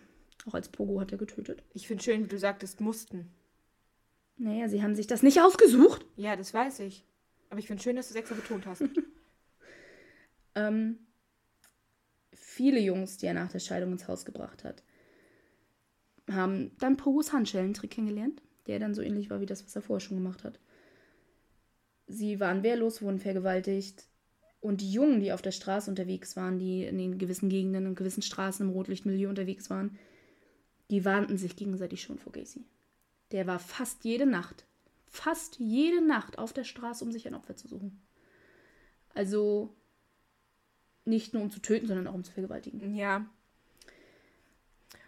auch 0.47 0.55
als 0.55 0.69
Pogo 0.69 1.01
hat 1.01 1.11
er 1.11 1.19
getötet. 1.19 1.63
Ich 1.73 1.87
finde 1.87 2.03
schön, 2.03 2.25
wie 2.25 2.29
du 2.29 2.39
sagtest, 2.39 2.81
mussten. 2.81 3.33
Naja, 4.37 4.69
sie 4.69 4.83
haben 4.83 4.95
sich 4.95 5.07
das 5.07 5.23
nicht 5.23 5.41
ausgesucht. 5.41 6.05
Ja, 6.17 6.37
das 6.37 6.53
weiß 6.53 6.81
ich. 6.81 7.05
Aber 7.53 7.59
ich 7.59 7.67
finde 7.67 7.83
schön, 7.83 7.97
dass 7.97 8.09
du 8.09 8.19
es 8.19 8.29
betont 8.31 8.65
hast. 8.65 8.83
ähm, 10.55 11.01
viele 12.33 12.81
Jungs, 12.81 13.19
die 13.19 13.27
er 13.27 13.35
nach 13.35 13.53
der 13.53 13.59
Scheidung 13.59 13.93
ins 13.93 14.09
Haus 14.09 14.25
gebracht 14.25 14.65
hat, 14.65 14.83
haben 16.31 16.71
dann 16.79 16.97
Pogos 16.97 17.35
Handschellentrick 17.35 17.91
kennengelernt, 17.91 18.41
der 18.69 18.79
dann 18.79 18.95
so 18.95 19.03
ähnlich 19.03 19.29
war 19.29 19.43
wie 19.43 19.47
das, 19.47 19.67
was 19.67 19.77
er 19.77 19.83
vorher 19.83 20.01
schon 20.01 20.17
gemacht 20.17 20.45
hat. 20.45 20.61
Sie 22.07 22.41
waren 22.41 22.63
wehrlos, 22.63 23.03
wurden 23.03 23.19
vergewaltigt. 23.19 24.07
Und 24.61 24.81
die 24.81 24.91
Jungen, 24.91 25.21
die 25.21 25.35
auf 25.35 25.43
der 25.43 25.53
Straße 25.53 25.91
unterwegs 25.91 26.37
waren, 26.37 26.59
die 26.59 26.85
in 26.85 26.97
den 26.97 27.19
gewissen 27.19 27.51
Gegenden 27.51 27.87
und 27.87 27.97
gewissen 27.97 28.23
Straßen 28.23 28.67
im 28.67 28.73
Rotlichtmilieu 28.73 29.29
unterwegs 29.29 29.69
waren, 29.69 29.99
die 30.89 31.05
warnten 31.05 31.37
sich 31.37 31.55
gegenseitig 31.55 32.01
schon 32.01 32.19
vor 32.19 32.33
Gacy. 32.33 32.65
Der 33.31 33.47
war 33.47 33.59
fast 33.59 34.05
jede 34.05 34.25
Nacht, 34.25 34.65
fast 35.13 35.59
jede 35.59 36.05
Nacht 36.05 36.39
auf 36.39 36.55
der 36.55 36.65
Straße, 36.65 37.05
um 37.05 37.13
sich 37.13 37.29
ein 37.29 37.35
Opfer 37.35 37.55
zu 37.55 37.69
suchen. 37.69 38.01
Also 39.15 39.77
nicht 41.05 41.35
nur 41.35 41.43
um 41.43 41.51
zu 41.51 41.61
töten, 41.61 41.87
sondern 41.87 42.07
auch 42.07 42.15
um 42.15 42.25
zu 42.25 42.33
vergewaltigen. 42.33 42.95
Ja. 42.95 43.27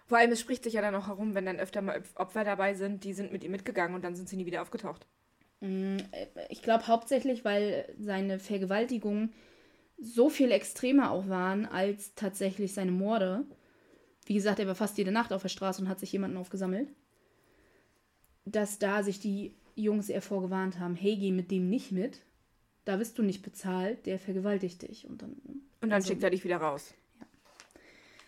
Vor 0.07 0.19
allem, 0.19 0.31
es 0.31 0.41
spricht 0.41 0.63
sich 0.63 0.75
ja 0.75 0.83
dann 0.83 0.95
auch 0.95 1.07
herum, 1.07 1.35
wenn 1.35 1.47
dann 1.47 1.59
öfter 1.59 1.81
mal 1.81 2.03
Opfer 2.17 2.45
dabei 2.45 2.75
sind, 2.75 3.05
die 3.05 3.15
sind 3.15 3.33
mit 3.33 3.43
ihm 3.45 3.51
mitgegangen 3.51 3.95
und 3.95 4.05
dann 4.05 4.15
sind 4.15 4.29
sie 4.29 4.37
nie 4.37 4.45
wieder 4.45 4.61
aufgetaucht. 4.61 5.07
Mm, 5.61 5.97
ich 6.51 6.61
glaube 6.61 6.87
hauptsächlich, 6.87 7.43
weil 7.47 7.91
seine 7.99 8.39
Vergewaltigungen 8.39 9.33
so 9.97 10.29
viel 10.29 10.51
extremer 10.51 11.13
auch 11.13 11.29
waren 11.31 11.65
als 11.65 12.15
tatsächlich 12.15 12.75
seine 12.75 12.93
Morde. 12.93 13.47
Wie 14.27 14.35
gesagt, 14.35 14.59
er 14.59 14.67
war 14.67 14.75
fast 14.75 14.99
jede 14.99 15.13
Nacht 15.13 15.33
auf 15.33 15.41
der 15.41 15.49
Straße 15.49 15.81
und 15.81 15.89
hat 15.89 16.01
sich 16.01 16.13
jemanden 16.13 16.37
aufgesammelt. 16.37 16.91
Dass 18.45 18.79
da 18.79 19.03
sich 19.03 19.21
die 19.21 19.55
Jungs 19.75 20.09
eher 20.09 20.23
vorgewarnt 20.23 20.79
haben, 20.79 20.95
hey, 20.95 21.17
geh 21.17 21.33
mit 21.33 21.51
dem 21.51 21.69
nicht 21.69 21.93
mit. 21.93 22.21
Da 22.85 22.97
bist 22.97 23.19
du 23.19 23.23
nicht 23.23 23.43
bezahlt, 23.43 24.07
der 24.07 24.19
vergewaltigt 24.19 24.83
dich. 24.83 25.07
Und 25.07 25.23
dann, 25.23 25.33
und 25.33 25.63
dann 25.81 25.93
also, 25.93 26.09
schickt 26.09 26.23
er 26.23 26.31
dich 26.31 26.45
wieder 26.45 26.59
raus. 26.59 26.93
Ja. 27.19 27.27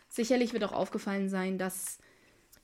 Sicherlich 0.08 0.52
wird 0.52 0.64
auch 0.64 0.72
aufgefallen 0.72 1.28
sein, 1.28 1.58
dass 1.58 1.98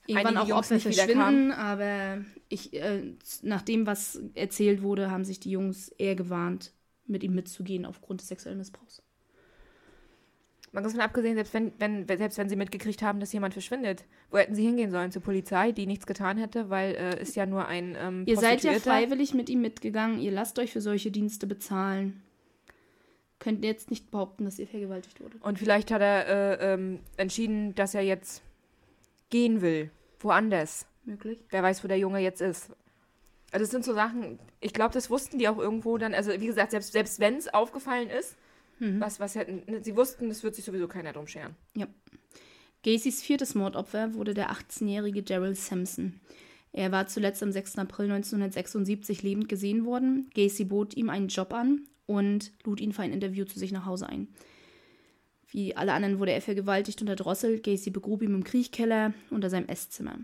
irgendwann 0.07 0.39
auch 0.39 0.51
Opfer 0.51 0.81
verschwinden, 0.81 1.53
aber 1.53 2.25
ich, 2.49 2.73
äh, 2.73 3.15
nach 3.43 3.63
dem, 3.63 3.87
was 3.87 4.21
erzählt 4.35 4.83
wurde, 4.83 5.11
haben 5.11 5.25
sich 5.25 5.39
die 5.39 5.51
Jungs 5.51 5.89
eher 5.89 6.17
gewarnt, 6.17 6.73
mit 7.07 7.23
ihm 7.23 7.35
mitzugehen 7.35 7.85
aufgrund 7.85 8.21
des 8.21 8.29
sexuellen 8.29 8.59
Missbrauchs. 8.59 9.03
Man 10.73 10.83
muss 10.83 10.93
von 10.93 11.03
abgesehen, 11.03 11.35
selbst 11.35 11.53
wenn, 11.53 11.73
wenn, 11.79 12.07
selbst 12.07 12.39
wenn 12.39 12.49
sie 12.49 12.57
mitgekriegt 12.57 13.03
haben, 13.03 13.21
dass 13.21 13.33
jemand 13.33 13.53
verschwindet, 13.53 14.05
wo 14.31 14.39
hätten 14.39 14.55
sie 14.55 14.65
hingehen 14.65 14.91
sollen? 14.91 15.13
Zur 15.13 15.21
Polizei, 15.21 15.71
die 15.73 15.87
nichts 15.87 16.07
getan 16.07 16.39
hätte, 16.39 16.71
weil 16.71 16.95
äh, 16.95 17.21
ist 17.21 17.37
ja 17.37 17.45
nur 17.45 17.67
ein. 17.67 17.95
Ähm, 18.01 18.25
ihr 18.27 18.39
seid 18.39 18.65
ja 18.65 18.73
freiwillig 18.73 19.35
mit 19.35 19.51
ihm 19.51 19.61
mitgegangen, 19.61 20.19
ihr 20.19 20.33
lasst 20.33 20.59
euch 20.59 20.73
für 20.73 20.81
solche 20.81 21.11
Dienste 21.11 21.47
bezahlen. 21.47 22.23
Könnt 23.39 23.65
jetzt 23.65 23.91
nicht 23.91 24.11
behaupten, 24.11 24.47
dass 24.47 24.59
ihr 24.59 24.67
vergewaltigt 24.67 25.21
wurde. 25.21 25.37
Und 25.41 25.59
vielleicht 25.59 25.91
hat 25.91 26.01
er 26.01 26.29
äh, 26.29 26.75
ähm, 26.75 27.01
entschieden, 27.19 27.75
dass 27.75 27.95
er 27.95 28.03
jetzt 28.03 28.43
gehen 29.29 29.61
will. 29.61 29.91
Woanders. 30.21 30.87
Möglich. 31.05 31.39
Wer 31.51 31.63
weiß, 31.63 31.85
wo 31.85 31.89
der 31.89 31.99
Junge 31.99 32.21
jetzt 32.21 32.41
ist. 32.41 32.71
Also, 33.51 33.65
das 33.65 33.71
sind 33.71 33.85
so 33.85 33.93
Sachen, 33.93 34.39
ich 34.61 34.73
glaube, 34.73 34.95
das 34.95 35.11
wussten 35.11 35.39
die 35.39 35.49
auch 35.49 35.59
irgendwo 35.59 35.99
dann. 35.99 36.15
Also, 36.15 36.31
wie 36.41 36.47
gesagt, 36.47 36.71
selbst, 36.71 36.93
selbst 36.93 37.21
wenn 37.21 37.37
es 37.37 37.53
aufgefallen 37.53 38.09
ist, 38.09 38.37
mhm. 38.83 39.01
was, 39.01 39.21
was 39.21 39.35
hätten. 39.35 39.63
Ne, 39.67 39.83
sie 39.83 39.97
wussten, 39.97 40.31
es 40.31 40.43
wird 40.43 40.55
sich 40.55 40.65
sowieso 40.65 40.89
keiner 40.89 41.13
drum 41.13 41.27
scheren. 41.27 41.55
Ja. 41.75 41.87
Gacys 42.83 43.23
viertes 43.23 43.55
Mordopfer 43.55 44.15
wurde 44.15 44.35
der 44.35 44.51
18-jährige 44.51 45.23
Daryl 45.23 45.55
Sampson. 45.55 46.21
Er 46.73 46.91
war 46.91 47.07
zuletzt 47.07 47.43
am 47.43 47.53
6. 47.53 47.79
April 47.79 48.07
1976 48.07 49.23
lebend 49.23 49.49
gesehen 49.49 49.85
worden. 49.85 50.31
Gacy 50.35 50.65
bot 50.65 50.97
ihm 50.97 51.11
einen 51.11 51.29
Job 51.29 51.53
an 51.53 51.83
und 52.07 52.51
lud 52.65 52.81
ihn 52.81 52.93
für 52.93 53.03
ein 53.03 53.13
Interview 53.13 53.45
zu 53.45 53.59
sich 53.59 53.73
nach 53.73 53.87
Hause 53.87 54.09
ein. 54.09 54.29
Wie 55.49 55.77
alle 55.77 55.93
anderen 55.93 56.19
wurde 56.19 56.33
er 56.33 56.41
vergewaltigt 56.41 57.03
und 57.03 57.09
erdrosselt. 57.09 57.63
Gacy 57.63 57.91
begrub 57.91 58.23
ihn 58.23 58.35
im 58.35 58.43
Kriechkeller 58.43 59.13
unter 59.31 59.51
seinem 59.51 59.69
Esszimmer. 59.69 60.19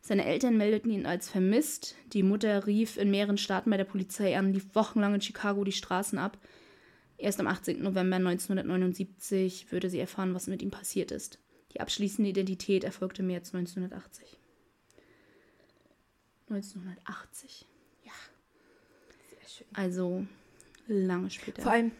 Seine 0.00 0.24
Eltern 0.24 0.56
meldeten 0.56 0.90
ihn 0.90 1.06
als 1.06 1.28
vermisst. 1.28 1.94
Die 2.12 2.24
Mutter 2.24 2.66
rief 2.66 2.96
in 2.96 3.10
mehreren 3.10 3.38
Staaten 3.38 3.70
bei 3.70 3.76
der 3.76 3.84
Polizei 3.84 4.36
an, 4.36 4.52
lief 4.52 4.74
wochenlang 4.74 5.14
in 5.14 5.20
Chicago 5.20 5.62
die 5.62 5.72
Straßen 5.72 6.18
ab. 6.18 6.36
Erst 7.20 7.38
am 7.38 7.46
18. 7.46 7.82
November 7.82 8.16
1979 8.16 9.70
würde 9.70 9.90
sie 9.90 9.98
erfahren, 9.98 10.34
was 10.34 10.46
mit 10.46 10.62
ihm 10.62 10.70
passiert 10.70 11.10
ist. 11.10 11.38
Die 11.74 11.80
abschließende 11.80 12.30
Identität 12.30 12.82
erfolgte 12.82 13.20
im 13.20 13.28
März 13.28 13.54
1980. 13.54 14.38
1980. 16.48 17.66
Ja. 18.04 18.12
Sehr 19.28 19.48
schön. 19.48 19.66
Also 19.74 20.26
lange 20.88 21.30
später. 21.30 21.62
Vor 21.62 21.72
allem, 21.72 21.92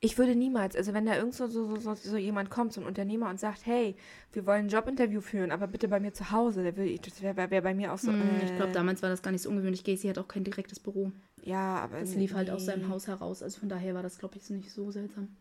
ich 0.00 0.18
würde 0.18 0.34
niemals, 0.34 0.74
also 0.76 0.92
wenn 0.92 1.06
da 1.06 1.16
irgend 1.16 1.34
so, 1.34 1.46
so, 1.46 1.76
so, 1.76 1.94
so, 1.94 2.16
jemand 2.16 2.50
kommt, 2.50 2.72
so 2.72 2.80
ein 2.80 2.86
Unternehmer 2.86 3.30
und 3.30 3.38
sagt, 3.38 3.64
hey, 3.64 3.94
wir 4.32 4.44
wollen 4.44 4.66
ein 4.66 4.68
Jobinterview 4.68 5.20
führen, 5.20 5.52
aber 5.52 5.68
bitte 5.68 5.86
bei 5.86 6.00
mir 6.00 6.12
zu 6.12 6.32
Hause, 6.32 6.72
das 6.72 7.22
wäre 7.22 7.50
wär 7.50 7.62
bei 7.62 7.74
mir 7.74 7.92
auch 7.92 7.98
so. 7.98 8.10
Mm, 8.10 8.20
äh, 8.20 8.44
ich 8.44 8.56
glaube, 8.56 8.72
damals 8.72 9.02
war 9.02 9.08
das 9.08 9.22
gar 9.22 9.30
nicht 9.30 9.42
so 9.42 9.50
ungewöhnlich. 9.50 9.84
Gacy 9.84 10.08
hat 10.08 10.18
auch 10.18 10.28
kein 10.28 10.44
direktes 10.44 10.80
Büro. 10.80 11.12
Ja, 11.44 11.78
aber. 11.80 12.00
Das 12.00 12.14
lief 12.14 12.34
halt 12.34 12.50
aus 12.50 12.64
seinem 12.64 12.88
Haus 12.88 13.06
heraus, 13.06 13.42
also 13.42 13.60
von 13.60 13.68
daher 13.68 13.94
war 13.94 14.02
das, 14.02 14.18
glaube 14.18 14.36
ich, 14.36 14.48
nicht 14.50 14.70
so 14.70 14.90
seltsam. 14.90 15.36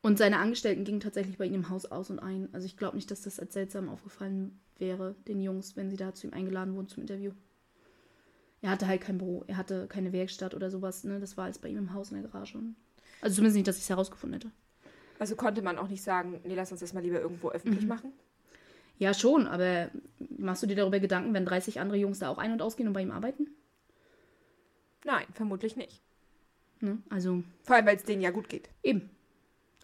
Und 0.00 0.18
seine 0.18 0.38
Angestellten 0.38 0.84
gingen 0.84 1.00
tatsächlich 1.00 1.38
bei 1.38 1.46
ihm 1.46 1.54
im 1.54 1.68
Haus 1.68 1.86
aus 1.86 2.10
und 2.10 2.18
ein. 2.18 2.48
Also 2.52 2.66
ich 2.66 2.76
glaube 2.76 2.96
nicht, 2.96 3.10
dass 3.10 3.22
das 3.22 3.38
als 3.38 3.52
seltsam 3.52 3.88
aufgefallen 3.88 4.60
wäre, 4.78 5.14
den 5.28 5.40
Jungs, 5.40 5.76
wenn 5.76 5.90
sie 5.90 5.96
da 5.96 6.12
zu 6.12 6.26
ihm 6.26 6.32
eingeladen 6.32 6.74
wurden 6.74 6.88
zum 6.88 7.02
Interview. 7.02 7.32
Er 8.62 8.70
hatte 8.70 8.86
halt 8.86 9.00
kein 9.00 9.18
Büro, 9.18 9.44
er 9.46 9.56
hatte 9.56 9.86
keine 9.88 10.12
Werkstatt 10.12 10.54
oder 10.54 10.70
sowas, 10.70 11.04
ne? 11.04 11.18
Das 11.20 11.36
war 11.36 11.44
alles 11.44 11.58
bei 11.58 11.68
ihm 11.68 11.78
im 11.78 11.94
Haus 11.94 12.10
in 12.10 12.20
der 12.20 12.30
Garage. 12.30 12.58
Also 13.20 13.36
zumindest 13.36 13.56
nicht, 13.56 13.68
dass 13.68 13.76
ich 13.76 13.82
es 13.82 13.90
herausgefunden 13.90 14.40
hätte. 14.40 14.52
Also 15.18 15.36
konnte 15.36 15.62
man 15.62 15.78
auch 15.78 15.88
nicht 15.88 16.02
sagen, 16.02 16.40
nee, 16.44 16.54
lass 16.54 16.72
uns 16.72 16.80
das 16.80 16.92
mal 16.92 17.02
lieber 17.02 17.20
irgendwo 17.20 17.50
öffentlich 17.50 17.82
mhm. 17.82 17.88
machen? 17.88 18.12
Ja, 18.98 19.14
schon, 19.14 19.46
aber 19.46 19.90
machst 20.36 20.62
du 20.62 20.66
dir 20.66 20.76
darüber 20.76 21.00
Gedanken, 21.00 21.34
wenn 21.34 21.44
30 21.44 21.80
andere 21.80 21.98
Jungs 21.98 22.20
da 22.20 22.28
auch 22.28 22.38
ein- 22.38 22.52
und 22.52 22.62
ausgehen 22.62 22.88
und 22.88 22.92
bei 22.92 23.02
ihm 23.02 23.10
arbeiten? 23.10 23.48
Nein, 25.04 25.26
vermutlich 25.34 25.76
nicht. 25.76 26.00
Ne? 26.80 26.98
Also. 27.10 27.42
Vor 27.64 27.76
allem, 27.76 27.86
weil 27.86 27.96
es 27.96 28.04
denen 28.04 28.22
ja 28.22 28.30
gut 28.30 28.48
geht. 28.48 28.68
Eben. 28.82 29.10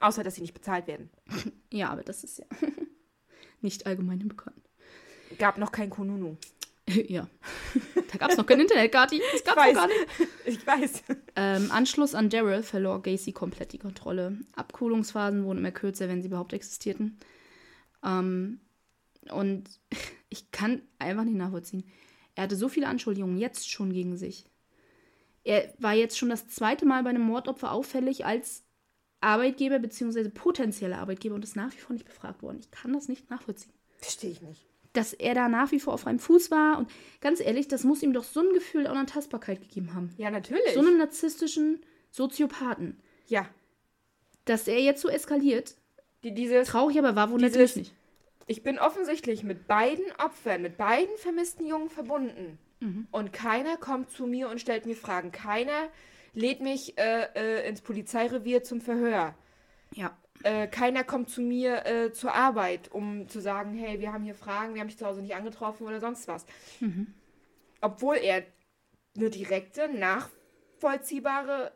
Außer, 0.01 0.23
dass 0.23 0.37
sie 0.37 0.43
nicht 0.43 0.55
bezahlt 0.55 0.87
werden. 0.87 1.11
ja, 1.73 1.91
aber 1.91 2.03
das 2.03 2.25
ist 2.25 2.39
ja 2.39 2.45
nicht 3.61 3.87
allgemein 3.87 4.21
bekannt. 4.29 4.69
Gab 5.39 5.59
noch 5.59 5.73
kein 5.73 5.91
Konunu. 5.91 6.37
Ja. 7.09 7.29
Da 8.11 8.17
gab 8.17 8.31
es 8.31 8.39
noch 8.39 8.47
kein 8.47 8.61
Internet, 8.61 8.91
Gati. 8.91 9.21
Das 9.33 9.45
gab 9.45 9.59
es 9.59 9.75
gar 9.75 9.87
nicht. 9.87 9.99
Ich 10.47 10.67
weiß. 10.67 11.03
Ähm, 11.37 11.71
Anschluss 11.71 12.15
an 12.15 12.31
Daryl 12.31 12.63
verlor 12.63 13.03
Gacy 13.03 13.33
komplett 13.33 13.73
die 13.73 13.79
Kontrolle. 13.79 14.39
Abkühlungsphasen 14.57 15.45
wurden 15.45 15.59
immer 15.59 15.71
kürzer, 15.71 16.09
wenn 16.09 16.23
sie 16.23 16.29
überhaupt 16.29 16.55
existierten. 16.55 17.19
Ähm, 18.03 18.61
und 19.31 19.69
ich 20.31 20.51
kann 20.51 20.81
einfach 20.99 21.25
nicht 21.25 21.37
nachvollziehen. 21.37 21.85
Er 22.35 22.45
hatte 22.45 22.57
so 22.57 22.71
viele 22.71 22.87
Anschuldigungen 22.87 23.37
jetzt 23.37 23.71
schon 23.71 23.93
gegen 23.93 24.17
sich. 24.17 24.47
Er 25.49 25.73
war 25.79 25.95
jetzt 25.95 26.19
schon 26.19 26.29
das 26.29 26.47
zweite 26.49 26.85
Mal 26.85 27.03
bei 27.03 27.09
einem 27.09 27.23
Mordopfer 27.23 27.73
auffällig 27.73 28.27
als 28.27 28.65
Arbeitgeber 29.23 29.79
bzw. 29.79 30.29
potenzieller 30.29 30.99
Arbeitgeber 30.99 31.35
und 31.35 31.43
ist 31.43 31.57
nach 31.57 31.73
wie 31.73 31.79
vor 31.79 31.95
nicht 31.95 32.05
befragt 32.05 32.43
worden. 32.43 32.59
Ich 32.61 32.71
kann 32.71 32.93
das 32.93 33.09
nicht 33.09 33.31
nachvollziehen. 33.31 33.73
Verstehe 33.97 34.31
ich 34.31 34.43
nicht 34.43 34.69
dass 34.95 35.13
er 35.13 35.35
da 35.35 35.49
nach 35.49 35.71
wie 35.71 35.79
vor 35.79 35.95
auf 35.95 36.01
freiem 36.01 36.19
Fuß 36.19 36.51
war. 36.51 36.79
Und 36.79 36.91
ganz 37.21 37.41
ehrlich, 37.41 37.69
das 37.69 37.85
muss 37.85 38.03
ihm 38.03 38.13
doch 38.13 38.25
so 38.25 38.41
ein 38.41 38.53
Gefühl 38.53 38.83
der 38.83 38.93
Unantastbarkeit 38.93 39.61
gegeben 39.61 39.95
haben. 39.95 40.13
Ja, 40.17 40.31
natürlich. 40.31 40.75
So 40.75 40.81
einem 40.81 40.99
narzisstischen 40.99 41.81
Soziopathen. 42.11 42.99
Ja. 43.29 43.49
Dass 44.45 44.67
er 44.67 44.81
jetzt 44.81 45.03
so 45.03 45.09
eskaliert. 45.09 45.77
Die, 46.25 46.35
dieses, 46.35 46.69
traurig 46.69 46.99
aber 46.99 47.15
war, 47.15 47.31
wundert 47.31 47.55
mich 47.55 47.77
nicht. 47.77 47.95
Ich 48.47 48.63
bin 48.63 48.79
offensichtlich 48.79 49.45
mit 49.45 49.69
beiden 49.69 50.05
Opfern, 50.19 50.63
mit 50.63 50.79
beiden 50.79 51.17
vermissten 51.19 51.67
Jungen 51.67 51.91
verbunden. 51.91 52.59
Mhm. 52.81 53.07
Und 53.11 53.33
keiner 53.33 53.77
kommt 53.77 54.11
zu 54.11 54.27
mir 54.27 54.49
und 54.49 54.61
stellt 54.61 54.87
mir 54.87 54.97
Fragen. 54.97 55.33
Keiner 55.33 55.89
lädt 56.35 56.61
mich 56.61 56.99
äh, 56.99 57.27
äh, 57.35 57.69
ins 57.69 57.81
Polizeirevier 57.81 58.63
zum 58.63 58.81
Verhör. 58.81 59.35
Ja. 59.95 60.17
Äh, 60.45 60.69
keiner 60.69 61.03
kommt 61.03 61.31
zu 61.31 61.41
mir 61.41 61.85
äh, 61.85 62.13
zur 62.13 62.33
Arbeit, 62.33 62.93
um 62.93 63.29
zu 63.29 63.41
sagen, 63.41 63.75
hey, 63.75 63.99
wir 63.99 64.13
haben 64.13 64.23
hier 64.23 64.37
Fragen, 64.37 64.75
wir 64.75 64.81
haben 64.81 64.89
dich 64.89 64.99
zu 64.99 65.07
Hause 65.07 65.21
nicht 65.21 65.35
angetroffen 65.35 65.87
oder 65.87 66.01
sonst 66.01 66.29
was. 66.29 66.47
Mhm. 66.79 67.13
Obwohl 67.81 68.17
er 68.17 68.45
eine 69.17 69.31
direkte, 69.31 69.89
nachvollziehbare 69.89 71.73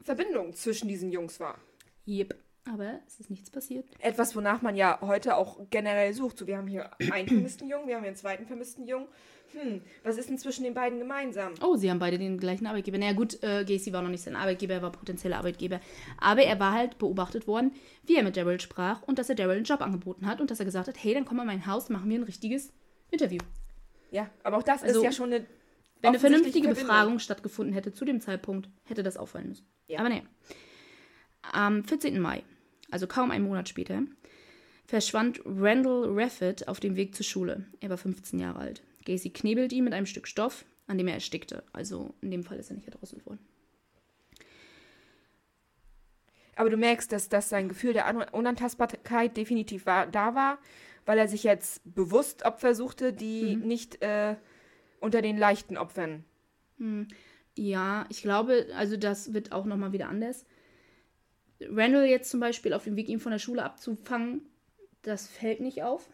Verbindung 0.00 0.54
zwischen 0.54 0.88
diesen 0.88 1.10
Jungs 1.10 1.40
war. 1.40 1.58
Yep. 2.06 2.36
Aber 2.72 3.00
es 3.06 3.20
ist 3.20 3.30
nichts 3.30 3.50
passiert. 3.50 3.86
Etwas, 4.00 4.34
wonach 4.34 4.60
man 4.60 4.76
ja 4.76 4.98
heute 5.00 5.36
auch 5.36 5.60
generell 5.70 6.12
sucht. 6.14 6.38
So, 6.38 6.46
wir 6.46 6.56
haben 6.56 6.66
hier 6.66 6.90
einen 7.12 7.28
vermissten 7.28 7.68
Jungen, 7.68 7.86
wir 7.86 7.94
haben 7.94 8.02
hier 8.02 8.08
einen 8.08 8.16
zweiten 8.16 8.46
vermissten 8.46 8.86
Jungen. 8.86 9.06
Hm, 9.52 9.80
was 10.02 10.18
ist 10.18 10.28
denn 10.28 10.38
zwischen 10.38 10.64
den 10.64 10.74
beiden 10.74 10.98
gemeinsam? 10.98 11.54
Oh, 11.62 11.76
sie 11.76 11.90
haben 11.90 11.98
beide 11.98 12.18
den 12.18 12.38
gleichen 12.38 12.66
Arbeitgeber. 12.66 12.98
Naja, 12.98 13.12
gut, 13.12 13.42
äh, 13.42 13.64
Gacy 13.64 13.92
war 13.92 14.02
noch 14.02 14.10
nicht 14.10 14.22
sein 14.22 14.36
Arbeitgeber, 14.36 14.74
er 14.74 14.82
war 14.82 14.92
potenzieller 14.92 15.38
Arbeitgeber. 15.38 15.80
Aber 16.18 16.42
er 16.42 16.58
war 16.60 16.72
halt 16.72 16.98
beobachtet 16.98 17.46
worden, 17.46 17.72
wie 18.04 18.16
er 18.16 18.22
mit 18.22 18.36
Daryl 18.36 18.60
sprach 18.60 19.02
und 19.02 19.18
dass 19.18 19.28
er 19.28 19.34
Daryl 19.34 19.56
einen 19.56 19.64
Job 19.64 19.80
angeboten 19.80 20.26
hat 20.26 20.40
und 20.40 20.50
dass 20.50 20.58
er 20.58 20.66
gesagt 20.66 20.88
hat: 20.88 21.02
hey, 21.02 21.14
dann 21.14 21.24
komm 21.24 21.38
mal 21.38 21.44
in 21.44 21.48
mein 21.48 21.66
Haus, 21.66 21.88
machen 21.88 22.10
wir 22.10 22.18
ein 22.18 22.24
richtiges 22.24 22.72
Interview. 23.10 23.40
Ja, 24.10 24.30
aber 24.42 24.58
auch 24.58 24.62
das 24.62 24.82
also, 24.82 25.00
ist 25.00 25.04
ja 25.04 25.12
schon 25.12 25.32
eine. 25.32 25.46
Wenn 26.02 26.10
eine 26.10 26.18
vernünftige 26.18 26.68
Befragung 26.68 27.18
stattgefunden 27.18 27.72
hätte 27.72 27.92
zu 27.92 28.04
dem 28.04 28.20
Zeitpunkt, 28.20 28.68
hätte 28.84 29.02
das 29.02 29.16
auffallen 29.16 29.48
müssen. 29.48 29.66
Ja. 29.88 30.00
Aber 30.00 30.10
naja. 30.10 30.22
Am 31.52 31.84
14. 31.84 32.20
Mai 32.20 32.42
also 32.90 33.06
kaum 33.06 33.30
einen 33.30 33.44
Monat 33.44 33.68
später, 33.68 34.02
verschwand 34.86 35.40
Randall 35.44 36.06
Raffett 36.08 36.68
auf 36.68 36.80
dem 36.80 36.96
Weg 36.96 37.14
zur 37.14 37.24
Schule. 37.24 37.66
Er 37.80 37.90
war 37.90 37.98
15 37.98 38.38
Jahre 38.38 38.58
alt. 38.58 38.82
Gacy 39.06 39.30
knebelt 39.30 39.72
ihn 39.72 39.84
mit 39.84 39.94
einem 39.94 40.06
Stück 40.06 40.28
Stoff, 40.28 40.66
an 40.86 40.98
dem 40.98 41.08
er 41.08 41.14
erstickte. 41.14 41.64
Also 41.72 42.14
in 42.20 42.30
dem 42.30 42.44
Fall 42.44 42.58
ist 42.58 42.70
er 42.70 42.76
nicht 42.76 42.86
erdrosselt 42.86 43.24
worden. 43.24 43.40
Aber 46.56 46.70
du 46.70 46.76
merkst, 46.76 47.10
dass, 47.12 47.28
dass 47.28 47.48
sein 47.48 47.68
Gefühl 47.68 47.92
der 47.92 48.34
Unantastbarkeit 48.34 49.36
definitiv 49.36 49.86
war, 49.86 50.06
da 50.06 50.34
war, 50.34 50.58
weil 51.04 51.18
er 51.18 51.28
sich 51.28 51.44
jetzt 51.44 51.82
bewusst 51.84 52.44
Opfer 52.44 52.74
suchte, 52.74 53.12
die 53.12 53.56
mhm. 53.56 53.66
nicht 53.66 54.02
äh, 54.02 54.36
unter 55.00 55.22
den 55.22 55.36
leichten 55.36 55.76
Opfern. 55.76 56.24
Hm. 56.78 57.08
Ja, 57.56 58.06
ich 58.10 58.22
glaube, 58.22 58.66
also 58.76 58.96
das 58.96 59.32
wird 59.32 59.52
auch 59.52 59.64
nochmal 59.64 59.92
wieder 59.92 60.08
anders. 60.08 60.44
Randall 61.60 62.06
jetzt 62.06 62.30
zum 62.30 62.40
Beispiel 62.40 62.74
auf 62.74 62.84
dem 62.84 62.96
Weg, 62.96 63.08
ihn 63.08 63.20
von 63.20 63.32
der 63.32 63.38
Schule 63.38 63.62
abzufangen, 63.62 64.42
das 65.02 65.26
fällt 65.26 65.60
nicht 65.60 65.82
auf. 65.82 66.08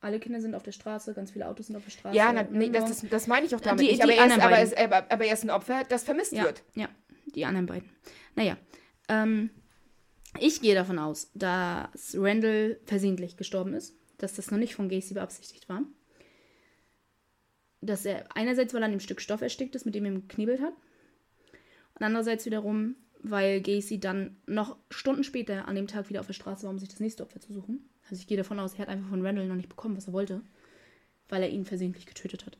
Alle 0.00 0.20
Kinder 0.20 0.40
sind 0.40 0.54
auf 0.54 0.62
der 0.62 0.72
Straße, 0.72 1.12
ganz 1.12 1.32
viele 1.32 1.48
Autos 1.48 1.66
sind 1.66 1.76
auf 1.76 1.84
der 1.84 1.90
Straße. 1.90 2.16
Ja, 2.16 2.32
na, 2.32 2.44
nee, 2.44 2.70
das, 2.70 3.00
das, 3.00 3.10
das, 3.10 3.26
meine 3.26 3.46
ich 3.46 3.54
auch 3.54 3.60
damit 3.60 3.80
die, 3.80 3.88
nicht. 3.88 4.02
Aber, 4.02 4.12
die 4.12 4.18
er 4.18 4.26
ist, 4.26 4.38
aber, 4.40 4.62
ist, 4.62 4.78
aber, 4.78 4.96
aber, 5.10 5.24
er 5.24 5.32
ist 5.32 5.44
ein 5.44 5.50
Opfer, 5.50 5.82
das 5.88 6.04
vermisst 6.04 6.32
ja, 6.32 6.44
wird. 6.44 6.62
Ja, 6.74 6.88
die 7.34 7.44
anderen 7.44 7.66
beiden. 7.66 7.90
Naja, 8.36 8.56
ähm, 9.08 9.50
ich 10.38 10.60
gehe 10.60 10.76
davon 10.76 11.00
aus, 11.00 11.30
dass 11.34 12.14
Randall 12.16 12.78
versehentlich 12.84 13.36
gestorben 13.36 13.74
ist, 13.74 13.96
dass 14.18 14.34
das 14.34 14.50
noch 14.50 14.58
nicht 14.58 14.76
von 14.76 14.88
Gacy 14.88 15.14
beabsichtigt 15.14 15.68
war. 15.68 15.82
Dass 17.80 18.04
er 18.04 18.24
einerseits, 18.36 18.74
weil 18.74 18.82
er 18.82 18.86
an 18.86 18.92
dem 18.92 19.00
Stück 19.00 19.20
Stoff 19.20 19.40
erstickt 19.40 19.74
ist, 19.74 19.84
mit 19.84 19.96
dem 19.96 20.04
er 20.04 20.12
geknebelt 20.12 20.60
hat. 20.60 20.74
Und 21.94 22.02
andererseits 22.04 22.46
wiederum, 22.46 22.94
weil 23.20 23.60
Gacy 23.60 23.98
dann 23.98 24.36
noch 24.46 24.76
Stunden 24.90 25.24
später 25.24 25.66
an 25.66 25.74
dem 25.74 25.88
Tag 25.88 26.08
wieder 26.08 26.20
auf 26.20 26.26
der 26.26 26.34
Straße 26.34 26.64
war, 26.64 26.70
um 26.70 26.78
sich 26.78 26.88
das 26.88 27.00
nächste 27.00 27.24
Opfer 27.24 27.40
zu 27.40 27.52
suchen. 27.52 27.88
Also 28.10 28.20
ich 28.20 28.26
gehe 28.26 28.36
davon 28.36 28.58
aus, 28.58 28.74
er 28.74 28.80
hat 28.80 28.88
einfach 28.88 29.08
von 29.08 29.24
Randall 29.24 29.46
noch 29.46 29.56
nicht 29.56 29.68
bekommen, 29.68 29.96
was 29.96 30.06
er 30.06 30.12
wollte, 30.12 30.40
weil 31.28 31.42
er 31.42 31.50
ihn 31.50 31.64
versehentlich 31.64 32.06
getötet 32.06 32.46
hat. 32.46 32.58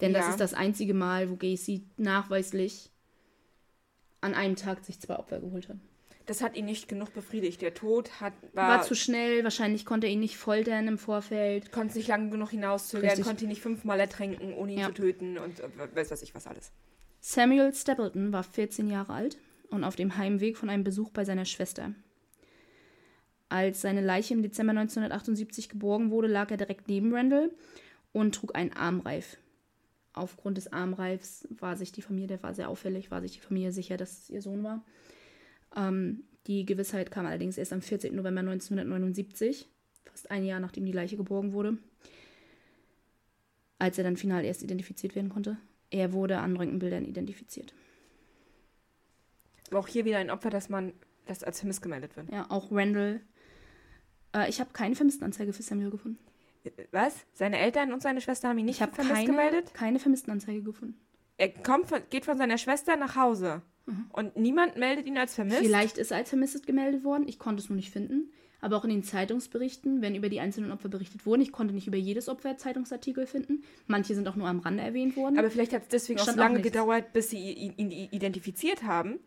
Denn 0.00 0.12
ja. 0.12 0.18
das 0.18 0.30
ist 0.30 0.40
das 0.40 0.54
einzige 0.54 0.94
Mal, 0.94 1.30
wo 1.30 1.36
Gacy 1.36 1.84
nachweislich 1.96 2.90
an 4.20 4.34
einem 4.34 4.56
Tag 4.56 4.84
sich 4.84 5.00
zwei 5.00 5.16
Opfer 5.18 5.40
geholt 5.40 5.68
hat. 5.68 5.76
Das 6.26 6.42
hat 6.42 6.56
ihn 6.56 6.64
nicht 6.64 6.88
genug 6.88 7.14
befriedigt. 7.14 7.62
Der 7.62 7.72
Tod 7.72 8.20
hat, 8.20 8.32
war, 8.52 8.78
war 8.78 8.82
zu 8.82 8.96
schnell. 8.96 9.44
Wahrscheinlich 9.44 9.86
konnte 9.86 10.08
er 10.08 10.12
ihn 10.12 10.20
nicht 10.20 10.36
foltern 10.36 10.88
im 10.88 10.98
Vorfeld. 10.98 11.70
Konnte 11.70 11.96
nicht 11.96 12.08
lange 12.08 12.30
genug 12.30 12.50
hinauszögern. 12.50 13.22
Konnte 13.22 13.44
ihn 13.44 13.48
nicht 13.48 13.62
fünfmal 13.62 14.00
ertränken, 14.00 14.52
ohne 14.52 14.72
ihn 14.72 14.78
ja. 14.80 14.88
zu 14.88 14.94
töten 14.94 15.38
und 15.38 15.60
äh, 15.60 15.68
weiß 15.94 16.10
was 16.10 16.22
ich 16.22 16.34
was 16.34 16.48
alles. 16.48 16.72
Samuel 17.20 17.72
Stapleton 17.72 18.32
war 18.32 18.42
14 18.42 18.88
Jahre 18.88 19.12
alt 19.12 19.38
und 19.70 19.84
auf 19.84 19.94
dem 19.94 20.16
Heimweg 20.16 20.56
von 20.56 20.68
einem 20.68 20.82
Besuch 20.82 21.10
bei 21.10 21.24
seiner 21.24 21.44
Schwester. 21.44 21.94
Als 23.48 23.80
seine 23.80 24.00
Leiche 24.00 24.34
im 24.34 24.42
Dezember 24.42 24.72
1978 24.72 25.68
geborgen 25.68 26.10
wurde, 26.10 26.28
lag 26.28 26.50
er 26.50 26.56
direkt 26.56 26.88
neben 26.88 27.14
Randall 27.14 27.50
und 28.12 28.34
trug 28.34 28.56
einen 28.56 28.72
Armreif. 28.72 29.36
Aufgrund 30.12 30.56
des 30.56 30.72
Armreifs 30.72 31.46
war 31.50 31.76
sich 31.76 31.92
die 31.92 32.02
Familie, 32.02 32.28
der 32.28 32.42
war 32.42 32.54
sehr 32.54 32.68
auffällig, 32.68 33.10
war 33.10 33.20
sich 33.20 33.32
die 33.32 33.40
Familie 33.40 33.70
sicher, 33.70 33.96
dass 33.96 34.22
es 34.22 34.30
ihr 34.30 34.42
Sohn 34.42 34.64
war. 34.64 34.82
Ähm, 35.76 36.24
die 36.46 36.64
Gewissheit 36.64 37.10
kam 37.10 37.26
allerdings 37.26 37.58
erst 37.58 37.72
am 37.72 37.82
14. 37.82 38.14
November 38.14 38.40
1979, 38.40 39.68
fast 40.04 40.30
ein 40.30 40.44
Jahr 40.44 40.60
nachdem 40.60 40.86
die 40.86 40.92
Leiche 40.92 41.16
geborgen 41.16 41.52
wurde, 41.52 41.76
als 43.78 43.98
er 43.98 44.04
dann 44.04 44.16
final 44.16 44.44
erst 44.44 44.62
identifiziert 44.62 45.14
werden 45.14 45.28
konnte. 45.28 45.58
Er 45.90 46.12
wurde 46.12 46.38
an 46.38 46.56
Röntgenbildern 46.56 47.04
identifiziert. 47.04 47.74
Aber 49.68 49.80
auch 49.80 49.88
hier 49.88 50.04
wieder 50.04 50.18
ein 50.18 50.30
Opfer, 50.30 50.50
dass 50.50 50.68
man 50.68 50.92
das 51.26 51.42
als 51.42 51.58
vermisst 51.58 51.82
gemeldet 51.82 52.16
wird. 52.16 52.30
Ja, 52.30 52.50
auch 52.50 52.72
Randall. 52.72 53.20
Äh, 54.36 54.48
ich 54.48 54.60
habe 54.60 54.70
keine 54.72 54.94
Vermisstenanzeige 54.94 55.52
für 55.52 55.62
Samuel 55.62 55.90
gefunden. 55.90 56.18
Äh, 56.64 56.70
was? 56.92 57.14
Seine 57.32 57.58
Eltern 57.58 57.92
und 57.92 58.02
seine 58.02 58.20
Schwester 58.20 58.48
haben 58.48 58.58
ihn 58.58 58.66
nicht 58.66 58.80
ich 58.80 58.88
vermisst 58.88 59.14
keine, 59.14 59.26
gemeldet? 59.26 59.74
keine 59.74 59.98
Vermisstenanzeige 59.98 60.62
gefunden. 60.62 61.00
Er 61.38 61.50
kommt 61.50 61.88
von, 61.88 62.00
geht 62.10 62.24
von 62.24 62.38
seiner 62.38 62.58
Schwester 62.58 62.96
nach 62.96 63.16
Hause. 63.16 63.62
Mhm. 63.86 64.06
Und 64.12 64.36
niemand 64.36 64.76
meldet 64.76 65.06
ihn 65.06 65.18
als 65.18 65.34
vermisst? 65.34 65.58
Vielleicht 65.58 65.98
ist 65.98 66.10
er 66.10 66.18
als 66.18 66.28
vermisst 66.28 66.66
gemeldet 66.66 67.04
worden. 67.04 67.28
Ich 67.28 67.38
konnte 67.38 67.62
es 67.62 67.68
nur 67.68 67.76
nicht 67.76 67.90
finden. 67.90 68.32
Aber 68.60 68.76
auch 68.76 68.84
in 68.84 68.90
den 68.90 69.04
Zeitungsberichten, 69.04 70.00
wenn 70.00 70.14
über 70.14 70.30
die 70.30 70.40
einzelnen 70.40 70.72
Opfer 70.72 70.88
berichtet 70.88 71.26
wurden, 71.26 71.42
ich 71.42 71.52
konnte 71.52 71.74
nicht 71.74 71.86
über 71.86 71.98
jedes 71.98 72.28
Opfer 72.28 72.56
Zeitungsartikel 72.56 73.26
finden. 73.26 73.62
Manche 73.86 74.14
sind 74.14 74.26
auch 74.26 74.34
nur 74.34 74.48
am 74.48 74.60
Rande 74.60 74.82
erwähnt 74.82 75.14
worden. 75.14 75.38
Aber 75.38 75.50
vielleicht 75.50 75.74
hat 75.74 75.82
es 75.82 75.88
deswegen 75.88 76.20
auch 76.20 76.24
so 76.24 76.36
lange 76.36 76.58
auch 76.58 76.62
gedauert, 76.62 77.12
bis 77.12 77.30
sie 77.30 77.52
ihn 77.52 77.90
identifiziert 77.90 78.82
haben. 78.82 79.20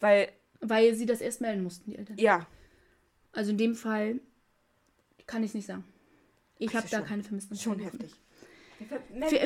Weil. 0.00 0.28
Weil 0.64 0.94
sie 0.94 1.06
das 1.06 1.20
erst 1.20 1.40
melden 1.40 1.64
mussten, 1.64 1.90
die 1.90 1.98
Eltern. 1.98 2.16
Ja. 2.18 2.46
Also 3.32 3.50
in 3.50 3.58
dem 3.58 3.74
Fall 3.74 4.20
kann 5.26 5.42
ich 5.42 5.50
es 5.50 5.54
nicht 5.54 5.66
sagen. 5.66 5.84
Ich 6.58 6.74
habe 6.74 6.86
da 6.88 6.98
schon, 6.98 7.06
keine 7.06 7.22
vermissten 7.22 7.56
Schon 7.56 7.78
heftig. 7.78 8.12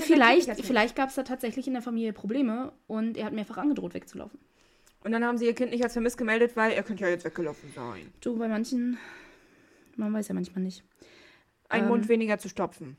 Vielleicht, 0.00 0.64
vielleicht 0.64 0.96
gab 0.96 1.10
es 1.10 1.14
da 1.14 1.22
tatsächlich 1.22 1.66
in 1.66 1.74
der 1.74 1.82
Familie 1.82 2.12
Probleme 2.12 2.72
und 2.86 3.16
er 3.16 3.26
hat 3.26 3.32
mehrfach 3.32 3.58
angedroht, 3.58 3.94
wegzulaufen. 3.94 4.38
Und 5.04 5.12
dann 5.12 5.24
haben 5.24 5.38
sie 5.38 5.46
ihr 5.46 5.54
Kind 5.54 5.70
nicht 5.70 5.84
als 5.84 5.92
vermisst 5.92 6.18
gemeldet, 6.18 6.56
weil 6.56 6.72
er 6.72 6.82
könnte 6.82 7.04
ja 7.04 7.10
jetzt 7.10 7.24
weggelaufen 7.24 7.70
sein. 7.74 8.12
Du, 8.20 8.36
bei 8.38 8.48
manchen, 8.48 8.98
man 9.96 10.12
weiß 10.12 10.28
ja 10.28 10.34
manchmal 10.34 10.64
nicht. 10.64 10.82
Ein 11.68 11.82
ähm, 11.82 11.88
Mund 11.88 12.08
weniger 12.08 12.38
zu 12.38 12.48
stopfen. 12.48 12.96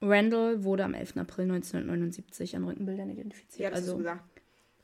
Randall 0.00 0.62
wurde 0.62 0.84
am 0.84 0.94
11. 0.94 1.16
April 1.16 1.44
1979 1.44 2.54
an 2.54 2.64
Rückenbildern 2.64 3.10
identifiziert. 3.10 3.70
Ja, 3.70 3.76
also, 3.76 3.92
du 3.92 3.98
gesagt. 3.98 4.22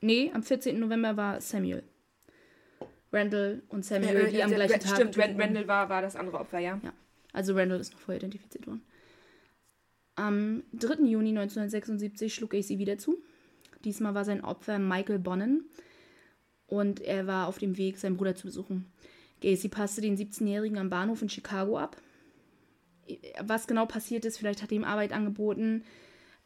Nee, 0.01 0.31
am 0.35 0.43
14. 0.43 0.79
November 0.79 1.17
war 1.17 1.41
Samuel. 1.41 1.85
Randall 3.13 3.63
und 3.69 3.85
Samuel, 3.85 4.31
die 4.31 4.43
am 4.43 4.51
gleichen 4.51 4.81
Tag. 4.81 4.97
Stimmt, 4.97 5.17
Randall 5.17 5.69
war, 5.69 5.89
war 5.89 6.03
das 6.03 6.17
andere 6.17 6.41
Opfer, 6.41 6.59
ja. 6.59 6.81
Ja. 6.83 6.93
Also 7.35 7.55
Randall 7.55 7.81
ist 7.81 7.93
noch 7.93 8.01
vorher 8.01 8.21
identifiziert 8.21 8.67
worden. 8.67 8.83
Am 10.17 10.63
3. 10.73 11.05
Juni 11.05 11.31
1976 11.31 12.33
schlug 12.33 12.51
Gacy 12.51 12.79
wieder 12.79 12.97
zu. 12.97 13.19
Diesmal 13.85 14.15
war 14.15 14.25
sein 14.25 14.43
Opfer 14.43 14.79
Michael 14.79 15.19
Bonnen 15.19 15.65
und 16.69 17.01
er 17.01 17.27
war 17.27 17.49
auf 17.49 17.59
dem 17.59 17.77
Weg, 17.77 17.99
seinen 17.99 18.17
Bruder 18.17 18.37
zu 18.37 18.47
besuchen. 18.47 18.87
Gacy 19.43 19.69
passte 19.69 20.01
den 20.01 20.17
17-Jährigen 20.17 20.79
am 20.79 20.89
Bahnhof 20.89 21.21
in 21.21 21.29
Chicago 21.29 21.77
ab. 21.77 21.97
Was 23.41 23.67
genau 23.67 23.85
passiert 23.85 24.25
ist, 24.25 24.39
vielleicht 24.39 24.63
hat 24.63 24.71
er 24.71 24.77
ihm 24.77 24.85
Arbeit 24.85 25.13
angeboten. 25.13 25.83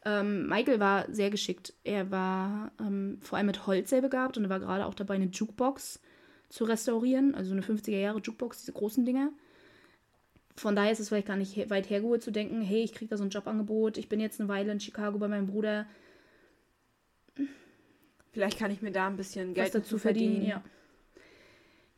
Ähm, 0.03 0.47
Michael 0.47 0.79
war 0.79 1.05
sehr 1.13 1.29
geschickt. 1.29 1.73
Er 1.83 2.09
war 2.11 2.71
ähm, 2.79 3.19
vor 3.21 3.37
allem 3.37 3.47
mit 3.47 3.67
Holz 3.67 3.91
sehr 3.91 4.01
begabt 4.01 4.37
und 4.37 4.45
er 4.45 4.49
war 4.49 4.59
gerade 4.59 4.85
auch 4.85 4.95
dabei, 4.95 5.15
eine 5.15 5.27
Jukebox 5.27 6.01
zu 6.49 6.63
restaurieren, 6.63 7.35
also 7.35 7.51
eine 7.51 7.61
50er 7.61 7.97
Jahre 7.97 8.19
Jukebox, 8.19 8.59
diese 8.59 8.73
großen 8.73 9.05
Dinger. 9.05 9.31
Von 10.59 10.75
daher 10.75 10.91
ist 10.91 10.99
es 10.99 11.07
vielleicht 11.07 11.27
gar 11.27 11.37
nicht 11.37 11.69
weit 11.69 11.89
hergeholt 11.89 12.21
zu 12.21 12.31
denken, 12.31 12.61
hey, 12.61 12.83
ich 12.83 12.93
kriege 12.93 13.09
da 13.09 13.15
so 13.17 13.23
ein 13.23 13.29
Jobangebot, 13.29 13.97
ich 13.97 14.09
bin 14.09 14.19
jetzt 14.19 14.41
eine 14.41 14.49
Weile 14.49 14.73
in 14.73 14.81
Chicago 14.81 15.17
bei 15.17 15.29
meinem 15.29 15.47
Bruder. 15.47 15.87
Vielleicht 18.33 18.59
kann 18.59 18.69
ich 18.69 18.81
mir 18.81 18.91
da 18.91 19.07
ein 19.07 19.15
bisschen 19.15 19.53
Geld 19.53 19.73
dazu 19.73 19.97
verdienen. 19.97 20.43
verdienen. 20.43 20.49
Ja. 20.49 20.63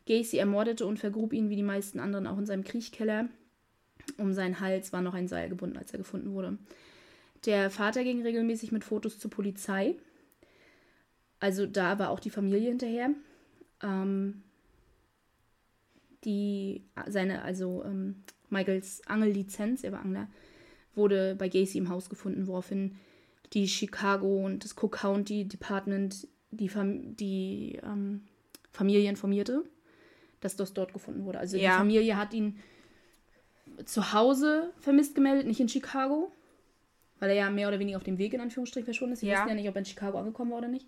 Gacy 0.08 0.38
ermordete 0.38 0.86
und 0.86 1.00
vergrub 1.00 1.34
ihn 1.34 1.50
wie 1.50 1.56
die 1.56 1.64
meisten 1.64 2.00
anderen 2.00 2.28
auch 2.28 2.38
in 2.38 2.46
seinem 2.46 2.64
Kriechkeller. 2.64 3.30
Um 4.18 4.32
seinen 4.34 4.60
Hals 4.60 4.94
war 4.94 5.02
noch 5.02 5.16
ein 5.16 5.28
Seil 5.28 5.50
gebunden, 5.50 5.78
als 5.78 5.92
er 5.92 5.98
gefunden 5.98 6.34
wurde. 6.34 6.60
Der 7.46 7.72
Vater 7.72 8.04
ging 8.04 8.22
regelmäßig 8.22 8.72
mit 8.72 8.84
Fotos 8.84 9.18
zur 9.18 9.32
Polizei. 9.32 9.96
Also 11.40 11.66
da 11.66 11.98
war 11.98 12.12
auch 12.12 12.20
die 12.20 12.30
Familie 12.30 12.70
hinterher. 12.70 13.10
Ähm, 13.82 14.44
die, 16.24 16.84
seine, 17.08 17.42
also 17.42 17.84
ähm, 17.86 18.24
Michaels 18.52 19.02
Angellizenz, 19.08 19.84
er 19.84 19.92
war 19.92 20.02
Angler, 20.02 20.28
wurde 20.96 21.36
bei 21.36 21.50
Gacy 21.50 21.78
im 21.78 21.90
Haus 21.90 22.10
gefunden, 22.10 22.48
woraufhin 22.48 22.96
die 23.54 23.68
Chicago 23.68 24.46
und 24.46 24.64
das 24.64 24.76
Cook 24.78 25.00
County 25.00 25.46
Department 25.46 26.28
die, 26.52 26.70
Fam 26.70 27.16
die 27.16 27.80
ähm, 27.84 28.22
Familie 28.72 29.10
informierte, 29.10 29.64
dass 30.42 30.56
das 30.56 30.74
dort 30.74 30.94
gefunden 30.94 31.26
wurde. 31.26 31.40
Also 31.40 31.58
ja. 31.58 31.72
die 31.72 31.78
Familie 31.78 32.18
hat 32.18 32.34
ihn 32.34 32.60
zu 33.86 34.14
Hause 34.14 34.72
vermisst 34.80 35.16
gemeldet, 35.16 35.48
nicht 35.48 35.60
in 35.60 35.70
Chicago, 35.70 36.32
weil 37.20 37.30
er 37.30 37.36
ja 37.36 37.50
mehr 37.50 37.68
oder 37.68 37.80
weniger 37.80 37.98
auf 37.98 38.04
dem 38.04 38.18
Weg 38.18 38.34
in 38.34 38.42
Anführungsstrichen 38.42 38.86
verschwunden 38.86 39.14
ist. 39.14 39.20
Sie 39.20 39.28
ja. 39.28 39.40
wissen 39.40 39.50
ja 39.50 39.56
nicht, 39.56 39.70
ob 39.70 39.76
er 39.76 39.80
in 39.80 39.86
Chicago 39.86 40.18
angekommen 40.18 40.52
war 40.52 40.60
oder 40.60 40.68
nicht. 40.68 40.88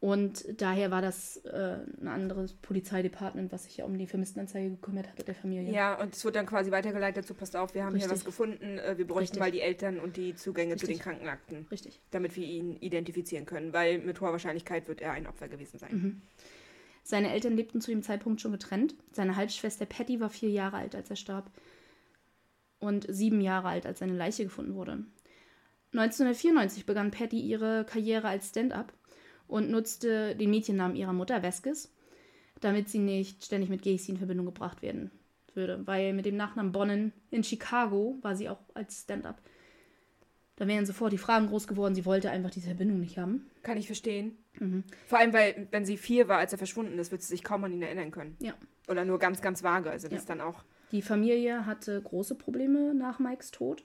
Und 0.00 0.46
daher 0.62 0.90
war 0.90 1.02
das 1.02 1.36
äh, 1.44 1.76
ein 2.00 2.08
anderes 2.08 2.54
Polizeidepartement, 2.54 3.52
was 3.52 3.64
sich 3.64 3.76
ja 3.76 3.84
um 3.84 3.98
die 3.98 4.06
Vermisstenanzeige 4.06 4.70
gekümmert 4.70 5.08
hat, 5.08 5.28
der 5.28 5.34
Familie. 5.34 5.70
Ja, 5.74 6.00
und 6.00 6.14
es 6.14 6.24
wird 6.24 6.36
dann 6.36 6.46
quasi 6.46 6.70
weitergeleitet, 6.70 7.26
so 7.26 7.34
passt 7.34 7.54
auf, 7.54 7.74
wir 7.74 7.84
haben 7.84 7.92
Richtig. 7.92 8.08
hier 8.08 8.16
was 8.16 8.24
gefunden, 8.24 8.78
äh, 8.78 8.96
wir 8.96 9.06
bräuchten 9.06 9.36
Richtig. 9.36 9.40
mal 9.40 9.50
die 9.50 9.60
Eltern 9.60 10.00
und 10.00 10.16
die 10.16 10.34
Zugänge 10.34 10.72
Richtig. 10.72 10.88
zu 10.88 10.94
den 10.94 11.02
Krankenakten. 11.02 11.66
Richtig. 11.70 12.00
Damit 12.12 12.34
wir 12.34 12.46
ihn 12.46 12.76
identifizieren 12.76 13.44
können, 13.44 13.74
weil 13.74 13.98
mit 13.98 14.22
hoher 14.22 14.32
Wahrscheinlichkeit 14.32 14.88
wird 14.88 15.02
er 15.02 15.12
ein 15.12 15.26
Opfer 15.26 15.48
gewesen 15.48 15.78
sein. 15.78 15.92
Mhm. 15.92 16.22
Seine 17.02 17.30
Eltern 17.32 17.54
lebten 17.54 17.82
zu 17.82 17.90
dem 17.90 18.02
Zeitpunkt 18.02 18.40
schon 18.40 18.52
getrennt. 18.52 18.94
Seine 19.12 19.36
Halbschwester 19.36 19.84
Patty 19.84 20.18
war 20.18 20.30
vier 20.30 20.50
Jahre 20.50 20.78
alt, 20.78 20.94
als 20.94 21.10
er 21.10 21.16
starb. 21.16 21.50
Und 22.78 23.04
sieben 23.06 23.42
Jahre 23.42 23.68
alt, 23.68 23.84
als 23.84 23.98
seine 23.98 24.14
Leiche 24.14 24.44
gefunden 24.44 24.74
wurde. 24.74 25.04
1994 25.92 26.86
begann 26.86 27.10
Patty 27.10 27.40
ihre 27.40 27.84
Karriere 27.84 28.28
als 28.28 28.50
Stand-up 28.50 28.94
und 29.50 29.70
nutzte 29.70 30.34
den 30.36 30.50
Mädchennamen 30.50 30.96
ihrer 30.96 31.12
Mutter, 31.12 31.42
Veskes, 31.42 31.92
damit 32.60 32.88
sie 32.88 32.98
nicht 32.98 33.44
ständig 33.44 33.70
mit 33.70 33.82
Gacy 33.82 34.12
in 34.12 34.18
Verbindung 34.18 34.46
gebracht 34.46 34.82
werden 34.82 35.10
würde. 35.54 35.86
Weil 35.86 36.12
mit 36.12 36.26
dem 36.26 36.36
Nachnamen 36.36 36.72
Bonnen 36.72 37.12
in 37.30 37.44
Chicago 37.44 38.16
war 38.22 38.36
sie 38.36 38.48
auch 38.48 38.60
als 38.74 39.02
Stand-up. 39.02 39.40
Da 40.56 40.66
wären 40.66 40.84
sofort 40.84 41.12
die 41.12 41.18
Fragen 41.18 41.46
groß 41.46 41.66
geworden. 41.66 41.94
Sie 41.94 42.04
wollte 42.04 42.30
einfach 42.30 42.50
diese 42.50 42.66
Verbindung 42.66 43.00
nicht 43.00 43.16
haben. 43.16 43.50
Kann 43.62 43.78
ich 43.78 43.86
verstehen. 43.86 44.36
Mhm. 44.58 44.84
Vor 45.06 45.18
allem, 45.18 45.32
weil, 45.32 45.68
wenn 45.70 45.86
sie 45.86 45.96
vier 45.96 46.28
war, 46.28 46.36
als 46.36 46.52
er 46.52 46.58
verschwunden 46.58 46.98
ist, 46.98 47.10
wird 47.10 47.22
sie 47.22 47.28
sich 47.28 47.42
kaum 47.42 47.64
an 47.64 47.72
ihn 47.72 47.80
erinnern 47.80 48.10
können. 48.10 48.36
Ja. 48.40 48.52
Oder 48.86 49.06
nur 49.06 49.18
ganz, 49.18 49.40
ganz 49.40 49.62
vage. 49.62 49.90
Also, 49.90 50.08
das 50.08 50.12
ja. 50.12 50.18
ist 50.18 50.28
dann 50.28 50.42
auch. 50.42 50.62
Die 50.92 51.00
Familie 51.00 51.64
hatte 51.64 52.02
große 52.02 52.34
Probleme 52.34 52.92
nach 52.94 53.18
Mikes 53.18 53.52
Tod. 53.52 53.84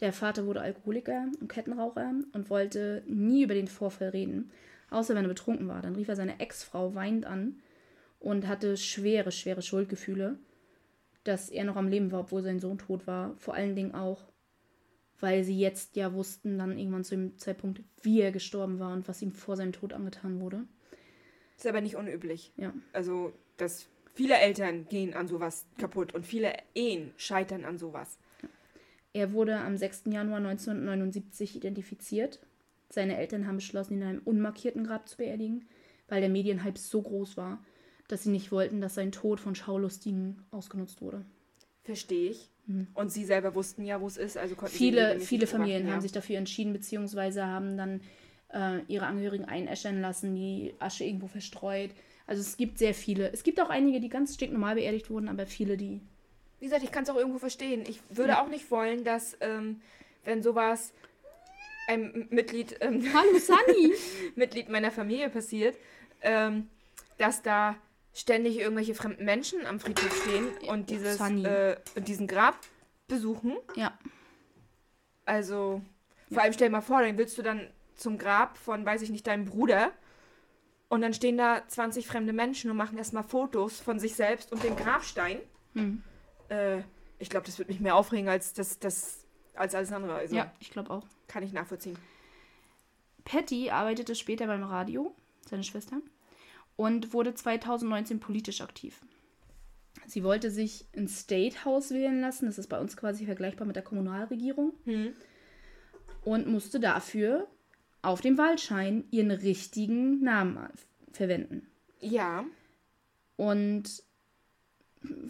Der 0.00 0.12
Vater 0.12 0.46
wurde 0.46 0.60
Alkoholiker 0.60 1.26
und 1.40 1.48
Kettenraucher 1.48 2.12
und 2.32 2.50
wollte 2.50 3.02
nie 3.06 3.42
über 3.42 3.54
den 3.54 3.66
Vorfall 3.68 4.10
reden. 4.10 4.52
Außer 4.94 5.16
wenn 5.16 5.24
er 5.24 5.28
betrunken 5.28 5.66
war. 5.66 5.82
Dann 5.82 5.96
rief 5.96 6.08
er 6.08 6.14
seine 6.14 6.38
Ex-Frau 6.38 6.94
weinend 6.94 7.26
an 7.26 7.56
und 8.20 8.46
hatte 8.46 8.76
schwere, 8.76 9.32
schwere 9.32 9.60
Schuldgefühle, 9.60 10.38
dass 11.24 11.50
er 11.50 11.64
noch 11.64 11.74
am 11.74 11.88
Leben 11.88 12.12
war, 12.12 12.20
obwohl 12.20 12.42
sein 12.42 12.60
Sohn 12.60 12.78
tot 12.78 13.06
war. 13.08 13.34
Vor 13.38 13.54
allen 13.54 13.74
Dingen 13.74 13.92
auch, 13.92 14.22
weil 15.18 15.42
sie 15.42 15.58
jetzt 15.58 15.96
ja 15.96 16.14
wussten, 16.14 16.58
dann 16.58 16.78
irgendwann 16.78 17.02
zu 17.02 17.16
dem 17.16 17.36
Zeitpunkt, 17.38 17.82
wie 18.02 18.20
er 18.20 18.30
gestorben 18.30 18.78
war 18.78 18.92
und 18.92 19.08
was 19.08 19.20
ihm 19.20 19.32
vor 19.32 19.56
seinem 19.56 19.72
Tod 19.72 19.92
angetan 19.92 20.40
wurde. 20.40 20.62
Ist 21.56 21.66
aber 21.66 21.80
nicht 21.80 21.96
unüblich. 21.96 22.52
Ja. 22.56 22.72
Also, 22.92 23.32
dass 23.56 23.88
viele 24.14 24.36
Eltern 24.36 24.86
gehen 24.88 25.14
an 25.14 25.26
sowas 25.26 25.66
kaputt 25.76 26.14
und 26.14 26.24
viele 26.24 26.52
Ehen 26.74 27.12
scheitern 27.16 27.64
an 27.64 27.78
sowas. 27.78 28.16
Er 29.12 29.32
wurde 29.32 29.58
am 29.58 29.76
6. 29.76 30.04
Januar 30.06 30.38
1979 30.38 31.56
identifiziert 31.56 32.38
seine 32.94 33.16
Eltern 33.16 33.46
haben 33.46 33.56
beschlossen, 33.56 33.94
ihn 33.94 34.02
in 34.02 34.08
einem 34.08 34.22
unmarkierten 34.24 34.84
Grab 34.86 35.08
zu 35.08 35.16
beerdigen, 35.16 35.66
weil 36.08 36.20
der 36.20 36.30
Medienhype 36.30 36.78
so 36.78 37.02
groß 37.02 37.36
war, 37.36 37.62
dass 38.08 38.22
sie 38.22 38.30
nicht 38.30 38.52
wollten, 38.52 38.80
dass 38.80 38.94
sein 38.94 39.12
Tod 39.12 39.40
von 39.40 39.54
Schaulustigen 39.54 40.42
ausgenutzt 40.50 41.00
wurde. 41.00 41.24
Verstehe 41.82 42.30
ich. 42.30 42.50
Mhm. 42.66 42.88
Und 42.94 43.12
sie 43.12 43.24
selber 43.24 43.54
wussten 43.54 43.84
ja, 43.84 44.00
wo 44.00 44.06
es 44.06 44.16
ist, 44.16 44.36
also 44.36 44.54
konnten 44.54 44.74
Viele, 44.74 45.20
viele 45.20 45.46
Familien 45.46 45.90
haben 45.90 46.00
sich 46.00 46.12
dafür 46.12 46.38
entschieden, 46.38 46.72
beziehungsweise 46.72 47.46
haben 47.46 47.76
dann 47.76 48.00
äh, 48.52 48.80
ihre 48.88 49.06
Angehörigen 49.06 49.44
einäschern 49.44 50.00
lassen, 50.00 50.34
die 50.34 50.74
Asche 50.78 51.04
irgendwo 51.04 51.26
verstreut. 51.26 51.90
Also 52.26 52.40
es 52.40 52.56
gibt 52.56 52.78
sehr 52.78 52.94
viele. 52.94 53.30
Es 53.32 53.42
gibt 53.42 53.60
auch 53.60 53.68
einige, 53.68 54.00
die 54.00 54.08
ganz 54.08 54.40
normal 54.40 54.76
beerdigt 54.76 55.10
wurden, 55.10 55.28
aber 55.28 55.46
viele, 55.46 55.76
die. 55.76 56.00
Wie 56.58 56.66
gesagt, 56.66 56.84
ich 56.84 56.92
kann 56.92 57.02
es 57.02 57.10
auch 57.10 57.16
irgendwo 57.16 57.38
verstehen. 57.38 57.84
Ich 57.86 58.00
würde 58.08 58.30
ja. 58.30 58.42
auch 58.42 58.48
nicht 58.48 58.70
wollen, 58.70 59.04
dass, 59.04 59.36
ähm, 59.40 59.82
wenn 60.24 60.42
sowas 60.42 60.94
einem 61.86 62.26
Mitglied, 62.30 62.76
ähm, 62.80 63.02
Hallo 63.14 63.38
Sunny. 63.38 63.94
Mitglied 64.34 64.68
meiner 64.68 64.90
Familie 64.90 65.28
passiert, 65.28 65.76
ähm, 66.22 66.68
dass 67.18 67.42
da 67.42 67.76
ständig 68.12 68.58
irgendwelche 68.58 68.94
fremden 68.94 69.24
Menschen 69.24 69.66
am 69.66 69.80
Friedhof 69.80 70.22
stehen 70.22 70.46
und 70.68 70.90
dieses 70.90 71.20
äh, 71.20 71.76
diesen 71.96 72.26
Grab 72.26 72.56
besuchen. 73.08 73.56
Ja. 73.74 73.98
Also, 75.24 75.82
vor 76.32 76.42
allem 76.42 76.52
stell 76.52 76.68
dir 76.68 76.72
mal 76.72 76.80
vor, 76.80 77.02
dann 77.02 77.18
willst 77.18 77.36
du 77.38 77.42
dann 77.42 77.68
zum 77.96 78.18
Grab 78.18 78.56
von, 78.58 78.84
weiß 78.84 79.02
ich 79.02 79.10
nicht, 79.10 79.26
deinem 79.26 79.46
Bruder 79.46 79.92
und 80.88 81.00
dann 81.00 81.14
stehen 81.14 81.36
da 81.36 81.66
20 81.66 82.06
fremde 82.06 82.32
Menschen 82.32 82.70
und 82.70 82.76
machen 82.76 82.98
erstmal 82.98 83.24
Fotos 83.24 83.80
von 83.80 83.98
sich 83.98 84.14
selbst 84.14 84.52
und 84.52 84.62
dem 84.62 84.76
Grabstein. 84.76 85.38
Hm. 85.74 86.02
Äh, 86.48 86.78
ich 87.18 87.30
glaube, 87.30 87.46
das 87.46 87.58
würde 87.58 87.72
mich 87.72 87.80
mehr 87.80 87.96
aufregen 87.96 88.28
als 88.28 88.52
das, 88.52 88.78
das 88.78 89.23
als 89.54 89.74
alles 89.74 89.92
andere. 89.92 90.14
Also. 90.14 90.36
Ja, 90.36 90.52
ich 90.60 90.70
glaube 90.70 90.90
auch. 90.90 91.06
Kann 91.28 91.42
ich 91.42 91.52
nachvollziehen. 91.52 91.96
Patty 93.24 93.70
arbeitete 93.70 94.14
später 94.14 94.46
beim 94.46 94.62
Radio, 94.62 95.14
seine 95.48 95.64
Schwester, 95.64 96.00
und 96.76 97.12
wurde 97.12 97.34
2019 97.34 98.20
politisch 98.20 98.60
aktiv. 98.60 99.00
Sie 100.06 100.22
wollte 100.22 100.50
sich 100.50 100.86
ins 100.92 101.20
State 101.20 101.64
House 101.64 101.90
wählen 101.90 102.20
lassen, 102.20 102.46
das 102.46 102.58
ist 102.58 102.68
bei 102.68 102.78
uns 102.78 102.96
quasi 102.96 103.24
vergleichbar 103.24 103.66
mit 103.66 103.76
der 103.76 103.82
Kommunalregierung, 103.82 104.74
hm. 104.84 105.14
und 106.24 106.46
musste 106.46 106.80
dafür 106.80 107.48
auf 108.02 108.20
dem 108.20 108.36
Wahlschein 108.36 109.04
ihren 109.10 109.30
richtigen 109.30 110.22
Namen 110.22 110.68
verwenden. 111.12 111.66
Ja. 112.00 112.44
Und 113.36 114.02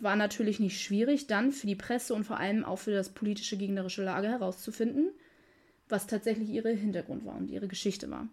war 0.00 0.16
natürlich 0.16 0.60
nicht 0.60 0.80
schwierig, 0.80 1.26
dann 1.26 1.52
für 1.52 1.66
die 1.66 1.74
Presse 1.74 2.14
und 2.14 2.24
vor 2.24 2.38
allem 2.38 2.64
auch 2.64 2.78
für 2.78 2.92
das 2.92 3.10
politische 3.10 3.56
gegnerische 3.56 4.04
Lager 4.04 4.28
herauszufinden, 4.30 5.10
was 5.88 6.06
tatsächlich 6.06 6.48
ihre 6.48 6.70
Hintergrund 6.70 7.24
war 7.24 7.36
und 7.36 7.50
ihre 7.50 7.68
Geschichte 7.68 8.10
war. 8.10 8.28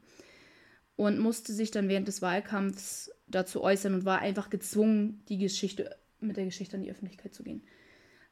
Und 0.96 1.20
musste 1.20 1.54
sich 1.54 1.72
dann 1.72 1.89
während 1.89 2.08
des 2.08 2.22
Wahlkampfs 2.22 3.12
dazu 3.28 3.62
äußern 3.64 3.94
und 3.94 4.06
war 4.06 4.20
einfach 4.20 4.50
gezwungen, 4.50 5.24
die 5.30 5.38
Geschichte 5.38 5.96
mit 6.20 6.38
der 6.38 6.46
Geschichte 6.46 6.78
an 6.78 6.84
die 6.84 6.92
Öffentlichkeit 6.92 7.34
zu 7.34 7.44
gehen. 7.44 7.64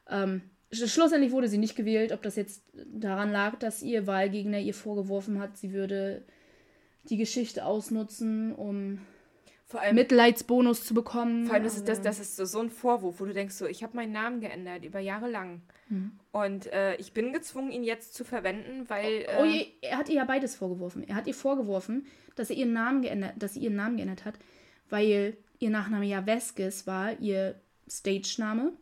Ähm, 0.08 0.42
schlussendlich 0.72 1.32
wurde 1.32 1.48
sie 1.48 1.58
nicht 1.58 1.76
gewählt, 1.76 2.12
ob 2.12 2.22
das 2.22 2.36
jetzt 2.36 2.64
daran 2.94 3.32
lag, 3.32 3.58
dass 3.58 3.82
ihr 3.82 4.06
Wahlgegner 4.06 4.60
ihr 4.60 4.76
vorgeworfen 4.76 5.40
hat, 5.40 5.58
sie 5.58 5.74
würde 5.74 6.24
die 7.10 7.18
Geschichte 7.18 7.66
ausnutzen, 7.66 8.54
um 8.54 9.00
vor 9.70 9.82
allem, 9.82 9.96
Mitleidsbonus 9.96 10.84
zu 10.84 10.96
bekommen. 10.96 11.46
Vor 11.46 11.54
allem, 11.54 11.64
das 11.64 11.78
ist, 11.78 11.88
das, 11.88 12.02
das 12.02 12.20
ist 12.20 12.36
so, 12.36 12.46
so 12.46 12.60
ein 12.60 12.72
Vorwurf, 12.72 13.20
wo 13.20 13.26
du 13.26 13.34
denkst, 13.34 13.54
so, 13.54 13.68
ich 13.68 13.84
habe 13.84 13.96
meinen 13.96 14.12
Namen 14.12 14.42
geändert 14.42 14.84
über 14.84 15.00
Jahre 15.00 15.30
lang. 15.30 15.62
Mhm. 15.90 16.14
Und 16.32 16.74
äh, 16.74 16.96
ich 16.96 17.14
bin 17.14 17.32
gezwungen, 17.34 17.72
ihn 17.72 17.84
jetzt 17.84 18.16
zu 18.16 18.26
verwenden, 18.26 18.90
weil. 18.90 19.28
Oh, 19.40 19.44
äh, 19.44 19.62
oh, 19.62 19.66
er 19.82 19.98
hat 20.00 20.10
ihr 20.10 20.16
ja 20.16 20.26
beides 20.26 20.56
vorgeworfen. 20.56 21.08
Er 21.08 21.14
hat 21.14 21.28
ihr 21.28 21.36
vorgeworfen, 21.36 22.08
dass 22.36 22.50
er 22.50 22.56
ihren 22.56 22.74
Namen 22.74 23.04
geändert, 23.04 23.34
dass 23.38 23.54
sie 23.54 23.60
ihren 23.60 23.76
Namen 23.76 23.98
geändert 23.98 24.26
hat, 24.26 24.40
weil 24.90 25.38
ihr 25.60 25.70
Nachname 25.70 26.08
ja 26.08 26.26
Vesquez 26.26 26.88
war, 26.88 27.20
ihr 27.20 27.62
Stage-Name. 27.88 28.74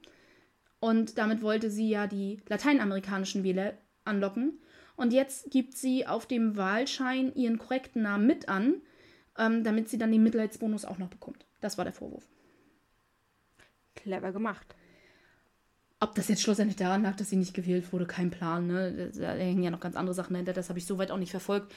Und 0.80 1.18
damit 1.18 1.42
wollte 1.42 1.70
sie 1.70 1.90
ja 1.90 2.08
die 2.08 2.40
lateinamerikanischen 2.48 3.44
Wähler 3.44 3.74
anlocken. 4.06 4.62
Und 4.96 5.12
jetzt 5.12 5.52
gibt 5.52 5.76
sie 5.76 6.08
auf 6.08 6.28
dem 6.28 6.56
Wahlschein 6.56 7.36
ihren 7.36 7.58
korrekten 7.58 8.04
Namen 8.04 8.26
mit 8.26 8.48
an 8.48 8.82
ähm, 9.38 9.64
damit 9.64 9.90
sie 9.90 9.98
dann 9.98 10.12
den 10.12 10.24
Mitleidsbonus 10.24 10.86
auch 10.86 10.98
noch 10.98 11.10
bekommt. 11.10 11.46
Das 11.62 11.78
war 11.78 11.86
der 11.86 11.94
Vorwurf. 11.94 12.28
Clever 13.96 14.32
gemacht. 14.32 14.76
Ob 16.00 16.14
das 16.14 16.28
jetzt 16.28 16.44
schlussendlich 16.44 16.78
daran 16.78 17.02
lag, 17.02 17.16
dass 17.16 17.30
sie 17.30 17.38
nicht 17.38 17.56
gewählt 17.56 17.92
wurde, 17.92 18.06
kein 18.06 18.30
Plan. 18.30 18.68
Ne? 18.68 19.12
Da, 19.16 19.34
hängen 19.34 19.64
ja 19.64 19.72
noch 19.72 19.80
ganz 19.80 19.96
andere 19.96 20.14
Sachen 20.14 20.34
dahinter. 20.34 20.54
Das 20.54 20.70
habe 20.70 20.78
ich 20.78 20.86
soweit 20.86 21.10
auch 21.10 21.18
nicht 21.18 21.32
verfolgt. 21.32 21.74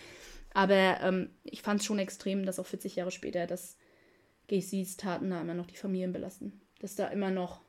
Aber 0.53 1.01
ähm, 1.01 1.31
ich 1.45 1.63
fand 1.63 1.81
es 1.81 1.87
schon 1.87 1.99
extrem, 1.99 2.45
dass 2.45 2.59
auch 2.59 2.67
40 2.67 2.97
Jahre 2.97 3.11
später, 3.11 3.47
dass 3.47 3.77
Gacy's 4.49 4.97
Taten 4.97 5.31
da 5.31 5.41
immer 5.41 5.55
noch 5.55 5.67
die 5.67 5.77
Familien 5.77 6.13
belasten. 6.13 6.61
Dass 6.81 6.97
da 6.97 7.07
immer 7.07 7.31
noch. 7.31 7.61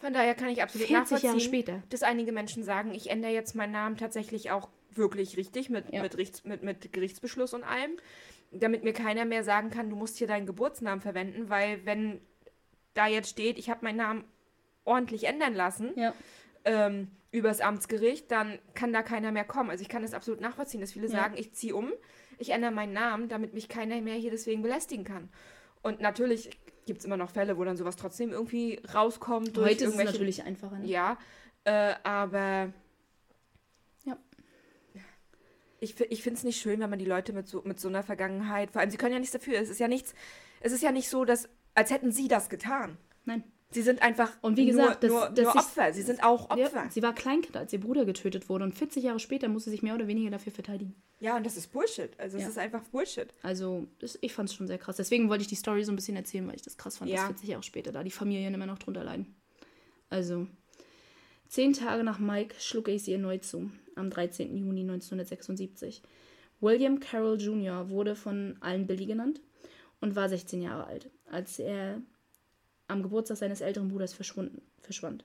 Von 0.00 0.12
daher 0.12 0.34
kann 0.34 0.48
ich 0.48 0.62
absolut 0.62 0.88
40 0.88 1.22
Jahre 1.22 1.40
später. 1.40 1.82
dass 1.90 2.02
einige 2.02 2.32
Menschen 2.32 2.64
sagen, 2.64 2.92
ich 2.92 3.10
ändere 3.10 3.32
jetzt 3.32 3.54
meinen 3.54 3.72
Namen 3.72 3.96
tatsächlich 3.96 4.50
auch 4.50 4.68
wirklich 4.98 5.36
richtig 5.36 5.70
mit, 5.70 5.92
ja. 5.92 6.02
mit, 6.02 6.16
mit, 6.44 6.62
mit 6.62 6.92
Gerichtsbeschluss 6.92 7.54
und 7.54 7.64
allem 7.64 7.92
damit 8.50 8.84
mir 8.84 8.92
keiner 8.92 9.24
mehr 9.24 9.44
sagen 9.44 9.70
kann, 9.70 9.90
du 9.90 9.96
musst 9.96 10.18
hier 10.18 10.26
deinen 10.26 10.46
Geburtsnamen 10.46 11.00
verwenden, 11.00 11.48
weil 11.48 11.84
wenn 11.84 12.20
da 12.94 13.06
jetzt 13.06 13.30
steht, 13.30 13.58
ich 13.58 13.70
habe 13.70 13.84
meinen 13.84 13.96
Namen 13.96 14.24
ordentlich 14.84 15.24
ändern 15.24 15.54
lassen 15.54 15.92
ja. 15.96 16.14
ähm, 16.64 17.10
übers 17.30 17.60
Amtsgericht, 17.60 18.30
dann 18.30 18.58
kann 18.74 18.92
da 18.92 19.02
keiner 19.02 19.32
mehr 19.32 19.44
kommen. 19.44 19.70
Also 19.70 19.82
ich 19.82 19.88
kann 19.88 20.02
das 20.02 20.14
absolut 20.14 20.40
nachvollziehen, 20.40 20.80
dass 20.80 20.92
viele 20.92 21.06
ja. 21.06 21.12
sagen, 21.12 21.34
ich 21.36 21.52
ziehe 21.52 21.74
um, 21.74 21.92
ich 22.38 22.50
ändere 22.50 22.72
meinen 22.72 22.94
Namen, 22.94 23.28
damit 23.28 23.52
mich 23.52 23.68
keiner 23.68 24.00
mehr 24.00 24.14
hier 24.14 24.30
deswegen 24.30 24.62
belästigen 24.62 25.04
kann. 25.04 25.28
Und 25.82 26.00
natürlich 26.00 26.50
gibt 26.86 27.00
es 27.00 27.04
immer 27.04 27.18
noch 27.18 27.30
Fälle, 27.30 27.58
wo 27.58 27.64
dann 27.64 27.76
sowas 27.76 27.96
trotzdem 27.96 28.30
irgendwie 28.30 28.80
rauskommt. 28.94 29.56
Heute 29.58 29.84
ist 29.84 29.94
es 29.94 30.04
natürlich 30.04 30.42
einfacher. 30.42 30.78
Ne? 30.78 30.86
Ja, 30.86 31.18
äh, 31.64 31.94
aber. 32.02 32.72
Ich, 35.80 36.00
ich 36.00 36.22
finde 36.22 36.38
es 36.38 36.44
nicht 36.44 36.60
schön, 36.60 36.80
wenn 36.80 36.90
man 36.90 36.98
die 36.98 37.04
Leute 37.04 37.32
mit 37.32 37.48
so, 37.48 37.62
mit 37.64 37.78
so 37.78 37.88
einer 37.88 38.02
Vergangenheit, 38.02 38.70
vor 38.70 38.80
allem 38.80 38.90
sie 38.90 38.96
können 38.96 39.12
ja 39.12 39.18
nichts 39.18 39.32
dafür. 39.32 39.58
Es 39.58 39.68
ist 39.68 39.78
ja 39.78 39.88
nichts, 39.88 40.14
es 40.60 40.72
ist 40.72 40.82
ja 40.82 40.92
nicht 40.92 41.08
so, 41.08 41.24
dass, 41.24 41.48
als 41.74 41.90
hätten 41.90 42.10
sie 42.10 42.28
das 42.28 42.48
getan. 42.48 42.98
Nein. 43.24 43.44
Sie 43.70 43.82
sind 43.82 44.00
einfach 44.00 44.32
und 44.40 44.56
wie 44.56 44.64
gesagt, 44.64 45.02
nur, 45.02 45.28
das, 45.28 45.34
nur, 45.34 45.44
nur 45.44 45.56
Opfer. 45.56 45.92
Sie 45.92 46.00
sind 46.00 46.24
auch 46.24 46.50
Opfer. 46.50 46.84
Ja, 46.84 46.90
sie 46.90 47.02
war 47.02 47.14
Kleinkind, 47.14 47.54
als 47.54 47.70
ihr 47.72 47.80
Bruder 47.80 48.06
getötet 48.06 48.48
wurde 48.48 48.64
und 48.64 48.74
40 48.74 49.04
Jahre 49.04 49.20
später 49.20 49.48
musste 49.48 49.68
sie 49.68 49.76
sich 49.76 49.82
mehr 49.82 49.94
oder 49.94 50.06
weniger 50.06 50.30
dafür 50.30 50.52
verteidigen. 50.52 50.94
Ja, 51.20 51.36
und 51.36 51.44
das 51.44 51.58
ist 51.58 51.70
Bullshit. 51.70 52.18
Also 52.18 52.38
ja. 52.38 52.44
es 52.44 52.50
ist 52.50 52.58
einfach 52.58 52.82
Bullshit. 52.84 53.28
Also 53.42 53.86
das, 53.98 54.18
ich 54.22 54.32
fand 54.32 54.48
es 54.48 54.54
schon 54.54 54.66
sehr 54.66 54.78
krass. 54.78 54.96
Deswegen 54.96 55.28
wollte 55.28 55.42
ich 55.42 55.48
die 55.48 55.54
Story 55.54 55.84
so 55.84 55.92
ein 55.92 55.96
bisschen 55.96 56.16
erzählen, 56.16 56.48
weil 56.48 56.54
ich 56.54 56.62
das 56.62 56.78
krass 56.78 56.96
fand, 56.96 57.10
ja. 57.10 57.16
dass 57.16 57.26
40 57.26 57.48
Jahre 57.48 57.62
später 57.62 57.92
da 57.92 58.02
die 58.02 58.10
Familien 58.10 58.54
immer 58.54 58.66
noch 58.66 58.78
drunter 58.78 59.04
leiden. 59.04 59.36
Also 60.08 60.46
zehn 61.48 61.74
Tage 61.74 62.04
nach 62.04 62.18
Mike 62.18 62.54
schlug 62.58 62.86
Gacy 62.86 63.12
erneut 63.12 63.44
zu, 63.44 63.70
am 63.98 64.10
13. 64.10 64.56
Juni 64.56 64.80
1976. 64.80 66.02
William 66.60 67.00
Carroll 67.00 67.40
Jr. 67.40 67.88
wurde 67.88 68.16
von 68.16 68.56
allen 68.60 68.86
Billy 68.86 69.06
genannt 69.06 69.40
und 70.00 70.16
war 70.16 70.28
16 70.28 70.62
Jahre 70.62 70.86
alt, 70.86 71.10
als 71.30 71.58
er 71.58 72.00
am 72.88 73.02
Geburtstag 73.02 73.36
seines 73.36 73.60
älteren 73.60 73.88
Bruders 73.88 74.14
verschwand. 74.14 75.24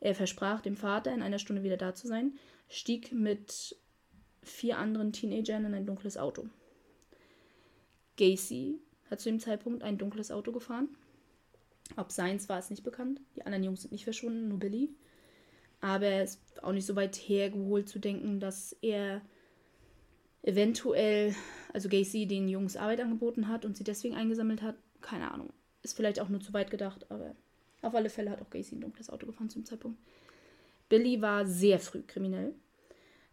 Er 0.00 0.14
versprach 0.14 0.60
dem 0.60 0.76
Vater, 0.76 1.12
in 1.12 1.22
einer 1.22 1.38
Stunde 1.38 1.62
wieder 1.62 1.76
da 1.76 1.94
zu 1.94 2.06
sein, 2.06 2.38
stieg 2.68 3.12
mit 3.12 3.76
vier 4.42 4.78
anderen 4.78 5.12
Teenagern 5.12 5.64
in 5.64 5.74
ein 5.74 5.86
dunkles 5.86 6.16
Auto. 6.16 6.48
Gacy 8.16 8.78
hat 9.10 9.20
zu 9.20 9.30
dem 9.30 9.40
Zeitpunkt 9.40 9.82
ein 9.82 9.98
dunkles 9.98 10.30
Auto 10.30 10.52
gefahren. 10.52 10.88
Ob 11.96 12.12
seins 12.12 12.48
war 12.48 12.58
es 12.58 12.70
nicht 12.70 12.84
bekannt. 12.84 13.20
Die 13.36 13.46
anderen 13.46 13.64
Jungs 13.64 13.82
sind 13.82 13.92
nicht 13.92 14.04
verschwunden, 14.04 14.48
nur 14.48 14.58
Billy. 14.58 14.90
Aber 15.80 16.06
es 16.06 16.36
ist 16.36 16.62
auch 16.62 16.72
nicht 16.72 16.86
so 16.86 16.96
weit 16.96 17.16
hergeholt 17.16 17.88
zu 17.88 17.98
denken, 17.98 18.40
dass 18.40 18.76
er 18.82 19.22
eventuell, 20.42 21.34
also 21.72 21.88
Gacy 21.88 22.26
den 22.26 22.48
Jungs 22.48 22.76
Arbeit 22.76 23.00
angeboten 23.00 23.48
hat 23.48 23.64
und 23.64 23.76
sie 23.76 23.84
deswegen 23.84 24.14
eingesammelt 24.14 24.62
hat. 24.62 24.76
Keine 25.00 25.30
Ahnung. 25.30 25.52
Ist 25.82 25.96
vielleicht 25.96 26.20
auch 26.20 26.28
nur 26.28 26.40
zu 26.40 26.52
weit 26.52 26.70
gedacht, 26.70 27.10
aber 27.10 27.36
auf 27.82 27.94
alle 27.94 28.10
Fälle 28.10 28.30
hat 28.30 28.42
auch 28.42 28.50
Gacy 28.50 28.74
ein 28.74 28.80
dunkles 28.80 29.10
Auto 29.10 29.26
gefahren 29.26 29.50
zum 29.50 29.64
Zeitpunkt. 29.64 29.98
Billy 30.88 31.20
war 31.20 31.46
sehr 31.46 31.78
früh 31.78 32.02
kriminell. 32.02 32.54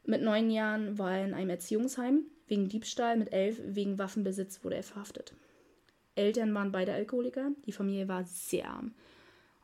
Mit 0.05 0.21
neun 0.21 0.51
Jahren 0.51 0.99
war 0.99 1.17
er 1.17 1.25
in 1.25 1.33
einem 1.33 1.49
Erziehungsheim. 1.49 2.25
Wegen 2.47 2.69
Diebstahl, 2.69 3.17
mit 3.17 3.33
elf 3.33 3.59
wegen 3.65 3.97
Waffenbesitz 3.97 4.63
wurde 4.63 4.75
er 4.75 4.83
verhaftet. 4.83 5.33
Eltern 6.13 6.53
waren 6.53 6.71
beide 6.71 6.93
Alkoholiker. 6.93 7.51
Die 7.65 7.71
Familie 7.71 8.07
war 8.07 8.23
sehr 8.23 8.69
arm. 8.69 8.93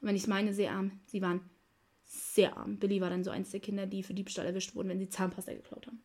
Und 0.02 0.08
wenn 0.08 0.16
ich 0.16 0.28
meine 0.28 0.54
sehr 0.54 0.72
arm, 0.72 1.00
sie 1.06 1.22
waren 1.22 1.42
sehr 2.12 2.58
arm. 2.58 2.78
Billy 2.78 3.00
war 3.00 3.10
dann 3.10 3.24
so 3.24 3.32
eins 3.32 3.52
der 3.52 3.62
Kinder, 3.62 3.86
die 3.86 4.04
für 4.04 4.14
Diebstahl 4.14 4.46
erwischt 4.46 4.76
wurden, 4.76 4.90
wenn 4.90 5.00
sie 5.00 5.08
Zahnpasta 5.08 5.54
geklaut 5.54 5.88
haben. 5.88 6.02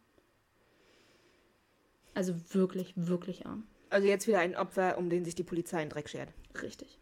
Also 2.15 2.35
wirklich, 2.55 2.93
wirklich 2.97 3.45
arm. 3.45 3.65
Also 3.91 4.07
jetzt 4.07 4.27
wieder 4.27 4.39
ein 4.39 4.57
Opfer, 4.57 4.99
um 4.99 5.11
den 5.11 5.25
sich 5.25 5.35
die 5.35 5.43
Polizei 5.43 5.83
in 5.83 5.91
Dreck 5.91 6.09
schert. 6.09 6.33
Richtig. 6.63 6.99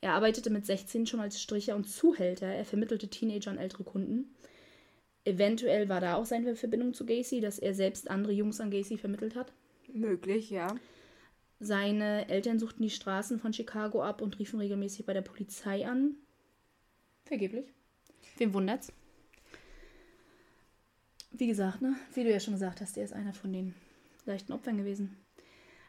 Er 0.00 0.14
arbeitete 0.14 0.50
mit 0.50 0.66
16 0.66 1.06
schon 1.06 1.20
als 1.20 1.40
Stricher 1.40 1.76
und 1.76 1.88
Zuhälter. 1.88 2.46
Er 2.46 2.64
vermittelte 2.64 3.08
Teenager 3.08 3.52
und 3.52 3.58
ältere 3.58 3.84
Kunden. 3.84 4.34
Eventuell 5.24 5.88
war 5.88 6.00
da 6.00 6.16
auch 6.16 6.26
seine 6.26 6.56
Verbindung 6.56 6.94
zu 6.94 7.06
Gacy, 7.06 7.40
dass 7.40 7.60
er 7.60 7.74
selbst 7.74 8.10
andere 8.10 8.32
Jungs 8.32 8.60
an 8.60 8.72
Gacy 8.72 8.98
vermittelt 8.98 9.36
hat. 9.36 9.52
Möglich, 9.92 10.50
ja. 10.50 10.74
Seine 11.60 12.28
Eltern 12.28 12.58
suchten 12.58 12.82
die 12.82 12.90
Straßen 12.90 13.38
von 13.38 13.52
Chicago 13.52 14.02
ab 14.02 14.20
und 14.20 14.40
riefen 14.40 14.58
regelmäßig 14.58 15.06
bei 15.06 15.12
der 15.12 15.22
Polizei 15.22 15.86
an. 15.86 16.16
Vergeblich. 17.24 17.66
Wem 18.38 18.54
wundert's? 18.54 18.92
Wie 21.32 21.46
gesagt, 21.46 21.80
ne? 21.80 21.96
Wie 22.14 22.24
du 22.24 22.30
ja 22.30 22.40
schon 22.40 22.54
gesagt 22.54 22.80
hast, 22.80 22.96
er 22.96 23.04
ist 23.04 23.12
einer 23.12 23.32
von 23.32 23.52
den 23.52 23.74
leichten 24.26 24.52
Opfern 24.52 24.76
gewesen. 24.76 25.16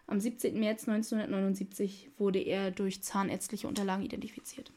Am 0.08 0.20
17. 0.20 0.60
März 0.60 0.88
1979 0.88 2.10
wurde 2.18 2.40
er 2.40 2.72
durch 2.72 3.02
zahnärztliche 3.02 3.68
Unterlagen 3.68 4.04
identifiziert. 4.04 4.72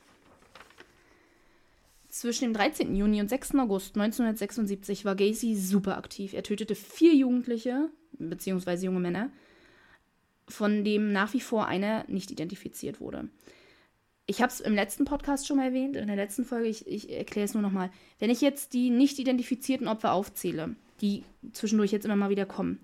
Zwischen 2.09 2.45
dem 2.45 2.55
13. 2.55 2.95
Juni 2.97 3.21
und 3.21 3.29
6. 3.29 3.57
August 3.57 3.97
1976 3.97 5.05
war 5.05 5.17
Gacy 5.17 5.55
super 5.55 5.99
aktiv. 5.99 6.33
Er 6.33 6.43
tötete 6.43 6.75
vier 6.75 7.15
Jugendliche, 7.15 7.91
beziehungsweise 8.13 8.87
junge 8.87 9.01
Männer, 9.01 9.31
von 10.49 10.85
dem 10.85 11.13
nach 11.13 11.35
wie 11.35 11.41
vor 11.41 11.67
einer 11.67 12.05
nicht 12.09 12.31
identifiziert 12.31 13.01
wurde. 13.01 13.29
Ich 14.27 14.43
habe 14.43 14.53
es 14.53 14.61
im 14.61 14.75
letzten 14.75 15.05
Podcast 15.05 15.47
schon 15.47 15.57
mal 15.57 15.67
erwähnt, 15.67 15.95
in 15.95 16.09
der 16.09 16.17
letzten 16.17 16.45
Folge, 16.45 16.69
ich, 16.69 16.87
ich 16.87 17.13
erkläre 17.13 17.45
es 17.45 17.55
nur 17.55 17.63
nochmal. 17.63 17.91
Wenn 18.19 18.31
ich 18.31 18.41
jetzt 18.41 18.73
die 18.73 18.91
nicht 18.91 19.19
identifizierten 19.21 19.87
Opfer 19.87 20.13
aufzähle, 20.13 20.75
die 21.01 21.23
zwischendurch 21.53 21.93
jetzt 21.93 22.05
immer 22.05 22.17
mal 22.17 22.31
wieder 22.31 22.47
kommen, 22.47 22.81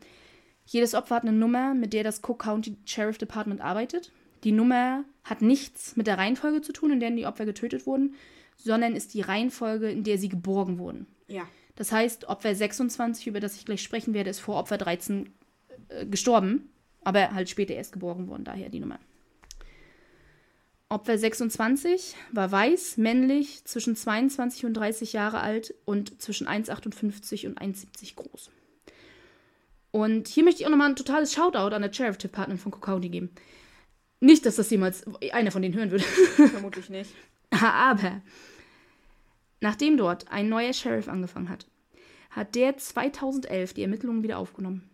jedes 0.66 0.94
Opfer 0.94 1.16
hat 1.16 1.22
eine 1.24 1.32
Nummer, 1.32 1.74
mit 1.74 1.92
der 1.92 2.04
das 2.04 2.20
Cook 2.22 2.44
County 2.44 2.76
Sheriff 2.84 3.18
Department 3.18 3.60
arbeitet. 3.60 4.12
Die 4.44 4.52
Nummer 4.52 5.04
hat 5.24 5.42
nichts 5.42 5.96
mit 5.96 6.06
der 6.06 6.18
Reihenfolge 6.18 6.62
zu 6.62 6.72
tun, 6.72 6.92
in 6.92 7.00
der 7.00 7.10
die 7.10 7.26
Opfer 7.26 7.44
getötet 7.44 7.86
wurden, 7.86 8.14
sondern 8.56 8.94
ist 8.94 9.14
die 9.14 9.20
Reihenfolge, 9.20 9.90
in 9.90 10.04
der 10.04 10.18
sie 10.18 10.28
geborgen 10.28 10.78
wurden. 10.78 11.06
Ja. 11.26 11.48
Das 11.74 11.90
heißt, 11.90 12.28
Opfer 12.28 12.54
26, 12.54 13.26
über 13.26 13.40
das 13.40 13.56
ich 13.56 13.64
gleich 13.64 13.82
sprechen 13.82 14.14
werde, 14.14 14.30
ist 14.30 14.40
vor 14.40 14.56
Opfer 14.56 14.78
13 14.78 15.30
äh, 15.88 16.06
gestorben, 16.06 16.70
aber 17.02 17.32
halt 17.32 17.50
später 17.50 17.74
erst 17.74 17.92
geborgen 17.92 18.28
worden, 18.28 18.44
daher 18.44 18.68
die 18.68 18.80
Nummer. 18.80 19.00
Opfer 20.92 21.16
26 21.16 22.14
war 22.32 22.52
weiß, 22.52 22.98
männlich, 22.98 23.64
zwischen 23.64 23.96
22 23.96 24.66
und 24.66 24.74
30 24.74 25.14
Jahre 25.14 25.40
alt 25.40 25.74
und 25.86 26.20
zwischen 26.20 26.46
1,58 26.46 27.46
und 27.46 27.58
1,70 27.58 28.14
groß. 28.14 28.50
Und 29.90 30.28
hier 30.28 30.44
möchte 30.44 30.60
ich 30.60 30.66
auch 30.66 30.70
nochmal 30.70 30.90
ein 30.90 30.96
totales 30.96 31.32
Shoutout 31.32 31.74
an 31.74 31.80
der 31.80 31.92
Sheriff 31.92 32.18
Department 32.18 32.60
von 32.60 32.72
Cook 32.72 32.82
County 32.82 33.08
geben. 33.08 33.30
Nicht, 34.20 34.44
dass 34.44 34.56
das 34.56 34.70
jemals 34.70 35.04
einer 35.32 35.50
von 35.50 35.62
denen 35.62 35.74
hören 35.74 35.90
würde. 35.90 36.04
Vermutlich 36.48 36.90
nicht. 36.90 37.10
Aber 37.50 38.20
nachdem 39.60 39.96
dort 39.96 40.30
ein 40.30 40.50
neuer 40.50 40.74
Sheriff 40.74 41.08
angefangen 41.08 41.48
hat, 41.48 41.66
hat 42.30 42.54
der 42.54 42.76
2011 42.76 43.72
die 43.72 43.82
Ermittlungen 43.82 44.22
wieder 44.22 44.38
aufgenommen. 44.38 44.90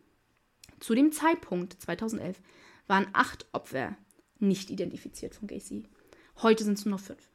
Zu 0.79 0.95
dem 0.95 1.11
Zeitpunkt, 1.11 1.81
2011, 1.83 2.41
waren 2.87 3.09
acht 3.13 3.47
Opfer 3.53 3.97
nicht 4.39 4.71
identifiziert 4.71 5.35
von 5.35 5.49
Gacy. 5.49 5.85
Heute 6.43 6.65
sind 6.65 6.79
es 6.79 6.85
nur 6.85 6.93
noch 6.93 7.01
fünf. 7.01 7.29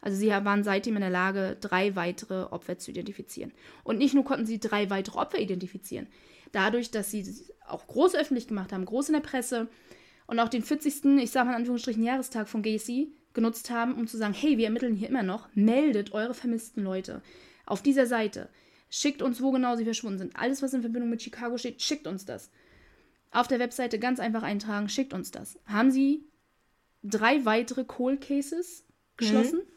Also 0.00 0.18
sie 0.18 0.28
waren 0.28 0.64
seitdem 0.64 0.96
in 0.96 1.00
der 1.00 1.10
Lage, 1.10 1.56
drei 1.60 1.96
weitere 1.96 2.42
Opfer 2.44 2.78
zu 2.78 2.90
identifizieren. 2.90 3.52
Und 3.84 3.96
nicht 3.96 4.12
nur 4.12 4.24
konnten 4.24 4.44
sie 4.44 4.60
drei 4.60 4.90
weitere 4.90 5.18
Opfer 5.18 5.38
identifizieren, 5.38 6.08
dadurch, 6.52 6.90
dass 6.90 7.10
sie 7.10 7.26
auch 7.66 7.86
groß 7.86 8.14
öffentlich 8.14 8.46
gemacht 8.46 8.72
haben, 8.72 8.84
groß 8.84 9.08
in 9.08 9.14
der 9.14 9.20
Presse 9.20 9.68
und 10.26 10.38
auch 10.40 10.50
den 10.50 10.62
40. 10.62 11.04
ich 11.18 11.30
sage 11.30 11.46
mal 11.46 11.52
in 11.52 11.58
Anführungsstrichen 11.60 12.02
Jahrestag 12.02 12.48
von 12.48 12.62
Gacy 12.62 13.12
genutzt 13.32 13.70
haben, 13.70 13.94
um 13.94 14.06
zu 14.06 14.18
sagen, 14.18 14.34
hey, 14.34 14.58
wir 14.58 14.66
ermitteln 14.66 14.94
hier 14.94 15.08
immer 15.08 15.22
noch, 15.22 15.48
meldet 15.54 16.12
eure 16.12 16.34
vermissten 16.34 16.84
Leute 16.84 17.22
auf 17.64 17.82
dieser 17.82 18.06
Seite. 18.06 18.50
Schickt 18.90 19.22
uns, 19.22 19.42
wo 19.42 19.50
genau 19.50 19.74
sie 19.74 19.84
verschwunden 19.84 20.18
sind. 20.18 20.36
Alles, 20.36 20.62
was 20.62 20.74
in 20.74 20.82
Verbindung 20.82 21.10
mit 21.10 21.22
Chicago 21.22 21.56
steht, 21.56 21.82
schickt 21.82 22.06
uns 22.06 22.26
das. 22.26 22.50
Auf 23.34 23.48
der 23.48 23.58
Webseite 23.58 23.98
ganz 23.98 24.20
einfach 24.20 24.42
eintragen, 24.42 24.88
schickt 24.88 25.12
uns 25.12 25.30
das. 25.30 25.58
Haben 25.66 25.90
sie 25.90 26.24
drei 27.02 27.44
weitere 27.44 27.84
Cold 27.84 28.20
Cases 28.20 28.84
geschlossen? 29.16 29.58
Mhm 29.58 29.74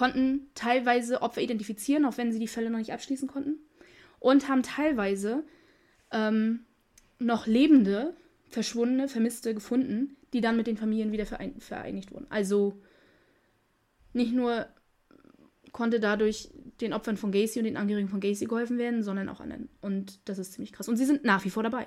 konnten 0.00 0.48
teilweise 0.54 1.20
Opfer 1.20 1.42
identifizieren, 1.42 2.04
auch 2.04 2.16
wenn 2.16 2.32
sie 2.32 2.38
die 2.38 2.48
Fälle 2.48 2.70
noch 2.70 2.78
nicht 2.78 2.92
abschließen 2.92 3.28
konnten. 3.28 3.58
Und 4.18 4.48
haben 4.48 4.62
teilweise 4.62 5.44
ähm, 6.10 6.60
noch 7.18 7.46
lebende, 7.46 8.14
verschwundene, 8.48 9.08
Vermisste 9.08 9.54
gefunden, 9.54 10.16
die 10.32 10.40
dann 10.40 10.56
mit 10.56 10.66
den 10.66 10.76
Familien 10.76 11.12
wieder 11.12 11.26
verein 11.26 11.60
vereinigt 11.60 12.12
wurden. 12.12 12.26
Also 12.30 12.80
nicht 14.12 14.32
nur 14.32 14.66
konnte 15.72 16.00
dadurch 16.00 16.50
den 16.80 16.92
Opfern 16.92 17.16
von 17.16 17.30
Gacy 17.30 17.58
und 17.58 17.66
den 17.66 17.76
Angehörigen 17.76 18.08
von 18.08 18.20
Gacy 18.20 18.46
geholfen 18.46 18.78
werden, 18.78 19.02
sondern 19.02 19.28
auch 19.28 19.40
anderen. 19.40 19.68
Und 19.80 20.28
das 20.28 20.38
ist 20.38 20.54
ziemlich 20.54 20.72
krass. 20.72 20.88
Und 20.88 20.96
sie 20.96 21.04
sind 21.04 21.24
nach 21.24 21.44
wie 21.44 21.50
vor 21.50 21.62
dabei. 21.62 21.86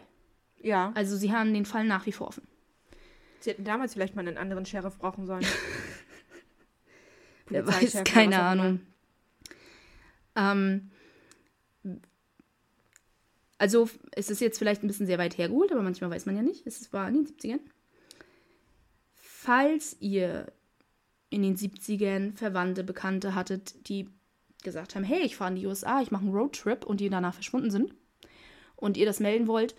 Ja. 0.64 0.92
Also 0.96 1.16
sie 1.16 1.32
haben 1.32 1.54
den 1.54 1.66
Fall 1.66 1.86
nach 1.86 2.06
wie 2.06 2.12
vor 2.12 2.28
offen. 2.28 2.48
Sie 3.40 3.52
hätten 3.52 3.66
damals 3.66 3.94
vielleicht 3.94 4.16
mal 4.16 4.28
einen 4.28 4.38
anderen 4.38 4.66
Sheriff 4.66 4.98
brauchen 4.98 5.28
sollen. 5.28 5.46
Wer 7.50 7.68
weiß, 7.68 8.04
keine 8.06 8.42
Ahnung. 8.42 8.80
Ähm, 10.36 10.90
also, 13.58 13.90
es 14.12 14.30
ist 14.30 14.42
jetzt 14.42 14.58
vielleicht 14.58 14.84
ein 14.84 14.88
bisschen 14.88 15.06
sehr 15.06 15.18
weit 15.18 15.38
hergeholt, 15.38 15.72
aber 15.72 15.84
manchmal 15.84 16.10
weiß 16.10 16.26
man 16.26 16.36
ja 16.36 16.42
nicht. 16.42 16.66
Es 16.66 16.92
war 16.94 17.08
in 17.08 17.16
den 17.16 17.28
70ern. 17.28 17.60
Falls 19.14 19.98
ihr 20.00 20.52
in 21.30 21.44
den 21.44 21.58
70ern 21.58 22.36
Verwandte, 22.36 22.84
Bekannte 22.84 23.36
hattet, 23.36 23.90
die 23.90 24.10
gesagt 24.64 24.96
haben, 24.96 25.04
hey, 25.04 25.22
ich 25.22 25.36
fahre 25.36 25.52
in 25.52 25.58
die 25.58 25.66
USA, 25.66 26.02
ich 26.02 26.12
mache 26.12 26.24
einen 26.24 26.34
Roadtrip 26.34 26.86
und 26.86 27.00
die 27.00 27.10
danach 27.10 27.34
verschwunden 27.34 27.72
sind 27.72 27.94
und 28.76 28.98
ihr 28.98 29.06
das 29.06 29.20
melden 29.20 29.48
wollt, 29.48 29.76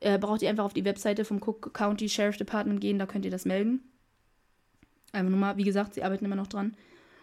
Äh, 0.00 0.18
braucht 0.18 0.42
ihr 0.42 0.48
einfach 0.48 0.64
auf 0.64 0.74
die 0.74 0.84
Webseite 0.84 1.24
vom 1.24 1.38
Cook 1.38 1.74
County 1.74 2.08
Sheriff 2.08 2.36
Department 2.36 2.80
gehen, 2.80 2.98
da 2.98 3.06
könnt 3.06 3.24
ihr 3.24 3.30
das 3.30 3.44
melden. 3.44 3.82
Einfach 5.12 5.30
nur 5.30 5.38
mal, 5.38 5.56
wie 5.56 5.64
gesagt, 5.64 5.94
sie 5.94 6.02
arbeiten 6.02 6.24
immer 6.24 6.36
noch 6.36 6.46
dran. 6.46 6.76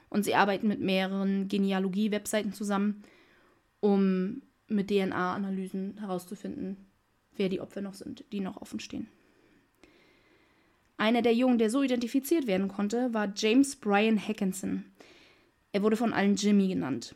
Und 0.10 0.24
sie 0.24 0.36
arbeiten 0.36 0.68
mit 0.68 0.82
mehreren 0.82 1.48
Genealogie-Webseiten 1.48 2.54
zusammen, 2.54 3.04
um 3.80 4.42
mit 4.68 4.90
DNA-Analysen 4.90 6.00
herauszufinden, 6.00 6.78
wer 7.36 7.50
die 7.50 7.62
Opfer 7.62 7.82
noch 7.82 7.94
sind, 7.94 8.26
die 8.32 8.40
noch 8.40 8.62
offen 8.62 8.80
stehen. 8.80 9.08
Einer 10.98 11.22
der 11.22 11.34
Jungen, 11.34 11.58
der 11.58 11.70
so 11.70 11.84
identifiziert 11.84 12.48
werden 12.48 12.68
konnte, 12.68 13.14
war 13.14 13.32
James 13.36 13.76
Brian 13.76 14.20
Hackinson. 14.20 14.86
Er 15.72 15.84
wurde 15.84 15.98
von 15.98 16.14
allen 16.14 16.36
Jimmy 16.36 16.70
genannt. 16.70 17.16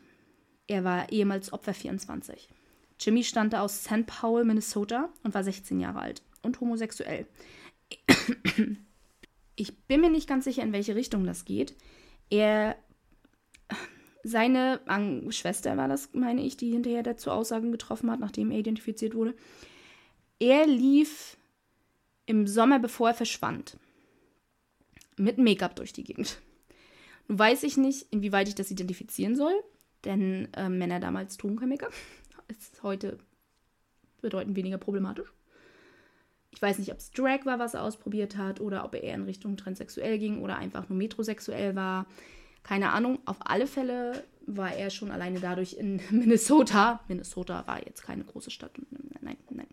Er 0.66 0.84
war 0.84 1.10
ehemals 1.10 1.52
Opfer 1.52 1.72
24. 1.72 2.48
Jimmy 3.00 3.24
stammte 3.24 3.60
aus 3.60 3.84
St. 3.84 4.06
Paul, 4.06 4.44
Minnesota 4.44 5.08
und 5.22 5.34
war 5.34 5.42
16 5.42 5.80
Jahre 5.80 6.00
alt 6.00 6.22
und 6.42 6.60
homosexuell. 6.60 7.26
Ich 9.56 9.76
bin 9.86 10.00
mir 10.00 10.10
nicht 10.10 10.28
ganz 10.28 10.44
sicher, 10.44 10.62
in 10.62 10.72
welche 10.72 10.94
Richtung 10.94 11.24
das 11.24 11.44
geht. 11.44 11.74
Er, 12.30 12.76
seine 14.22 14.80
Schwester 15.30 15.76
war 15.76 15.88
das, 15.88 16.10
meine 16.14 16.42
ich, 16.42 16.56
die 16.56 16.70
hinterher 16.70 17.02
dazu 17.02 17.30
Aussagen 17.30 17.72
getroffen 17.72 18.10
hat, 18.10 18.20
nachdem 18.20 18.50
er 18.50 18.58
identifiziert 18.58 19.14
wurde. 19.14 19.34
Er 20.38 20.66
lief 20.66 21.36
im 22.26 22.46
Sommer, 22.46 22.78
bevor 22.78 23.08
er 23.08 23.14
verschwand, 23.14 23.76
mit 25.16 25.36
Make-up 25.36 25.76
durch 25.76 25.92
die 25.92 26.04
Gegend. 26.04 26.40
Nun 27.28 27.38
weiß 27.38 27.62
ich 27.62 27.76
nicht, 27.76 28.06
inwieweit 28.10 28.48
ich 28.48 28.54
das 28.54 28.70
identifizieren 28.70 29.36
soll, 29.36 29.52
denn 30.04 30.48
äh, 30.54 30.68
Männer 30.68 31.00
damals 31.00 31.36
trugen 31.36 31.56
kein 31.56 31.68
Make-up. 31.68 31.92
Ist 32.50 32.82
heute 32.82 33.18
bedeutend 34.20 34.56
weniger 34.56 34.78
problematisch. 34.78 35.32
Ich 36.50 36.60
weiß 36.60 36.78
nicht, 36.78 36.90
ob 36.90 36.98
es 36.98 37.12
Drag 37.12 37.46
war, 37.46 37.58
was 37.58 37.74
er 37.74 37.82
ausprobiert 37.84 38.36
hat, 38.36 38.60
oder 38.60 38.84
ob 38.84 38.94
er 38.94 39.02
eher 39.02 39.14
in 39.14 39.24
Richtung 39.24 39.56
transsexuell 39.56 40.18
ging 40.18 40.42
oder 40.42 40.56
einfach 40.56 40.88
nur 40.88 40.98
metrosexuell 40.98 41.76
war. 41.76 42.06
Keine 42.64 42.90
Ahnung. 42.90 43.20
Auf 43.24 43.36
alle 43.40 43.66
Fälle 43.66 44.24
war 44.46 44.74
er 44.74 44.90
schon 44.90 45.12
alleine 45.12 45.38
dadurch 45.40 45.74
in 45.74 46.00
Minnesota. 46.10 47.00
Minnesota 47.08 47.66
war 47.66 47.86
jetzt 47.86 48.02
keine 48.02 48.24
große 48.24 48.50
Stadt. 48.50 48.72
Nein, 49.20 49.36
nein. 49.50 49.68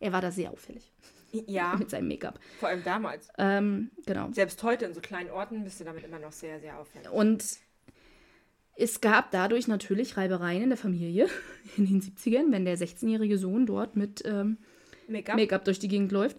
Er 0.00 0.12
war 0.12 0.20
da 0.20 0.30
sehr 0.30 0.50
auffällig. 0.50 0.90
Ja. 1.32 1.76
mit 1.78 1.90
seinem 1.90 2.08
Make-up. 2.08 2.40
Vor 2.58 2.68
allem 2.68 2.82
damals. 2.82 3.28
Ähm, 3.38 3.90
genau. 4.06 4.32
Selbst 4.32 4.62
heute 4.62 4.86
in 4.86 4.94
so 4.94 5.00
kleinen 5.00 5.30
Orten 5.30 5.62
bist 5.64 5.80
du 5.80 5.84
damit 5.84 6.04
immer 6.04 6.18
noch 6.18 6.32
sehr, 6.32 6.58
sehr 6.60 6.78
auffällig. 6.78 7.10
Und 7.10 7.58
es 8.80 9.00
gab 9.00 9.32
dadurch 9.32 9.66
natürlich 9.66 10.16
Reibereien 10.16 10.62
in 10.62 10.68
der 10.68 10.78
Familie 10.78 11.26
in 11.76 11.86
den 11.86 12.00
70ern, 12.00 12.52
wenn 12.52 12.64
der 12.64 12.78
16-jährige 12.78 13.36
Sohn 13.36 13.66
dort 13.66 13.96
mit 13.96 14.22
ähm, 14.24 14.58
Make-up 15.08 15.36
Make 15.36 15.58
durch 15.64 15.80
die 15.80 15.88
Gegend 15.88 16.12
läuft. 16.12 16.36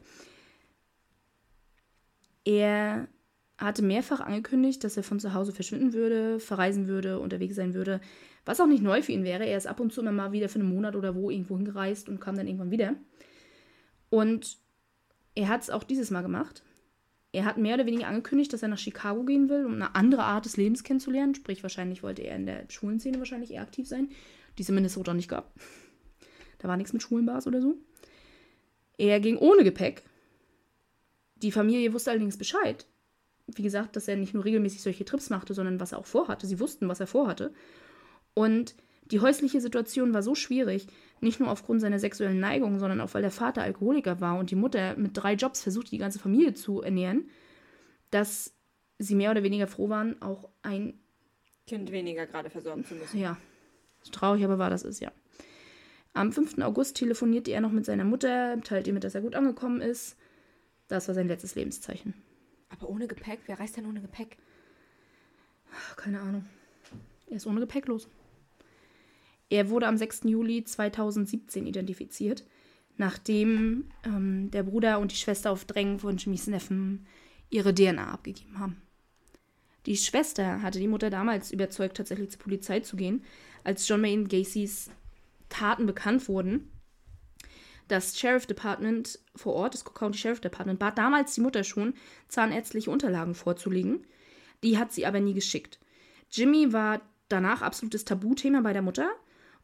Er 2.46 3.10
hatte 3.58 3.82
mehrfach 3.82 4.22
angekündigt, 4.22 4.84
dass 4.86 4.96
er 4.96 5.04
von 5.04 5.20
zu 5.20 5.34
Hause 5.34 5.52
verschwinden 5.52 5.92
würde, 5.92 6.40
verreisen 6.40 6.88
würde, 6.88 7.20
unterwegs 7.20 7.56
sein 7.56 7.74
würde, 7.74 8.00
was 8.46 8.62
auch 8.62 8.68
nicht 8.68 8.82
neu 8.82 9.02
für 9.02 9.12
ihn 9.12 9.26
wäre. 9.26 9.46
Er 9.46 9.58
ist 9.58 9.68
ab 9.68 9.82
und 9.82 9.92
zu 9.92 10.00
immer 10.00 10.14
mal 10.14 10.32
wieder 10.32 10.48
für 10.48 10.60
einen 10.60 10.74
Monat 10.74 10.96
oder 10.96 11.16
wo 11.16 11.30
irgendwo 11.30 11.58
hingereist 11.58 12.08
und 12.08 12.22
kam 12.22 12.38
dann 12.38 12.48
irgendwann 12.48 12.72
wieder. 12.72 12.96
Und 14.10 14.58
er 15.36 15.50
hat 15.50 15.62
es 15.62 15.70
auch 15.70 15.84
dieses 15.84 16.10
Mal 16.10 16.22
gemacht. 16.22 16.64
Er 17.32 17.46
hat 17.46 17.58
mehr 17.58 17.76
oder 17.76 17.86
weniger 17.86 18.08
angekündigt, 18.08 18.52
dass 18.54 18.64
er 18.64 18.70
nach 18.70 18.80
Chicago 18.80 19.24
gehen 19.24 19.50
will, 19.50 19.66
um 19.66 19.76
eine 19.76 19.94
andere 19.94 20.24
Art 20.24 20.46
des 20.46 20.58
Lebens 20.58 20.84
kennenzulernen. 20.84 21.36
Sprich, 21.36 21.62
wahrscheinlich 21.62 22.02
wollte 22.02 22.24
er 22.24 22.36
in 22.36 22.48
der 22.48 22.66
Schulenszene 22.70 23.20
wahrscheinlich 23.20 23.52
eher 23.52 23.62
aktiv 23.62 23.88
sein, 23.88 24.10
die 24.58 24.64
es 24.64 24.70
in 24.70 24.76
Minnesota 24.76 25.14
nicht 25.14 25.30
gab. 25.30 25.54
Da 26.58 26.68
war 26.68 26.76
nichts 26.76 26.92
mit 26.92 27.04
Schulenbars 27.04 27.46
oder 27.46 27.62
so. 27.62 27.76
Er 28.98 29.20
ging 29.20 29.38
ohne 29.38 29.64
Gepäck. 29.64 30.04
Die 31.36 31.52
Familie 31.52 31.94
wusste 31.94 32.10
allerdings 32.12 32.38
Bescheid. 32.38 32.86
Wie 33.48 33.64
gesagt, 33.64 33.96
dass 33.96 34.08
er 34.08 34.18
nicht 34.18 34.34
nur 34.34 34.44
regelmäßig 34.44 34.82
solche 34.82 35.06
Trips 35.06 35.30
machte, 35.30 35.54
sondern 35.54 35.80
was 35.80 35.92
er 35.92 36.00
auch 36.00 36.06
vorhatte. 36.06 36.48
Sie 36.48 36.60
wussten, 36.60 36.90
was 36.90 37.00
er 37.00 37.08
vorhatte. 37.08 37.54
Und 38.34 38.76
die 39.12 39.20
häusliche 39.20 39.60
Situation 39.60 40.14
war 40.14 40.22
so 40.22 40.36
schwierig, 40.36 40.88
nicht 41.20 41.40
nur 41.40 41.50
aufgrund 41.50 41.82
seiner 41.82 42.00
sexuellen 42.00 42.40
Neigung, 42.40 42.80
sondern 42.80 43.02
auch 43.02 43.14
weil 43.14 43.22
der 43.22 43.32
Vater 43.32 43.64
Alkoholiker 43.64 44.22
war 44.22 44.38
und 44.38 44.52
die 44.52 44.56
Mutter 44.56 44.96
mit 44.98 45.12
drei 45.14 45.34
Jobs 45.34 45.64
versuchte, 45.64 45.92
die 45.92 45.98
ganze 45.98 46.20
Familie 46.20 46.54
zu 46.54 46.82
ernähren, 46.82 47.30
dass 48.12 48.54
sie 49.00 49.16
mehr 49.16 49.32
oder 49.32 49.44
weniger 49.44 49.68
froh 49.68 49.90
waren, 49.90 50.22
auch 50.22 50.50
ein 50.62 51.00
Kind 51.68 51.92
weniger 51.92 52.26
gerade 52.26 52.50
versorgen 52.50 52.86
zu 52.86 52.96
müssen. 52.96 53.20
Ja, 53.20 53.38
so 54.02 54.12
traurig 54.12 54.44
aber 54.44 54.60
war 54.60 54.70
das 54.70 54.84
ist, 54.84 55.00
ja. 55.00 55.12
Am 56.14 56.32
5. 56.32 56.60
August 56.60 56.98
telefonierte 56.98 57.52
er 57.52 57.62
noch 57.62 57.72
mit 57.72 57.86
seiner 57.86 58.04
Mutter, 58.04 58.60
teilt 58.62 58.88
ihr 58.88 58.94
mit, 58.94 59.04
dass 59.04 59.16
er 59.16 59.22
gut 59.22 59.36
angekommen 59.36 59.80
ist. 59.80 60.18
Das 60.88 61.08
war 61.08 61.16
sein 61.16 61.28
letztes 61.28 61.56
Lebenszeichen. 61.56 62.14
Aber 62.70 62.90
ohne 62.90 63.08
Gepäck? 63.08 63.40
Wer 63.46 63.60
reist 63.60 63.78
denn 63.78 63.86
ohne 63.86 64.02
Gepäck? 64.02 64.38
Keine 65.96 66.20
Ahnung. 66.20 66.46
Er 67.30 67.38
ist 67.38 67.46
ohne 67.46 67.60
Gepäck 67.60 67.88
los. 67.88 68.08
Er 69.50 69.70
wurde 69.70 69.88
am 69.88 69.98
6. 69.98 70.22
Juli 70.26 70.64
2017 70.64 71.66
identifiziert, 71.66 72.44
nachdem 72.98 73.90
ähm, 74.06 74.52
der 74.52 74.64
Bruder 74.64 75.00
und 75.00 75.12
die 75.12 75.16
Schwester 75.16 75.52
auf 75.52 75.66
Drängen 75.66 76.00
von 76.00 76.18
Jimmys 76.18 76.48
Neffen 76.48 77.08
ihre 77.50 77.74
DNA 77.74 78.12
abgegeben 78.12 78.60
haben. 78.60 78.82
Die 79.86 79.98
Schwester 79.98 80.62
hatte 80.62 80.80
die 80.80 80.88
Mutter 80.88 81.10
damals 81.10 81.52
überzeugt, 81.52 81.98
tatsächlich 81.98 82.30
zur 82.30 82.42
Polizei 82.42 82.82
zu 82.82 82.96
gehen, 82.96 83.24
als 83.64 83.88
John 83.88 84.04
Wayne 84.04 84.26
Gacy's 84.26 84.92
Taten 85.48 85.88
bekannt 85.88 86.28
wurden. 86.28 86.72
Das 87.88 88.20
Sheriff 88.20 88.46
Department 88.46 89.18
vor 89.36 89.54
Ort, 89.54 89.74
das 89.74 89.82
Cook 89.84 89.96
County 89.96 90.20
Sheriff 90.20 90.42
Department, 90.42 90.78
bat 90.78 90.98
damals 90.98 91.34
die 91.34 91.42
Mutter 91.42 91.64
schon, 91.64 91.96
zahnärztliche 92.28 92.92
Unterlagen 92.92 93.34
vorzulegen. 93.34 94.06
Die 94.64 94.78
hat 94.78 94.92
sie 94.92 95.08
aber 95.08 95.20
nie 95.20 95.34
geschickt. 95.34 95.80
Jimmy 96.30 96.72
war 96.72 97.02
danach 97.30 97.64
absolutes 97.64 98.06
Tabuthema 98.06 98.62
bei 98.62 98.74
der 98.74 98.84
Mutter 98.84 99.10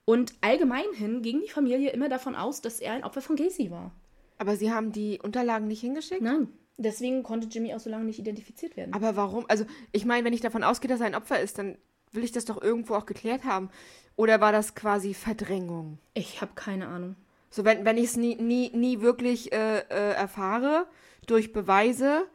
und 0.06 0.34
allgemeinhin 0.42 1.22
ging 1.22 1.42
die 1.42 1.50
Familie 1.50 1.90
immer 1.90 2.10
davon 2.10 2.36
aus, 2.36 2.62
dass 2.62 2.80
er 2.80 2.94
ein 2.94 3.04
Opfer 3.04 3.22
von 3.22 3.36
Gacy 3.36 3.72
war. 3.72 3.92
Aber 4.38 4.56
sie 4.56 4.72
haben 4.72 4.92
die 4.92 5.20
Unterlagen 5.22 5.68
nicht 5.68 5.82
hingeschickt? 5.82 6.22
Nein. 6.22 6.50
Deswegen 6.78 7.24
konnte 7.24 7.48
Jimmy 7.48 7.74
auch 7.74 7.80
so 7.80 7.90
lange 7.90 8.06
nicht 8.06 8.20
identifiziert 8.20 8.76
werden. 8.76 8.94
Aber 8.94 9.16
warum? 9.16 9.46
Also, 9.48 9.66
ich 9.94 10.06
meine, 10.06 10.26
wenn 10.26 10.34
ich 10.34 10.42
davon 10.42 10.64
ausgehe, 10.64 10.90
dass 10.90 11.00
er 11.00 11.08
ein 11.08 11.16
Opfer 11.16 11.40
ist, 11.40 11.58
dann 11.58 11.78
will 12.12 12.24
ich 12.24 12.34
das 12.34 12.46
doch 12.46 12.62
irgendwo 12.62 12.96
auch 12.96 13.06
geklärt 13.06 13.46
haben. 13.46 13.70
Oder 14.18 14.42
war 14.42 14.52
das 14.52 14.76
quasi 14.76 15.14
Verdrängung? 15.14 16.00
Ich 16.14 16.42
habe 16.42 16.52
keine 16.56 16.88
Ahnung. 16.88 17.16
So, 17.50 17.64
wenn, 17.64 17.86
wenn 17.86 17.98
ich 17.98 18.06
es 18.06 18.18
nie, 18.18 18.36
nie, 18.36 18.72
nie 18.72 19.02
wirklich 19.02 19.54
äh, 19.54 19.80
äh, 19.80 20.14
erfahre 20.14 20.88
durch 21.28 21.54
Beweise, 21.54 22.26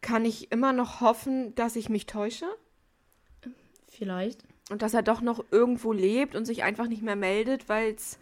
kann 0.00 0.24
ich 0.24 0.50
immer 0.50 0.72
noch 0.72 1.00
hoffen, 1.00 1.54
dass 1.54 1.76
ich 1.76 1.88
mich 1.88 2.06
täusche? 2.06 2.46
Vielleicht. 3.88 4.44
Und 4.70 4.82
dass 4.82 4.94
er 4.94 5.02
doch 5.02 5.20
noch 5.20 5.44
irgendwo 5.50 5.92
lebt 5.92 6.34
und 6.34 6.46
sich 6.46 6.62
einfach 6.62 6.88
nicht 6.88 7.02
mehr 7.02 7.16
meldet, 7.16 7.68
weil 7.68 7.92
es. 7.92 8.18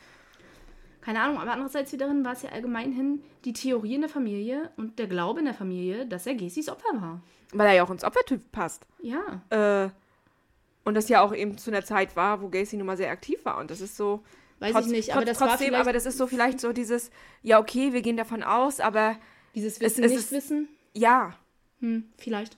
Keine 1.00 1.20
Ahnung, 1.20 1.38
aber 1.38 1.52
andererseits 1.52 1.92
wiederum 1.92 2.24
war 2.24 2.32
es 2.32 2.42
ja 2.42 2.50
allgemeinhin 2.50 3.22
die 3.44 3.52
Theorie 3.52 3.96
in 3.96 4.02
der 4.02 4.10
Familie 4.10 4.70
und 4.76 4.98
der 4.98 5.08
Glaube 5.08 5.40
in 5.40 5.46
der 5.46 5.54
Familie, 5.54 6.06
dass 6.06 6.26
er 6.26 6.34
Gacy's 6.34 6.68
Opfer 6.68 6.94
war. 6.94 7.22
Weil 7.52 7.68
er 7.68 7.74
ja 7.74 7.84
auch 7.84 7.90
ins 7.90 8.04
Opfertyp 8.04 8.52
passt. 8.52 8.86
Ja. 9.00 9.42
Äh, 9.50 9.90
und 10.84 10.94
das 10.94 11.08
ja 11.08 11.20
auch 11.20 11.34
eben 11.34 11.58
zu 11.58 11.70
einer 11.70 11.84
Zeit 11.84 12.16
war, 12.16 12.40
wo 12.40 12.48
Gacy 12.48 12.76
nun 12.76 12.86
mal 12.86 12.96
sehr 12.96 13.10
aktiv 13.10 13.44
war. 13.44 13.58
Und 13.58 13.70
das 13.70 13.80
ist 13.80 13.96
so. 13.96 14.22
Weiß 14.58 14.72
trotz, 14.72 14.86
ich 14.86 14.92
nicht, 14.92 15.10
aber 15.12 15.24
trotz, 15.24 15.38
das 15.38 15.48
trotzdem, 15.48 15.74
aber 15.74 15.92
das 15.92 16.06
ist 16.06 16.18
so 16.18 16.28
vielleicht 16.28 16.60
so 16.60 16.72
dieses, 16.72 17.10
ja, 17.42 17.58
okay, 17.58 17.92
wir 17.92 18.02
gehen 18.02 18.16
davon 18.16 18.42
aus, 18.42 18.78
aber. 18.80 19.16
Dieses 19.54 19.80
Wissen, 19.80 20.04
es, 20.04 20.12
es 20.12 20.18
nicht 20.18 20.32
Wissen? 20.32 20.68
Ja. 20.94 21.36
Hm, 21.80 22.04
vielleicht. 22.16 22.56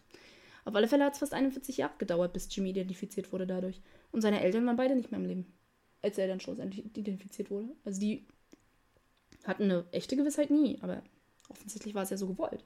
Auf 0.65 0.74
alle 0.74 0.89
Fälle 0.89 1.05
hat 1.05 1.12
es 1.12 1.19
fast 1.19 1.35
41 1.35 1.77
Jahre 1.77 1.93
gedauert, 1.99 2.32
bis 2.32 2.55
Jimmy 2.55 2.70
identifiziert 2.70 3.32
wurde 3.32 3.47
dadurch. 3.47 3.81
Und 4.12 4.23
seine 4.23 4.41
Eltern 4.41 4.66
waren 4.66 4.77
beide 4.77 4.97
nicht 4.97 5.11
mehr 5.11 5.20
im 5.20 5.27
Leben, 5.27 5.53
als 6.03 6.16
er 6.16 6.27
dann 6.27 6.41
schlussendlich 6.41 6.85
identifiziert 6.97 7.51
wurde. 7.51 7.69
Also 7.85 8.01
die 8.01 8.24
hatten 9.45 9.65
eine 9.65 9.85
echte 9.93 10.16
Gewissheit 10.16 10.51
nie, 10.51 10.78
aber 10.81 11.03
offensichtlich 11.49 11.95
war 11.95 12.03
es 12.03 12.11
ja 12.11 12.16
so 12.16 12.27
gewollt. 12.27 12.65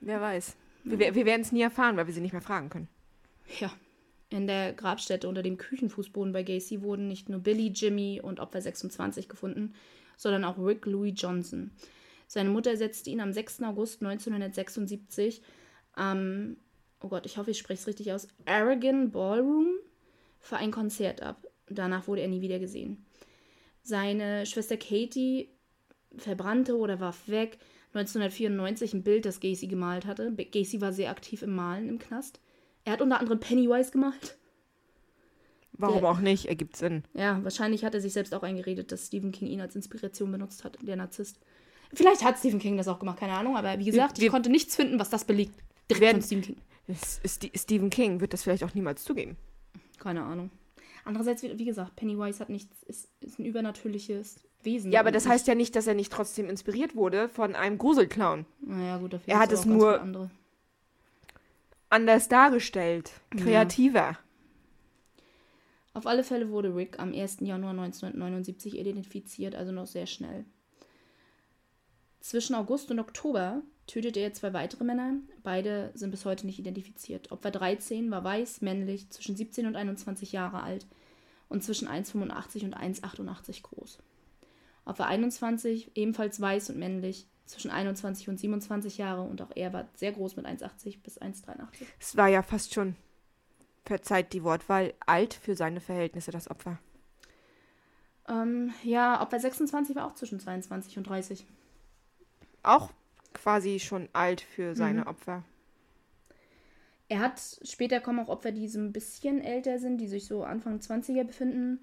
Wer 0.00 0.20
weiß. 0.20 0.56
Wir, 0.84 1.14
wir 1.14 1.24
werden 1.24 1.42
es 1.42 1.52
nie 1.52 1.62
erfahren, 1.62 1.96
weil 1.96 2.06
wir 2.06 2.14
sie 2.14 2.20
nicht 2.20 2.32
mehr 2.32 2.42
fragen 2.42 2.68
können. 2.68 2.88
Ja. 3.60 3.72
In 4.30 4.46
der 4.46 4.72
Grabstätte 4.72 5.28
unter 5.28 5.42
dem 5.42 5.56
Küchenfußboden 5.56 6.32
bei 6.32 6.42
Gacy 6.42 6.82
wurden 6.82 7.08
nicht 7.08 7.28
nur 7.28 7.40
Billy, 7.40 7.68
Jimmy 7.68 8.20
und 8.20 8.40
Opfer 8.40 8.60
26 8.60 9.28
gefunden, 9.28 9.74
sondern 10.16 10.44
auch 10.44 10.58
Rick 10.58 10.86
Louis 10.86 11.14
Johnson. 11.16 11.70
Seine 12.26 12.50
Mutter 12.50 12.76
setzte 12.76 13.10
ihn 13.10 13.20
am 13.20 13.32
6. 13.32 13.62
August 13.62 14.02
1976 14.02 15.40
am, 15.94 16.56
oh 17.00 17.08
Gott, 17.08 17.26
ich 17.26 17.36
hoffe, 17.36 17.50
ich 17.50 17.58
spreche 17.58 17.80
es 17.80 17.86
richtig 17.86 18.12
aus, 18.12 18.28
Aragon 18.44 19.10
Ballroom 19.10 19.78
für 20.40 20.56
ein 20.56 20.70
Konzert 20.70 21.22
ab. 21.22 21.46
Danach 21.68 22.06
wurde 22.06 22.22
er 22.22 22.28
nie 22.28 22.42
wieder 22.42 22.58
gesehen. 22.58 23.04
Seine 23.82 24.46
Schwester 24.46 24.76
Katie 24.76 25.48
verbrannte 26.16 26.76
oder 26.76 27.00
warf 27.00 27.28
weg 27.28 27.58
1994 27.94 28.94
ein 28.94 29.02
Bild, 29.04 29.24
das 29.24 29.40
Gacy 29.40 29.68
gemalt 29.68 30.04
hatte. 30.04 30.32
Gacy 30.32 30.80
war 30.80 30.92
sehr 30.92 31.10
aktiv 31.10 31.42
im 31.42 31.54
Malen 31.54 31.88
im 31.88 31.98
Knast. 31.98 32.40
Er 32.84 32.94
hat 32.94 33.02
unter 33.02 33.20
anderem 33.20 33.38
Pennywise 33.38 33.92
gemalt. 33.92 34.36
Warum 35.72 36.00
der, 36.00 36.10
auch 36.10 36.18
nicht? 36.18 36.46
Ergibt 36.46 36.76
Sinn. 36.76 37.04
Ja, 37.14 37.42
wahrscheinlich 37.42 37.84
hat 37.84 37.94
er 37.94 38.00
sich 38.00 38.12
selbst 38.12 38.34
auch 38.34 38.42
eingeredet, 38.42 38.90
dass 38.92 39.06
Stephen 39.06 39.32
King 39.32 39.48
ihn 39.48 39.60
als 39.60 39.76
Inspiration 39.76 40.30
benutzt 40.30 40.64
hat, 40.64 40.78
der 40.82 40.96
Narzisst. 40.96 41.38
Vielleicht 41.92 42.24
hat 42.24 42.38
Stephen 42.38 42.58
King 42.58 42.76
das 42.76 42.88
auch 42.88 42.98
gemacht, 42.98 43.18
keine 43.18 43.34
Ahnung, 43.34 43.56
aber 43.56 43.78
wie 43.78 43.84
gesagt, 43.84 44.18
wir, 44.18 44.26
ich 44.26 44.30
konnte 44.30 44.50
nichts 44.50 44.74
finden, 44.74 44.98
was 44.98 45.10
das 45.10 45.24
belegt. 45.24 45.54
Direkt 45.90 46.00
werden, 46.00 46.22
von 46.22 46.22
Stephen 46.22 46.42
King. 46.42 47.54
Stephen 47.54 47.90
King 47.90 48.20
wird 48.20 48.32
das 48.32 48.42
vielleicht 48.42 48.64
auch 48.64 48.74
niemals 48.74 49.04
zugeben. 49.04 49.36
Keine 49.98 50.22
Ahnung. 50.22 50.50
Andererseits, 51.04 51.42
wie 51.42 51.64
gesagt, 51.64 51.96
Pennywise 51.96 52.40
hat 52.40 52.48
nichts, 52.48 52.82
ist, 52.84 53.08
ist 53.20 53.38
ein 53.38 53.44
übernatürliches 53.44 54.42
Wesen. 54.62 54.90
Ja, 54.90 55.00
aber 55.00 55.12
das 55.12 55.28
heißt 55.28 55.46
ja 55.46 55.54
nicht, 55.54 55.76
dass 55.76 55.86
er 55.86 55.94
nicht 55.94 56.12
trotzdem 56.12 56.48
inspiriert 56.48 56.96
wurde 56.96 57.28
von 57.28 57.54
einem 57.54 57.76
Gruselclown. 57.76 58.46
Naja, 58.60 58.96
gut, 58.98 59.12
dafür 59.12 59.34
Er 59.34 59.38
hat 59.38 59.52
es 59.52 59.66
nur 59.66 60.30
anders 61.90 62.28
dargestellt, 62.28 63.12
kreativer. 63.30 64.00
Ja. 64.00 64.18
Auf 65.92 66.06
alle 66.06 66.24
Fälle 66.24 66.50
wurde 66.50 66.74
Rick 66.74 66.98
am 66.98 67.12
1. 67.12 67.38
Januar 67.40 67.70
1979 67.70 68.76
identifiziert, 68.78 69.54
also 69.54 69.70
noch 69.70 69.86
sehr 69.86 70.06
schnell. 70.06 70.44
Zwischen 72.24 72.54
August 72.54 72.90
und 72.90 73.00
Oktober 73.00 73.60
tötete 73.86 74.18
er 74.18 74.32
zwei 74.32 74.54
weitere 74.54 74.82
Männer. 74.82 75.12
Beide 75.42 75.90
sind 75.92 76.10
bis 76.10 76.24
heute 76.24 76.46
nicht 76.46 76.58
identifiziert. 76.58 77.30
Opfer 77.30 77.50
13 77.50 78.10
war 78.10 78.24
weiß, 78.24 78.62
männlich, 78.62 79.10
zwischen 79.10 79.36
17 79.36 79.66
und 79.66 79.76
21 79.76 80.32
Jahre 80.32 80.62
alt 80.62 80.86
und 81.50 81.62
zwischen 81.62 81.86
1,85 81.86 82.64
und 82.64 82.78
1,88 82.78 83.62
groß. 83.62 83.98
Opfer 84.86 85.06
21 85.06 85.90
ebenfalls 85.96 86.40
weiß 86.40 86.70
und 86.70 86.78
männlich, 86.78 87.26
zwischen 87.44 87.70
21 87.70 88.30
und 88.30 88.40
27 88.40 88.96
Jahre 88.96 89.20
und 89.20 89.42
auch 89.42 89.50
er 89.54 89.74
war 89.74 89.86
sehr 89.94 90.12
groß 90.12 90.36
mit 90.36 90.46
1,80 90.46 91.02
bis 91.02 91.20
1,83. 91.20 91.66
Es 92.00 92.16
war 92.16 92.28
ja 92.28 92.42
fast 92.42 92.72
schon, 92.72 92.96
verzeiht 93.84 94.32
die 94.32 94.44
Wortwahl, 94.44 94.94
alt 95.04 95.34
für 95.34 95.56
seine 95.56 95.82
Verhältnisse, 95.82 96.30
das 96.30 96.50
Opfer. 96.50 96.78
Ähm, 98.26 98.72
ja, 98.82 99.20
Opfer 99.20 99.40
26 99.40 99.94
war 99.94 100.06
auch 100.06 100.14
zwischen 100.14 100.40
22 100.40 100.96
und 100.96 101.06
30. 101.06 101.46
Auch 102.64 102.90
quasi 103.32 103.78
schon 103.78 104.08
alt 104.12 104.40
für 104.40 104.74
seine 104.74 105.02
mhm. 105.02 105.06
Opfer. 105.06 105.44
Er 107.08 107.20
hat, 107.20 107.40
später 107.62 108.00
kommen 108.00 108.18
auch 108.20 108.28
Opfer, 108.28 108.52
die 108.52 108.68
so 108.68 108.78
ein 108.78 108.92
bisschen 108.92 109.42
älter 109.42 109.78
sind, 109.78 109.98
die 109.98 110.08
sich 110.08 110.26
so 110.26 110.42
Anfang 110.42 110.78
20er 110.78 111.24
befinden. 111.24 111.80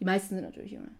Die 0.00 0.04
meisten 0.04 0.34
sind 0.34 0.44
natürlich 0.44 0.72
jünger. 0.72 0.90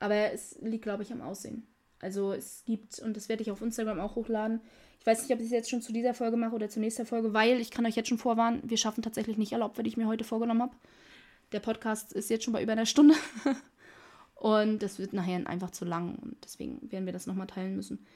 Aber 0.00 0.14
es 0.14 0.58
liegt, 0.60 0.82
glaube 0.82 1.02
ich, 1.02 1.12
am 1.12 1.20
Aussehen. 1.20 1.66
Also 2.00 2.32
es 2.32 2.64
gibt, 2.64 2.98
und 2.98 3.16
das 3.16 3.28
werde 3.28 3.42
ich 3.42 3.50
auf 3.50 3.62
Instagram 3.62 4.00
auch 4.00 4.16
hochladen. 4.16 4.60
Ich 4.98 5.06
weiß 5.06 5.22
nicht, 5.22 5.32
ob 5.32 5.38
ich 5.38 5.46
es 5.46 5.52
jetzt 5.52 5.70
schon 5.70 5.82
zu 5.82 5.92
dieser 5.92 6.14
Folge 6.14 6.36
mache 6.36 6.54
oder 6.54 6.68
zur 6.68 6.80
nächsten 6.80 7.06
Folge, 7.06 7.32
weil 7.32 7.60
ich 7.60 7.70
kann 7.70 7.86
euch 7.86 7.96
jetzt 7.96 8.08
schon 8.08 8.18
vorwarnen, 8.18 8.62
wir 8.64 8.76
schaffen 8.76 9.02
tatsächlich 9.02 9.38
nicht 9.38 9.54
alle 9.54 9.64
Opfer, 9.64 9.82
die 9.82 9.88
ich 9.88 9.96
mir 9.96 10.06
heute 10.06 10.24
vorgenommen 10.24 10.62
habe. 10.62 10.76
Der 11.52 11.60
Podcast 11.60 12.12
ist 12.12 12.30
jetzt 12.30 12.44
schon 12.44 12.52
bei 12.52 12.62
über 12.62 12.72
einer 12.72 12.86
Stunde. 12.86 13.14
und 14.34 14.82
das 14.82 14.98
wird 14.98 15.12
nachher 15.12 15.46
einfach 15.46 15.70
zu 15.70 15.84
lang. 15.84 16.16
Und 16.16 16.36
deswegen 16.42 16.90
werden 16.90 17.06
wir 17.06 17.12
das 17.12 17.26
nochmal 17.26 17.46
teilen 17.46 17.76
müssen. 17.76 18.06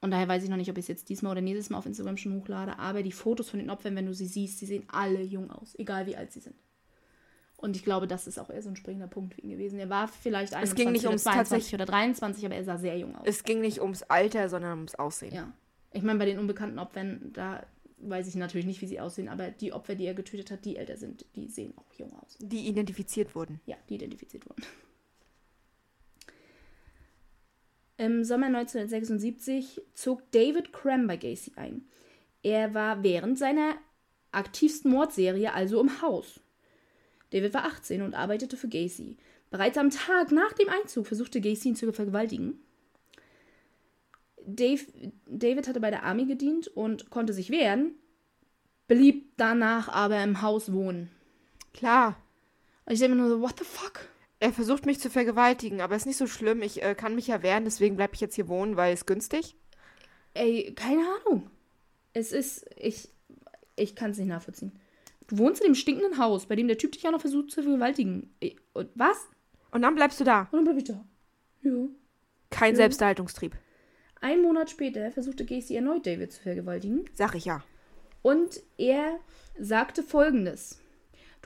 Und 0.00 0.12
daher 0.12 0.28
weiß 0.28 0.44
ich 0.44 0.48
noch 0.48 0.56
nicht, 0.56 0.70
ob 0.70 0.78
ich 0.78 0.84
es 0.84 0.88
jetzt 0.88 1.08
diesmal 1.08 1.32
oder 1.32 1.40
nächstes 1.40 1.70
Mal 1.70 1.78
auf 1.78 1.86
Instagram 1.86 2.16
schon 2.16 2.34
hochlade. 2.34 2.78
Aber 2.78 3.02
die 3.02 3.12
Fotos 3.12 3.50
von 3.50 3.58
den 3.58 3.70
Opfern, 3.70 3.96
wenn 3.96 4.06
du 4.06 4.14
sie 4.14 4.26
siehst, 4.26 4.60
die 4.60 4.66
sehen 4.66 4.84
alle 4.88 5.22
jung 5.22 5.50
aus, 5.50 5.74
egal 5.78 6.06
wie 6.06 6.16
alt 6.16 6.32
sie 6.32 6.40
sind. 6.40 6.54
Und 7.56 7.74
ich 7.74 7.82
glaube, 7.82 8.06
das 8.06 8.28
ist 8.28 8.38
auch 8.38 8.50
eher 8.50 8.62
so 8.62 8.68
ein 8.68 8.76
springender 8.76 9.08
Punkt 9.08 9.34
für 9.34 9.40
ihn 9.40 9.50
gewesen. 9.50 9.80
Er 9.80 9.90
war 9.90 10.06
vielleicht 10.06 10.54
21 10.54 10.70
es 10.70 10.76
ging 10.76 10.92
nicht 10.92 11.06
ums 11.06 11.24
22 11.24 11.74
oder 11.74 11.86
23, 11.86 12.46
aber 12.46 12.54
er 12.54 12.62
sah 12.62 12.78
sehr 12.78 12.96
jung 12.96 13.16
aus. 13.16 13.26
Es 13.26 13.42
ging 13.42 13.60
nicht 13.60 13.80
ums 13.80 14.04
Alter, 14.04 14.48
sondern 14.48 14.78
ums 14.78 14.94
Aussehen. 14.94 15.34
Ja. 15.34 15.52
Ich 15.92 16.02
meine, 16.02 16.20
bei 16.20 16.26
den 16.26 16.38
unbekannten 16.38 16.78
Opfern, 16.78 17.32
da 17.32 17.66
weiß 18.00 18.28
ich 18.28 18.36
natürlich 18.36 18.66
nicht, 18.66 18.80
wie 18.80 18.86
sie 18.86 19.00
aussehen, 19.00 19.28
aber 19.28 19.50
die 19.50 19.72
Opfer, 19.72 19.96
die 19.96 20.06
er 20.06 20.14
getötet 20.14 20.52
hat, 20.52 20.64
die 20.64 20.76
älter 20.76 20.96
sind, 20.96 21.24
die 21.34 21.48
sehen 21.48 21.74
auch 21.76 21.92
jung 21.94 22.12
aus. 22.20 22.38
Die 22.40 22.68
identifiziert 22.68 23.34
wurden. 23.34 23.60
Ja, 23.66 23.76
die 23.88 23.96
identifiziert 23.96 24.48
wurden. 24.48 24.62
Im 27.98 28.22
Sommer 28.22 28.46
1976 28.46 29.82
zog 29.92 30.22
David 30.30 30.72
Cram 30.72 31.08
bei 31.08 31.16
Gacy 31.16 31.52
ein. 31.56 31.84
Er 32.44 32.72
war 32.72 33.02
während 33.02 33.36
seiner 33.36 33.74
aktivsten 34.30 34.92
Mordserie 34.92 35.52
also 35.52 35.80
im 35.80 36.00
Haus. 36.00 36.40
David 37.30 37.52
war 37.54 37.64
18 37.64 38.02
und 38.02 38.14
arbeitete 38.14 38.56
für 38.56 38.68
Gacy. 38.68 39.16
Bereits 39.50 39.76
am 39.78 39.90
Tag 39.90 40.30
nach 40.30 40.52
dem 40.52 40.68
Einzug 40.68 41.08
versuchte 41.08 41.40
Gacy 41.40 41.70
ihn 41.70 41.76
zu 41.76 41.92
vergewaltigen. 41.92 42.60
Dave, 44.46 44.86
David 45.26 45.66
hatte 45.66 45.80
bei 45.80 45.90
der 45.90 46.04
Army 46.04 46.24
gedient 46.24 46.68
und 46.68 47.10
konnte 47.10 47.32
sich 47.32 47.50
wehren, 47.50 47.96
blieb 48.86 49.32
danach 49.36 49.88
aber 49.88 50.22
im 50.22 50.40
Haus 50.40 50.72
wohnen. 50.72 51.10
Klar. 51.74 52.16
Und 52.86 52.92
ich 52.92 53.00
denke 53.00 53.16
mir 53.16 53.22
nur 53.22 53.30
so, 53.30 53.40
what 53.42 53.58
the 53.58 53.64
fuck? 53.64 54.08
Er 54.40 54.52
versucht 54.52 54.86
mich 54.86 55.00
zu 55.00 55.10
vergewaltigen, 55.10 55.80
aber 55.80 55.96
ist 55.96 56.06
nicht 56.06 56.16
so 56.16 56.26
schlimm. 56.26 56.62
Ich 56.62 56.82
äh, 56.82 56.94
kann 56.94 57.14
mich 57.14 57.26
ja 57.26 57.42
wehren, 57.42 57.64
deswegen 57.64 57.96
bleibe 57.96 58.14
ich 58.14 58.20
jetzt 58.20 58.36
hier 58.36 58.48
wohnen, 58.48 58.76
weil 58.76 58.94
es 58.94 59.06
günstig. 59.06 59.56
Ey, 60.34 60.72
keine 60.74 61.02
Ahnung. 61.02 61.50
Es 62.12 62.32
ist, 62.32 62.64
ich, 62.76 63.08
ich 63.74 63.96
kann 63.96 64.12
es 64.12 64.18
nicht 64.18 64.28
nachvollziehen. 64.28 64.72
Du 65.26 65.38
wohnst 65.38 65.60
in 65.60 65.72
dem 65.72 65.74
stinkenden 65.74 66.18
Haus, 66.18 66.46
bei 66.46 66.56
dem 66.56 66.68
der 66.68 66.78
Typ 66.78 66.92
dich 66.92 67.06
auch 67.06 67.12
noch 67.12 67.20
versucht 67.20 67.50
zu 67.50 67.62
vergewaltigen. 67.62 68.34
Und 68.72 68.90
was? 68.94 69.28
Und 69.72 69.82
dann 69.82 69.94
bleibst 69.94 70.20
du 70.20 70.24
da. 70.24 70.48
Und 70.52 70.58
dann 70.58 70.64
bleib 70.64 70.76
ich 70.78 70.84
da. 70.84 71.04
Ja. 71.62 71.88
Kein 72.50 72.72
ja. 72.72 72.76
Selbsterhaltungstrieb. 72.76 73.56
Ein 74.20 74.42
Monat 74.42 74.70
später 74.70 75.10
versuchte 75.10 75.44
Gacy 75.44 75.74
erneut 75.74 76.06
David 76.06 76.32
zu 76.32 76.42
vergewaltigen. 76.42 77.04
Sag 77.14 77.34
ich 77.34 77.44
ja. 77.44 77.62
Und 78.22 78.62
er 78.78 79.18
sagte 79.58 80.02
folgendes. 80.02 80.80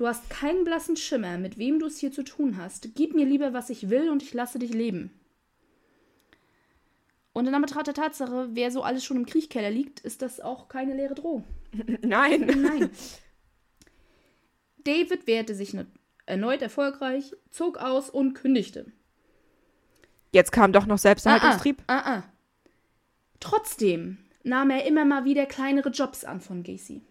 Du 0.02 0.08
hast 0.08 0.28
keinen 0.28 0.64
blassen 0.64 0.96
Schimmer, 0.96 1.38
mit 1.38 1.58
wem 1.58 1.78
du 1.78 1.86
es 1.86 2.00
hier 2.00 2.10
zu 2.10 2.24
tun 2.24 2.56
hast. 2.56 2.96
Gib 2.96 3.14
mir 3.14 3.24
lieber, 3.24 3.52
was 3.52 3.70
ich 3.70 3.88
will, 3.88 4.10
und 4.10 4.20
ich 4.20 4.34
lasse 4.34 4.58
dich 4.58 4.74
leben. 4.74 5.12
Und 7.32 7.46
in 7.46 7.54
Anbetracht 7.54 7.86
der 7.86 7.94
Tatsache, 7.94 8.48
wer 8.50 8.72
so 8.72 8.82
alles 8.82 9.04
schon 9.04 9.18
im 9.18 9.26
Kriechkeller 9.26 9.70
liegt, 9.70 10.00
ist 10.00 10.20
das 10.20 10.40
auch 10.40 10.66
keine 10.66 10.96
leere 10.96 11.14
Drohung. 11.14 11.44
Nein. 12.02 12.46
Nein. 12.46 12.90
David 14.78 15.28
wehrte 15.28 15.54
sich 15.54 15.72
erneut 16.26 16.62
erfolgreich, 16.62 17.36
zog 17.50 17.78
aus 17.78 18.10
und 18.10 18.34
kündigte. 18.34 18.90
Jetzt 20.32 20.50
kam 20.50 20.72
doch 20.72 20.86
noch 20.86 20.98
Selbsterhaltungstrieb. 20.98 21.80
Ah, 21.86 21.98
ah, 21.98 22.02
ah, 22.04 22.16
ah. 22.16 22.24
Trotzdem 23.38 24.18
nahm 24.42 24.70
er 24.70 24.84
immer 24.84 25.04
mal 25.04 25.24
wieder 25.24 25.46
kleinere 25.46 25.90
Jobs 25.90 26.24
an 26.24 26.40
von 26.40 26.64
Gacy. 26.64 27.02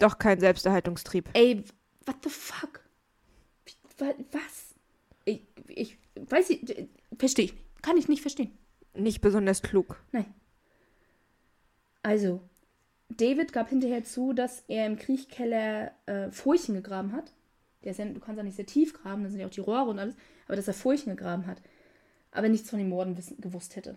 Doch 0.00 0.18
kein 0.18 0.40
Selbsterhaltungstrieb. 0.40 1.30
Ey, 1.32 1.64
what 2.06 2.16
the 2.22 2.30
fuck? 2.30 2.80
Was? 3.98 4.74
Ich, 5.24 5.42
ich 5.68 5.98
weiß 6.16 6.50
ich, 6.50 6.88
verstehe 7.18 7.46
ich. 7.46 7.54
Kann 7.82 7.96
ich 7.96 8.08
nicht 8.08 8.22
verstehen. 8.22 8.56
Nicht 8.94 9.20
besonders 9.20 9.62
klug. 9.62 10.00
Nein. 10.12 10.26
Also, 12.02 12.40
David 13.08 13.52
gab 13.52 13.68
hinterher 13.68 14.04
zu, 14.04 14.32
dass 14.32 14.64
er 14.68 14.86
im 14.86 14.96
Kriechkeller 14.96 15.92
äh, 16.06 16.30
Furchen 16.30 16.74
gegraben 16.74 17.12
hat. 17.12 17.32
Der 17.84 17.92
ist 17.92 17.98
ja, 17.98 18.04
du 18.04 18.20
kannst 18.20 18.38
ja 18.38 18.42
nicht 18.42 18.56
sehr 18.56 18.66
tief 18.66 18.94
graben, 18.94 19.22
da 19.22 19.30
sind 19.30 19.40
ja 19.40 19.46
auch 19.46 19.50
die 19.50 19.60
Rohre 19.60 19.90
und 19.90 19.98
alles, 19.98 20.16
aber 20.46 20.56
dass 20.56 20.68
er 20.68 20.74
Furchen 20.74 21.16
gegraben 21.16 21.46
hat. 21.46 21.62
Aber 22.32 22.48
nichts 22.48 22.70
von 22.70 22.78
den 22.78 22.88
Morden 22.88 23.16
wissen, 23.16 23.40
gewusst 23.40 23.76
hätte. 23.76 23.96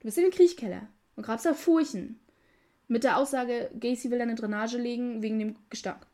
Du 0.00 0.04
bist 0.04 0.18
in 0.18 0.24
den 0.24 0.32
Kriechkeller 0.32 0.88
und 1.14 1.24
grabst 1.24 1.46
da 1.46 1.54
Furchen. 1.54 2.20
Mit 2.88 3.04
der 3.04 3.18
Aussage, 3.18 3.70
Gacy 3.78 4.10
will 4.10 4.20
eine 4.20 4.34
Drainage 4.34 4.78
legen 4.78 5.22
wegen 5.22 5.38
dem 5.38 5.56
Gestank. 5.70 6.06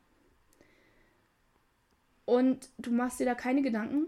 Und 2.25 2.71
du 2.79 2.91
machst 2.93 3.21
dir 3.21 3.27
da 3.27 3.35
keine 3.35 3.63
Gedanken? 3.63 4.07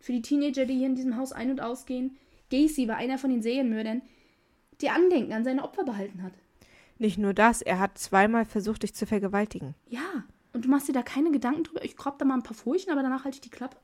Für 0.00 0.12
die 0.12 0.22
Teenager, 0.22 0.66
die 0.66 0.74
hier 0.76 0.86
in 0.86 0.94
diesem 0.94 1.16
Haus 1.16 1.32
ein- 1.32 1.50
und 1.50 1.60
ausgehen. 1.60 2.16
Gacy 2.50 2.86
war 2.86 2.96
einer 2.96 3.18
von 3.18 3.30
den 3.30 3.42
Serienmördern, 3.42 4.02
die 4.80 4.90
Andenken 4.90 5.32
an 5.32 5.44
seine 5.44 5.64
Opfer 5.64 5.84
behalten 5.84 6.22
hat. 6.22 6.32
Nicht 6.98 7.18
nur 7.18 7.34
das, 7.34 7.60
er 7.60 7.78
hat 7.78 7.98
zweimal 7.98 8.44
versucht, 8.44 8.82
dich 8.82 8.94
zu 8.94 9.06
vergewaltigen. 9.06 9.74
Ja, 9.88 10.24
und 10.52 10.64
du 10.64 10.68
machst 10.70 10.88
dir 10.88 10.92
da 10.92 11.02
keine 11.02 11.30
Gedanken 11.30 11.64
drüber. 11.64 11.84
Ich 11.84 11.96
kropp 11.96 12.18
da 12.18 12.24
mal 12.24 12.34
ein 12.34 12.42
paar 12.42 12.56
Furchen, 12.56 12.90
aber 12.90 13.02
danach 13.02 13.24
halte 13.24 13.36
ich 13.36 13.42
die 13.42 13.50
Klappe. 13.50 13.76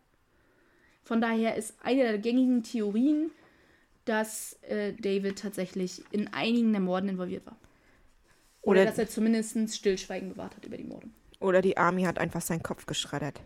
Von 1.02 1.20
daher 1.20 1.56
ist 1.56 1.74
eine 1.82 2.02
der 2.02 2.18
gängigen 2.18 2.62
Theorien, 2.62 3.30
dass 4.05 4.55
äh, 4.62 4.94
David 4.94 5.39
tatsächlich 5.39 6.02
in 6.10 6.32
einigen 6.32 6.72
der 6.72 6.80
Morden 6.80 7.09
involviert 7.09 7.44
war. 7.44 7.56
Oder, 8.62 8.82
Oder 8.82 8.84
dass 8.86 8.98
er 8.98 9.09
zumindest 9.09 9.74
Stillschweigen 9.74 10.30
bewahrt 10.30 10.56
hat 10.56 10.64
über 10.64 10.76
die 10.76 10.84
Morde. 10.84 11.09
Oder 11.43 11.60
die 11.60 11.77
Army 11.77 12.05
hat 12.05 12.19
einfach 12.19 12.40
seinen 12.40 12.62
Kopf 12.62 12.86
geschreddert. 12.86 13.40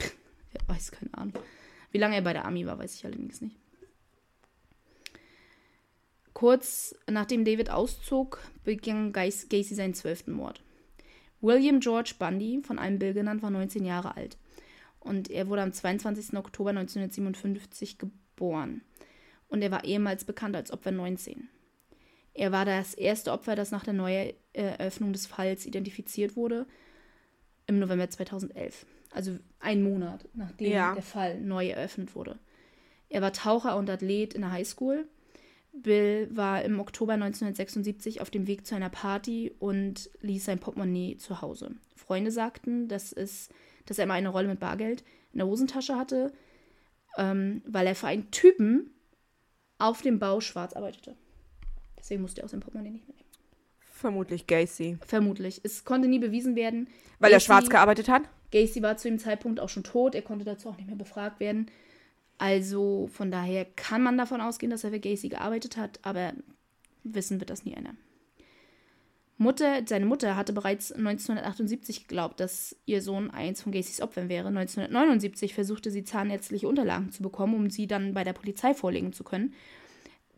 Wer 0.00 0.60
weiß, 0.66 0.90
keine 0.90 1.14
Ahnung. 1.14 1.38
Wie 1.92 1.98
lange 1.98 2.16
er 2.16 2.22
bei 2.22 2.32
der 2.32 2.44
Army 2.44 2.66
war, 2.66 2.78
weiß 2.78 2.94
ich 2.96 3.04
allerdings 3.04 3.40
nicht. 3.40 3.56
Kurz 6.32 6.94
nachdem 7.08 7.44
David 7.44 7.70
auszog, 7.70 8.42
begann 8.64 9.12
Gacy 9.12 9.74
seinen 9.74 9.94
zwölften 9.94 10.32
Mord. 10.32 10.62
William 11.40 11.78
George 11.80 12.14
Bundy, 12.18 12.62
von 12.62 12.78
einem 12.78 12.98
Bill 12.98 13.14
genannt, 13.14 13.42
war 13.42 13.50
19 13.50 13.84
Jahre 13.84 14.16
alt. 14.16 14.36
Und 14.98 15.30
er 15.30 15.48
wurde 15.48 15.62
am 15.62 15.72
22. 15.72 16.36
Oktober 16.36 16.70
1957 16.70 17.98
geboren. 17.98 18.82
Und 19.46 19.62
er 19.62 19.70
war 19.70 19.84
ehemals 19.84 20.24
bekannt 20.24 20.56
als 20.56 20.72
Opfer 20.72 20.90
19. 20.90 21.48
Er 22.34 22.50
war 22.50 22.64
das 22.64 22.94
erste 22.94 23.30
Opfer, 23.30 23.54
das 23.54 23.70
nach 23.70 23.84
der 23.84 23.94
Neueröffnung 23.94 25.12
des 25.12 25.26
Falls 25.26 25.64
identifiziert 25.64 26.34
wurde 26.34 26.66
im 27.66 27.78
November 27.78 28.08
2011. 28.08 28.86
Also 29.12 29.38
ein 29.60 29.82
Monat, 29.82 30.28
nachdem 30.34 30.72
ja. 30.72 30.94
der 30.94 31.02
Fall 31.02 31.40
neu 31.40 31.68
eröffnet 31.68 32.14
wurde. 32.14 32.38
Er 33.08 33.22
war 33.22 33.32
Taucher 33.32 33.76
und 33.76 33.88
Athlet 33.88 34.34
in 34.34 34.42
der 34.42 34.52
Highschool. 34.52 35.06
Bill 35.72 36.28
war 36.32 36.62
im 36.62 36.80
Oktober 36.80 37.12
1976 37.14 38.20
auf 38.20 38.30
dem 38.30 38.46
Weg 38.46 38.66
zu 38.66 38.74
einer 38.74 38.88
Party 38.88 39.52
und 39.58 40.10
ließ 40.22 40.44
sein 40.44 40.58
Portemonnaie 40.58 41.16
zu 41.18 41.42
Hause. 41.42 41.72
Freunde 41.94 42.30
sagten, 42.30 42.88
dass, 42.88 43.12
es, 43.12 43.48
dass 43.84 43.98
er 43.98 44.04
immer 44.04 44.14
eine 44.14 44.28
Rolle 44.28 44.48
mit 44.48 44.60
Bargeld 44.60 45.04
in 45.32 45.38
der 45.38 45.46
Hosentasche 45.46 45.96
hatte, 45.96 46.32
ähm, 47.18 47.62
weil 47.66 47.86
er 47.86 47.94
für 47.94 48.06
einen 48.06 48.30
Typen 48.30 48.90
auf 49.78 50.02
dem 50.02 50.18
Bau 50.18 50.40
schwarz 50.40 50.72
arbeitete. 50.72 51.14
Deswegen 51.98 52.22
musste 52.22 52.40
er 52.40 52.46
auch 52.46 52.50
sein 52.50 52.60
Portemonnaie 52.60 52.90
nicht 52.90 53.06
mitnehmen. 53.06 53.25
Vermutlich 53.96 54.46
Gacy. 54.46 54.98
Vermutlich. 55.06 55.62
Es 55.64 55.84
konnte 55.86 56.06
nie 56.06 56.18
bewiesen 56.18 56.54
werden. 56.54 56.88
Weil 57.18 57.30
Gacy, 57.30 57.34
er 57.34 57.40
schwarz 57.40 57.70
gearbeitet 57.70 58.10
hat? 58.10 58.24
Gacy 58.52 58.82
war 58.82 58.98
zu 58.98 59.08
dem 59.08 59.18
Zeitpunkt 59.18 59.58
auch 59.58 59.70
schon 59.70 59.84
tot. 59.84 60.14
Er 60.14 60.20
konnte 60.20 60.44
dazu 60.44 60.68
auch 60.68 60.76
nicht 60.76 60.86
mehr 60.86 60.96
befragt 60.96 61.40
werden. 61.40 61.70
Also 62.36 63.08
von 63.10 63.30
daher 63.30 63.64
kann 63.64 64.02
man 64.02 64.18
davon 64.18 64.42
ausgehen, 64.42 64.68
dass 64.68 64.84
er 64.84 64.90
für 64.90 65.00
Gacy 65.00 65.30
gearbeitet 65.30 65.78
hat, 65.78 65.98
aber 66.02 66.34
wissen 67.04 67.40
wird 67.40 67.48
das 67.48 67.64
nie 67.64 67.74
einer. 67.74 67.94
Mutter, 69.38 69.82
seine 69.86 70.04
Mutter 70.04 70.36
hatte 70.36 70.52
bereits 70.52 70.92
1978 70.92 72.08
geglaubt, 72.08 72.38
dass 72.38 72.76
ihr 72.84 73.00
Sohn 73.00 73.30
eins 73.30 73.62
von 73.62 73.72
Gacys 73.72 74.02
Opfern 74.02 74.28
wäre. 74.28 74.48
1979 74.48 75.54
versuchte 75.54 75.90
sie 75.90 76.04
zahnärztliche 76.04 76.68
Unterlagen 76.68 77.12
zu 77.12 77.22
bekommen, 77.22 77.54
um 77.54 77.70
sie 77.70 77.86
dann 77.86 78.12
bei 78.12 78.24
der 78.24 78.34
Polizei 78.34 78.74
vorlegen 78.74 79.14
zu 79.14 79.24
können. 79.24 79.54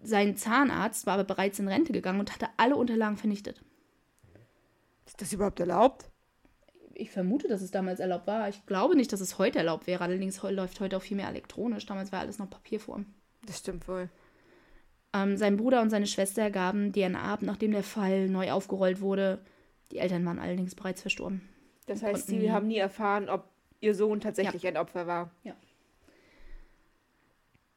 Sein 0.02 0.36
Zahnarzt 0.36 1.06
war 1.06 1.14
aber 1.14 1.24
bereits 1.24 1.58
in 1.58 1.68
Rente 1.68 1.92
gegangen 1.92 2.20
und 2.20 2.32
hatte 2.32 2.48
alle 2.56 2.76
Unterlagen 2.76 3.16
vernichtet. 3.16 3.62
Ist 5.06 5.20
das 5.20 5.32
überhaupt 5.32 5.58
erlaubt? 5.60 6.10
Ich 6.94 7.10
vermute, 7.10 7.48
dass 7.48 7.62
es 7.62 7.70
damals 7.70 8.00
erlaubt 8.00 8.26
war. 8.26 8.48
Ich 8.48 8.66
glaube 8.66 8.96
nicht, 8.96 9.12
dass 9.12 9.20
es 9.20 9.38
heute 9.38 9.58
erlaubt 9.58 9.86
wäre. 9.86 10.02
Allerdings 10.02 10.42
läuft 10.42 10.80
heute 10.80 10.96
auch 10.96 11.02
viel 11.02 11.16
mehr 11.16 11.28
elektronisch. 11.28 11.86
Damals 11.86 12.12
war 12.12 12.20
alles 12.20 12.38
noch 12.38 12.50
Papierform. 12.50 13.06
Das 13.46 13.58
stimmt 13.58 13.86
wohl. 13.88 14.08
Ähm, 15.14 15.36
sein 15.36 15.56
Bruder 15.56 15.80
und 15.80 15.90
seine 15.90 16.06
Schwester 16.06 16.50
gaben 16.50 16.92
DNA 16.92 17.20
ab, 17.20 17.42
nachdem 17.42 17.72
der 17.72 17.82
Fall 17.82 18.28
neu 18.28 18.52
aufgerollt 18.52 19.00
wurde. 19.00 19.38
Die 19.92 19.98
Eltern 19.98 20.24
waren 20.26 20.38
allerdings 20.38 20.74
bereits 20.74 21.00
verstorben. 21.00 21.48
Das 21.86 22.02
heißt, 22.02 22.26
sie 22.26 22.52
haben 22.52 22.66
nie 22.66 22.76
erfahren, 22.76 23.28
ob 23.28 23.48
ihr 23.80 23.94
Sohn 23.94 24.20
tatsächlich 24.20 24.62
ja. 24.62 24.70
ein 24.70 24.76
Opfer 24.76 25.06
war. 25.06 25.30
Ja. 25.44 25.54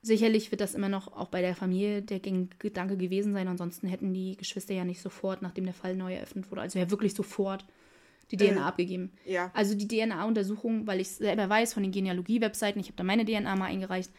Sicherlich 0.04 0.50
wird 0.52 0.62
das 0.62 0.74
immer 0.74 0.90
noch 0.90 1.16
auch 1.16 1.28
bei 1.28 1.42
der 1.42 1.56
Familie 1.56 2.02
der 2.02 2.20
Gedanke 2.20 2.98
gewesen 2.98 3.34
sein. 3.34 3.48
Ansonsten 3.48 3.88
hätten 3.88 4.14
die 4.14 4.36
Geschwister 4.36 4.74
ja 4.74 4.84
nicht 4.84 5.02
sofort, 5.02 5.42
nachdem 5.42 5.66
der 5.66 5.76
Fall 5.76 5.96
neu 5.96 6.16
eröffnet 6.16 6.50
wurde, 6.50 6.62
also 6.62 6.80
ja 6.80 6.90
wirklich 6.90 7.14
sofort 7.14 7.66
die 8.32 8.38
DNA 8.38 8.62
äh, 8.62 8.64
abgegeben. 8.64 9.12
Ja. 9.26 9.52
Also 9.54 9.76
die 9.76 9.88
DNA-Untersuchung, 9.88 10.88
weil 10.88 11.02
ich 11.02 11.10
selber 11.10 11.50
weiß 11.50 11.74
von 11.74 11.84
den 11.84 11.92
Genealogie-Webseiten, 11.92 12.80
ich 12.80 12.88
habe 12.88 12.96
da 12.96 13.04
meine 13.04 13.26
DNA 13.26 13.56
mal 13.56 13.66
eingereicht, 13.66 14.12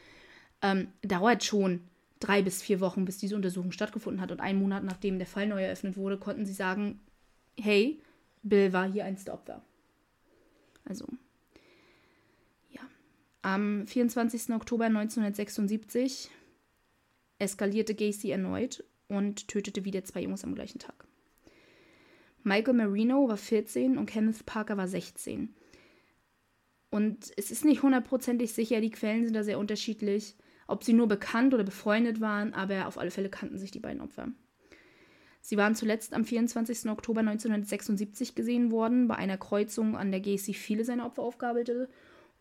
ähm, 0.60 0.88
dauert 1.02 1.42
schon 1.42 1.80
drei 2.20 2.42
bis 2.42 2.62
vier 2.62 2.80
Wochen, 2.80 3.04
bis 3.04 3.18
diese 3.18 3.34
Untersuchung 3.34 3.72
stattgefunden 3.72 4.20
hat. 4.20 4.30
Und 4.30 4.40
einen 4.40 4.60
Monat 4.60 4.84
nachdem 4.84 5.18
der 5.18 5.26
Fall 5.26 5.48
neu 5.48 5.62
eröffnet 5.62 5.96
wurde, 5.96 6.18
konnten 6.18 6.46
sie 6.46 6.52
sagen, 6.52 7.00
hey, 7.58 8.00
Bill 8.42 8.72
war 8.72 8.90
hier 8.90 9.04
eins 9.04 9.24
der 9.24 9.34
Opfer. 9.34 9.62
Also 10.84 11.06
am 13.42 13.86
24. 13.86 14.54
Oktober 14.54 14.84
1976 14.86 16.30
eskalierte 17.38 17.94
Gacy 17.94 18.30
erneut 18.30 18.84
und 19.08 19.48
tötete 19.48 19.84
wieder 19.84 20.04
zwei 20.04 20.22
Jungs 20.22 20.44
am 20.44 20.54
gleichen 20.54 20.78
Tag. 20.78 21.06
Michael 22.44 22.74
Marino 22.74 23.28
war 23.28 23.36
14 23.36 23.98
und 23.98 24.06
Kenneth 24.06 24.46
Parker 24.46 24.76
war 24.76 24.88
16. 24.88 25.54
Und 26.90 27.32
es 27.36 27.50
ist 27.50 27.64
nicht 27.64 27.82
hundertprozentig 27.82 28.52
sicher, 28.52 28.80
die 28.80 28.90
Quellen 28.90 29.24
sind 29.24 29.34
da 29.34 29.42
sehr 29.42 29.58
unterschiedlich, 29.58 30.36
ob 30.66 30.84
sie 30.84 30.92
nur 30.92 31.08
bekannt 31.08 31.54
oder 31.54 31.64
befreundet 31.64 32.20
waren, 32.20 32.54
aber 32.54 32.86
auf 32.86 32.98
alle 32.98 33.10
Fälle 33.10 33.28
kannten 33.28 33.58
sich 33.58 33.70
die 33.70 33.80
beiden 33.80 34.00
Opfer. 34.00 34.28
Sie 35.40 35.56
waren 35.56 35.74
zuletzt 35.74 36.14
am 36.14 36.24
24. 36.24 36.88
Oktober 36.90 37.20
1976 37.20 38.34
gesehen 38.34 38.70
worden, 38.70 39.08
bei 39.08 39.16
einer 39.16 39.38
Kreuzung, 39.38 39.96
an 39.96 40.12
der 40.12 40.20
Gacy 40.20 40.54
viele 40.54 40.84
seiner 40.84 41.06
Opfer 41.06 41.22
aufgabelte 41.22 41.88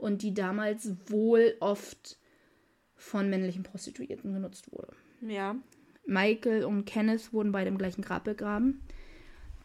und 0.01 0.23
die 0.23 0.33
damals 0.33 0.95
wohl 1.07 1.55
oft 1.59 2.17
von 2.95 3.29
männlichen 3.29 3.63
Prostituierten 3.63 4.33
genutzt 4.33 4.71
wurde. 4.71 4.93
Ja. 5.21 5.55
Michael 6.05 6.65
und 6.65 6.85
Kenneth 6.85 7.31
wurden 7.31 7.51
beide 7.51 7.69
im 7.69 7.77
gleichen 7.77 8.01
Grab 8.01 8.23
begraben. 8.23 8.81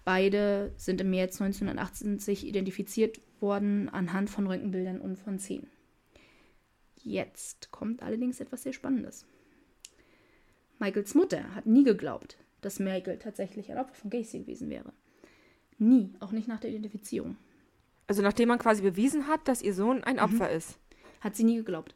Beide 0.04 0.72
sind 0.76 1.00
im 1.00 1.10
März 1.10 1.40
1978 1.40 2.46
identifiziert 2.46 3.20
worden 3.40 3.88
anhand 3.88 4.30
von 4.30 4.46
Röntgenbildern 4.46 5.00
und 5.00 5.18
von 5.18 5.38
Zähnen. 5.38 5.68
Jetzt 7.02 7.70
kommt 7.70 8.02
allerdings 8.02 8.40
etwas 8.40 8.62
sehr 8.62 8.72
Spannendes. 8.72 9.26
Michaels 10.78 11.14
Mutter 11.14 11.54
hat 11.54 11.66
nie 11.66 11.84
geglaubt, 11.84 12.36
dass 12.60 12.78
Michael 12.78 13.18
tatsächlich 13.18 13.72
ein 13.72 13.78
Opfer 13.78 13.94
von 13.94 14.10
Gacy 14.10 14.40
gewesen 14.40 14.68
wäre. 14.68 14.92
Nie, 15.78 16.12
auch 16.20 16.32
nicht 16.32 16.48
nach 16.48 16.60
der 16.60 16.70
Identifizierung. 16.70 17.36
Also 18.06 18.22
nachdem 18.22 18.48
man 18.48 18.58
quasi 18.58 18.82
bewiesen 18.82 19.26
hat, 19.26 19.46
dass 19.48 19.62
ihr 19.62 19.74
Sohn 19.74 20.04
ein 20.04 20.20
Opfer 20.20 20.48
mhm. 20.48 20.56
ist. 20.56 20.78
Hat 21.20 21.34
sie 21.36 21.44
nie 21.44 21.56
geglaubt. 21.56 21.94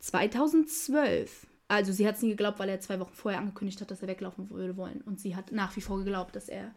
2012, 0.00 1.46
also 1.68 1.92
sie 1.92 2.06
hat 2.06 2.16
es 2.16 2.22
nie 2.22 2.30
geglaubt, 2.30 2.58
weil 2.58 2.68
er 2.68 2.80
zwei 2.80 3.00
Wochen 3.00 3.14
vorher 3.14 3.40
angekündigt 3.40 3.80
hat, 3.80 3.90
dass 3.90 4.02
er 4.02 4.08
weglaufen 4.08 4.50
würde 4.50 4.76
wollen. 4.76 5.00
Und 5.00 5.18
sie 5.18 5.34
hat 5.34 5.50
nach 5.50 5.74
wie 5.76 5.80
vor 5.80 5.98
geglaubt, 5.98 6.36
dass 6.36 6.48
er 6.48 6.74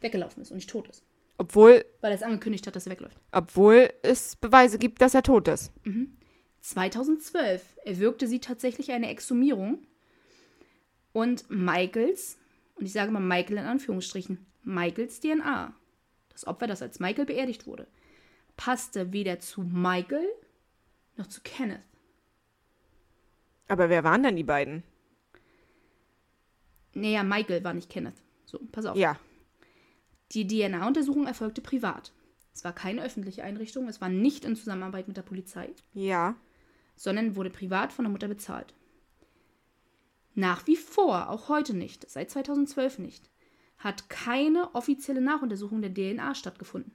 weggelaufen 0.00 0.42
ist 0.42 0.50
und 0.50 0.56
nicht 0.56 0.70
tot 0.70 0.88
ist. 0.88 1.04
Obwohl. 1.38 1.84
Weil 2.00 2.12
er 2.12 2.16
es 2.16 2.22
angekündigt 2.22 2.66
hat, 2.66 2.74
dass 2.74 2.86
er 2.86 2.92
wegläuft. 2.92 3.16
Obwohl 3.30 3.90
es 4.02 4.36
Beweise 4.36 4.78
gibt, 4.78 5.00
dass 5.00 5.14
er 5.14 5.22
tot 5.22 5.48
ist. 5.48 5.72
Mhm. 5.84 6.16
2012 6.60 7.62
erwirkte 7.84 8.26
sie 8.26 8.40
tatsächlich 8.40 8.90
eine 8.90 9.10
Exhumierung. 9.10 9.86
Und 11.12 11.48
Michaels, 11.48 12.36
und 12.74 12.84
ich 12.84 12.92
sage 12.92 13.12
mal 13.12 13.20
Michael 13.20 13.58
in 13.58 13.64
Anführungsstrichen, 13.64 14.44
Michaels 14.64 15.20
DNA 15.20 15.72
das 16.36 16.46
Opfer, 16.46 16.66
das 16.66 16.82
als 16.82 17.00
Michael 17.00 17.24
beerdigt 17.24 17.66
wurde, 17.66 17.86
passte 18.56 19.12
weder 19.12 19.40
zu 19.40 19.62
Michael 19.62 20.28
noch 21.16 21.28
zu 21.28 21.40
Kenneth. 21.42 21.80
Aber 23.68 23.88
wer 23.88 24.04
waren 24.04 24.22
denn 24.22 24.36
die 24.36 24.44
beiden? 24.44 24.82
Naja, 26.92 27.22
Michael 27.22 27.64
war 27.64 27.72
nicht 27.72 27.88
Kenneth. 27.88 28.22
So, 28.44 28.60
pass 28.70 28.84
auf. 28.84 28.98
Ja. 28.98 29.18
Die 30.32 30.46
DNA-Untersuchung 30.46 31.26
erfolgte 31.26 31.62
privat. 31.62 32.12
Es 32.52 32.64
war 32.64 32.74
keine 32.74 33.02
öffentliche 33.02 33.42
Einrichtung, 33.42 33.88
es 33.88 34.00
war 34.02 34.10
nicht 34.10 34.44
in 34.44 34.56
Zusammenarbeit 34.56 35.08
mit 35.08 35.16
der 35.16 35.22
Polizei. 35.22 35.70
Ja. 35.94 36.36
Sondern 36.96 37.34
wurde 37.34 37.50
privat 37.50 37.94
von 37.94 38.04
der 38.04 38.12
Mutter 38.12 38.28
bezahlt. 38.28 38.74
Nach 40.34 40.66
wie 40.66 40.76
vor, 40.76 41.30
auch 41.30 41.48
heute 41.48 41.74
nicht, 41.74 42.10
seit 42.10 42.30
2012 42.30 42.98
nicht, 42.98 43.30
hat 43.78 44.08
keine 44.08 44.74
offizielle 44.74 45.20
Nachuntersuchung 45.20 45.82
der 45.82 45.92
DNA 45.92 46.34
stattgefunden. 46.34 46.92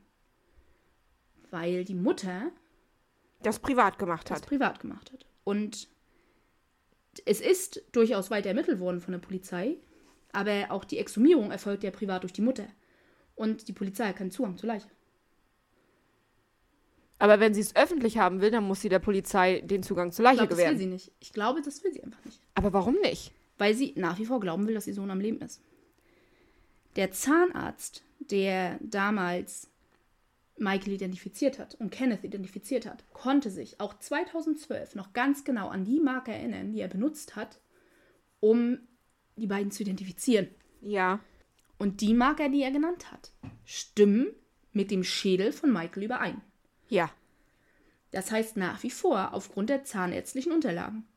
Weil 1.50 1.84
die 1.84 1.96
Mutter 1.96 2.52
das 3.44 3.60
privat 3.60 4.00
gemacht 4.00 4.30
hat. 4.30 4.40
Das 4.40 4.46
privat 4.46 4.80
gemacht 4.80 5.12
hat. 5.12 5.26
Und 5.44 5.90
es 7.26 7.42
ist 7.42 7.84
durchaus 7.92 8.32
weiter 8.32 8.50
ermittelt 8.50 8.80
worden 8.80 9.02
von 9.02 9.12
der 9.12 9.20
Polizei, 9.20 9.78
aber 10.32 10.68
auch 10.70 10.86
die 10.86 10.98
Exhumierung 10.98 11.52
erfolgt 11.52 11.84
ja 11.84 11.92
privat 11.92 12.24
durch 12.24 12.34
die 12.34 12.42
Mutter. 12.42 12.68
Und 13.36 13.68
die 13.68 13.74
Polizei 13.74 14.08
hat 14.08 14.18
keinen 14.18 14.32
Zugang 14.32 14.58
zur 14.58 14.68
Leiche. 14.68 14.88
Aber 17.20 17.40
wenn 17.40 17.54
sie 17.54 17.62
es 17.62 17.76
öffentlich 17.76 18.18
haben 18.18 18.42
will, 18.42 18.50
dann 18.50 18.64
muss 18.64 18.82
sie 18.82 18.90
der 18.90 19.00
Polizei 19.00 19.62
den 19.62 19.84
Zugang 19.84 20.12
zur 20.12 20.24
Leiche 20.24 20.36
ich 20.36 20.40
glaub, 20.40 20.50
gewähren. 20.50 20.74
Das 20.74 20.80
will 20.80 20.88
sie 20.88 20.94
nicht. 20.94 21.12
Ich 21.20 21.34
glaube, 21.34 21.62
das 21.62 21.84
will 21.84 21.94
sie 21.94 22.04
einfach 22.04 22.24
nicht. 22.26 22.42
Aber 22.56 22.74
warum 22.74 22.96
nicht? 22.96 23.32
Weil 23.58 23.76
sie 23.76 23.94
nach 23.96 24.18
wie 24.18 24.26
vor 24.26 24.40
glauben 24.40 24.68
will, 24.68 24.74
dass 24.74 24.88
ihr 24.88 24.94
Sohn 24.94 25.12
am 25.12 25.20
Leben 25.20 25.40
ist. 25.42 25.62
Der 26.96 27.12
Zahnarzt, 27.12 28.04
der 28.20 28.78
damals 28.82 29.70
Michael 30.58 30.94
identifiziert 30.94 31.58
hat 31.58 31.76
und 31.76 31.92
Kenneth 31.92 32.24
identifiziert 32.24 32.86
hat, 32.86 33.04
konnte 33.14 33.50
sich 33.50 33.80
auch 33.80 33.98
2012 33.98 34.96
noch 34.96 35.14
ganz 35.14 35.44
genau 35.44 35.70
an 35.70 35.86
die 35.86 36.00
Marke 36.00 36.32
erinnern, 36.32 36.72
die 36.72 36.82
er 36.82 36.88
benutzt 36.88 37.36
hat, 37.36 37.60
um 38.40 38.80
die 39.38 39.48
beiden 39.48 39.72
zu 39.72 39.84
identifizieren. 39.84 40.50
Ja. 40.82 41.20
Und 41.78 42.02
die 42.02 42.14
Marker, 42.14 42.50
die 42.50 42.62
er 42.62 42.72
genannt 42.72 43.12
hat, 43.12 43.32
stimmen 43.66 44.28
mit 44.72 44.92
dem 44.92 45.04
Schädel 45.04 45.52
von 45.52 45.72
Michael 45.74 46.04
überein. 46.04 46.42
Ja. 46.90 47.10
Das 48.12 48.32
heißt 48.32 48.58
nach 48.58 48.84
wie 48.84 48.92
vor, 48.92 49.34
aufgrund 49.34 49.70
der 49.70 49.84
zahnärztlichen 49.84 50.52
Unterlagen, 50.52 51.08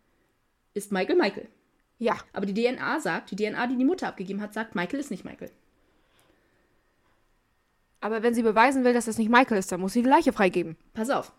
ist 0.73 0.93
Michael 0.93 1.17
Michael. 1.17 1.49
Ja. 1.99 2.17
Aber 2.33 2.47
die 2.47 2.55
DNA 2.55 3.01
sagt, 3.01 3.31
die 3.31 3.37
DNA, 3.37 3.67
die 3.67 3.77
die 3.77 3.85
Mutter 3.85 4.09
abgegeben 4.09 4.41
hat, 4.41 4.55
sagt, 4.55 4.75
Michael 4.75 5.01
ist 5.01 5.11
nicht 5.11 5.25
Michael. 5.25 5.51
Aber 8.05 8.23
wenn 8.23 8.35
sie 8.35 8.43
beweisen 8.43 8.85
will, 8.85 8.93
dass 8.93 9.07
das 9.07 9.17
nicht 9.17 9.31
Michael 9.31 9.57
ist, 9.57 9.73
dann 9.73 9.81
muss 9.81 9.95
sie 9.95 10.03
die 10.03 10.09
Leiche 10.11 10.35
freigeben. 10.35 10.77
Pass 10.93 11.09
auf. 11.09 11.33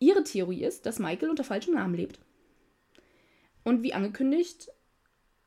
Ihre 0.00 0.24
Theorie 0.24 0.64
ist, 0.64 0.84
dass 0.84 0.98
Michael 0.98 1.30
unter 1.30 1.44
falschem 1.44 1.74
Namen 1.74 1.94
lebt. 1.94 2.18
Und 3.62 3.84
wie 3.84 3.94
angekündigt 3.94 4.68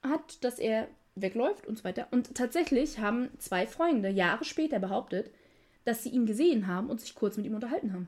hat, 0.02 0.42
dass 0.46 0.60
er 0.60 0.88
wegläuft 1.16 1.68
und 1.68 1.78
so 1.78 1.84
weiter. 1.84 2.08
Und 2.12 2.36
tatsächlich 2.36 3.00
haben 3.00 3.28
zwei 3.38 3.68
Freunde 3.68 4.08
Jahre 4.08 4.46
später 4.46 4.80
behauptet, 4.80 5.30
dass 5.84 6.02
sie 6.02 6.12
ihn 6.12 6.26
gesehen 6.26 6.68
haben 6.68 6.90
und 6.90 7.02
sich 7.02 7.16
kurz 7.16 7.36
mit 7.36 7.46
ihm 7.46 7.56
unterhalten 7.56 7.92
haben. 7.92 8.08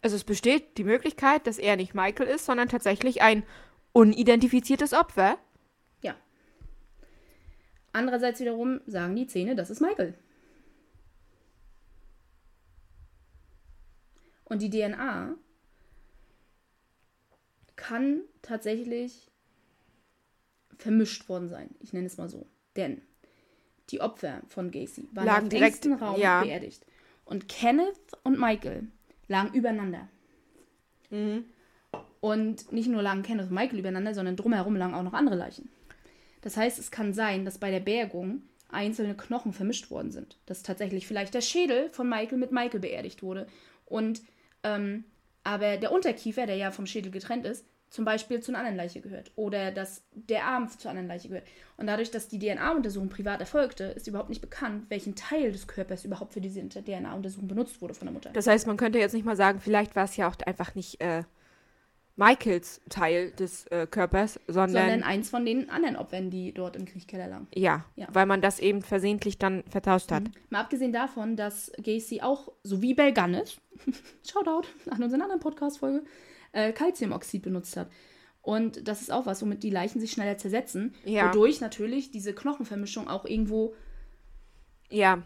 Also 0.00 0.14
es 0.14 0.22
besteht 0.22 0.78
die 0.78 0.84
Möglichkeit, 0.84 1.48
dass 1.48 1.58
er 1.58 1.74
nicht 1.74 1.96
Michael 1.96 2.28
ist, 2.28 2.46
sondern 2.46 2.68
tatsächlich 2.68 3.20
ein 3.20 3.42
unidentifiziertes 3.94 4.92
Opfer. 4.92 5.38
Andererseits 7.92 8.40
wiederum 8.40 8.80
sagen 8.86 9.16
die 9.16 9.26
Zähne, 9.26 9.54
das 9.54 9.70
ist 9.70 9.80
Michael. 9.80 10.14
Und 14.44 14.60
die 14.62 14.70
DNA 14.70 15.34
kann 17.76 18.20
tatsächlich 18.42 19.30
vermischt 20.76 21.28
worden 21.28 21.48
sein. 21.48 21.70
Ich 21.80 21.92
nenne 21.92 22.06
es 22.06 22.16
mal 22.16 22.28
so. 22.28 22.46
Denn 22.76 23.02
die 23.90 24.00
Opfer 24.00 24.42
von 24.48 24.70
Gacy 24.70 25.08
waren 25.12 25.26
lagen 25.26 25.44
im 25.44 25.50
direkt 25.50 25.84
im 25.86 25.94
Raum 25.94 26.20
ja. 26.20 26.42
beerdigt. 26.42 26.84
Und 27.24 27.48
Kenneth 27.48 27.96
und 28.24 28.38
Michael 28.38 28.88
lagen 29.28 29.54
übereinander. 29.54 30.08
Mhm. 31.10 31.44
Und 32.20 32.72
nicht 32.72 32.88
nur 32.88 33.02
lagen 33.02 33.22
Kenneth 33.22 33.48
und 33.48 33.54
Michael 33.54 33.78
übereinander, 33.78 34.14
sondern 34.14 34.36
drumherum 34.36 34.76
lagen 34.76 34.94
auch 34.94 35.02
noch 35.02 35.14
andere 35.14 35.36
Leichen. 35.36 35.70
Das 36.42 36.56
heißt, 36.56 36.78
es 36.78 36.90
kann 36.90 37.14
sein, 37.14 37.44
dass 37.44 37.58
bei 37.58 37.70
der 37.70 37.80
Bergung 37.80 38.42
einzelne 38.68 39.16
Knochen 39.16 39.52
vermischt 39.52 39.90
worden 39.90 40.10
sind. 40.10 40.38
Dass 40.46 40.62
tatsächlich 40.62 41.06
vielleicht 41.06 41.34
der 41.34 41.40
Schädel 41.40 41.90
von 41.90 42.08
Michael 42.08 42.38
mit 42.38 42.52
Michael 42.52 42.80
beerdigt 42.80 43.22
wurde. 43.22 43.46
Und 43.86 44.22
ähm, 44.62 45.04
aber 45.44 45.76
der 45.76 45.92
Unterkiefer, 45.92 46.46
der 46.46 46.56
ja 46.56 46.70
vom 46.70 46.86
Schädel 46.86 47.10
getrennt 47.10 47.46
ist, 47.46 47.66
zum 47.90 48.06
Beispiel 48.06 48.40
zu 48.40 48.50
einer 48.52 48.60
anderen 48.60 48.78
Leiche 48.78 49.02
gehört 49.02 49.32
oder 49.36 49.70
dass 49.70 50.02
der 50.12 50.46
Arm 50.46 50.68
zu 50.68 50.88
einer 50.88 51.00
anderen 51.00 51.08
Leiche 51.08 51.28
gehört. 51.28 51.46
Und 51.76 51.86
dadurch, 51.86 52.10
dass 52.10 52.26
die 52.26 52.38
DNA-Untersuchung 52.38 53.10
privat 53.10 53.40
erfolgte, 53.40 53.84
ist 53.84 54.06
überhaupt 54.06 54.30
nicht 54.30 54.40
bekannt, 54.40 54.86
welchen 54.88 55.14
Teil 55.14 55.52
des 55.52 55.66
Körpers 55.66 56.04
überhaupt 56.04 56.32
für 56.32 56.40
diese 56.40 56.66
DNA-Untersuchung 56.66 57.48
benutzt 57.48 57.82
wurde 57.82 57.92
von 57.92 58.06
der 58.06 58.14
Mutter. 58.14 58.30
Das 58.32 58.46
heißt, 58.46 58.66
man 58.66 58.78
könnte 58.78 58.98
jetzt 58.98 59.12
nicht 59.12 59.26
mal 59.26 59.36
sagen, 59.36 59.60
vielleicht 59.60 59.94
war 59.94 60.04
es 60.04 60.16
ja 60.16 60.26
auch 60.26 60.36
einfach 60.46 60.74
nicht 60.74 61.02
äh, 61.02 61.24
Michaels 62.16 62.80
Teil 62.90 63.30
des 63.32 63.66
äh, 63.68 63.86
Körpers, 63.86 64.38
sondern, 64.46 64.70
sondern 64.70 65.02
eins 65.02 65.30
von 65.30 65.46
den 65.46 65.70
anderen 65.70 65.96
Opfern, 65.96 66.30
die 66.30 66.52
dort 66.52 66.76
im 66.76 66.84
Kriechkeller 66.84 67.26
lagen. 67.26 67.48
Ja, 67.54 67.86
ja, 67.96 68.06
weil 68.12 68.26
man 68.26 68.42
das 68.42 68.60
eben 68.60 68.82
versehentlich 68.82 69.38
dann 69.38 69.64
vertauscht 69.68 70.12
hat. 70.12 70.24
Mhm. 70.24 70.32
Mal 70.50 70.60
abgesehen 70.60 70.92
davon, 70.92 71.36
dass 71.36 71.72
Gacy 71.82 72.20
auch, 72.20 72.52
so 72.62 72.82
wie 72.82 72.94
Belganis, 72.94 73.56
Shoutout 74.30 74.68
an 74.90 75.02
unseren 75.02 75.22
anderen 75.22 75.40
Podcast-Folge, 75.40 76.04
äh, 76.52 76.72
Calciumoxid 76.72 77.42
benutzt 77.42 77.76
hat. 77.76 77.88
Und 78.42 78.86
das 78.86 79.00
ist 79.00 79.12
auch 79.12 79.24
was, 79.24 79.40
womit 79.40 79.62
die 79.62 79.70
Leichen 79.70 80.00
sich 80.00 80.10
schneller 80.10 80.36
zersetzen. 80.36 80.94
Ja. 81.04 81.28
Wodurch 81.28 81.60
natürlich 81.60 82.10
diese 82.10 82.34
Knochenvermischung 82.34 83.08
auch 83.08 83.24
irgendwo 83.24 83.74
ja. 84.90 85.22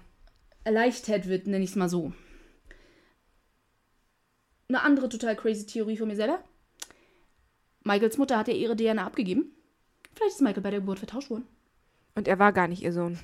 erleichtert 0.64 1.26
wird, 1.26 1.46
nenne 1.46 1.64
ich 1.64 1.70
es 1.70 1.76
mal 1.76 1.88
so. 1.88 2.12
Eine 4.68 4.82
andere 4.82 5.08
total 5.08 5.34
crazy 5.34 5.66
Theorie 5.66 5.96
von 5.96 6.08
mir 6.08 6.16
selber. 6.16 6.44
Michaels 7.86 8.18
Mutter 8.18 8.36
hat 8.36 8.48
ja 8.48 8.54
ihre 8.54 8.76
DNA 8.76 9.06
abgegeben. 9.06 9.52
Vielleicht 10.12 10.34
ist 10.34 10.42
Michael 10.42 10.62
bei 10.62 10.70
der 10.70 10.80
Geburt 10.80 10.98
vertauscht 10.98 11.30
worden. 11.30 11.46
Und 12.14 12.26
er 12.26 12.38
war 12.38 12.52
gar 12.52 12.66
nicht 12.66 12.82
ihr 12.82 12.92
Sohn. 12.92 13.18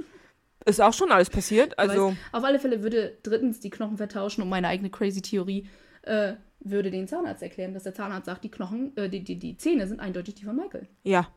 ist 0.66 0.80
auch 0.80 0.92
schon 0.92 1.10
alles 1.10 1.30
passiert. 1.30 1.78
Also. 1.78 2.14
auf 2.32 2.44
alle 2.44 2.58
Fälle 2.58 2.82
würde 2.82 3.16
drittens 3.22 3.60
die 3.60 3.70
Knochen 3.70 3.96
vertauschen, 3.96 4.42
um 4.42 4.48
meine 4.48 4.68
eigene 4.68 4.90
crazy 4.90 5.22
Theorie 5.22 5.66
äh, 6.02 6.34
würde 6.60 6.90
den 6.90 7.08
Zahnarzt 7.08 7.42
erklären, 7.42 7.72
dass 7.72 7.84
der 7.84 7.94
Zahnarzt 7.94 8.26
sagt, 8.26 8.44
die 8.44 8.50
Knochen, 8.50 8.94
äh, 8.96 9.08
die, 9.08 9.24
die, 9.24 9.38
die 9.38 9.56
Zähne 9.56 9.86
sind 9.86 10.00
eindeutig 10.00 10.34
die 10.34 10.44
von 10.44 10.56
Michael. 10.56 10.86
Ja. 11.04 11.28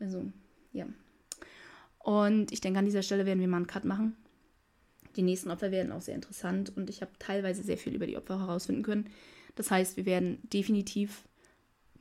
Also, 0.00 0.24
ja. 0.72 0.86
Und 1.98 2.52
ich 2.52 2.60
denke, 2.60 2.78
an 2.78 2.84
dieser 2.84 3.02
Stelle 3.02 3.26
werden 3.26 3.40
wir 3.40 3.48
mal 3.48 3.58
einen 3.58 3.66
Cut 3.66 3.84
machen. 3.84 4.16
Die 5.14 5.22
nächsten 5.22 5.50
Opfer 5.50 5.70
werden 5.70 5.92
auch 5.92 6.00
sehr 6.00 6.14
interessant 6.14 6.76
und 6.76 6.90
ich 6.90 7.00
habe 7.00 7.12
teilweise 7.18 7.62
sehr 7.62 7.78
viel 7.78 7.94
über 7.94 8.06
die 8.06 8.16
Opfer 8.16 8.40
herausfinden 8.40 8.82
können. 8.82 9.08
Das 9.54 9.70
heißt, 9.70 9.96
wir 9.96 10.04
werden 10.04 10.38
definitiv 10.52 11.24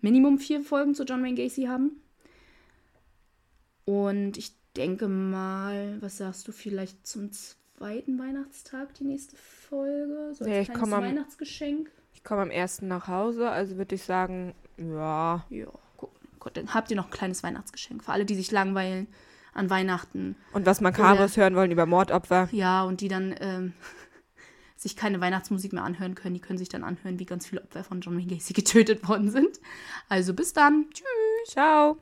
Minimum 0.06 0.38
vier 0.38 0.61
Folgen 0.61 0.94
zu 0.94 1.03
John 1.03 1.23
Wayne 1.23 1.34
Gacy 1.34 1.64
haben. 1.64 1.99
Und 3.86 4.38
ich 4.38 4.52
denke 4.77 5.07
mal, 5.07 5.98
was 5.99 6.18
sagst 6.18 6.48
du, 6.48 6.52
vielleicht 6.52 7.07
zum 7.07 7.32
zweiten 7.32 8.19
Weihnachtstag 8.19 8.94
die 8.94 9.03
nächste 9.03 9.36
Folge? 9.36 10.32
So 10.36 10.45
ja, 10.45 10.61
ich 10.61 10.68
kleines 10.68 10.91
Weihnachtsgeschenk. 10.91 11.90
Ich 12.14 12.23
komme 12.23 12.44
am 12.44 12.52
ersten 12.52 12.88
nach 12.88 13.07
Hause, 13.07 13.49
also 13.49 13.77
würde 13.77 13.95
ich 13.95 14.03
sagen, 14.03 14.53
ja. 14.77 15.44
Ja, 15.49 15.65
gut, 15.98 16.11
gut, 16.40 16.56
dann 16.56 16.76
habt 16.76 16.91
ihr 16.91 16.98
noch 16.98 17.06
ein 17.06 17.11
kleines 17.11 17.41
Weihnachtsgeschenk 17.41 18.03
für 18.03 18.11
alle, 18.11 18.26
die 18.26 18.36
sich 18.36 18.52
langweilen 18.52 19.07
an 19.56 19.72
Weihnachten. 19.72 20.36
Und 20.53 20.68
was 20.68 20.82
Makabres 20.82 21.36
hören 21.36 21.56
wollen 21.56 21.72
über 21.72 21.88
Mordopfer. 21.88 22.48
Ja, 22.52 22.84
und 22.84 23.02
die 23.02 23.07
dann 23.07 23.34
ähm, 23.40 23.73
sich 24.85 24.95
keine 24.95 25.19
Weihnachtsmusik 25.19 25.73
mehr 25.73 25.83
anhören 25.83 26.13
können. 26.13 26.35
Die 26.35 26.41
können 26.41 26.59
sich 26.59 26.69
dann 26.69 26.83
anhören, 26.83 27.17
wie 27.19 27.25
ganz 27.25 27.47
viele 27.47 27.63
Opfer 27.63 27.83
von 27.83 28.01
John 28.01 28.17
Wayne 28.17 28.27
Gacy 28.27 28.53
getötet 28.53 29.07
worden 29.07 29.31
sind. 29.31 29.59
Also 30.09 30.33
bis 30.33 30.53
dann. 30.53 30.85
Tschüss. 30.93 31.53
Ciao. 31.53 31.97